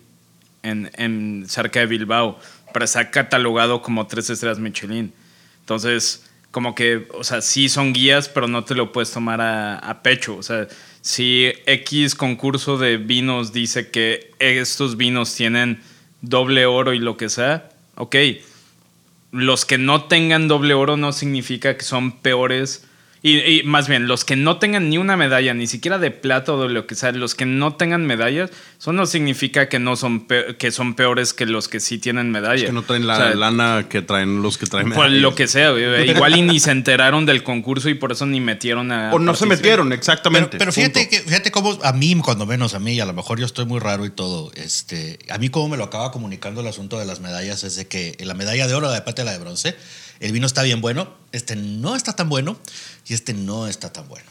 en, 0.63 0.91
en 0.95 1.47
cerca 1.49 1.81
de 1.81 1.87
Bilbao. 1.87 2.39
Pero 2.73 2.85
está 2.85 3.11
catalogado 3.11 3.83
como 3.83 4.07
tres 4.07 4.31
estrellas 4.31 4.59
Michelin. 4.59 5.13
Entonces, 5.61 6.31
como 6.51 6.75
que, 6.75 7.09
o 7.15 7.25
sea, 7.25 7.41
sí 7.41 7.69
son 7.69 7.93
guías, 7.93 8.29
pero 8.29 8.47
no 8.47 8.65
te 8.65 8.75
lo 8.75 8.93
puedes 8.93 9.11
tomar 9.11 9.41
a, 9.41 9.79
a 9.79 10.03
pecho. 10.03 10.37
O 10.37 10.43
sea, 10.43 10.69
si 11.01 11.53
X 11.67 12.15
concurso 12.15 12.79
de 12.79 12.99
vinos 12.99 13.53
dice 13.53 13.91
que 13.91 14.31
estos 14.39 14.97
vinos 14.97 15.35
tienen 15.35 15.81
doble 16.21 16.67
oro 16.67 16.93
y 16.93 16.99
lo 16.99 17.17
que 17.17 17.29
sea, 17.29 17.71
ok. 17.97 18.17
Los 19.35 19.65
que 19.65 19.79
no 19.79 20.05
tengan 20.05 20.47
doble 20.47 20.75
oro 20.75 20.97
no 20.97 21.11
significa 21.11 21.77
que 21.77 21.83
son 21.83 22.21
peores. 22.21 22.87
Y, 23.27 23.39
y 23.39 23.63
más 23.63 23.89
bien, 23.89 24.07
los 24.07 24.23
que 24.27 24.37
no 24.37 24.59
tengan 24.59 24.91
ni 24.91 24.99
una 24.99 25.17
medalla, 25.17 25.55
ni 25.55 25.67
siquiera 25.67 25.97
de 25.97 26.11
plata 26.11 26.53
o 26.53 26.63
de 26.63 26.69
lo 26.69 26.87
que 26.87 26.95
sea, 26.95 27.11
los 27.13 27.35
que 27.35 27.47
no 27.47 27.75
tengan 27.75 28.05
medallas, 28.05 28.51
eso 28.79 28.93
no 28.93 29.07
significa 29.07 29.67
que 29.71 29.79
no 29.79 29.97
son, 29.97 30.27
pe- 30.27 30.57
que 30.59 30.71
son 30.71 30.93
peores 30.95 31.33
que 31.33 31.47
los 31.47 31.67
que 31.69 31.81
sí 31.81 31.97
tienen 31.97 32.31
medalla. 32.31 32.67
que 32.67 32.73
no 32.73 32.83
traen 32.83 33.07
la 33.07 33.15
O 33.15 33.17
sea, 33.17 33.35
lana 33.35 33.87
que 33.89 34.03
traen 34.03 34.43
los 34.43 34.59
que 34.59 34.67
traen 34.67 34.91
por 34.91 35.05
medallas. 35.07 35.23
lo 35.23 35.35
que 35.35 35.49
sea, 35.49 35.71
igual 36.05 36.37
y 36.37 36.43
ni 36.43 36.61
se 36.61 36.71
enteraron 36.71 37.25
del 37.25 37.43
concurso 37.43 37.89
y 37.89 37.95
por 37.95 38.13
eso 38.13 38.27
ni 38.27 38.43
metieron 38.43 38.93
a. 38.93 39.11
O 39.15 39.19
no 39.19 39.35
se 39.35 39.47
metieron, 39.47 39.95
exactamente. 39.95 40.59
pero 40.59 40.71
fíjate, 40.71 41.09
que, 41.09 41.21
fíjate 41.21 41.51
cómo, 41.51 41.79
a 41.83 41.95
mí, 41.95 42.15
cuando 42.23 42.45
menos 42.45 42.75
a 42.75 42.79
mí, 42.79 43.01
a 43.01 43.07
lo 43.07 43.15
mejor 43.15 43.41
yo 43.41 43.47
estoy 43.47 43.65
muy 43.65 43.81
raro 43.81 44.05
y 44.05 44.11
todo, 44.11 44.53
este, 44.55 45.19
a 45.31 45.39
mí 45.39 45.49
como 45.49 45.71
me 45.71 45.77
lo 45.79 45.85
acaba 45.85 46.13
comunicando 46.13 46.61
el 46.61 46.67
asunto 46.67 46.99
de 46.99 47.07
las 47.07 47.21
medallas 47.21 47.65
es 47.65 47.77
de 47.77 47.87
que 47.89 48.19
la 48.21 48.35
medalla 48.35 48.67
de 48.69 48.75
oro, 48.75 48.89
la 48.89 48.93
de 48.97 49.01
plata 49.01 49.23
y 49.23 49.25
la 49.25 49.33
de 49.33 49.39
bronce, 49.39 49.75
el 50.21 50.33
vino 50.33 50.47
está 50.47 50.63
bien 50.63 50.81
bueno, 50.81 51.13
este 51.33 51.57
no 51.57 51.97
está 51.97 52.15
tan 52.15 52.29
bueno 52.29 52.59
y 53.07 53.15
este 53.15 53.35
no 53.35 53.67
está 53.69 53.93
tan 53.93 54.09
bueno. 54.09 54.27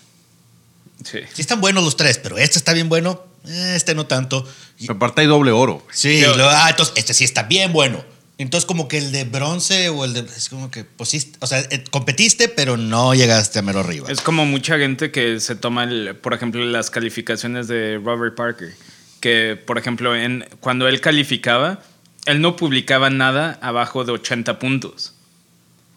Sí. 1.03 1.19
Sí 1.33 1.41
están 1.41 1.59
buenos 1.61 1.83
los 1.83 1.97
tres, 1.97 2.17
pero 2.17 2.37
este 2.37 2.57
está 2.57 2.73
bien 2.73 2.87
bueno, 2.89 3.21
este 3.45 3.93
no 3.95 4.05
tanto. 4.05 4.47
Y- 4.79 4.89
Aparte 4.89 5.21
hay 5.21 5.27
doble 5.27 5.51
oro. 5.51 5.85
sí, 5.91 6.23
ah, 6.25 6.67
entonces 6.69 6.93
este 6.97 7.13
sí 7.13 7.23
está 7.23 7.43
bien 7.43 7.73
bueno. 7.73 8.03
Entonces 8.39 8.65
como 8.65 8.87
que 8.87 8.97
el 8.97 9.11
de 9.11 9.25
bronce 9.25 9.89
o 9.89 10.05
el 10.05 10.13
de... 10.13 10.21
Es 10.21 10.49
como 10.49 10.71
que, 10.71 10.83
pues 10.83 11.27
o 11.39 11.45
sea, 11.47 11.59
eh, 11.59 11.83
competiste, 11.91 12.49
pero 12.49 12.77
no 12.77 13.13
llegaste 13.13 13.59
a 13.59 13.61
mero 13.61 13.81
arriba. 13.81 14.11
Es 14.11 14.21
como 14.21 14.45
mucha 14.45 14.77
gente 14.79 15.11
que 15.11 15.39
se 15.39 15.55
toma, 15.55 15.83
el- 15.83 16.15
por 16.15 16.33
ejemplo, 16.33 16.63
las 16.65 16.89
calificaciones 16.89 17.67
de 17.67 18.01
Robert 18.03 18.35
Parker. 18.35 18.73
Que, 19.19 19.55
por 19.55 19.77
ejemplo, 19.77 20.15
en, 20.15 20.45
cuando 20.59 20.87
él 20.87 20.99
calificaba, 20.99 21.83
él 22.25 22.41
no 22.41 22.55
publicaba 22.55 23.09
nada 23.11 23.59
abajo 23.61 24.03
de 24.03 24.13
80 24.13 24.57
puntos. 24.57 25.12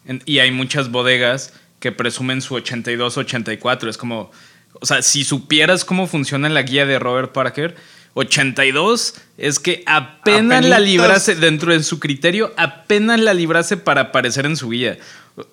En- 0.07 0.23
y 0.25 0.39
hay 0.39 0.51
muchas 0.51 0.89
bodegas 0.89 1.53
que 1.79 1.91
presumen 1.91 2.41
su 2.41 2.55
82, 2.55 3.17
84. 3.17 3.89
Es 3.89 3.97
como, 3.97 4.31
o 4.79 4.85
sea, 4.85 5.01
si 5.03 5.23
supieras 5.23 5.85
cómo 5.85 6.07
funciona 6.07 6.49
la 6.49 6.63
guía 6.63 6.85
de 6.87 6.97
Robert 6.97 7.31
Parker, 7.33 7.75
82 8.13 9.13
es 9.37 9.59
que 9.59 9.83
apenas 9.85 10.65
la 10.65 10.79
librase, 10.79 11.35
dentro 11.35 11.71
de 11.71 11.83
su 11.83 11.99
criterio, 11.99 12.53
apenas 12.57 13.19
la 13.19 13.33
librase 13.33 13.77
para 13.77 14.01
aparecer 14.01 14.45
en 14.45 14.57
su 14.57 14.69
guía. 14.69 14.97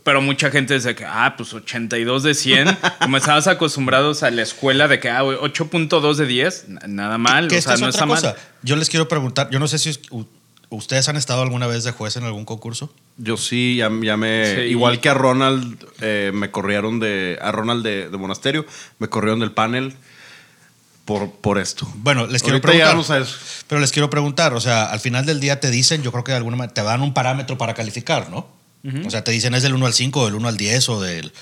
Pero 0.03 0.23
mucha 0.23 0.51
gente 0.51 0.73
dice 0.73 0.95
que, 0.95 1.05
ah, 1.05 1.35
pues 1.37 1.53
82 1.53 2.23
de 2.23 2.33
100, 2.35 2.69
como 3.03 3.19
estabas 3.19 3.47
acostumbrados 3.49 4.23
a 4.23 4.31
la 4.31 4.41
escuela 4.43 4.89
de 4.89 4.99
que, 4.99 5.11
ah, 5.11 5.23
8.2 5.25 6.17
de 6.17 6.27
10, 6.27 6.69
na- 6.69 6.81
nada 6.89 7.19
mal, 7.19 7.49
Que 7.49 7.57
o 7.57 7.59
esta 7.59 7.73
sea, 7.73 7.75
es 7.75 7.81
no 7.83 7.87
otra 7.89 7.99
está 7.99 8.07
cosa. 8.07 8.27
mal. 8.29 8.37
Yo 8.63 8.77
les 8.77 8.89
quiero 8.89 9.09
preguntar, 9.09 9.51
yo 9.51 9.59
no 9.59 9.69
sé 9.69 9.79
si 9.79 9.91
ustedes 10.75 11.09
han 11.09 11.17
estado 11.17 11.43
alguna 11.43 11.67
vez 11.67 11.85
de 11.85 11.93
juez 11.93 12.17
en 12.17 12.25
algún 12.25 12.45
concurso. 12.45 12.93
Yo 13.17 13.37
sí, 13.37 13.77
ya, 13.77 13.91
ya 14.03 14.17
me. 14.17 14.55
Sí. 14.55 14.61
Igual 14.63 15.01
que 15.01 15.09
a 15.09 15.15
Ronald, 15.15 15.85
eh, 16.01 16.31
me 16.35 16.51
corrieron 16.51 17.01
de. 17.01 17.39
A 17.41 17.53
Ronald 17.53 17.85
de, 17.85 18.09
de 18.09 18.17
Monasterio, 18.17 18.67
me 18.99 19.09
corrieron 19.09 19.41
del 19.41 19.53
panel. 19.53 19.95
por, 21.05 21.31
por 21.31 21.59
esto. 21.59 21.87
Bueno, 21.97 22.27
les 22.27 22.43
quiero 22.43 22.57
Ahorita 22.57 22.69
preguntar. 22.91 23.19
a 23.19 23.23
eso. 23.23 23.37
Pero 23.69 23.81
les 23.81 23.93
quiero 23.93 24.09
preguntar, 24.11 24.55
o 24.55 24.61
sea, 24.61 24.85
al 24.85 25.01
final 25.01 25.27
del 25.27 25.41
día 25.41 25.61
te 25.61 25.71
dicen, 25.71 26.03
yo 26.03 26.13
creo 26.13 26.25
que 26.25 26.33
de 26.33 26.39
alguna 26.39 26.57
manera 26.57 26.75
te 26.75 26.83
dan 26.83 27.03
un 27.03 27.13
parámetro 27.15 27.59
para 27.59 27.75
calificar, 27.75 28.31
¿no? 28.31 28.49
O 29.07 29.11
sea, 29.11 29.25
te 29.25 29.33
dicen 29.33 29.55
es 29.55 29.63
del 29.63 29.73
1 29.75 29.87
al 29.87 29.95
5, 29.95 30.27
del 30.27 30.35
1 30.35 30.47
al 30.49 30.57
10 30.59 30.89
o 30.91 31.01
del 31.01 31.33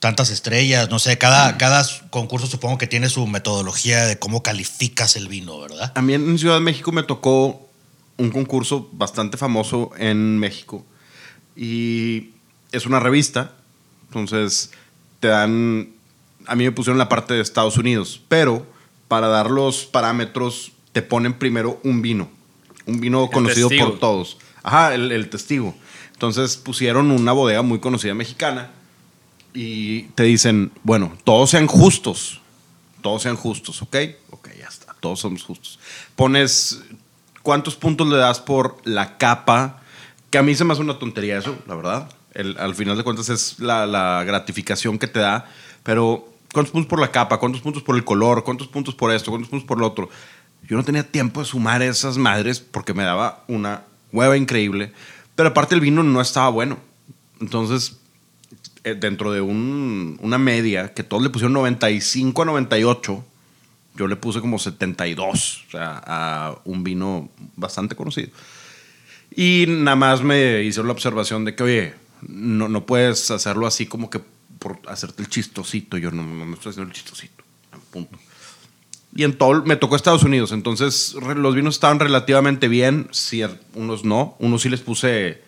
tantas 0.00 0.30
estrellas, 0.30 0.90
no 0.90 0.98
sé, 0.98 1.16
cada, 1.16 1.56
cada 1.58 1.86
concurso 2.10 2.48
supongo 2.48 2.76
que 2.76 2.88
tiene 2.88 3.08
su 3.08 3.24
metodología 3.28 4.04
de 4.04 4.18
cómo 4.18 4.42
calificas 4.42 5.14
el 5.14 5.28
vino, 5.28 5.60
¿verdad? 5.60 5.92
A 5.94 6.02
mí 6.02 6.12
en 6.14 6.36
Ciudad 6.40 6.56
de 6.56 6.60
México 6.60 6.90
me 6.90 7.04
tocó 7.04 7.70
un 8.16 8.30
concurso 8.30 8.88
bastante 8.92 9.36
famoso 9.36 9.90
en 9.96 10.38
México. 10.38 10.84
Y 11.56 12.30
es 12.70 12.86
una 12.86 13.00
revista. 13.00 13.52
Entonces 14.08 14.70
te 15.20 15.28
dan. 15.28 15.90
A 16.46 16.56
mí 16.56 16.64
me 16.64 16.72
pusieron 16.72 16.98
la 16.98 17.08
parte 17.08 17.34
de 17.34 17.40
Estados 17.40 17.76
Unidos. 17.76 18.20
Pero 18.28 18.66
para 19.08 19.28
dar 19.28 19.50
los 19.50 19.84
parámetros, 19.84 20.72
te 20.92 21.02
ponen 21.02 21.34
primero 21.34 21.80
un 21.84 22.02
vino. 22.02 22.28
Un 22.86 23.00
vino 23.00 23.28
conocido 23.30 23.68
testigo. 23.68 23.90
por 23.90 24.00
todos. 24.00 24.38
Ajá, 24.62 24.94
el, 24.94 25.12
el 25.12 25.28
testigo. 25.28 25.74
Entonces 26.12 26.56
pusieron 26.56 27.10
una 27.10 27.32
bodega 27.32 27.62
muy 27.62 27.80
conocida 27.80 28.14
mexicana. 28.14 28.70
Y 29.54 30.04
te 30.14 30.22
dicen, 30.22 30.72
bueno, 30.82 31.12
todos 31.24 31.50
sean 31.50 31.66
justos. 31.66 32.40
Todos 33.02 33.22
sean 33.22 33.36
justos, 33.36 33.82
¿ok? 33.82 33.96
Ok, 34.30 34.48
ya 34.58 34.68
está. 34.68 34.94
Todos 35.00 35.20
somos 35.20 35.42
justos. 35.42 35.78
Pones 36.14 36.82
cuántos 37.42 37.76
puntos 37.76 38.08
le 38.08 38.16
das 38.16 38.40
por 38.40 38.76
la 38.84 39.18
capa, 39.18 39.80
que 40.30 40.38
a 40.38 40.42
mí 40.42 40.54
se 40.54 40.64
me 40.64 40.72
hace 40.72 40.82
una 40.82 40.98
tontería 40.98 41.38
eso, 41.38 41.56
la 41.66 41.74
verdad. 41.74 42.08
Al 42.58 42.74
final 42.74 42.96
de 42.96 43.04
cuentas 43.04 43.28
es 43.28 43.58
la, 43.58 44.24
gratificación 44.24 44.98
que 44.98 45.06
te 45.06 45.20
da, 45.20 45.46
pero 45.82 46.26
¿cuántos 46.52 46.72
puntos 46.72 46.88
por 46.88 47.00
la 47.00 47.10
capa? 47.10 47.38
¿Cuántos 47.38 47.60
puntos 47.60 47.82
por 47.82 47.96
el 47.96 48.04
color? 48.04 48.42
¿Cuántos 48.42 48.68
puntos 48.68 48.94
por 48.94 49.12
esto? 49.12 49.30
¿Cuántos 49.30 49.50
puntos 49.50 49.66
por 49.66 49.78
lo 49.78 49.86
otro? 49.86 50.08
Yo 50.66 50.76
no 50.76 50.84
tenía 50.84 51.02
tiempo 51.02 51.40
de 51.40 51.46
sumar 51.46 51.82
esas 51.82 52.16
madres 52.16 52.60
porque 52.60 52.94
me 52.94 53.02
daba 53.02 53.44
una 53.48 53.82
hueva 54.12 54.36
increíble, 54.36 54.92
pero 55.34 55.50
aparte 55.50 55.74
el 55.74 55.80
vino 55.80 56.02
no 56.02 56.20
estaba 56.20 56.48
bueno. 56.48 56.78
Entonces, 57.40 57.98
eh, 58.84 58.94
dentro 58.94 59.32
de 59.32 59.40
un- 59.40 60.18
una 60.22 60.38
media 60.38 60.94
que 60.94 61.02
todos 61.02 61.22
le 61.22 61.30
pusieron 61.30 61.52
95 61.52 62.42
a 62.42 62.44
98, 62.46 63.24
yo 63.94 64.06
le 64.06 64.16
puse 64.16 64.40
como 64.40 64.58
72, 64.58 65.64
o 65.68 65.70
sea, 65.70 66.02
a 66.06 66.58
un 66.64 66.84
vino 66.84 67.30
bastante 67.56 67.94
conocido. 67.94 68.30
Y 69.34 69.66
nada 69.68 69.96
más 69.96 70.22
me 70.22 70.62
hicieron 70.62 70.88
la 70.88 70.92
observación 70.92 71.44
de 71.44 71.54
que, 71.54 71.62
oye, 71.62 71.94
no, 72.22 72.68
no 72.68 72.86
puedes 72.86 73.30
hacerlo 73.30 73.66
así 73.66 73.86
como 73.86 74.10
que 74.10 74.20
por 74.58 74.78
hacerte 74.86 75.22
el 75.22 75.28
chistosito. 75.28 75.98
Yo 75.98 76.10
no, 76.10 76.22
no 76.22 76.46
me 76.46 76.54
estoy 76.54 76.70
haciendo 76.70 76.90
el 76.90 76.96
chistosito. 76.96 77.42
Punto. 77.90 78.18
Y 79.14 79.24
en 79.24 79.36
todo, 79.36 79.62
me 79.64 79.76
tocó 79.76 79.96
Estados 79.96 80.22
Unidos, 80.22 80.52
entonces 80.52 81.14
los 81.14 81.54
vinos 81.54 81.74
estaban 81.74 82.00
relativamente 82.00 82.68
bien, 82.68 83.10
unos 83.74 84.04
no, 84.04 84.36
unos 84.38 84.62
sí 84.62 84.70
les 84.70 84.80
puse 84.80 85.42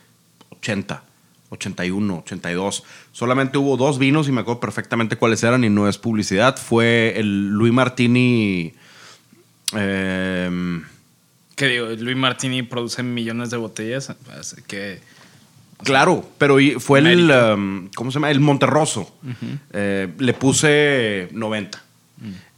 80, 0.50 1.02
81, 1.50 2.18
82. 2.18 2.84
Solamente 3.12 3.58
hubo 3.58 3.76
dos 3.76 3.98
vinos 3.98 4.28
y 4.28 4.32
me 4.32 4.40
acuerdo 4.40 4.60
perfectamente 4.60 5.16
cuáles 5.16 5.42
eran 5.42 5.64
y 5.64 5.70
no 5.70 5.88
es 5.88 5.98
publicidad. 5.98 6.56
Fue 6.56 7.14
el 7.16 7.48
Louis 7.50 7.72
Martini. 7.72 8.72
em, 9.72 10.82
Que 11.56 11.66
digo, 11.68 11.86
Luis 11.86 12.16
Martini 12.16 12.62
produce 12.62 13.02
millones 13.02 13.50
de 13.50 13.56
botellas, 13.56 14.12
así 14.38 14.56
que 14.66 15.00
Claro, 15.82 16.28
pero 16.38 16.56
fue 16.78 17.00
el, 17.00 17.30
um, 17.30 17.88
¿cómo 17.94 18.10
se 18.10 18.14
llama? 18.14 18.30
El 18.30 18.40
Monterroso. 18.40 19.14
Eh, 19.72 20.08
le 20.18 20.32
puse 20.32 21.28
90. 21.32 21.82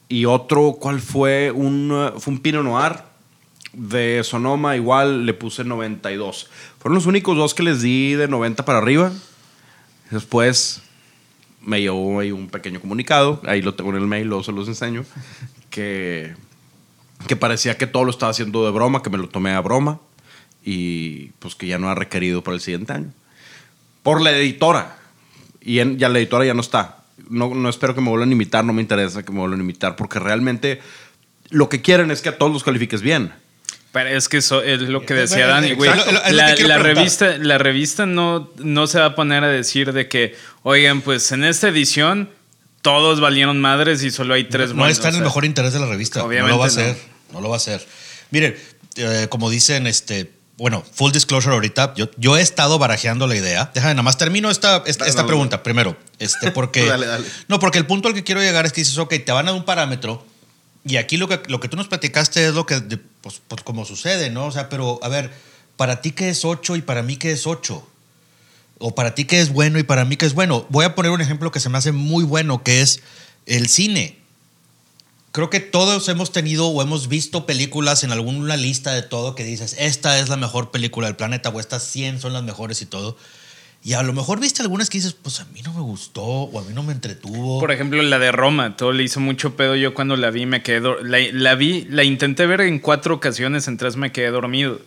Y 0.08 0.24
otro, 0.26 0.76
¿cuál 0.78 1.00
fue? 1.00 1.50
Un, 1.50 2.12
fue 2.18 2.34
un 2.34 2.38
Pinot 2.40 2.62
Noir 2.62 3.02
de 3.76 4.22
Sonoma, 4.24 4.74
igual 4.74 5.26
le 5.26 5.34
puse 5.34 5.62
92. 5.62 6.48
Fueron 6.78 6.94
los 6.94 7.06
únicos 7.06 7.36
dos 7.36 7.54
que 7.54 7.62
les 7.62 7.82
di 7.82 8.14
de 8.14 8.26
90 8.26 8.64
para 8.64 8.78
arriba. 8.78 9.12
Después 10.10 10.82
me 11.60 11.80
llegó 11.80 12.20
ahí 12.20 12.32
un 12.32 12.48
pequeño 12.48 12.80
comunicado, 12.80 13.40
ahí 13.44 13.60
lo 13.60 13.74
tengo 13.74 13.90
en 13.90 13.96
el 13.96 14.06
mail, 14.06 14.28
luego 14.28 14.42
se 14.42 14.52
los 14.52 14.68
enseño, 14.68 15.04
que, 15.68 16.34
que 17.26 17.36
parecía 17.36 17.76
que 17.76 17.86
todo 17.86 18.04
lo 18.04 18.10
estaba 18.10 18.30
haciendo 18.30 18.64
de 18.64 18.70
broma, 18.70 19.02
que 19.02 19.10
me 19.10 19.18
lo 19.18 19.28
tomé 19.28 19.52
a 19.52 19.60
broma 19.60 20.00
y 20.64 21.32
pues 21.38 21.54
que 21.54 21.66
ya 21.66 21.78
no 21.78 21.90
ha 21.90 21.94
requerido 21.94 22.42
para 22.42 22.54
el 22.54 22.60
siguiente 22.60 22.92
año. 22.92 23.12
Por 24.02 24.22
la 24.22 24.32
editora. 24.32 24.98
Y 25.60 25.76
ya 25.96 26.08
la 26.08 26.18
editora 26.18 26.44
ya 26.44 26.54
no 26.54 26.60
está. 26.60 27.04
No, 27.28 27.52
no 27.54 27.68
espero 27.68 27.94
que 27.94 28.00
me 28.00 28.08
vuelvan 28.08 28.28
a 28.28 28.32
invitar, 28.32 28.64
no 28.64 28.72
me 28.72 28.80
interesa 28.80 29.24
que 29.24 29.32
me 29.32 29.40
vuelvan 29.40 29.58
a 29.58 29.62
invitar, 29.62 29.96
porque 29.96 30.20
realmente 30.20 30.80
lo 31.50 31.68
que 31.68 31.82
quieren 31.82 32.12
es 32.12 32.22
que 32.22 32.28
a 32.28 32.38
todos 32.38 32.52
los 32.52 32.62
califiques 32.62 33.02
bien. 33.02 33.32
Pero 33.96 34.10
es 34.10 34.28
que 34.28 34.36
eso 34.36 34.62
es 34.62 34.82
lo 34.82 35.06
que 35.06 35.14
Eh, 35.14 35.20
decía 35.20 35.46
bueno, 35.46 35.52
Dani, 35.54 35.72
güey. 35.72 35.90
La, 36.66 36.76
revista, 36.76 37.38
la 37.38 37.56
revista 37.56 38.04
no, 38.04 38.50
no 38.58 38.86
se 38.86 38.98
va 38.98 39.06
a 39.06 39.14
poner 39.14 39.42
a 39.42 39.48
decir 39.48 39.94
de 39.94 40.06
que, 40.06 40.36
oigan, 40.64 41.00
pues 41.00 41.32
en 41.32 41.44
esta 41.44 41.68
edición 41.68 42.28
todos 42.82 43.20
valieron 43.20 43.58
madres 43.58 44.02
y 44.02 44.10
solo 44.10 44.34
hay 44.34 44.44
tres 44.44 44.68
no 44.70 44.80
buenos", 44.80 44.98
está 44.98 45.08
en 45.08 45.14
el 45.14 45.22
mejor 45.22 45.46
interés 45.46 45.72
de 45.72 45.80
la 45.80 45.86
revista. 45.86 46.22
Obviamente 46.22 46.50
no 46.52 46.56
lo 46.56 46.58
va 46.58 46.66
a 46.66 46.68
no. 46.68 46.72
hacer. 46.72 46.96
No 47.32 47.40
lo 47.40 47.48
va 47.48 47.54
a 47.54 47.56
hacer. 47.56 47.86
Miren, 48.30 48.54
eh, 48.96 49.28
como 49.30 49.48
dicen, 49.48 49.86
este. 49.86 50.30
Bueno, 50.58 50.84
full 50.92 51.12
disclosure 51.12 51.54
ahorita, 51.54 51.94
yo, 51.96 52.10
yo 52.18 52.36
he 52.36 52.42
estado 52.42 52.78
barajeando 52.78 53.26
la 53.26 53.34
idea. 53.36 53.70
Déjame, 53.72 53.94
nada 53.94 54.02
más 54.02 54.18
termino 54.18 54.50
esta, 54.50 54.82
esta, 54.84 55.04
Dale, 55.04 55.08
esta 55.10 55.22
dale. 55.22 55.26
pregunta 55.28 55.62
primero. 55.62 55.96
Este, 56.18 56.50
porque. 56.52 56.84
Dale, 56.84 57.06
dale. 57.06 57.24
No, 57.48 57.58
porque 57.58 57.78
el 57.78 57.86
punto 57.86 58.08
al 58.08 58.14
que 58.14 58.24
quiero 58.24 58.42
llegar 58.42 58.66
es 58.66 58.74
que 58.74 58.82
dices, 58.82 58.98
ok, 58.98 59.14
te 59.24 59.32
van 59.32 59.48
a 59.48 59.52
dar 59.52 59.58
un 59.58 59.64
parámetro 59.64 60.22
y 60.86 60.98
aquí 60.98 61.16
lo 61.16 61.26
que, 61.26 61.42
lo 61.48 61.58
que 61.58 61.68
tú 61.68 61.76
nos 61.76 61.88
platicaste 61.88 62.46
es 62.46 62.54
lo 62.54 62.64
que, 62.64 62.80
pues, 63.20 63.42
pues 63.48 63.62
como 63.62 63.84
sucede, 63.84 64.30
¿no? 64.30 64.46
O 64.46 64.52
sea, 64.52 64.68
pero 64.68 65.00
a 65.02 65.08
ver, 65.08 65.32
para 65.76 66.00
ti 66.00 66.12
qué 66.12 66.28
es 66.28 66.44
8 66.44 66.76
y 66.76 66.82
para 66.82 67.02
mí 67.02 67.16
qué 67.16 67.32
es 67.32 67.46
8. 67.46 67.84
O 68.78 68.94
para 68.94 69.14
ti 69.14 69.24
qué 69.24 69.40
es 69.40 69.52
bueno 69.52 69.80
y 69.80 69.82
para 69.82 70.04
mí 70.04 70.16
qué 70.16 70.26
es 70.26 70.34
bueno. 70.34 70.64
Voy 70.68 70.84
a 70.84 70.94
poner 70.94 71.10
un 71.10 71.20
ejemplo 71.20 71.50
que 71.50 71.58
se 71.58 71.68
me 71.68 71.78
hace 71.78 71.90
muy 71.90 72.22
bueno, 72.22 72.62
que 72.62 72.82
es 72.82 73.00
el 73.46 73.68
cine. 73.68 74.18
Creo 75.32 75.50
que 75.50 75.60
todos 75.60 76.08
hemos 76.08 76.30
tenido 76.30 76.68
o 76.68 76.80
hemos 76.82 77.08
visto 77.08 77.46
películas 77.46 78.04
en 78.04 78.12
alguna 78.12 78.56
lista 78.56 78.92
de 78.92 79.02
todo 79.02 79.34
que 79.34 79.44
dices, 79.44 79.74
esta 79.78 80.18
es 80.20 80.28
la 80.28 80.36
mejor 80.36 80.70
película 80.70 81.08
del 81.08 81.16
planeta 81.16 81.48
o 81.48 81.58
estas 81.58 81.82
100 81.82 82.20
son 82.20 82.32
las 82.32 82.44
mejores 82.44 82.80
y 82.80 82.86
todo. 82.86 83.16
Y 83.86 83.92
a 83.92 84.02
lo 84.02 84.12
mejor 84.12 84.40
viste 84.40 84.62
algunas 84.62 84.90
que 84.90 84.98
dices, 84.98 85.12
pues 85.12 85.38
a 85.38 85.44
mí 85.54 85.62
no 85.62 85.72
me 85.72 85.80
gustó 85.80 86.24
o 86.24 86.58
a 86.58 86.64
mí 86.64 86.72
no 86.74 86.82
me 86.82 86.92
entretuvo. 86.92 87.60
Por 87.60 87.70
ejemplo, 87.70 88.02
la 88.02 88.18
de 88.18 88.32
Roma, 88.32 88.76
todo 88.76 88.90
le 88.90 89.04
hizo 89.04 89.20
mucho 89.20 89.54
pedo. 89.54 89.76
Yo 89.76 89.94
cuando 89.94 90.16
la 90.16 90.30
vi 90.30 90.44
me 90.44 90.60
quedé. 90.60 90.80
La, 91.04 91.18
la 91.32 91.54
vi, 91.54 91.86
la 91.88 92.02
intenté 92.02 92.46
ver 92.46 92.62
en 92.62 92.80
cuatro 92.80 93.14
ocasiones, 93.14 93.68
en 93.68 93.76
tres 93.76 93.94
me 93.94 94.10
quedé 94.10 94.30
dormido. 94.30 94.80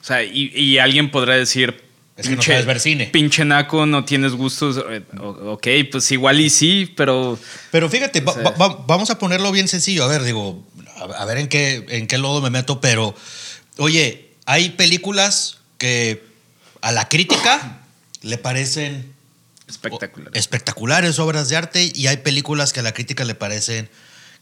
O 0.00 0.04
sea, 0.04 0.24
y, 0.24 0.50
y 0.54 0.78
alguien 0.78 1.10
podrá 1.10 1.34
decir. 1.36 1.84
Es 2.16 2.28
que 2.30 2.36
no 2.36 2.40
sabes 2.42 2.64
ver 2.64 2.80
cine. 2.80 3.06
Pinche 3.12 3.44
naco, 3.44 3.84
no 3.84 4.06
tienes 4.06 4.32
gustos. 4.32 4.82
Eh, 4.88 5.02
o- 5.20 5.52
Ok, 5.52 5.66
pues 5.92 6.10
igual 6.10 6.40
y 6.40 6.48
sí, 6.48 6.90
pero. 6.96 7.38
Pero 7.70 7.90
fíjate, 7.90 8.22
va- 8.22 8.32
va- 8.40 8.50
va- 8.52 8.84
vamos 8.86 9.10
a 9.10 9.18
ponerlo 9.18 9.52
bien 9.52 9.68
sencillo. 9.68 10.02
A 10.04 10.08
ver, 10.08 10.22
digo, 10.22 10.64
a, 10.96 11.04
a 11.22 11.24
ver 11.26 11.36
en 11.36 11.48
qué, 11.48 11.84
en 11.90 12.06
qué 12.06 12.16
lodo 12.16 12.40
me 12.40 12.48
meto, 12.48 12.80
pero 12.80 13.14
oye, 13.76 14.30
hay 14.46 14.70
películas 14.70 15.58
que 15.76 16.24
a 16.80 16.90
la 16.92 17.06
crítica 17.08 17.79
le 18.22 18.38
parecen 18.38 19.14
Espectacular. 19.68 20.36
espectaculares 20.36 21.18
obras 21.18 21.48
de 21.48 21.56
arte 21.56 21.92
y 21.94 22.08
hay 22.08 22.18
películas 22.18 22.72
que 22.72 22.80
a 22.80 22.82
la 22.82 22.92
crítica 22.92 23.24
le 23.24 23.36
parecen 23.36 23.88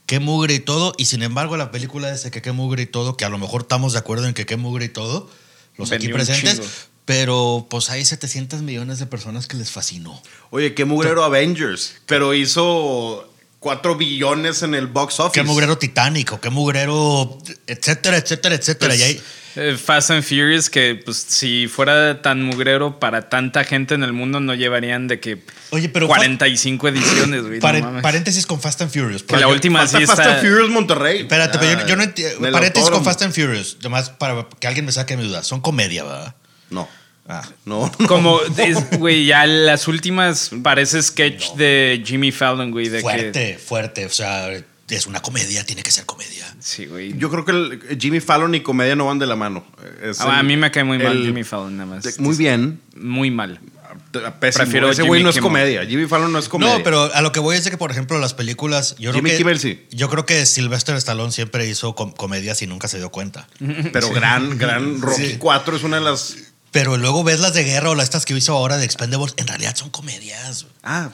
qué 0.07 0.19
mugre 0.19 0.55
y 0.55 0.59
todo 0.59 0.93
y 0.97 1.05
sin 1.05 1.21
embargo 1.21 1.55
la 1.55 1.69
película 1.69 2.11
dice 2.11 2.31
que 2.31 2.41
qué 2.41 2.51
mugre 2.51 2.83
y 2.83 2.85
todo 2.87 3.15
que 3.15 3.25
a 3.25 3.29
lo 3.29 3.37
mejor 3.37 3.61
estamos 3.61 3.93
de 3.93 3.99
acuerdo 3.99 4.25
en 4.27 4.33
que 4.33 4.47
qué 4.47 4.57
mugre 4.57 4.85
y 4.85 4.89
todo 4.89 5.29
los 5.77 5.91
aquí 5.91 6.07
Vendió 6.07 6.15
presentes 6.15 6.87
pero 7.05 7.67
pues 7.69 7.89
hay 7.91 8.05
700 8.05 8.63
millones 8.63 8.97
de 8.97 9.05
personas 9.05 9.47
que 9.47 9.57
les 9.57 9.69
fascinó 9.69 10.19
Oye, 10.49 10.73
qué 10.73 10.85
mugrero 10.85 11.23
Avengers, 11.23 11.95
pero 12.07 12.33
hizo 12.33 13.28
4 13.59 13.95
billones 13.95 14.63
en 14.63 14.73
el 14.75 14.87
box 14.87 15.19
office. 15.19 15.33
qué 15.39 15.43
mugrero 15.45 15.77
Titanic 15.77 16.31
o 16.33 16.39
qué 16.41 16.49
mugrero 16.49 17.37
etcétera 17.67 18.17
etcétera 18.17 18.55
etcétera 18.55 18.89
Pues, 18.89 18.99
y 18.99 19.03
hay- 19.03 19.21
eh, 19.55 19.77
Fast 19.83 20.11
and 20.11 20.23
Furious, 20.23 20.69
que 20.69 20.95
pues 21.03 21.17
si 21.27 21.67
fuera 21.67 22.21
tan 22.21 22.41
mugrero 22.43 22.99
para 22.99 23.27
tanta 23.29 23.63
gente 23.63 23.95
en 23.95 24.03
el 24.03 24.13
mundo, 24.13 24.39
no 24.39 24.53
llevarían 24.53 25.07
de 25.07 25.19
que 25.19 25.43
Oye, 25.71 25.89
pero 25.89 26.07
45 26.07 26.87
ediciones, 26.87 27.41
güey. 27.41 27.59
no 27.59 28.01
paréntesis 28.01 28.45
con 28.45 28.61
Fast 28.61 28.81
and 28.83 28.91
Furious 28.93 29.23
Que 29.23 29.35
la 29.35 29.41
Yo- 29.41 29.49
última 29.49 29.79
Falta 29.79 29.97
sí 29.99 30.05
Fast 30.05 30.19
está. 30.21 30.33
and 30.35 30.41
Furious 30.47 30.69
Monterrey. 30.69 31.21
Espérate, 31.21 31.57
pero 31.57 31.71
yo, 31.73 31.79
Ah, 31.79 31.87
yo 31.87 31.95
no 31.95 32.03
entiendo. 32.03 32.39
del 32.39 32.51
Paréntesis 32.53 32.89
con. 32.89 33.03
Fast 33.03 33.21
and 33.23 33.33
Furious. 33.33 33.77
Nomás 33.81 34.11
para 34.11 34.47
que 34.59 34.67
alguien 34.67 34.85
me 34.85 34.91
saque 34.91 35.17
mi 35.17 35.23
duda. 35.23 35.43
Son 35.43 35.59
comedia, 35.61 36.03
¿verdad? 36.03 36.35
No. 36.69 36.87
Ah. 37.31 37.47
No, 37.65 37.89
no. 37.99 38.07
Como, 38.07 38.39
güey, 38.97 39.25
ya 39.25 39.45
las 39.45 39.87
últimas 39.87 40.49
parece 40.63 41.01
sketch 41.03 41.53
de 41.53 42.01
Jimmy 42.05 42.31
Fallon, 42.31 42.71
güey. 42.71 42.89
De 42.89 43.01
Fuerte, 43.01 43.31
Que, 43.53 43.57
fuerte. 43.59 44.05
O 44.07 44.09
sea, 44.09 44.49
es 44.89 45.05
una 45.05 45.21
comedia, 45.21 45.63
tiene 45.63 45.83
que 45.83 45.91
ser 45.91 46.05
comedia. 46.05 46.53
sí, 46.59 46.87
güey. 46.87 47.15
Yo 47.17 47.29
creo 47.29 47.45
que 47.45 47.51
el- 47.51 47.97
Jimmy 47.99 48.19
Fallon 48.19 48.55
y 48.55 48.61
comedia 48.61 48.95
no 48.95 49.05
van 49.05 49.19
de 49.19 49.27
la 49.27 49.35
mano. 49.35 49.63
Es 50.03 50.19
Ah, 50.21 50.39
a 50.39 50.43
mí 50.43 50.57
me 50.57 50.71
cae 50.71 50.83
muy 50.83 50.97
mal 50.97 51.17
el- 51.17 51.25
Jimmy 51.27 51.43
Fallon, 51.43 51.77
nada 51.77 51.89
más. 51.95 52.03
de- 52.03 52.13
Muy 52.21 52.35
bien. 52.35 52.81
Muy 52.95 53.29
mal. 53.31 53.59
Pésimo. 54.39 54.63
Prefiero 54.63 54.89
Ese 54.89 55.03
güey 55.03 55.21
no 55.21 55.29
es 55.29 55.37
comedia. 55.37 55.85
Jimmy 55.85 56.07
Fallon 56.07 56.31
no 56.31 56.39
es 56.39 56.49
comedia. 56.49 56.77
No, 56.79 56.83
pero 56.83 57.13
a 57.13 57.21
lo 57.21 57.31
que 57.31 57.39
voy 57.39 57.55
es 57.57 57.63
de 57.63 57.69
que, 57.69 57.77
por 57.77 57.91
ejemplo, 57.91 58.17
las 58.17 58.33
películas. 58.33 58.95
Yo 58.97 59.13
Jimmy 59.13 59.29
creo 59.29 59.33
que, 59.33 59.37
Kimmel 59.37 59.59
sí. 59.59 59.85
Yo 59.91 60.09
creo 60.09 60.25
que 60.25 60.45
Sylvester 60.47 60.95
Stallone 60.95 61.31
siempre 61.31 61.67
hizo 61.67 61.93
com- 61.93 62.11
comedias 62.11 62.61
y 62.63 62.67
nunca 62.67 62.87
se 62.87 62.97
dio 62.97 63.11
cuenta. 63.11 63.47
Pero 63.93 64.09
gran, 64.09 64.57
gran 64.57 64.99
Rocky 65.01 65.25
Sí. 65.27 65.35
4 65.37 65.75
es 65.77 65.83
una 65.83 65.97
de 65.97 66.03
las. 66.03 66.37
Pero 66.71 66.97
luego 66.97 67.23
ves 67.23 67.39
las 67.39 67.53
de 67.53 67.63
guerra 67.63 67.89
o 67.91 67.95
las 67.95 68.05
estas 68.05 68.25
que 68.25 68.35
hizo 68.37 68.53
ahora 68.53 68.77
de 68.77 68.85
Expendables. 68.85 69.33
En 69.37 69.47
realidad 69.47 69.75
son 69.75 69.89
comedias. 69.89 70.65
Ah. 70.83 71.09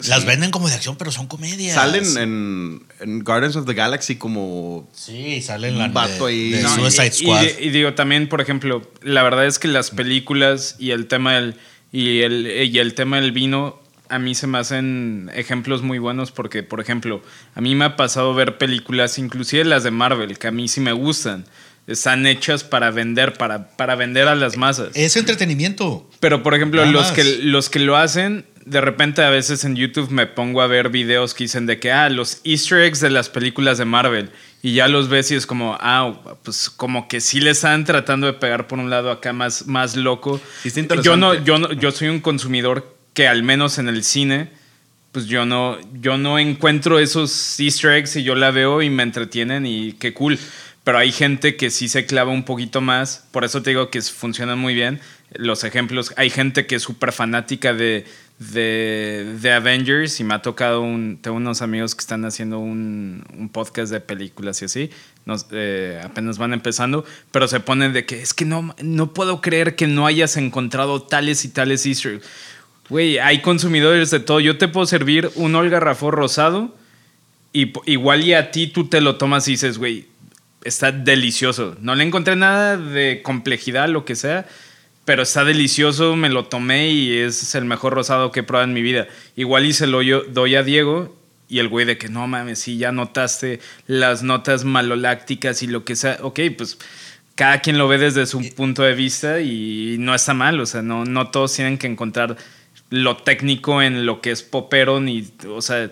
sí. 0.00 0.08
Las 0.10 0.24
venden 0.24 0.50
como 0.50 0.68
de 0.68 0.74
acción, 0.74 0.96
pero 0.96 1.12
son 1.12 1.26
comedias. 1.26 1.74
Salen 1.76 2.16
en, 2.18 2.82
en 3.00 3.20
Guardians 3.24 3.56
of 3.56 3.66
the 3.66 3.74
Galaxy 3.74 4.16
como. 4.16 4.88
Sí, 4.94 5.40
salen 5.42 5.74
Un 5.74 5.78
la 5.78 5.88
vato 5.88 6.26
de, 6.26 6.32
ahí. 6.32 6.50
de 6.50 6.62
No, 6.62 6.74
Suicide 6.74 7.06
y, 7.06 7.10
Squad. 7.12 7.42
y- 7.60 7.66
y 7.66 7.70
digo 7.70 7.94
también, 7.94 8.28
por 8.28 8.40
ejemplo, 8.40 8.82
la 9.02 9.22
verdad 9.22 9.46
es 9.46 9.58
que 9.58 9.68
las 9.68 9.90
películas 9.90 10.76
y 10.78 10.90
el 10.90 11.06
tema 11.06 11.34
del 11.34 11.54
y 11.92 12.20
el, 12.20 12.46
y 12.70 12.78
el 12.80 12.94
tema 12.94 13.16
del 13.20 13.32
vino 13.32 13.80
a 14.10 14.18
mí 14.18 14.34
se 14.34 14.46
me 14.46 14.58
hacen 14.58 15.30
ejemplos 15.34 15.82
muy 15.82 15.98
buenos 15.98 16.32
porque, 16.32 16.62
por 16.62 16.80
ejemplo, 16.80 17.22
a 17.54 17.60
mí 17.60 17.74
me 17.74 17.84
ha 17.84 17.96
pasado 17.96 18.32
ver 18.34 18.56
películas, 18.58 19.18
inclusive 19.18 19.64
las 19.66 19.82
de 19.84 19.90
Marvel, 19.90 20.38
que 20.38 20.46
a 20.48 20.50
mí 20.50 20.66
sí 20.68 20.80
me 20.80 20.92
gustan. 20.92 21.44
Están 21.88 22.26
hechas 22.26 22.62
para 22.62 22.90
vender, 22.90 23.32
para, 23.32 23.70
para 23.70 23.96
vender 23.96 24.28
a 24.28 24.34
las 24.34 24.56
masas. 24.56 24.90
es 24.94 25.16
entretenimiento. 25.16 26.08
Pero, 26.20 26.42
por 26.42 26.54
ejemplo, 26.54 26.82
Nada 26.82 26.92
los 26.92 27.02
más. 27.04 27.12
que, 27.12 27.24
los 27.42 27.70
que 27.70 27.78
lo 27.78 27.96
hacen, 27.96 28.44
de 28.66 28.80
repente 28.80 29.22
a 29.22 29.30
veces 29.30 29.64
en 29.64 29.74
YouTube 29.74 30.10
me 30.10 30.26
pongo 30.26 30.60
a 30.60 30.66
ver 30.66 30.90
videos 30.90 31.32
que 31.32 31.44
dicen 31.44 31.66
de 31.66 31.80
que, 31.80 31.90
ah, 31.90 32.10
los 32.10 32.40
easter 32.44 32.80
eggs 32.80 33.00
de 33.00 33.10
las 33.10 33.30
películas 33.30 33.78
de 33.78 33.86
Marvel. 33.86 34.30
Y 34.62 34.74
ya 34.74 34.88
los 34.88 35.08
ves 35.08 35.30
y 35.30 35.36
es 35.36 35.46
como, 35.46 35.78
ah, 35.80 36.14
pues 36.42 36.68
como 36.68 37.08
que 37.08 37.20
sí 37.20 37.40
le 37.40 37.50
están 37.50 37.84
tratando 37.84 38.26
de 38.26 38.34
pegar 38.34 38.66
por 38.66 38.78
un 38.78 38.90
lado 38.90 39.10
acá 39.10 39.32
más, 39.32 39.66
más 39.66 39.96
loco. 39.96 40.40
Yo, 41.02 41.16
no, 41.16 41.34
yo, 41.34 41.58
no, 41.58 41.72
yo 41.72 41.90
soy 41.90 42.08
un 42.08 42.20
consumidor 42.20 42.96
que 43.14 43.26
al 43.28 43.42
menos 43.42 43.78
en 43.78 43.88
el 43.88 44.04
cine, 44.04 44.50
pues 45.12 45.26
yo 45.26 45.46
no, 45.46 45.78
yo 46.00 46.18
no 46.18 46.38
encuentro 46.38 46.98
esos 46.98 47.58
easter 47.58 47.92
eggs 47.92 48.16
y 48.16 48.24
yo 48.24 48.34
la 48.34 48.50
veo 48.50 48.82
y 48.82 48.90
me 48.90 49.04
entretienen 49.04 49.64
y 49.64 49.94
qué 49.94 50.12
cool. 50.12 50.38
Pero 50.88 51.00
hay 51.00 51.12
gente 51.12 51.56
que 51.56 51.68
sí 51.68 51.86
se 51.86 52.06
clava 52.06 52.32
un 52.32 52.44
poquito 52.44 52.80
más, 52.80 53.26
por 53.30 53.44
eso 53.44 53.60
te 53.60 53.68
digo 53.68 53.90
que 53.90 54.00
funcionan 54.00 54.58
muy 54.58 54.72
bien 54.72 55.00
los 55.34 55.62
ejemplos. 55.62 56.14
Hay 56.16 56.30
gente 56.30 56.66
que 56.66 56.76
es 56.76 56.82
súper 56.82 57.12
fanática 57.12 57.74
de, 57.74 58.06
de, 58.38 59.36
de 59.38 59.52
Avengers 59.52 60.18
y 60.18 60.24
me 60.24 60.32
ha 60.32 60.40
tocado 60.40 60.80
un, 60.80 61.18
tengo 61.20 61.36
unos 61.36 61.60
amigos 61.60 61.94
que 61.94 62.00
están 62.00 62.24
haciendo 62.24 62.58
un, 62.58 63.22
un 63.36 63.50
podcast 63.50 63.92
de 63.92 64.00
películas 64.00 64.62
y 64.62 64.64
así, 64.64 64.90
nos, 65.26 65.48
eh, 65.50 66.00
apenas 66.02 66.38
van 66.38 66.54
empezando, 66.54 67.04
pero 67.32 67.48
se 67.48 67.60
ponen 67.60 67.92
de 67.92 68.06
que 68.06 68.22
es 68.22 68.32
que 68.32 68.46
no, 68.46 68.74
no 68.80 69.12
puedo 69.12 69.42
creer 69.42 69.76
que 69.76 69.88
no 69.88 70.06
hayas 70.06 70.38
encontrado 70.38 71.02
tales 71.02 71.44
y 71.44 71.50
tales 71.50 71.84
easter. 71.84 72.22
Güey, 72.88 73.18
hay 73.18 73.42
consumidores 73.42 74.10
de 74.10 74.20
todo. 74.20 74.40
Yo 74.40 74.56
te 74.56 74.68
puedo 74.68 74.86
servir 74.86 75.30
un 75.34 75.54
Olga 75.54 75.80
Rafó 75.80 76.10
rosado 76.10 76.74
y 77.52 77.74
igual 77.84 78.24
y 78.24 78.32
a 78.32 78.50
ti 78.50 78.68
tú 78.68 78.88
te 78.88 79.02
lo 79.02 79.16
tomas 79.16 79.46
y 79.48 79.50
dices, 79.50 79.76
güey, 79.76 80.06
está 80.64 80.92
delicioso. 80.92 81.76
No 81.80 81.94
le 81.94 82.04
encontré 82.04 82.36
nada 82.36 82.76
de 82.76 83.22
complejidad, 83.22 83.88
lo 83.88 84.04
que 84.04 84.16
sea, 84.16 84.46
pero 85.04 85.22
está 85.22 85.44
delicioso, 85.44 86.16
me 86.16 86.28
lo 86.28 86.46
tomé 86.46 86.90
y 86.90 87.18
es 87.18 87.54
el 87.54 87.64
mejor 87.64 87.94
rosado 87.94 88.30
que 88.30 88.40
he 88.40 88.42
probado 88.42 88.68
en 88.68 88.74
mi 88.74 88.82
vida. 88.82 89.08
Igual 89.36 89.66
y 89.66 89.72
se 89.72 89.86
lo 89.86 90.02
yo, 90.02 90.22
doy 90.22 90.54
a 90.54 90.62
Diego 90.62 91.16
y 91.48 91.60
el 91.60 91.68
güey 91.68 91.86
de 91.86 91.96
que 91.96 92.08
no 92.08 92.26
mames, 92.26 92.58
sí, 92.58 92.76
ya 92.76 92.92
notaste 92.92 93.60
las 93.86 94.22
notas 94.22 94.64
malolácticas 94.64 95.62
y 95.62 95.66
lo 95.66 95.84
que 95.84 95.96
sea. 95.96 96.18
Ok, 96.22 96.40
pues 96.56 96.78
cada 97.34 97.60
quien 97.60 97.78
lo 97.78 97.88
ve 97.88 97.98
desde 97.98 98.26
su 98.26 98.42
punto 98.54 98.82
de 98.82 98.94
vista 98.94 99.40
y 99.40 99.96
no 99.98 100.14
está 100.14 100.34
mal, 100.34 100.60
o 100.60 100.66
sea, 100.66 100.82
no, 100.82 101.04
no 101.04 101.30
todos 101.30 101.54
tienen 101.54 101.78
que 101.78 101.86
encontrar 101.86 102.36
lo 102.90 103.16
técnico 103.18 103.80
en 103.80 104.06
lo 104.06 104.20
que 104.20 104.30
es 104.30 104.42
popero, 104.42 105.00
ni, 105.00 105.26
o 105.48 105.62
sea, 105.62 105.90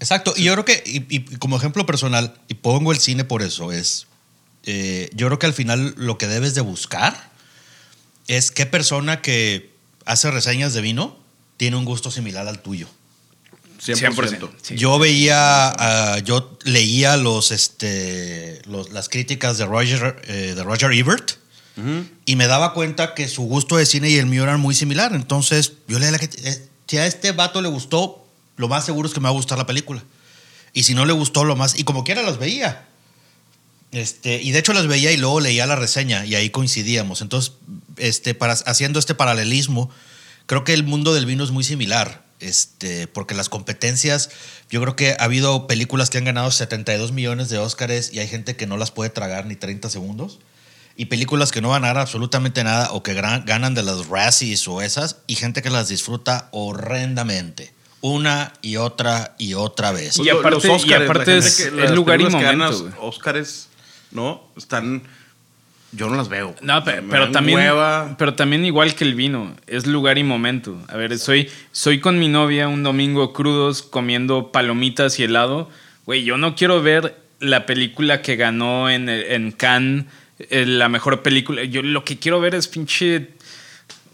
Exacto. 0.00 0.34
Y 0.36 0.44
yo 0.44 0.52
creo 0.52 0.64
que, 0.64 0.82
y, 0.86 1.04
y 1.08 1.20
como 1.38 1.56
ejemplo 1.56 1.86
personal, 1.86 2.34
y 2.48 2.54
pongo 2.54 2.92
el 2.92 2.98
cine 2.98 3.24
por 3.24 3.42
eso, 3.42 3.72
es. 3.72 4.06
eh, 4.64 5.10
yo 5.14 5.26
creo 5.28 5.38
que 5.38 5.46
al 5.46 5.54
final 5.54 5.94
lo 5.96 6.18
que 6.18 6.26
debes 6.26 6.54
de 6.54 6.60
buscar 6.62 7.30
es 8.28 8.50
qué 8.50 8.66
persona 8.66 9.20
que 9.22 9.70
hace 10.06 10.30
reseñas 10.30 10.72
de 10.74 10.80
vino 10.80 11.18
tiene 11.56 11.76
un 11.76 11.84
gusto 11.84 12.10
similar 12.10 12.48
al 12.48 12.60
tuyo. 12.60 12.88
100%. 13.80 14.50
sí. 14.62 14.76
Yo 14.76 14.98
veía, 14.98 16.18
yo 16.24 16.56
leía 16.64 17.16
los, 17.18 17.50
este, 17.50 18.62
los- 18.66 18.90
las 18.92 19.08
críticas 19.10 19.58
de 19.58 19.66
Roger, 19.66 20.22
eh, 20.26 20.54
de 20.56 20.62
Roger 20.62 20.90
Ebert 20.92 21.32
y 22.24 22.36
me 22.36 22.46
daba 22.46 22.72
cuenta 22.72 23.14
que 23.14 23.28
su 23.28 23.42
gusto 23.42 23.76
de 23.76 23.84
cine 23.84 24.08
y 24.08 24.16
el 24.16 24.26
mío 24.26 24.44
eran 24.44 24.60
muy 24.60 24.74
similar. 24.76 25.12
Entonces, 25.12 25.72
yo 25.88 25.98
leía 25.98 26.12
la 26.12 26.18
que 26.20 26.26
eh, 26.44 26.68
si 26.86 26.96
a 26.98 27.04
este 27.06 27.32
vato 27.32 27.60
le 27.60 27.68
gustó, 27.68 28.23
lo 28.56 28.68
más 28.68 28.84
seguro 28.84 29.08
es 29.08 29.14
que 29.14 29.20
me 29.20 29.24
va 29.24 29.30
a 29.30 29.34
gustar 29.34 29.58
la 29.58 29.66
película. 29.66 30.02
Y 30.72 30.82
si 30.82 30.94
no 30.94 31.06
le 31.06 31.12
gustó, 31.12 31.44
lo 31.44 31.56
más. 31.56 31.78
Y 31.78 31.84
como 31.84 32.04
quiera 32.04 32.22
las 32.22 32.38
veía. 32.38 32.88
Este, 33.92 34.42
y 34.42 34.50
de 34.50 34.58
hecho 34.58 34.72
las 34.72 34.88
veía 34.88 35.12
y 35.12 35.16
luego 35.16 35.38
leía 35.38 35.66
la 35.66 35.76
reseña 35.76 36.26
y 36.26 36.34
ahí 36.34 36.50
coincidíamos. 36.50 37.22
Entonces, 37.22 37.52
este, 37.96 38.34
para, 38.34 38.54
haciendo 38.54 38.98
este 38.98 39.14
paralelismo, 39.14 39.88
creo 40.46 40.64
que 40.64 40.74
el 40.74 40.82
mundo 40.82 41.14
del 41.14 41.26
vino 41.26 41.44
es 41.44 41.52
muy 41.52 41.62
similar. 41.62 42.24
Este, 42.40 43.06
porque 43.06 43.34
las 43.34 43.48
competencias, 43.48 44.30
yo 44.68 44.80
creo 44.82 44.96
que 44.96 45.12
ha 45.12 45.24
habido 45.24 45.66
películas 45.66 46.10
que 46.10 46.18
han 46.18 46.24
ganado 46.24 46.50
72 46.50 47.12
millones 47.12 47.48
de 47.48 47.58
Óscares 47.58 48.12
y 48.12 48.18
hay 48.18 48.28
gente 48.28 48.56
que 48.56 48.66
no 48.66 48.76
las 48.76 48.90
puede 48.90 49.10
tragar 49.10 49.46
ni 49.46 49.56
30 49.56 49.88
segundos. 49.88 50.40
Y 50.96 51.06
películas 51.06 51.52
que 51.52 51.60
no 51.60 51.70
ganar 51.70 51.96
absolutamente 51.96 52.62
nada 52.62 52.92
o 52.92 53.02
que 53.02 53.14
ganan 53.14 53.74
de 53.74 53.82
las 53.82 54.06
Razzies 54.08 54.66
o 54.68 54.82
esas 54.82 55.18
y 55.26 55.36
gente 55.36 55.62
que 55.62 55.70
las 55.70 55.88
disfruta 55.88 56.48
horrendamente. 56.52 57.73
Una 58.06 58.52
y 58.60 58.76
otra 58.76 59.34
y 59.38 59.54
otra 59.54 59.90
vez. 59.90 60.18
Y 60.18 60.28
aparte- 60.28 60.68
y 60.84 60.92
aparte 60.92 61.38
es- 61.38 61.70
lugar 61.92 62.20
y 62.20 62.24
momento. 62.26 62.90
Óscares, 63.00 63.70
¿no? 64.10 64.42
Están. 64.58 65.02
Yo 65.92 66.10
no 66.10 66.16
las 66.16 66.28
veo. 66.28 66.54
No, 66.60 66.84
pero, 66.84 67.30
también, 67.30 67.56
hueva. 67.60 68.14
pero 68.18 68.34
también 68.34 68.62
igual 68.66 68.94
que 68.94 69.04
el 69.04 69.14
vino, 69.14 69.56
es 69.66 69.86
lugar 69.86 70.18
y 70.18 70.22
momento. 70.22 70.76
A 70.88 70.98
ver, 70.98 71.18
soy, 71.18 71.48
soy 71.72 72.00
con 72.00 72.18
mi 72.18 72.28
novia 72.28 72.68
un 72.68 72.82
domingo 72.82 73.32
crudos 73.32 73.80
comiendo 73.80 74.52
palomitas 74.52 75.18
y 75.18 75.22
helado. 75.24 75.70
Güey, 76.04 76.24
yo 76.24 76.36
no 76.36 76.56
quiero 76.56 76.82
ver 76.82 77.16
la 77.40 77.64
película 77.64 78.20
que 78.20 78.36
ganó 78.36 78.90
en, 78.90 79.08
en 79.08 79.50
Cannes, 79.50 80.04
eh, 80.38 80.66
la 80.66 80.90
mejor 80.90 81.22
película. 81.22 81.64
Yo 81.64 81.80
lo 81.80 82.04
que 82.04 82.18
quiero 82.18 82.38
ver 82.38 82.54
es 82.54 82.68
pinche 82.68 83.30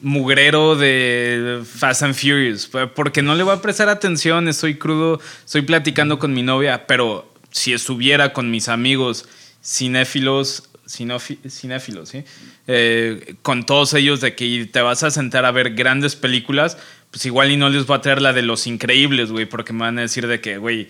mugrero 0.03 0.77
de 0.77 1.63
Fast 1.65 2.03
and 2.03 2.15
Furious, 2.15 2.71
porque 2.95 3.23
no 3.23 3.35
le 3.35 3.43
voy 3.43 3.55
a 3.55 3.63
prestar 3.63 3.89
atención, 3.89 4.49
estoy 4.49 4.77
crudo, 4.77 5.21
estoy 5.45 5.63
platicando 5.63 6.19
con 6.19 6.33
mi 6.33 6.43
novia, 6.43 6.87
pero 6.87 7.33
si 7.51 7.73
estuviera 7.73 8.33
con 8.33 8.51
mis 8.51 8.69
amigos 8.69 9.29
cinéfilos, 9.63 10.69
cinéfilos, 10.89 12.09
¿sí? 12.09 12.25
Eh, 12.67 13.35
con 13.43 13.65
todos 13.67 13.95
ellos 13.95 14.21
de 14.21 14.35
que 14.35 14.69
te 14.71 14.81
vas 14.81 15.03
a 15.03 15.11
sentar 15.11 15.45
a 15.45 15.51
ver 15.51 15.75
grandes 15.75 16.17
películas, 16.17 16.79
pues 17.11 17.27
igual 17.27 17.51
y 17.51 17.57
no 17.57 17.69
les 17.69 17.87
voy 17.87 17.97
a 17.97 18.01
traer 18.01 18.23
la 18.23 18.33
de 18.33 18.43
los 18.43 18.67
increíbles, 18.67 19.31
güey, 19.31 19.47
porque 19.47 19.73
me 19.73 19.81
van 19.81 19.99
a 19.99 20.03
decir 20.03 20.27
de 20.27 20.41
que, 20.41 20.59
güey, 20.59 20.89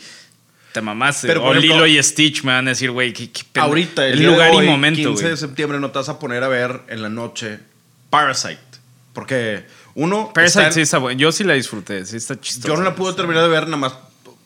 te 0.73 0.81
mamaste. 0.81 1.27
Pero, 1.27 1.45
o 1.45 1.51
ejemplo, 1.51 1.85
Lilo 1.85 1.87
y 1.87 2.03
Stitch 2.03 2.45
me 2.45 2.53
van 2.53 2.69
a 2.69 2.71
decir, 2.71 2.91
güey, 2.91 3.13
qué. 3.13 3.31
Ahorita, 3.55 4.07
el, 4.07 4.13
el 4.13 4.19
día 4.21 4.29
de 4.29 4.35
lugar 4.35 4.51
hoy, 4.53 4.67
y 4.67 4.69
momento, 4.69 4.97
15 4.97 5.13
güey. 5.13 5.31
de 5.31 5.37
septiembre, 5.37 5.81
no 5.81 5.91
te 5.91 5.99
vas 5.99 6.09
a 6.09 6.19
poner 6.19 6.45
a 6.45 6.49
ver 6.49 6.83
en 6.89 7.03
la 7.03 7.09
noche 7.09 7.59
Parasite. 8.11 8.70
Porque 9.13 9.65
uno. 9.95 10.31
Parasite 10.35 10.59
está 10.61 10.67
en- 10.69 10.73
sí 10.75 10.81
está 10.83 10.99
bueno. 10.99 11.19
Yo 11.19 11.33
sí 11.33 11.45
la 11.45 11.55
disfruté, 11.55 12.05
sí 12.07 12.17
está 12.17 12.41
chistoso. 12.41 12.69
Yo 12.69 12.77
no 12.77 12.85
la 12.85 12.95
pude 12.95 13.13
terminar 13.15 13.43
de 13.43 13.49
ver 13.49 13.65
nada 13.65 13.77
más 13.77 13.95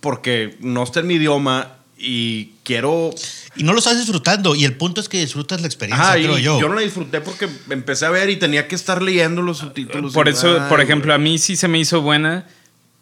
porque 0.00 0.56
no 0.60 0.82
está 0.82 1.00
en 1.00 1.06
mi 1.06 1.14
idioma 1.14 1.72
y 1.98 2.52
quiero. 2.64 3.10
Y 3.56 3.62
no 3.62 3.72
lo 3.72 3.78
estás 3.78 3.96
disfrutando. 3.98 4.54
Y 4.54 4.64
el 4.64 4.76
punto 4.76 5.00
es 5.00 5.08
que 5.08 5.18
disfrutas 5.18 5.60
la 5.60 5.66
experiencia, 5.66 6.04
Ajá, 6.04 6.14
creo 6.14 6.38
yo. 6.38 6.60
yo 6.60 6.68
no 6.68 6.74
la 6.74 6.80
disfruté 6.82 7.20
porque 7.20 7.48
empecé 7.70 8.06
a 8.06 8.10
ver 8.10 8.30
y 8.30 8.36
tenía 8.36 8.66
que 8.68 8.74
estar 8.74 9.00
leyendo 9.02 9.42
los 9.42 9.58
subtítulos. 9.58 10.12
Por 10.12 10.28
y, 10.28 10.30
eso, 10.32 10.58
ay, 10.60 10.68
por 10.68 10.80
ejemplo, 10.80 11.12
güey. 11.12 11.14
a 11.14 11.18
mí 11.18 11.38
sí 11.38 11.56
se 11.56 11.68
me 11.68 11.78
hizo 11.78 12.02
buena, 12.02 12.46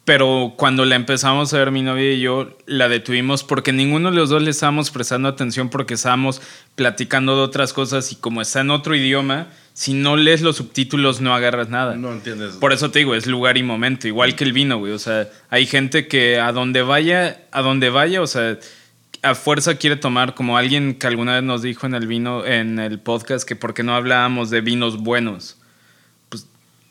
pero 0.05 0.53
cuando 0.57 0.85
la 0.85 0.95
empezamos 0.95 1.53
a 1.53 1.57
ver 1.57 1.71
mi 1.71 1.81
novia 1.81 2.11
y 2.13 2.19
yo, 2.19 2.57
la 2.65 2.87
detuvimos 2.89 3.43
porque 3.43 3.71
ninguno 3.73 4.09
de 4.11 4.17
los 4.17 4.29
dos 4.29 4.41
le 4.43 4.51
estábamos 4.51 4.91
prestando 4.91 5.27
atención 5.29 5.69
porque 5.69 5.93
estábamos 5.95 6.41
platicando 6.75 7.35
de 7.37 7.41
otras 7.41 7.73
cosas 7.73 8.11
y 8.11 8.15
como 8.17 8.41
está 8.41 8.61
en 8.61 8.69
otro 8.71 8.95
idioma, 8.95 9.47
si 9.73 9.93
no 9.93 10.15
lees 10.17 10.41
los 10.41 10.57
subtítulos 10.57 11.19
no 11.21 11.33
agarras 11.33 11.69
nada. 11.69 11.95
No 11.95 12.11
entiendes. 12.13 12.53
Por 12.57 12.73
eso 12.73 12.91
te 12.91 12.99
digo, 12.99 13.15
es 13.15 13.25
lugar 13.27 13.57
y 13.57 13.63
momento, 13.63 14.07
igual 14.07 14.35
que 14.35 14.43
el 14.43 14.53
vino, 14.53 14.77
güey. 14.77 14.93
O 14.93 14.99
sea, 14.99 15.27
hay 15.49 15.65
gente 15.65 16.07
que 16.07 16.39
a 16.39 16.51
donde 16.51 16.81
vaya, 16.83 17.41
a 17.51 17.61
donde 17.61 17.89
vaya, 17.89 18.21
o 18.21 18.27
sea, 18.27 18.57
a 19.23 19.35
fuerza 19.35 19.75
quiere 19.75 19.95
tomar, 19.95 20.35
como 20.35 20.57
alguien 20.57 20.95
que 20.95 21.07
alguna 21.07 21.35
vez 21.35 21.43
nos 21.43 21.61
dijo 21.61 21.87
en 21.87 21.95
el 21.95 22.07
vino, 22.07 22.45
en 22.45 22.77
el 22.77 22.99
podcast, 22.99 23.47
que 23.47 23.55
por 23.55 23.73
qué 23.73 23.81
no 23.81 23.95
hablábamos 23.95 24.49
de 24.49 24.61
vinos 24.61 24.97
buenos. 24.97 25.57
Pues 26.29 26.45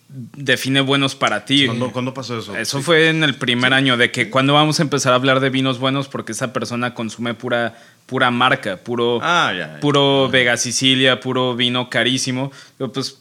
define 0.08 0.80
buenos 0.80 1.14
para 1.14 1.44
ti. 1.44 1.66
¿Cuándo, 1.66 1.92
cuándo 1.92 2.14
pasó 2.14 2.38
eso? 2.38 2.56
Eso 2.56 2.78
Sí. 2.78 2.84
fue 2.84 3.10
en 3.10 3.22
el 3.22 3.34
primer 3.34 3.72
año, 3.74 3.96
de 3.96 4.10
que 4.10 4.28
cuando 4.30 4.54
vamos 4.54 4.80
a 4.80 4.82
empezar 4.82 5.12
a 5.12 5.16
hablar 5.16 5.40
de 5.40 5.50
vinos 5.50 5.78
buenos, 5.78 6.08
porque 6.08 6.32
esa 6.32 6.52
persona 6.52 6.94
consume 6.94 7.34
pura, 7.34 7.78
pura 8.06 8.30
marca, 8.30 8.76
puro, 8.76 9.18
Ah, 9.22 9.52
ya, 9.56 9.74
ya. 9.74 9.80
puro 9.80 10.28
Vega 10.28 10.56
Sicilia, 10.56 11.20
puro 11.20 11.54
vino 11.56 11.88
carísimo. 11.90 12.50
Pero, 12.78 12.92
Pues 12.92 13.18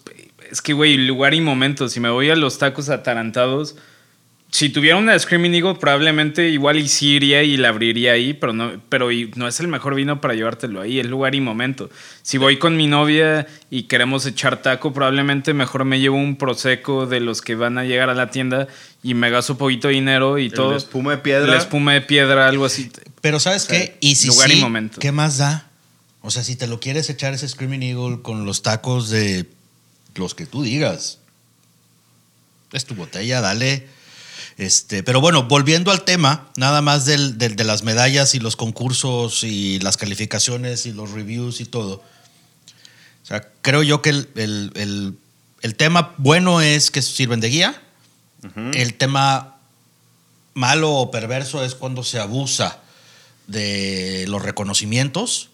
Es 0.51 0.61
que, 0.61 0.73
güey, 0.73 0.97
lugar 0.97 1.33
y 1.33 1.39
momento. 1.39 1.87
Si 1.87 2.01
me 2.01 2.09
voy 2.09 2.29
a 2.29 2.35
los 2.35 2.57
tacos 2.57 2.89
atarantados, 2.89 3.77
si 4.53 4.67
tuviera 4.69 4.97
una 4.97 5.17
Screaming 5.17 5.53
Eagle, 5.55 5.75
probablemente 5.75 6.49
igual 6.49 6.77
y 6.77 6.87
sí 6.89 7.11
iría 7.13 7.41
y 7.41 7.55
la 7.55 7.69
abriría 7.69 8.11
ahí, 8.11 8.33
pero 8.33 8.51
no, 8.51 8.81
pero 8.89 9.09
y- 9.11 9.31
no 9.35 9.47
es 9.47 9.59
el 9.61 9.69
mejor 9.69 9.95
vino 9.95 10.19
para 10.19 10.33
llevártelo 10.33 10.81
ahí, 10.81 10.99
es 10.99 11.05
lugar 11.07 11.35
y 11.35 11.41
momento. 11.41 11.89
Si 12.21 12.37
voy 12.37 12.59
con 12.59 12.75
mi 12.75 12.85
novia 12.85 13.47
y 13.69 13.83
queremos 13.83 14.25
echar 14.25 14.61
taco, 14.61 14.91
probablemente 14.93 15.53
mejor 15.53 15.85
me 15.85 16.01
llevo 16.01 16.17
un 16.17 16.35
prosecco 16.35 17.05
de 17.05 17.21
los 17.21 17.41
que 17.41 17.55
van 17.55 17.77
a 17.77 17.85
llegar 17.85 18.09
a 18.09 18.13
la 18.13 18.29
tienda 18.29 18.67
y 19.01 19.13
me 19.13 19.29
gasto 19.29 19.57
poquito 19.57 19.87
de 19.87 19.93
dinero 19.95 20.37
y 20.37 20.47
El 20.47 20.53
todo. 20.53 20.71
de 20.71 20.77
espuma 20.77 21.11
de 21.11 21.17
piedra. 21.19 21.47
La 21.47 21.57
espuma 21.57 21.93
de 21.93 22.01
piedra, 22.01 22.47
algo 22.49 22.65
así. 22.65 22.91
Pero 23.21 23.39
¿sabes 23.39 23.63
qué? 23.65 23.95
Y 24.01 24.15
si 24.15 24.27
lugar 24.27 24.51
y 24.51 24.55
sí, 24.55 24.61
momento. 24.61 24.99
¿qué 24.99 25.13
más 25.13 25.37
da? 25.37 25.69
O 26.21 26.29
sea, 26.29 26.43
si 26.43 26.57
te 26.57 26.67
lo 26.67 26.79
quieres 26.81 27.09
echar 27.09 27.33
ese 27.33 27.47
Screaming 27.47 27.83
Eagle 27.83 28.21
con 28.21 28.45
los 28.45 28.61
tacos 28.63 29.09
de 29.09 29.45
los 30.15 30.35
que 30.35 30.45
tú 30.45 30.61
digas. 30.61 31.19
Es 32.73 32.85
tu 32.85 32.95
botella, 32.95 33.39
dale. 33.41 33.87
Este, 34.57 35.01
pero 35.03 35.21
bueno, 35.21 35.43
volviendo 35.43 35.91
al 35.91 36.03
tema, 36.03 36.49
nada 36.57 36.81
más 36.81 37.05
del, 37.05 37.37
del- 37.37 37.55
de 37.55 37.63
las 37.63 37.83
medallas 37.83 38.35
y 38.35 38.39
los 38.39 38.55
concursos 38.55 39.43
y 39.43 39.79
las 39.79 39.97
calificaciones 39.97 40.85
y 40.85 40.91
los 40.93 41.11
reviews 41.11 41.61
y 41.61 41.65
todo. 41.65 41.95
O 43.23 43.25
sea, 43.25 43.47
creo 43.61 43.81
yo 43.83 44.01
que 44.01 44.09
el, 44.09 44.29
el- 44.35 44.71
el- 44.75 45.17
el 45.61 45.75
tema 45.75 46.13
bueno 46.17 46.61
es 46.61 46.91
que 46.91 47.01
sirven 47.01 47.39
de 47.39 47.49
guía. 47.49 47.81
El 48.73 48.95
tema 48.95 49.57
malo 50.55 50.91
o 50.93 51.11
perverso 51.11 51.63
es 51.63 51.75
cuando 51.75 52.03
se 52.03 52.19
abusa 52.19 52.79
de 53.47 54.25
los 54.27 54.41
reconocimientos 54.41 55.49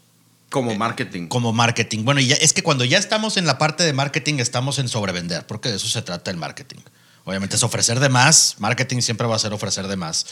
Como 0.49 0.73
marketing. 0.75 1.27
como 1.27 1.51
marketing. 1.51 2.05
Bueno, 2.05 2.21
y 2.21 2.27
ya, 2.27 2.35
es 2.35 2.53
que 2.53 2.63
cuando 2.63 2.85
ya 2.85 2.97
estamos 2.97 3.35
en 3.37 3.45
la 3.45 3.57
parte 3.57 3.83
de 3.83 3.91
marketing 3.93 4.35
estamos 4.39 4.79
en 4.79 4.87
sobrevender, 4.87 5.45
porque 5.45 5.69
de 5.69 5.75
eso 5.75 5.87
se 5.89 6.01
trata 6.01 6.31
el 6.31 6.37
marketing. 6.37 6.79
Obviamente 7.27 7.57
es 7.57 7.63
ofrecer 7.63 7.99
de 7.99 8.07
más, 8.07 8.55
marketing 8.59 9.01
siempre 9.01 9.27
va 9.27 9.35
a 9.35 9.39
ser 9.39 9.51
ofrecer 9.51 9.89
de 9.89 9.97
más. 9.97 10.27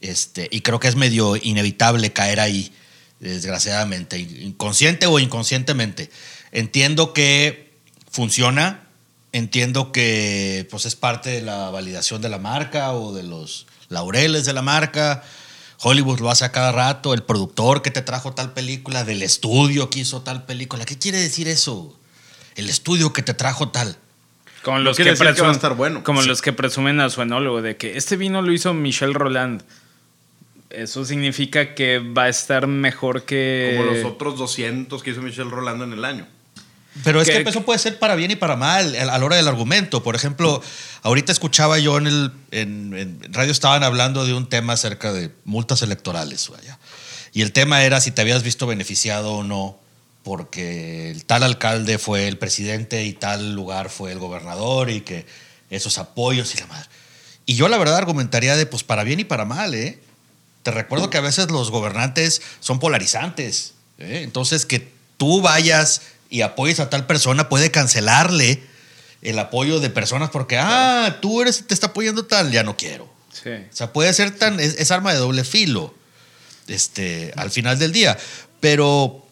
Este, 0.00 0.46
y 0.52 0.60
creo 0.60 0.78
que 0.78 0.86
es 0.86 0.94
medio 0.94 1.34
inevitable 1.34 2.12
caer 2.12 2.38
ahí, 2.38 2.72
desgraciadamente, 3.18 4.20
inconsciente 4.20 5.06
o 5.06 5.18
inconscientemente. 5.18 6.10
Entiendo 6.52 7.12
que 7.12 7.72
funciona, 8.08 8.86
entiendo 9.32 9.90
que 9.90 10.68
pues 10.70 10.86
es 10.86 10.94
parte 10.94 11.30
de 11.30 11.42
la 11.42 11.70
validación 11.70 12.22
de 12.22 12.28
la 12.28 12.38
marca 12.38 12.92
o 12.92 13.12
de 13.12 13.24
los 13.24 13.66
laureles 13.88 14.44
de 14.44 14.52
la 14.52 14.62
marca. 14.62 15.24
Hollywood 15.80 16.20
lo 16.20 16.30
hace 16.30 16.44
a 16.44 16.52
cada 16.52 16.70
rato, 16.70 17.14
el 17.14 17.24
productor 17.24 17.82
que 17.82 17.90
te 17.90 18.02
trajo 18.02 18.32
tal 18.32 18.52
película, 18.52 19.02
del 19.02 19.24
estudio 19.24 19.90
que 19.90 19.98
hizo 19.98 20.22
tal 20.22 20.44
película. 20.44 20.84
¿Qué 20.84 20.98
quiere 20.98 21.18
decir 21.18 21.48
eso? 21.48 21.98
El 22.54 22.70
estudio 22.70 23.12
que 23.12 23.22
te 23.22 23.34
trajo 23.34 23.70
tal. 23.70 23.98
Como 24.68 24.80
los 24.80 24.96
que, 24.96 25.04
decir 25.04 25.18
que 25.18 25.24
va 25.24 25.30
a 25.30 25.34
presumen- 25.34 25.54
estar 25.54 25.74
bueno. 25.74 26.04
Como 26.04 26.22
Sí. 26.22 26.28
los 26.28 26.42
que 26.42 26.52
presumen 26.52 27.00
a 27.00 27.08
su 27.10 27.22
enólogo 27.22 27.62
de 27.62 27.76
que 27.76 27.96
este 27.96 28.16
vino 28.16 28.42
lo 28.42 28.52
hizo 28.52 28.74
Michel 28.74 29.14
Roland. 29.14 29.62
Eso 30.70 31.04
significa 31.04 31.74
que 31.74 31.98
va 31.98 32.24
a 32.24 32.28
estar 32.28 32.66
mejor 32.66 33.24
que. 33.24 33.74
Como 33.76 33.90
los 33.90 34.04
otros 34.04 34.38
200 34.38 35.02
que 35.02 35.10
hizo 35.10 35.22
Michelle 35.22 35.48
Rolando 35.50 35.84
en 35.84 35.92
el 35.94 36.04
año. 36.04 36.26
Pero 37.04 37.20
es 37.22 37.28
Que- 37.30 37.42
que 37.44 37.48
eso 37.50 37.62
puede 37.64 37.78
ser 37.78 37.98
para 37.98 38.16
bien 38.16 38.30
y 38.32 38.36
para 38.36 38.56
mal 38.56 38.94
a 38.96 39.04
la 39.18 39.24
hora 39.24 39.36
del 39.36 39.46
argumento. 39.48 40.02
Por 40.02 40.14
ejemplo, 40.16 40.60
ahorita 41.02 41.32
escuchaba 41.32 41.78
yo 41.78 41.96
en 41.96 42.06
el 42.08 42.32
en, 42.50 42.92
en 42.96 43.32
radio 43.32 43.52
estaban 43.52 43.82
hablando 43.84 44.26
de 44.26 44.34
un 44.34 44.48
tema 44.48 44.72
acerca 44.74 45.12
de 45.12 45.30
multas 45.44 45.80
electorales, 45.82 46.48
vaya. 46.50 46.78
Y 47.32 47.42
el 47.42 47.52
tema 47.52 47.82
era 47.84 48.00
si 48.00 48.10
te 48.10 48.20
habías 48.20 48.42
visto 48.42 48.66
beneficiado 48.66 49.32
o 49.32 49.44
no 49.44 49.78
porque 50.28 51.10
el 51.10 51.24
tal 51.24 51.42
alcalde 51.42 51.96
fue 51.96 52.28
el 52.28 52.36
presidente 52.36 53.06
y 53.06 53.14
tal 53.14 53.54
lugar 53.54 53.88
fue 53.88 54.12
el 54.12 54.18
gobernador 54.18 54.90
y 54.90 55.00
que 55.00 55.24
esos 55.70 55.96
apoyos 55.96 56.54
y 56.54 56.58
la 56.58 56.66
madre. 56.66 56.86
Y 57.46 57.54
yo 57.54 57.66
la 57.68 57.78
verdad 57.78 57.96
argumentaría 57.96 58.54
de 58.54 58.66
pues 58.66 58.84
para 58.84 59.04
bien 59.04 59.20
y 59.20 59.24
para 59.24 59.46
mal, 59.46 59.72
¿eh? 59.72 59.98
Te 60.64 60.70
recuerdo 60.70 61.08
que 61.08 61.16
a 61.16 61.22
veces 61.22 61.50
los 61.50 61.70
gobernantes 61.70 62.42
son 62.60 62.78
polarizantes. 62.78 63.72
¿eh? 63.96 64.20
Entonces, 64.22 64.66
que 64.66 64.92
tú 65.16 65.40
vayas 65.40 66.02
y 66.28 66.42
apoyes 66.42 66.78
a 66.78 66.90
tal 66.90 67.06
persona 67.06 67.48
puede 67.48 67.70
cancelarle 67.70 68.62
el 69.22 69.38
apoyo 69.38 69.80
de 69.80 69.88
personas 69.88 70.28
porque, 70.28 70.58
ah, 70.58 71.20
tú 71.22 71.40
eres, 71.40 71.66
te 71.66 71.72
está 71.72 71.86
apoyando 71.86 72.26
tal, 72.26 72.52
ya 72.52 72.64
no 72.64 72.76
quiero. 72.76 73.10
Sí. 73.32 73.48
O 73.48 73.74
sea, 73.74 73.94
puede 73.94 74.12
ser 74.12 74.36
tan, 74.36 74.60
es, 74.60 74.74
es 74.74 74.90
arma 74.90 75.14
de 75.14 75.20
doble 75.20 75.42
filo, 75.42 75.94
este, 76.66 77.32
al 77.34 77.50
final 77.50 77.78
del 77.78 77.92
día. 77.92 78.18
Pero, 78.60 79.24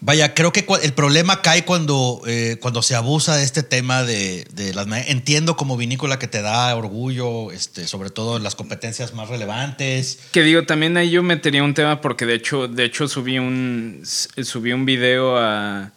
vaya, 0.00 0.34
creo 0.34 0.52
que 0.52 0.66
el 0.82 0.92
problema 0.92 1.42
cae 1.42 1.64
cuando, 1.64 2.22
eh, 2.26 2.56
cuando 2.60 2.82
se 2.82 2.94
abusa 2.94 3.36
de 3.36 3.44
este 3.44 3.62
tema 3.62 4.02
de, 4.02 4.46
de 4.52 4.74
las... 4.74 4.86
Entiendo 5.08 5.56
como 5.56 5.76
vinícola 5.76 6.18
que 6.18 6.26
te 6.26 6.42
da 6.42 6.74
orgullo, 6.74 7.52
este, 7.52 7.86
sobre 7.86 8.10
todo 8.10 8.38
las 8.38 8.54
competencias 8.54 9.14
más 9.14 9.28
relevantes. 9.28 10.20
Que 10.32 10.42
digo, 10.42 10.64
también 10.64 10.96
ahí 10.96 11.10
yo 11.10 11.22
metería 11.22 11.62
un 11.62 11.74
tema 11.74 12.00
porque 12.00 12.26
de 12.26 12.34
hecho, 12.34 12.68
de 12.68 12.84
hecho 12.84 13.08
subí 13.08 13.38
un 13.38 14.02
subí 14.04 14.72
un 14.72 14.84
video 14.84 15.36
a, 15.38 15.92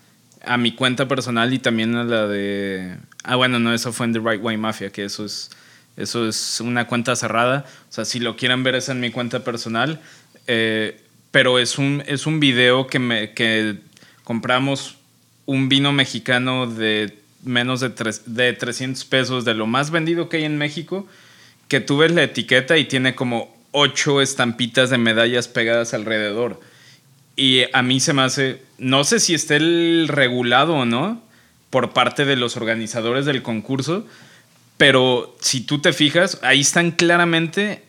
a 0.46 0.58
mi 0.58 0.74
cuenta 0.74 1.08
personal 1.08 1.54
y 1.54 1.60
también 1.60 1.96
a 1.96 2.04
la 2.04 2.28
de. 2.28 2.98
Ah, 3.24 3.36
bueno, 3.36 3.60
no, 3.60 3.74
eso 3.74 3.94
fue 3.94 4.06
en 4.06 4.14
The 4.14 4.20
Right 4.20 4.42
Way 4.44 4.58
Mafia, 4.58 4.90
que 4.90 5.06
eso 5.06 5.26
es. 5.26 5.50
Eso 5.96 6.28
es 6.28 6.60
una 6.60 6.88
cuenta 6.88 7.16
cerrada. 7.16 7.66
O 7.88 7.94
sea, 7.94 8.04
si 8.04 8.20
lo 8.20 8.36
quieren 8.36 8.64
ver 8.64 8.74
es 8.74 8.90
en 8.90 9.00
mi 9.00 9.12
cuenta 9.12 9.44
personal. 9.44 10.02
Eh, 10.48 11.00
pero 11.34 11.58
es 11.58 11.80
un, 11.80 12.04
es 12.06 12.28
un 12.28 12.40
video 12.40 12.86
que, 12.86 13.00
me, 13.00 13.34
que 13.34 13.80
compramos 14.24 14.96
un 15.46 15.70
vino 15.70 15.92
mexicano 15.92 16.68
de 16.68 17.18
menos 17.44 17.82
de, 17.82 17.90
tres- 17.90 18.22
de 18.26 18.54
300 18.54 19.04
pesos, 19.06 19.46
de 19.46 19.54
lo 19.54 19.68
más 19.68 19.92
vendido 19.92 20.30
que 20.30 20.38
hay 20.38 20.46
en 20.46 20.58
México, 20.58 21.06
que 21.68 21.80
tú 21.82 21.98
la 22.12 22.24
etiqueta 22.24 22.78
y 22.78 22.86
tiene 22.86 23.16
como 23.16 23.54
ocho 23.72 24.22
estampitas 24.22 24.90
de 24.90 24.98
medallas 24.98 25.48
pegadas 25.48 25.94
alrededor. 25.94 26.62
Y 27.36 27.64
a 27.74 27.82
mí 27.82 28.00
se 28.00 28.14
me 28.14 28.22
hace, 28.22 28.62
no 28.78 29.04
sé 29.04 29.20
si 29.20 29.34
esté 29.34 29.56
el 29.58 30.08
regulado 30.08 30.76
o 30.76 30.86
no 30.86 31.22
por 31.70 31.92
parte 31.92 32.26
de 32.26 32.36
los 32.36 32.56
organizadores 32.56 33.26
del 33.26 33.42
concurso, 33.42 34.06
pero 34.78 35.36
si 35.42 35.62
tú 35.62 35.80
te 35.80 35.92
fijas, 35.94 36.40
ahí 36.44 36.62
están 36.62 36.92
claramente 36.92 37.84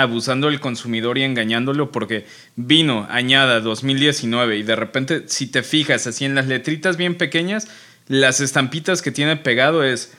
abusando 0.00 0.48
del 0.48 0.60
consumidor 0.60 1.18
y 1.18 1.22
engañándolo 1.22 1.92
porque 1.92 2.26
vino 2.56 3.06
añada 3.10 3.60
2019 3.60 4.58
y 4.58 4.62
de 4.62 4.76
repente 4.76 5.24
si 5.26 5.46
te 5.46 5.62
fijas 5.62 6.06
así 6.06 6.24
en 6.24 6.34
las 6.34 6.46
letritas 6.46 6.96
bien 6.96 7.16
pequeñas, 7.16 7.68
las 8.06 8.40
estampitas 8.40 9.02
que 9.02 9.10
tiene 9.10 9.36
pegado 9.36 9.84
es 9.84 10.12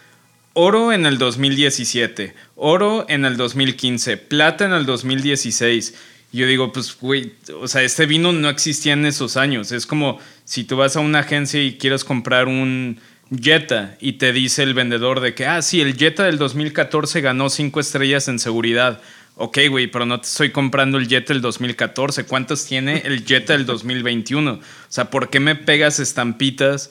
oro 0.53 0.91
en 0.91 1.06
el 1.06 1.18
2017, 1.18 2.34
oro 2.56 3.06
en 3.07 3.26
el 3.26 3.38
2015, 3.38 4.18
plata 4.18 4.65
en 4.65 4.73
el 4.73 4.85
2016. 4.85 5.95
Yo 6.31 6.45
digo, 6.45 6.72
pues, 6.72 6.95
güey, 6.99 7.34
o 7.60 7.68
sea, 7.68 7.81
este 7.81 8.06
vino 8.06 8.31
no 8.31 8.49
existía 8.49 8.93
en 8.93 9.06
esos 9.06 9.35
años. 9.35 9.72
Es 9.72 9.88
como 9.88 10.19
si 10.43 10.64
tú 10.64 10.77
vas 10.77 10.95
a 10.95 10.99
una 10.99 11.19
agencia 11.19 11.64
y 11.64 11.77
quieres 11.77 12.03
comprar 12.03 12.47
un 12.47 12.99
Jetta 13.31 13.95
y 13.99 14.14
te 14.14 14.34
dice 14.34 14.64
el 14.64 14.73
vendedor 14.73 15.22
de 15.22 15.34
que, 15.34 15.45
ah, 15.45 15.61
sí, 15.61 15.81
el 15.81 15.95
Jetta 15.97 16.23
del 16.23 16.38
2014 16.38 17.22
ganó 17.22 17.49
cinco 17.49 17.80
estrellas 17.80 18.27
en 18.27 18.39
seguridad. 18.39 19.01
Ok, 19.41 19.57
güey, 19.70 19.88
pero 19.88 20.06
no 20.06 20.20
te 20.20 20.28
estoy 20.28 20.52
comprando 20.52 20.98
el 20.98 21.07
Jetta 21.07 21.32
del 21.32 21.41
2014. 21.41 22.26
¿Cuántas 22.26 22.66
tiene 22.66 23.03
el 23.06 23.26
Jetta 23.26 23.53
del 23.53 23.66
2021? 23.66 24.52
O 24.52 24.60
sea, 24.90 25.10
¿por 25.10 25.30
qué 25.30 25.40
me 25.40 25.56
pegas 25.56 26.02
estampitas 26.02 26.90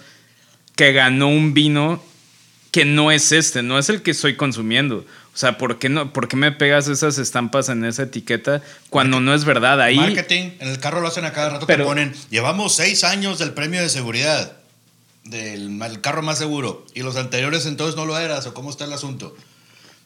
que 0.74 0.94
ganó 0.94 1.28
un 1.28 1.52
vino 1.52 2.02
que 2.70 2.86
no 2.86 3.12
es 3.12 3.32
este, 3.32 3.62
no 3.62 3.78
es 3.78 3.90
el 3.90 4.00
que 4.00 4.12
estoy 4.12 4.36
consumiendo? 4.36 5.04
O 5.34 5.36
sea, 5.36 5.58
¿por 5.58 5.78
qué, 5.78 5.90
no, 5.90 6.10
¿por 6.14 6.26
qué 6.26 6.36
me 6.36 6.50
pegas 6.50 6.88
esas 6.88 7.18
estampas 7.18 7.68
en 7.68 7.84
esa 7.84 8.04
etiqueta 8.04 8.62
cuando 8.88 9.20
no 9.20 9.34
es 9.34 9.44
verdad? 9.44 9.82
Ahí, 9.82 9.98
Marketing, 9.98 10.52
en 10.58 10.68
el 10.68 10.78
carro 10.78 11.02
lo 11.02 11.08
hacen 11.08 11.26
a 11.26 11.34
cada 11.34 11.50
rato, 11.50 11.66
Pero- 11.66 11.84
te 11.84 11.88
ponen, 11.88 12.14
llevamos 12.30 12.74
seis 12.74 13.04
años 13.04 13.38
del 13.38 13.52
premio 13.52 13.82
de 13.82 13.90
seguridad, 13.90 14.56
del 15.24 15.82
el 15.82 16.00
carro 16.00 16.22
más 16.22 16.38
seguro, 16.38 16.86
y 16.94 17.02
los 17.02 17.16
anteriores 17.16 17.66
entonces 17.66 17.94
no 17.94 18.06
lo 18.06 18.18
eras, 18.18 18.46
o 18.46 18.54
cómo 18.54 18.70
está 18.70 18.86
el 18.86 18.94
asunto. 18.94 19.36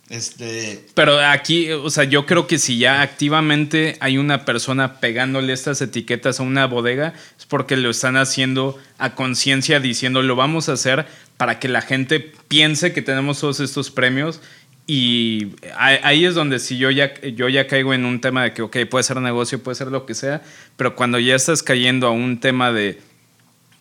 Este, 0.09 0.85
Pero 0.95 1.19
aquí, 1.20 1.70
o 1.70 1.89
sea, 1.89 2.05
yo 2.05 2.27
creo 2.27 2.47
que 2.47 2.59
si 2.59 2.77
ya 2.77 3.01
activamente 3.01 3.97
hay 4.01 4.19
una 4.19 4.45
persona 4.45 5.01
pegándole 5.01 5.53
estas 5.53 5.81
etiquetas 5.81 6.39
a 6.39 6.43
una 6.43 6.66
bodega, 6.66 7.15
es 7.39 7.47
porque 7.47 7.77
lo 7.77 7.89
están 7.89 8.16
haciendo 8.16 8.79
a 8.99 9.15
conciencia, 9.15 9.81
diciendo 9.81 10.23
lo 10.23 10.37
vamos 10.37 10.69
a 10.69 10.73
hacer 10.73 11.07
para 11.39 11.59
que 11.59 11.69
la 11.69 11.81
gente 11.81 12.20
piense 12.49 12.93
que 12.93 13.01
tenemos 13.01 13.41
todos 13.41 13.61
estos 13.61 13.91
premios. 13.91 14.41
Y 14.87 15.53
ahí 15.77 16.24
es 16.24 16.35
donde 16.35 16.59
si 16.59 16.77
yo 16.77 16.91
ya, 16.91 17.15
yo 17.20 17.49
ya 17.49 17.66
caigo 17.66 17.95
en 17.95 18.05
un 18.05 18.20
tema 18.20 18.43
de 18.45 18.53
que, 18.53 18.62
ok, 18.62 18.79
puede 18.91 19.05
ser 19.05 19.16
negocio, 19.19 19.62
puede 19.62 19.77
ser 19.77 19.87
lo 19.87 20.05
que 20.05 20.15
sea, 20.15 20.43
pero 20.77 20.97
cuando 20.97 21.19
ya 21.20 21.37
estás 21.37 21.62
cayendo 21.62 22.09
a 22.09 22.11
un 22.11 22.41
tema 22.41 22.73
de 22.73 23.01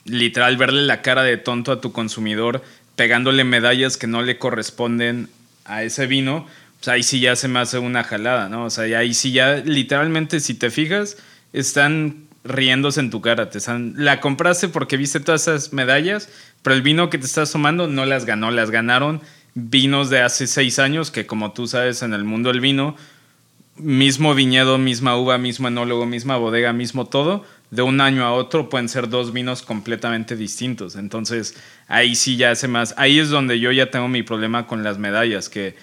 literal 0.05 0.57
verle 0.57 0.83
la 0.83 1.01
cara 1.01 1.23
de 1.23 1.37
tonto 1.37 1.71
a 1.71 1.81
tu 1.81 1.91
consumidor, 1.91 2.63
pegándole 2.95 3.43
medallas 3.43 3.97
que 3.97 4.07
no 4.07 4.21
le 4.21 4.37
corresponden 4.37 5.27
a 5.65 5.83
ese 5.83 6.07
vino, 6.07 6.45
pues 6.79 6.87
ahí 6.87 7.03
sí 7.03 7.19
ya 7.19 7.35
se 7.35 7.47
me 7.47 7.59
hace 7.59 7.77
una 7.79 8.03
jalada, 8.03 8.49
¿no? 8.49 8.65
O 8.65 8.69
sea, 8.69 8.83
ahí 8.97 9.13
sí 9.13 9.31
ya 9.31 9.57
literalmente, 9.57 10.39
si 10.39 10.53
te 10.53 10.69
fijas, 10.69 11.17
están 11.53 12.27
riéndose 12.43 12.99
en 12.99 13.09
tu 13.09 13.21
cara. 13.21 13.49
Te 13.49 13.59
están, 13.59 13.93
la 13.97 14.19
compraste 14.19 14.67
porque 14.67 14.97
viste 14.97 15.19
todas 15.19 15.43
esas 15.43 15.73
medallas, 15.73 16.29
pero 16.61 16.75
el 16.75 16.81
vino 16.81 17.09
que 17.09 17.17
te 17.17 17.25
estás 17.25 17.51
tomando 17.51 17.87
no 17.87 18.05
las 18.05 18.25
ganó, 18.25 18.51
las 18.51 18.71
ganaron 18.71 19.21
vinos 19.53 20.09
de 20.09 20.21
hace 20.21 20.47
seis 20.47 20.79
años, 20.79 21.11
que 21.11 21.25
como 21.25 21.51
tú 21.51 21.67
sabes 21.67 22.01
en 22.03 22.13
el 22.13 22.23
mundo 22.23 22.49
del 22.51 22.61
vino, 22.61 22.95
mismo 23.75 24.33
viñedo, 24.33 24.77
misma 24.77 25.17
uva, 25.17 25.37
mismo 25.37 25.67
enólogo, 25.67 26.05
misma 26.05 26.37
bodega, 26.37 26.73
mismo 26.73 27.05
todo, 27.05 27.45
de 27.71 27.81
un 27.81 27.99
año 28.01 28.23
a 28.25 28.33
otro 28.33 28.69
pueden 28.69 28.89
ser 28.89 29.09
dos 29.09 29.33
vinos 29.33 29.61
completamente 29.63 30.35
distintos. 30.35 30.95
Entonces 30.95 31.55
ahí 31.87 32.15
sí 32.15 32.37
ya 32.37 32.51
hace 32.51 32.67
más, 32.67 32.93
ahí 32.97 33.19
es 33.19 33.29
donde 33.29 33.59
yo 33.59 33.71
ya 33.71 33.89
tengo 33.89 34.07
mi 34.07 34.23
problema 34.23 34.67
con 34.67 34.83
las 34.83 34.97
medallas, 34.97 35.49
que 35.49 35.75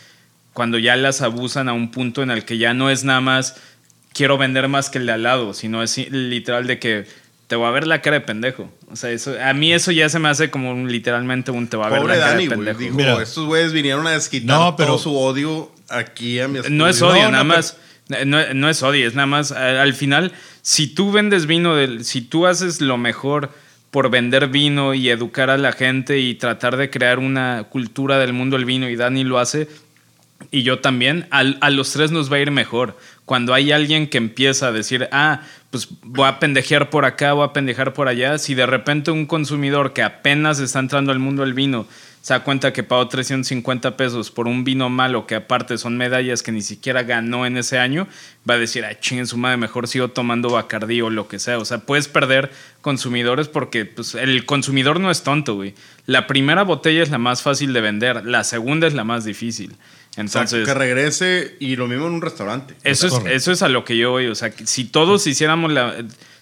cuando 0.53 0.79
ya 0.79 0.97
las 0.97 1.23
abusan 1.23 1.69
a 1.69 1.73
un 1.73 1.91
punto 1.91 2.23
en 2.23 2.31
el 2.31 2.45
que 2.45 2.59
ya 2.59 2.75
no 2.75 2.91
es 2.91 3.05
nada 3.05 3.21
más 3.21 3.57
quiero 4.13 4.37
vender 4.39 4.69
más 4.69 4.91
que 4.91 4.99
el 4.99 5.07
de 5.07 5.13
al 5.13 5.23
lado, 5.23 5.55
sino 5.55 5.83
es 5.83 5.97
literal 6.11 6.67
de 6.67 6.79
que 6.79 7.07
te 7.47 7.57
voy 7.57 7.67
a 7.67 7.71
ver 7.71 7.87
la 7.87 8.03
cara 8.03 8.19
de 8.19 8.27
pendejo. 8.27 8.71
O 8.91 8.97
sea, 8.97 9.11
eso, 9.11 9.35
a 9.43 9.55
mí 9.55 9.73
eso 9.73 9.91
ya 9.93 10.09
se 10.11 10.19
me 10.19 10.29
hace 10.29 10.51
como 10.51 10.71
un, 10.73 10.91
literalmente 10.93 11.51
un 11.51 11.69
te 11.69 11.77
voy 11.79 11.87
a 11.87 11.89
ver 11.91 12.01
Pobre 12.01 12.15
la 12.17 12.21
cara 12.21 12.31
Dani, 12.33 12.43
de 12.49 12.55
güey. 12.55 12.59
pendejo. 12.59 12.79
Dijo, 12.81 12.95
Mira. 12.97 13.23
estos 13.23 13.47
güeyes 13.47 13.73
vinieron 13.73 14.07
a 14.07 14.11
desquitar 14.11 14.59
No, 14.59 14.77
pero- 14.77 14.89
todo 14.89 14.99
su 14.99 15.17
odio 15.17 15.73
aquí 15.89 16.41
a 16.41 16.49
mi. 16.49 16.59
No 16.71 16.87
es 16.89 17.01
odio, 17.01 17.23
No, 17.25 17.31
nada 17.31 17.45
no, 17.45 17.55
más. 17.55 17.77
No, 18.25 18.55
no 18.55 18.69
es 18.71 18.83
odio, 18.83 19.07
es 19.07 19.15
nada 19.15 19.27
más. 19.27 19.53
Al, 19.53 19.77
al 19.79 19.95
final, 19.95 20.33
si 20.63 20.87
tú 20.87 21.13
vendes 21.13 21.47
vino, 21.47 21.75
del, 21.77 22.05
si 22.05 22.23
tú 22.23 22.47
haces 22.47 22.81
lo 22.81 22.97
mejor 22.97 23.51
por 23.91 24.11
vender 24.11 24.49
vino 24.49 24.95
y 24.95 25.09
educar 25.11 25.51
a 25.51 25.59
la 25.59 25.73
gente 25.73 26.19
y 26.19 26.35
tratar 26.35 26.77
de 26.77 26.91
crear 26.91 27.19
una 27.19 27.65
cultura 27.71 28.19
del 28.19 28.33
mundo 28.33 28.57
del 28.57 28.65
vino, 28.67 28.89
y 28.89 28.97
Dani 28.97 29.25
lo 29.25 29.39
hace, 29.39 29.69
y 30.51 30.63
yo 30.63 30.79
también, 30.81 31.27
al- 31.31 31.59
a 31.61 31.71
los 31.71 31.93
tres 31.93 32.11
nos 32.11 32.31
va 32.33 32.37
a 32.37 32.41
ir 32.41 32.51
mejor. 32.51 32.97
Cuando 33.25 33.53
hay 33.55 33.73
alguien 33.73 34.07
que 34.09 34.19
empieza 34.19 34.69
a 34.69 34.73
decir, 34.73 35.09
ah, 35.13 35.41
pues 35.71 35.89
voy 36.03 36.27
a 36.29 36.39
pendejear 36.39 36.89
por 36.91 37.05
acá, 37.05 37.33
voy 37.35 37.45
a 37.47 37.53
pendejar 37.53 37.93
por 37.93 38.09
allá, 38.09 38.39
si 38.39 38.55
de 38.55 38.65
repente 38.67 39.11
un 39.11 39.27
consumidor 39.27 39.93
que 39.93 40.03
apenas 40.03 40.61
está 40.61 40.79
entrando 40.79 41.13
al 41.13 41.19
mundo 41.19 41.43
del 41.43 41.53
vino 41.55 41.87
se 42.29 42.35
da 42.35 42.45
cuenta 42.45 42.75
que 42.75 42.83
pagó 42.83 43.09
350 43.09 43.97
pesos 43.97 44.31
por 44.31 44.49
un 44.49 44.63
vino 44.63 44.91
malo 44.91 45.27
que 45.27 45.35
aparte 45.35 45.79
son 45.79 45.97
medallas 45.97 46.43
que 46.43 46.53
ni 46.53 46.61
siquiera 46.61 47.03
ganó 47.03 47.47
en 47.47 47.57
ese 47.57 47.79
año, 47.79 48.07
va 48.49 48.53
a 48.53 48.59
decir, 48.59 48.85
ah, 48.85 49.01
chinguen 49.01 49.27
su 49.27 49.39
madre, 49.39 49.57
mejor 49.57 49.89
sigo 49.89 50.09
tomando 50.09 50.51
Bacardí 50.51 51.01
o 51.01 51.09
lo 51.09 51.27
que 51.27 51.39
sea. 51.39 51.57
O 51.57 51.65
sea, 51.65 51.79
puedes 51.79 52.07
perder 52.07 52.53
consumidores 52.83 53.49
porque 53.49 53.87
pues, 53.87 54.15
el 54.15 54.45
consumidor 54.45 55.01
no 55.01 55.11
es 55.11 55.23
tonto, 55.23 55.55
güey. 55.55 55.73
La 56.05 56.27
primera 56.27 56.65
botella 56.65 57.03
es 57.03 57.09
la 57.09 57.17
más 57.17 57.41
fácil 57.41 57.73
de 57.73 57.81
vender, 57.81 58.27
la 58.27 58.45
segunda 58.45 58.87
es 58.87 58.93
la 58.93 59.05
más 59.05 59.25
difícil. 59.25 59.77
Entonces, 60.21 60.67
que 60.67 60.75
regrese 60.75 61.57
y 61.61 61.77
lo 61.77 61.87
mismo 61.87 62.07
en 62.07 62.13
un 62.15 62.23
restaurante. 62.23 62.75
eso 62.85 63.07
es, 63.07 63.13
Correcto. 63.15 63.37
eso 63.37 63.53
es 63.53 63.63
a 63.63 63.69
lo 63.69 63.85
que 63.85 63.97
yo 63.97 64.11
voy. 64.11 64.27
O 64.27 64.35
sea, 64.35 64.51
que 64.51 64.67
si 64.67 64.85
todos 64.85 65.27
hiciéramos 65.27 65.73
la. 65.73 65.95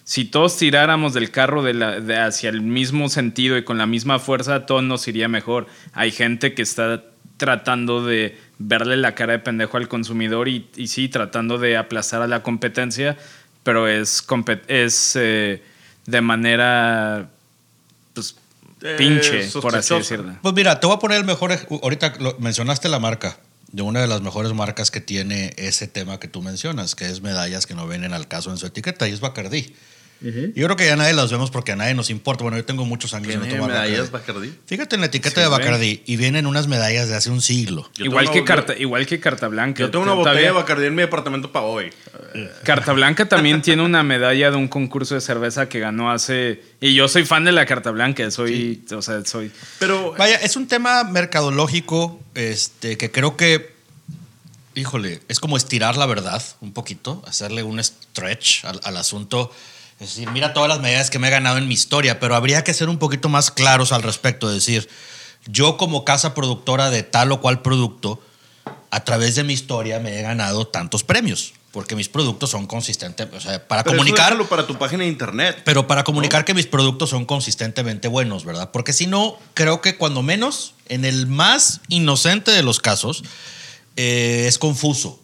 Si 0.03 0.23
todos 0.23 0.55
tiráramos 0.57 1.13
del 1.13 1.31
carro 1.31 1.63
de 1.63 1.73
la, 1.73 1.99
de 1.99 2.17
hacia 2.17 2.49
el 2.49 2.61
mismo 2.61 3.09
sentido 3.09 3.57
y 3.57 3.63
con 3.65 3.77
la 3.77 3.85
misma 3.85 4.19
fuerza, 4.19 4.65
todo 4.65 4.81
nos 4.81 5.05
iría 5.09 5.27
mejor. 5.27 5.67
Hay 5.93 6.11
gente 6.11 6.53
que 6.53 6.61
está 6.61 7.03
tratando 7.35 8.03
de 8.05 8.37
verle 8.57 8.95
la 8.97 9.13
cara 9.15 9.33
de 9.33 9.39
pendejo 9.39 9.75
al 9.77 9.87
consumidor 9.89 10.47
y, 10.47 10.65
y 10.77 10.87
sí, 10.87 11.09
tratando 11.09 11.57
de 11.57 11.75
aplastar 11.75 12.21
a 12.21 12.27
la 12.27 12.41
competencia, 12.41 13.17
pero 13.63 13.87
es, 13.89 14.25
es 14.69 15.15
eh, 15.19 15.61
de 16.05 16.21
manera 16.21 17.29
pues, 18.13 18.37
Eh, 18.81 18.95
pinche, 18.97 19.49
por 19.61 19.75
así 19.75 19.93
decirlo. 19.93 20.35
Pues 20.41 20.53
mira, 20.55 20.79
te 20.79 20.87
voy 20.87 20.95
a 20.95 20.99
poner 20.99 21.17
el 21.19 21.25
mejor. 21.25 21.51
ej- 21.51 21.67
Ahorita 21.83 22.13
lo- 22.19 22.37
mencionaste 22.39 22.87
la 22.89 22.99
marca, 22.99 23.37
de 23.71 23.81
una 23.81 24.01
de 24.01 24.07
las 24.07 24.21
mejores 24.21 24.53
marcas 24.53 24.91
que 24.91 25.01
tiene 25.01 25.53
ese 25.57 25.87
tema 25.87 26.19
que 26.19 26.27
tú 26.27 26.41
mencionas, 26.41 26.95
que 26.95 27.09
es 27.09 27.21
medallas 27.21 27.65
que 27.65 27.75
no 27.75 27.87
vienen 27.87 28.13
al 28.13 28.27
caso 28.27 28.51
en 28.51 28.57
su 28.57 28.65
etiqueta, 28.65 29.07
y 29.07 29.13
es 29.13 29.19
Bacardí. 29.19 29.75
Yo 30.19 30.65
creo 30.65 30.75
que 30.75 30.85
ya 30.85 30.95
nadie 30.95 31.13
las 31.13 31.31
vemos 31.31 31.51
porque 31.51 31.73
a 31.73 31.75
nadie 31.75 31.93
nos 31.93 32.09
importa. 32.09 32.43
Bueno, 32.43 32.57
yo 32.57 32.65
tengo 32.65 32.85
muchos 32.85 33.13
años 33.13 33.27
de 33.27 33.35
no 33.35 33.41
¿Tiene 33.43 33.57
tomar 33.57 33.71
medallas 33.71 34.09
Bacardí. 34.11 34.47
Bacardí? 34.49 34.59
Fíjate 34.65 34.95
en 34.95 35.01
la 35.01 35.07
etiqueta 35.07 35.35
Sí, 35.35 35.41
de 35.41 35.47
güey. 35.47 35.59
Bacardí 35.59 36.01
y 36.05 36.17
vienen 36.17 36.47
unas 36.47 36.67
medallas 36.67 37.07
de 37.07 37.15
hace 37.15 37.29
un 37.29 37.41
siglo. 37.41 37.89
Yo 37.95 38.05
Igual 38.05 38.31
que, 38.31 38.39
una- 38.39 38.45
carta, 38.45 38.73
igual 38.77 39.05
que 39.05 39.19
Carta 39.19 39.47
Blanca. 39.47 39.79
Yo 39.83 39.91
tengo 39.91 40.03
una 40.03 40.13
Todavía- 40.13 40.31
botella 40.31 40.47
de 40.47 40.53
Bacardí 40.53 40.85
en 40.87 40.95
mi 40.95 41.01
departamento 41.03 41.51
para 41.51 41.65
hoy. 41.65 41.91
Carta 42.63 42.93
Blanca 42.93 43.27
también 43.29 43.61
tiene 43.61 43.83
una 43.83 44.01
medalla 44.03 44.49
de 44.51 44.57
un 44.57 44.67
concurso 44.67 45.15
de 45.15 45.21
cerveza 45.21 45.69
que 45.69 45.79
ganó 45.79 46.11
hace. 46.11 46.61
Y 46.81 46.93
yo 46.95 47.07
soy 47.07 47.23
fan 47.25 47.45
de 47.45 47.51
la 47.51 47.65
Carta 47.65 47.91
Blanca, 47.91 48.29
soy. 48.31 48.83
O 48.95 49.01
sea, 49.01 49.23
soy. 49.25 49.51
Pero 49.79 50.13
Vaya, 50.17 50.35
es 50.37 50.55
un 50.55 50.67
tema 50.67 51.03
mercadológico 51.03 52.19
este, 52.35 52.97
que 52.97 53.11
creo 53.11 53.37
que, 53.37 53.71
híjole, 54.75 55.21
es 55.27 55.39
como 55.39 55.57
estirar 55.57 55.97
la 55.97 56.05
verdad 56.05 56.41
un 56.61 56.73
poquito, 56.73 57.23
hacerle 57.27 57.63
un 57.63 57.83
stretch 57.83 58.65
al, 58.65 58.79
al 58.83 58.97
asunto. 58.97 59.51
Es 59.99 60.09
decir, 60.09 60.29
mira 60.31 60.53
todas 60.53 60.69
las 60.69 60.79
medidas 60.79 61.09
que 61.09 61.17
me 61.17 61.27
he 61.27 61.31
ganado 61.31 61.57
en 61.57 61.67
mi 61.67 61.73
historia, 61.73 62.19
pero 62.19 62.35
habría 62.35 62.63
que 62.63 62.73
ser 62.73 62.87
un 62.87 62.99
poquito 62.99 63.29
más 63.29 63.49
claros 63.49 63.91
al 63.91 64.03
respecto. 64.03 64.47
Es 64.49 64.55
decir, 64.55 64.87
yo 65.47 65.77
como 65.77 66.05
casa 66.05 66.35
productora 66.35 66.89
de 66.89 67.03
tal 67.03 67.31
o 67.31 67.41
cual 67.41 67.61
producto, 67.61 68.21
a 68.91 69.03
través 69.03 69.35
de 69.35 69.43
mi 69.43 69.53
historia 69.53 69.99
me 69.99 70.19
he 70.19 70.21
ganado 70.21 70.67
tantos 70.67 71.03
premios, 71.03 71.53
porque 71.71 71.95
mis 71.95 72.09
productos 72.09 72.51
son 72.51 72.67
consistentes. 72.67 73.27
O 73.33 73.41
sea, 73.41 73.67
para 73.67 73.83
pero 73.83 73.95
eso 73.95 74.03
comunicar... 74.03 74.31
déjalo 74.31 74.47
para 74.47 74.67
tu 74.67 74.77
página 74.77 75.03
de 75.03 75.09
internet. 75.09 75.61
Pero 75.65 75.87
para 75.87 76.03
comunicar 76.03 76.45
que 76.45 76.53
mis 76.53 76.67
productos 76.67 77.09
son 77.09 77.25
consistentemente 77.25 78.07
buenos, 78.07 78.45
¿verdad? 78.45 78.69
Porque 78.71 78.93
si 78.93 79.07
no, 79.07 79.37
creo 79.55 79.81
que 79.81 79.97
cuando 79.97 80.21
menos, 80.21 80.75
en 80.89 81.05
el 81.05 81.25
más 81.25 81.81
inocente 81.87 82.51
de 82.51 82.61
los 82.61 82.79
casos, 82.79 83.23
eh, 83.95 84.45
es 84.47 84.59
confuso. 84.59 85.19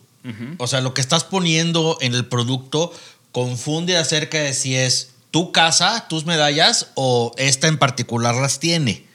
O 0.58 0.68
sea, 0.68 0.80
lo 0.80 0.94
que 0.94 1.02
estás 1.02 1.26
poniendo 1.26 1.98
en 2.00 2.16
el 2.16 2.26
producto 2.26 2.94
confunde 3.34 3.98
acerca 3.98 4.40
de 4.40 4.54
si 4.54 4.76
es 4.76 5.10
tu 5.32 5.52
casa, 5.52 6.08
tus 6.08 6.26
medallas, 6.26 6.92
o 6.94 7.34
esta 7.38 7.68
en 7.68 7.78
particular 7.78 8.36
las 8.36 8.60
tiene. 8.60 9.06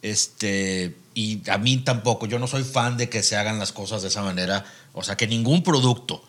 Este, 0.00 0.96
y 1.14 1.42
a 1.50 1.58
mí 1.58 1.76
tampoco, 1.78 2.26
yo 2.26 2.38
no 2.38 2.46
soy 2.46 2.62
fan 2.62 2.96
de 2.96 3.10
que 3.10 3.22
se 3.22 3.36
hagan 3.36 3.58
las 3.58 3.72
cosas 3.72 4.00
de 4.00 4.08
esa 4.08 4.22
manera. 4.22 4.64
O 4.94 5.02
sea, 5.02 5.16
que 5.16 5.26
ningún 5.26 5.62
producto 5.62 6.24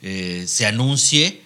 eh, 0.00 0.46
se 0.48 0.64
anuncie 0.64 1.42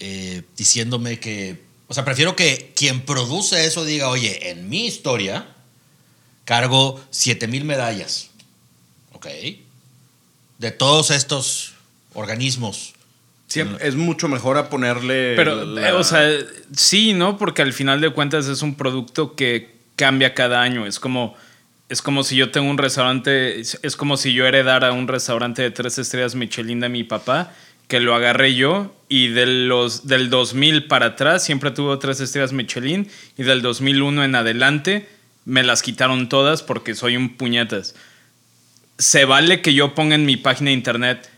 eh, 0.00 0.42
diciéndome 0.56 1.20
que, 1.20 1.62
o 1.88 1.94
sea, 1.94 2.04
prefiero 2.04 2.34
que 2.34 2.72
quien 2.74 3.04
produce 3.04 3.66
eso 3.66 3.84
diga, 3.84 4.08
oye, 4.08 4.50
en 4.50 4.68
mi 4.68 4.86
historia 4.86 5.46
cargo 6.44 7.04
7000 7.10 7.64
medallas, 7.64 8.30
¿ok? 9.12 9.26
De 10.58 10.70
todos 10.70 11.10
estos 11.10 11.74
organismos. 12.14 12.95
Siempre- 13.48 13.86
es 13.86 13.94
mucho 13.94 14.28
mejor 14.28 14.56
a 14.58 14.68
ponerle. 14.68 15.34
Pero, 15.36 15.64
la- 15.64 15.88
eh, 15.88 15.92
o 15.92 16.02
sea, 16.04 16.28
sí, 16.74 17.12
¿no? 17.14 17.38
Porque 17.38 17.62
al 17.62 17.72
final 17.72 18.00
de 18.00 18.10
cuentas 18.10 18.46
es 18.48 18.62
un 18.62 18.74
producto 18.74 19.34
que 19.36 19.76
cambia 19.96 20.34
cada 20.34 20.62
año. 20.62 20.86
Es 20.86 20.98
como. 21.00 21.36
Es 21.88 22.02
como 22.02 22.24
si 22.24 22.34
yo 22.34 22.50
tengo 22.50 22.68
un 22.68 22.78
restaurante, 22.78 23.60
es 23.60 23.78
es 23.84 23.94
como 23.94 24.16
si 24.16 24.32
yo 24.32 24.44
heredara 24.44 24.90
un 24.90 25.06
restaurante 25.06 25.62
de 25.62 25.70
tres 25.70 25.98
estrellas 25.98 26.34
Michelin 26.34 26.80
de 26.80 26.88
mi 26.88 27.04
papá, 27.04 27.52
que 27.86 28.00
lo 28.00 28.16
agarré 28.16 28.56
yo 28.56 28.92
y 29.08 29.28
de 29.28 29.46
los, 29.46 30.08
del 30.08 30.28
2000 30.28 30.88
para 30.88 31.06
atrás 31.06 31.44
siempre 31.44 31.70
tuvo 31.70 31.96
tres 32.00 32.18
estrellas 32.18 32.52
Michelin 32.52 33.08
y 33.38 33.44
del 33.44 33.62
2001 33.62 34.24
en 34.24 34.34
adelante 34.34 35.08
me 35.44 35.62
las 35.62 35.82
quitaron 35.82 36.28
todas 36.28 36.64
porque 36.64 36.96
soy 36.96 37.16
un 37.16 37.36
puñetas. 37.36 37.94
¿Se 38.98 39.24
vale 39.24 39.60
que 39.62 39.72
yo 39.72 39.94
ponga 39.94 40.16
en 40.16 40.26
mi 40.26 40.36
página 40.36 40.70
de 40.70 40.74
internet 40.74 41.30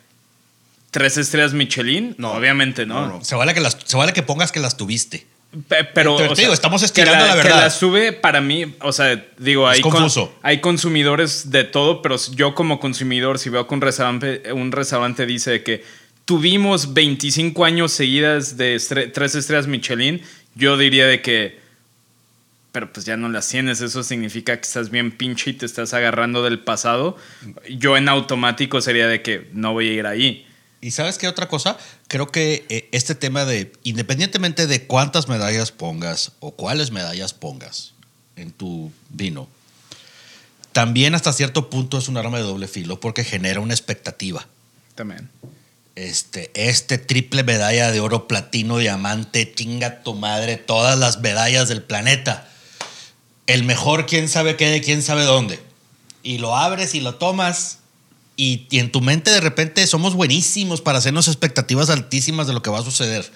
tres 0.90 1.16
estrellas 1.16 1.52
Michelin? 1.52 2.15
No. 2.19 2.32
Obviamente 2.32 2.86
no. 2.86 3.06
No, 3.06 3.19
no. 3.19 3.24
Se 3.24 3.35
vale 3.35 3.55
que, 3.55 3.60
las, 3.60 3.77
se 3.85 3.97
vale 3.97 4.12
que 4.12 4.23
pongas 4.23 4.52
que 4.52 4.60
las 4.60 4.77
tuviste. 4.77 5.27
Pe- 5.66 5.85
Pero, 5.94 6.15
o 6.16 6.35
te 6.35 6.43
digo, 6.43 6.52
estamos 6.52 6.82
que 6.82 6.86
estirando 6.86 7.24
la 7.24 7.32
Que 7.32 7.39
verdad. 7.39 7.62
la 7.62 7.70
sube 7.70 8.12
para 8.12 8.43
mí, 8.43 8.74
o 8.82 8.93
sea, 8.93 9.24
digo, 9.39 9.70
Es 9.70 9.77
hay, 9.77 9.81
con- 9.81 10.06
hay 10.43 10.60
consumidores 10.60 11.51
de 11.51 11.65
todo, 11.65 12.02
pero 12.02 12.16
yo 12.35 12.55
como 12.55 12.78
consumidor, 12.81 13.39
si 13.39 13.48
veo 13.48 13.66
que 13.66 13.74
un 13.74 13.81
restaurante, 13.81 14.52
un 14.52 14.73
restaurante 14.73 15.24
dice 15.24 15.62
que 15.62 15.82
tuvimos 16.27 16.93
25 16.93 17.65
años 17.65 17.93
seguidas 17.93 18.59
de 18.59 18.77
estre- 18.77 19.10
tres 19.10 19.35
estrellas 19.35 19.66
Michelin, 19.66 20.20
yo 20.55 20.77
diría 20.77 21.06
de 21.06 21.23
que, 21.23 21.59
pero 22.73 22.93
pues 22.93 23.06
ya 23.06 23.16
no 23.16 23.31
las 23.31 23.48
tienes, 23.48 23.81
eso 23.81 24.02
significa 24.02 24.55
que 24.56 24.62
estás 24.66 24.90
bien 24.90 25.10
pinche 25.12 25.51
y 25.51 25.55
te 25.55 25.65
estás 25.65 25.94
agarrando 25.94 26.43
del 26.43 26.59
pasado. 26.59 27.16
Yo 27.70 27.97
en 27.97 28.10
automático 28.10 28.82
sería 28.82 29.09
de 29.09 29.23
que 29.23 29.48
no 29.55 29.73
voy 29.73 29.89
a 29.89 29.93
ir 29.94 30.06
ahí. 30.06 30.44
¿Y 30.80 30.92
sabes 30.92 31.18
qué 31.18 31.26
otra 31.26 31.48
cosa? 31.48 31.76
Creo 32.06 32.28
que 32.28 32.64
eh, 32.68 32.88
este 32.92 33.14
tema 33.14 33.44
de, 33.44 33.72
independientemente 33.82 34.66
de 34.66 34.86
cuántas 34.86 35.28
medallas 35.28 35.72
pongas 35.72 36.32
o 36.40 36.52
cuáles 36.52 36.92
medallas 36.92 37.34
pongas 37.34 37.94
en 38.36 38.52
tu 38.52 38.92
vino, 39.10 39.48
también 40.72 41.16
hasta 41.16 41.32
cierto 41.32 41.70
punto 41.70 41.98
es 41.98 42.06
un 42.06 42.16
arma 42.16 42.38
de 42.38 42.44
doble 42.44 42.68
filo 42.68 43.00
porque 43.00 43.24
genera 43.24 43.60
una 43.60 43.74
expectativa. 43.74 44.46
También. 44.94 45.28
Este, 45.96 46.52
este 46.55 46.98
triple 46.98 47.42
medalla 47.42 47.90
de 47.90 47.98
oro, 47.98 48.28
platino, 48.28 48.78
diamante, 48.78 49.52
chinga 49.52 50.05
tu 50.05 50.14
madre, 50.14 50.56
todas 50.56 50.96
las 50.96 51.18
medallas 51.18 51.68
del 51.68 51.82
planeta. 51.82 52.48
El 53.48 53.64
mejor, 53.64 54.06
quién 54.06 54.28
sabe 54.28 54.55
qué, 54.55 54.70
de 54.70 54.80
quién 54.80 55.02
sabe 55.02 55.24
dónde. 55.24 55.59
Y 56.22 56.38
lo 56.38 56.56
abres 56.56 56.94
y 56.94 57.00
lo 57.00 57.16
tomas. 57.16 57.78
Y, 58.40 58.69
y 58.70 58.78
en 58.78 58.93
tu 58.93 59.01
mente 59.01 59.32
de 59.32 59.40
repente 59.40 59.85
somos 59.89 60.15
buenísimos 60.15 60.81
para 60.81 60.98
hacernos 60.98 61.27
expectativas 61.27 61.90
altísimas 61.90 62.47
de 62.47 62.52
lo 62.55 62.62
que 62.62 62.70
va 62.70 62.78
a 62.78 62.85
suceder. 62.85 63.31